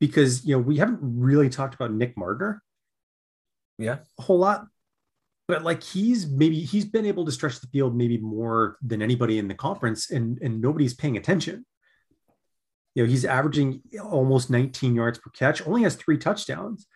Because 0.00 0.46
you 0.46 0.56
know 0.56 0.62
we 0.62 0.78
haven't 0.78 1.00
really 1.02 1.50
talked 1.50 1.74
about 1.74 1.92
Nick 1.92 2.16
Mardner 2.16 2.62
yeah. 3.78 3.98
a 4.18 4.22
whole 4.22 4.38
lot, 4.38 4.66
but 5.48 5.64
like 5.64 5.82
he's 5.82 6.26
maybe 6.26 6.60
he's 6.60 6.84
been 6.84 7.06
able 7.06 7.24
to 7.24 7.32
stretch 7.32 7.60
the 7.60 7.66
field 7.68 7.96
maybe 7.96 8.18
more 8.18 8.76
than 8.82 9.00
anybody 9.00 9.38
in 9.38 9.48
the 9.48 9.54
conference, 9.54 10.10
and 10.10 10.38
and 10.42 10.60
nobody's 10.60 10.94
paying 10.94 11.16
attention. 11.16 11.64
You 12.94 13.02
know 13.02 13.08
he's 13.08 13.24
averaging 13.24 13.80
almost 14.02 14.50
19 14.50 14.94
yards 14.94 15.18
per 15.18 15.30
catch, 15.30 15.66
only 15.66 15.82
has 15.82 15.96
three 15.96 16.18
touchdowns, 16.18 16.86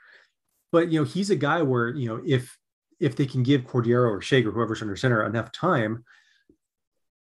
but 0.70 0.92
you 0.92 1.00
know 1.00 1.05
he's 1.05 1.30
a 1.30 1.36
guy 1.36 1.62
where 1.62 1.88
you 1.88 2.07
know 2.07 2.22
if 2.24 2.57
if 3.00 3.16
they 3.16 3.26
can 3.26 3.42
give 3.42 3.62
Cordeiro 3.62 4.11
or 4.11 4.20
Schager, 4.20 4.53
whoever's 4.53 4.82
under 4.82 4.96
center, 4.96 5.24
enough 5.24 5.50
time. 5.50 6.05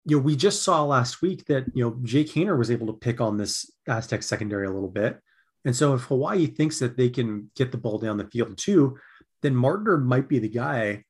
You 0.05 0.17
know, 0.17 0.24
we 0.24 0.36
just 0.36 0.63
saw 0.63 0.84
last 0.84 1.22
week 1.22 1.45
that 1.45 1.65
you 1.76 1.84
know 1.84 1.99
Jake 2.01 2.30
Haener 2.30 2.57
was 2.57 2.72
able 2.72 2.88
to 2.88 2.93
pick 2.93 3.22
on 3.22 3.38
this 3.38 3.72
Aztec 3.88 4.24
secondary 4.24 4.65
a 4.65 4.72
little 4.72 4.89
bit, 4.89 5.19
and 5.65 5.76
so 5.76 5.93
if 5.93 6.01
Hawaii 6.01 6.47
thinks 6.47 6.80
that 6.80 6.97
they 6.97 7.09
can 7.09 7.51
get 7.55 7.72
the 7.72 7.78
ball 7.78 7.99
down 7.99 8.17
the 8.17 8.26
field 8.26 8.57
too, 8.57 8.97
then 9.43 9.53
Mardner 9.53 10.03
might 10.03 10.28
be 10.28 10.39
the 10.39 10.49
guy 10.49 11.03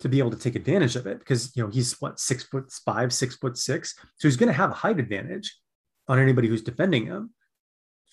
to 0.00 0.08
be 0.08 0.18
able 0.18 0.30
to 0.30 0.38
take 0.38 0.54
advantage 0.54 0.96
of 0.96 1.06
it 1.06 1.18
because 1.18 1.54
you 1.56 1.62
know 1.62 1.70
he's 1.70 2.00
what 2.00 2.20
six 2.20 2.44
foot 2.44 2.70
five, 2.84 3.12
six 3.12 3.36
foot 3.36 3.58
six, 3.58 3.94
so 4.16 4.28
he's 4.28 4.36
going 4.36 4.48
to 4.48 4.52
have 4.52 4.70
a 4.70 4.74
height 4.74 4.98
advantage 4.98 5.56
on 6.06 6.18
anybody 6.18 6.48
who's 6.48 6.62
defending 6.62 7.06
him. 7.06 7.30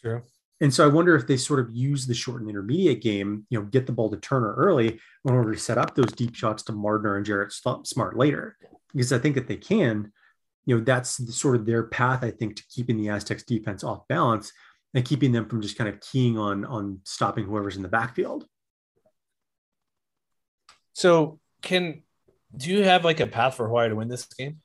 True. 0.01 0.23
And 0.61 0.73
so 0.73 0.85
I 0.85 0.91
wonder 0.91 1.15
if 1.15 1.27
they 1.27 1.37
sort 1.37 1.59
of 1.59 1.75
use 1.75 2.07
the 2.07 2.13
short 2.13 2.41
and 2.41 2.49
intermediate 2.49 3.01
game, 3.01 3.45
you 3.49 3.59
know, 3.59 3.65
get 3.65 3.85
the 3.85 3.91
ball 3.91 4.09
to 4.09 4.17
Turner 4.17 4.53
early 4.53 4.99
in 5.25 5.33
order 5.33 5.53
to 5.53 5.59
set 5.59 5.77
up 5.77 5.95
those 5.95 6.13
deep 6.13 6.33
shots 6.33 6.63
to 6.63 6.71
Mardner 6.71 7.17
and 7.17 7.25
Jared 7.25 7.51
Smart 7.51 8.17
later. 8.17 8.55
Because 8.93 9.11
I 9.11 9.19
think 9.19 9.35
that 9.35 9.47
they 9.47 9.57
can, 9.57 10.13
you 10.65 10.77
know, 10.77 10.83
that's 10.83 11.17
the, 11.17 11.33
sort 11.33 11.57
of 11.57 11.65
their 11.65 11.83
path, 11.83 12.23
I 12.23 12.31
think, 12.31 12.55
to 12.55 12.63
keeping 12.69 12.97
the 12.97 13.09
Aztecs 13.09 13.43
defense 13.43 13.83
off 13.83 14.07
balance 14.07 14.53
and 14.93 15.03
keeping 15.03 15.33
them 15.33 15.49
from 15.49 15.61
just 15.61 15.77
kind 15.77 15.89
of 15.89 15.99
keying 15.99 16.37
on 16.37 16.63
on 16.63 17.01
stopping 17.03 17.43
whoever's 17.43 17.75
in 17.75 17.83
the 17.83 17.89
backfield. 17.89 18.47
So 20.93 21.39
can 21.65 22.03
do 22.55 22.69
you 22.69 22.83
have 22.83 23.03
like 23.03 23.19
a 23.19 23.27
path 23.27 23.55
for 23.55 23.67
Hawaii 23.67 23.89
to 23.89 23.95
win 23.95 24.07
this 24.07 24.25
game? 24.25 24.61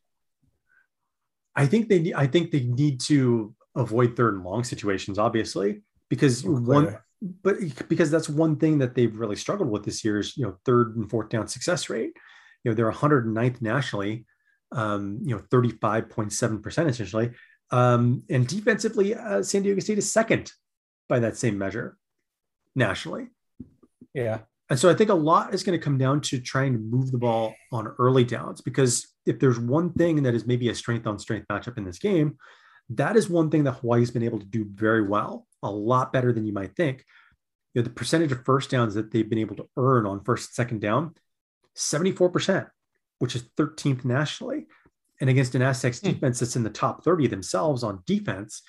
I 1.56 1.66
think 1.66 1.88
they 1.88 1.98
need, 1.98 2.14
I 2.14 2.28
think 2.28 2.52
they 2.52 2.60
need 2.60 3.00
to 3.02 3.54
avoid 3.74 4.16
third 4.16 4.34
and 4.34 4.44
long 4.44 4.62
situations, 4.62 5.18
obviously, 5.18 5.82
because 6.08 6.44
one, 6.44 6.96
but 7.42 7.56
because 7.88 8.10
that's 8.10 8.28
one 8.28 8.56
thing 8.56 8.78
that 8.78 8.94
they've 8.94 9.18
really 9.18 9.36
struggled 9.36 9.70
with 9.70 9.84
this 9.84 10.04
year 10.04 10.20
is 10.20 10.36
you 10.36 10.44
know 10.44 10.56
third 10.64 10.96
and 10.96 11.10
fourth 11.10 11.28
down 11.28 11.48
success 11.48 11.90
rate. 11.90 12.12
You 12.62 12.70
know 12.70 12.74
they're 12.74 12.92
109th 12.92 13.60
nationally, 13.60 14.26
um, 14.70 15.18
you 15.24 15.34
know 15.34 15.42
35.7 15.50 16.62
percent 16.62 16.88
essentially, 16.88 17.30
um, 17.70 18.22
and 18.30 18.46
defensively, 18.46 19.14
uh, 19.14 19.42
San 19.42 19.62
Diego 19.62 19.80
State 19.80 19.98
is 19.98 20.12
second 20.12 20.52
by 21.08 21.18
that 21.20 21.36
same 21.36 21.58
measure 21.58 21.96
nationally. 22.74 23.28
Yeah. 24.14 24.40
And 24.70 24.78
so 24.78 24.88
I 24.88 24.94
think 24.94 25.10
a 25.10 25.14
lot 25.14 25.52
is 25.52 25.64
going 25.64 25.78
to 25.78 25.84
come 25.84 25.98
down 25.98 26.20
to 26.22 26.40
trying 26.40 26.72
to 26.72 26.78
move 26.78 27.10
the 27.10 27.18
ball 27.18 27.54
on 27.72 27.88
early 27.98 28.22
downs 28.22 28.60
because 28.60 29.08
if 29.26 29.40
there's 29.40 29.58
one 29.58 29.92
thing 29.92 30.22
that 30.22 30.34
is 30.34 30.46
maybe 30.46 30.68
a 30.68 30.74
strength 30.74 31.08
on 31.08 31.18
strength 31.18 31.48
matchup 31.48 31.76
in 31.76 31.84
this 31.84 31.98
game, 31.98 32.38
that 32.90 33.16
is 33.16 33.28
one 33.28 33.50
thing 33.50 33.64
that 33.64 33.72
Hawaii's 33.72 34.12
been 34.12 34.22
able 34.22 34.38
to 34.38 34.46
do 34.46 34.64
very 34.72 35.06
well, 35.06 35.46
a 35.64 35.70
lot 35.70 36.12
better 36.12 36.32
than 36.32 36.46
you 36.46 36.52
might 36.52 36.76
think. 36.76 37.04
You 37.74 37.82
know, 37.82 37.84
the 37.84 37.94
percentage 37.94 38.30
of 38.30 38.44
first 38.44 38.70
downs 38.70 38.94
that 38.94 39.10
they've 39.10 39.28
been 39.28 39.38
able 39.38 39.56
to 39.56 39.68
earn 39.76 40.06
on 40.06 40.22
first 40.22 40.50
and 40.50 40.54
second 40.54 40.80
down, 40.80 41.14
74%, 41.76 42.68
which 43.18 43.34
is 43.34 43.44
13th 43.56 44.04
nationally. 44.04 44.66
And 45.20 45.28
against 45.28 45.54
an 45.54 45.62
Aztecs 45.62 46.00
hmm. 46.00 46.10
defense 46.10 46.38
that's 46.38 46.56
in 46.56 46.62
the 46.62 46.70
top 46.70 47.04
30 47.04 47.26
themselves 47.26 47.82
on 47.82 48.02
defense, 48.06 48.62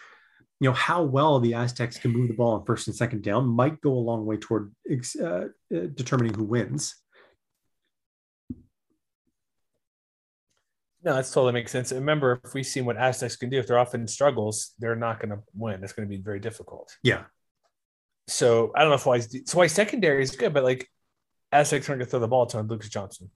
you 0.61 0.69
know, 0.69 0.75
how 0.75 1.01
well 1.01 1.39
the 1.39 1.55
Aztecs 1.55 1.97
can 1.97 2.11
move 2.11 2.27
the 2.27 2.35
ball 2.35 2.53
on 2.53 2.65
first 2.65 2.85
and 2.87 2.95
second 2.95 3.23
down 3.23 3.47
might 3.47 3.81
go 3.81 3.91
a 3.93 3.95
long 3.95 4.27
way 4.27 4.37
toward 4.37 4.71
uh, 5.19 5.25
uh, 5.25 5.47
determining 5.95 6.35
who 6.35 6.43
wins. 6.43 6.95
No, 11.03 11.15
that's 11.15 11.31
totally 11.31 11.53
makes 11.53 11.71
sense. 11.71 11.91
Remember, 11.91 12.39
if 12.45 12.53
we 12.53 12.61
see 12.61 12.79
what 12.79 12.95
Aztecs 12.95 13.37
can 13.37 13.49
do, 13.49 13.57
if 13.57 13.65
their 13.65 13.79
offense 13.79 14.13
struggles, 14.13 14.75
they're 14.77 14.95
not 14.95 15.19
going 15.19 15.31
to 15.31 15.39
win. 15.55 15.83
It's 15.83 15.93
going 15.93 16.07
to 16.07 16.15
be 16.15 16.21
very 16.21 16.39
difficult. 16.39 16.95
Yeah. 17.01 17.23
So 18.27 18.71
I 18.75 18.81
don't 18.81 18.89
know 18.89 18.95
if 18.95 19.05
why 19.07 19.19
so 19.19 19.57
why 19.57 19.65
secondary 19.65 20.21
is 20.21 20.35
good, 20.35 20.53
but 20.53 20.63
like 20.63 20.87
Aztecs 21.51 21.89
aren't 21.89 22.01
going 22.01 22.05
to 22.05 22.11
throw 22.11 22.19
the 22.19 22.27
ball 22.27 22.45
to 22.45 22.61
Lucas 22.61 22.89
Johnson. 22.89 23.31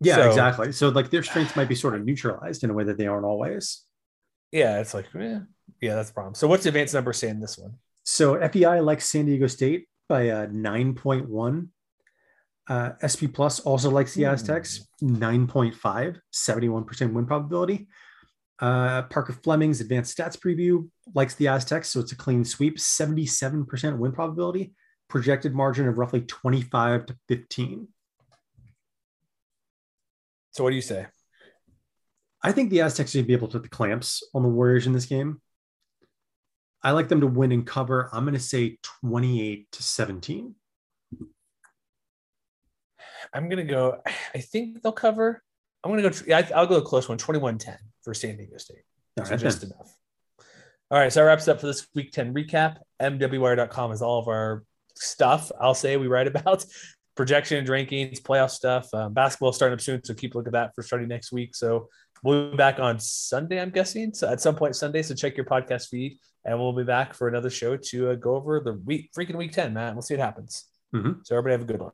Yeah, 0.00 0.16
So- 0.16 0.28
exactly. 0.28 0.72
So 0.72 0.88
like 0.88 1.10
their 1.10 1.22
strengths 1.22 1.54
might 1.54 1.68
be 1.68 1.76
sort 1.76 1.94
of 1.94 2.04
neutralized 2.04 2.64
in 2.64 2.70
a 2.70 2.74
way 2.74 2.82
that 2.82 2.98
they 2.98 3.06
aren't 3.06 3.24
always. 3.26 3.84
Yeah, 4.50 4.80
it's 4.80 4.92
like 4.92 5.06
eh, 5.14 5.38
yeah, 5.80 5.94
that's 5.94 6.08
the 6.08 6.14
problem. 6.14 6.34
So 6.34 6.48
what's 6.48 6.62
the 6.64 6.70
advanced 6.70 6.94
number 6.94 7.12
saying 7.12 7.40
this 7.40 7.58
one? 7.58 7.74
So 8.04 8.40
FEI 8.48 8.80
likes 8.80 9.06
San 9.06 9.26
Diego 9.26 9.46
State 9.46 9.88
by 10.08 10.30
uh, 10.30 10.46
9.1. 10.46 11.68
Uh, 12.68 12.90
SP 12.98 13.30
Plus 13.32 13.60
also 13.60 13.90
likes 13.90 14.14
the 14.14 14.24
Aztecs, 14.24 14.88
9.5, 15.02 16.20
71% 16.32 17.12
win 17.12 17.26
probability. 17.26 17.88
Uh, 18.58 19.02
Parker 19.02 19.34
Fleming's 19.34 19.80
advanced 19.80 20.16
stats 20.16 20.36
preview 20.36 20.88
likes 21.14 21.34
the 21.34 21.48
Aztecs, 21.48 21.90
so 21.90 22.00
it's 22.00 22.12
a 22.12 22.16
clean 22.16 22.44
sweep, 22.44 22.78
77% 22.78 23.98
win 23.98 24.12
probability, 24.12 24.72
projected 25.08 25.54
margin 25.54 25.86
of 25.86 25.98
roughly 25.98 26.22
25 26.22 27.06
to 27.06 27.16
15. 27.28 27.88
So 30.52 30.64
what 30.64 30.70
do 30.70 30.76
you 30.76 30.82
say? 30.82 31.06
I 32.42 32.52
think 32.52 32.70
the 32.70 32.80
Aztecs 32.80 33.10
should 33.10 33.26
be 33.26 33.34
able 33.34 33.48
to 33.48 33.58
put 33.58 33.62
the 33.64 33.68
clamps 33.68 34.22
on 34.34 34.42
the 34.42 34.48
Warriors 34.48 34.86
in 34.86 34.92
this 34.92 35.06
game. 35.06 35.40
I 36.86 36.92
like 36.92 37.08
them 37.08 37.20
to 37.22 37.26
win 37.26 37.50
and 37.50 37.66
cover. 37.66 38.08
I'm 38.12 38.22
going 38.22 38.34
to 38.34 38.40
say 38.40 38.78
28 39.02 39.72
to 39.72 39.82
17. 39.82 40.54
I'm 43.34 43.48
gonna 43.48 43.64
go. 43.64 44.00
I 44.34 44.38
think 44.38 44.82
they'll 44.82 44.92
cover. 44.92 45.42
I'm 45.82 45.90
gonna 45.90 46.08
go. 46.08 46.34
I- 46.34 46.48
I'll 46.54 46.68
go 46.68 46.76
a 46.76 46.82
close 46.82 47.08
one, 47.08 47.18
21-10 47.18 47.76
for 48.02 48.14
San 48.14 48.36
Diego 48.36 48.56
State. 48.56 48.82
Right, 49.18 49.36
just 49.36 49.62
then. 49.62 49.72
enough. 49.72 49.96
All 50.92 50.98
right, 51.00 51.12
so 51.12 51.20
that 51.20 51.26
wraps 51.26 51.48
up 51.48 51.60
for 51.60 51.66
this 51.66 51.88
week 51.96 52.12
10 52.12 52.32
recap. 52.32 52.76
MWWire.com 53.02 53.90
is 53.90 54.00
all 54.00 54.20
of 54.20 54.28
our 54.28 54.62
stuff. 54.94 55.50
I'll 55.60 55.74
say 55.74 55.96
we 55.96 56.06
write 56.06 56.28
about 56.28 56.64
projections, 57.16 57.68
rankings, 57.68 58.22
playoff 58.22 58.50
stuff. 58.50 58.92
Um, 58.94 59.12
basketball 59.12 59.52
starting 59.52 59.74
up 59.74 59.80
soon, 59.80 60.04
so 60.04 60.14
keep 60.14 60.34
a 60.34 60.38
look 60.38 60.46
at 60.46 60.52
that 60.52 60.74
for 60.76 60.84
starting 60.84 61.08
next 61.08 61.32
week. 61.32 61.56
So 61.56 61.88
we'll 62.22 62.50
be 62.50 62.56
back 62.56 62.78
on 62.78 62.98
Sunday, 62.98 63.60
I'm 63.60 63.70
guessing. 63.70 64.14
So 64.14 64.28
at 64.28 64.40
some 64.40 64.56
point 64.56 64.76
Sunday, 64.76 65.02
so 65.02 65.14
check 65.14 65.36
your 65.36 65.46
podcast 65.46 65.88
feed, 65.88 66.18
and 66.44 66.58
we'll 66.58 66.72
be 66.72 66.84
back 66.84 67.14
for 67.14 67.28
another 67.28 67.50
show 67.50 67.76
to 67.76 68.10
uh, 68.10 68.14
go 68.14 68.34
over 68.34 68.60
the 68.60 68.74
week, 68.74 69.10
freaking 69.16 69.36
week 69.36 69.52
10, 69.52 69.74
Matt. 69.74 69.94
We'll 69.94 70.02
see 70.02 70.14
what 70.14 70.24
happens. 70.24 70.64
Mhm. 70.94 71.26
So 71.26 71.36
everybody 71.36 71.60
have 71.60 71.68
a 71.68 71.72
good 71.72 71.80
one. 71.80 71.92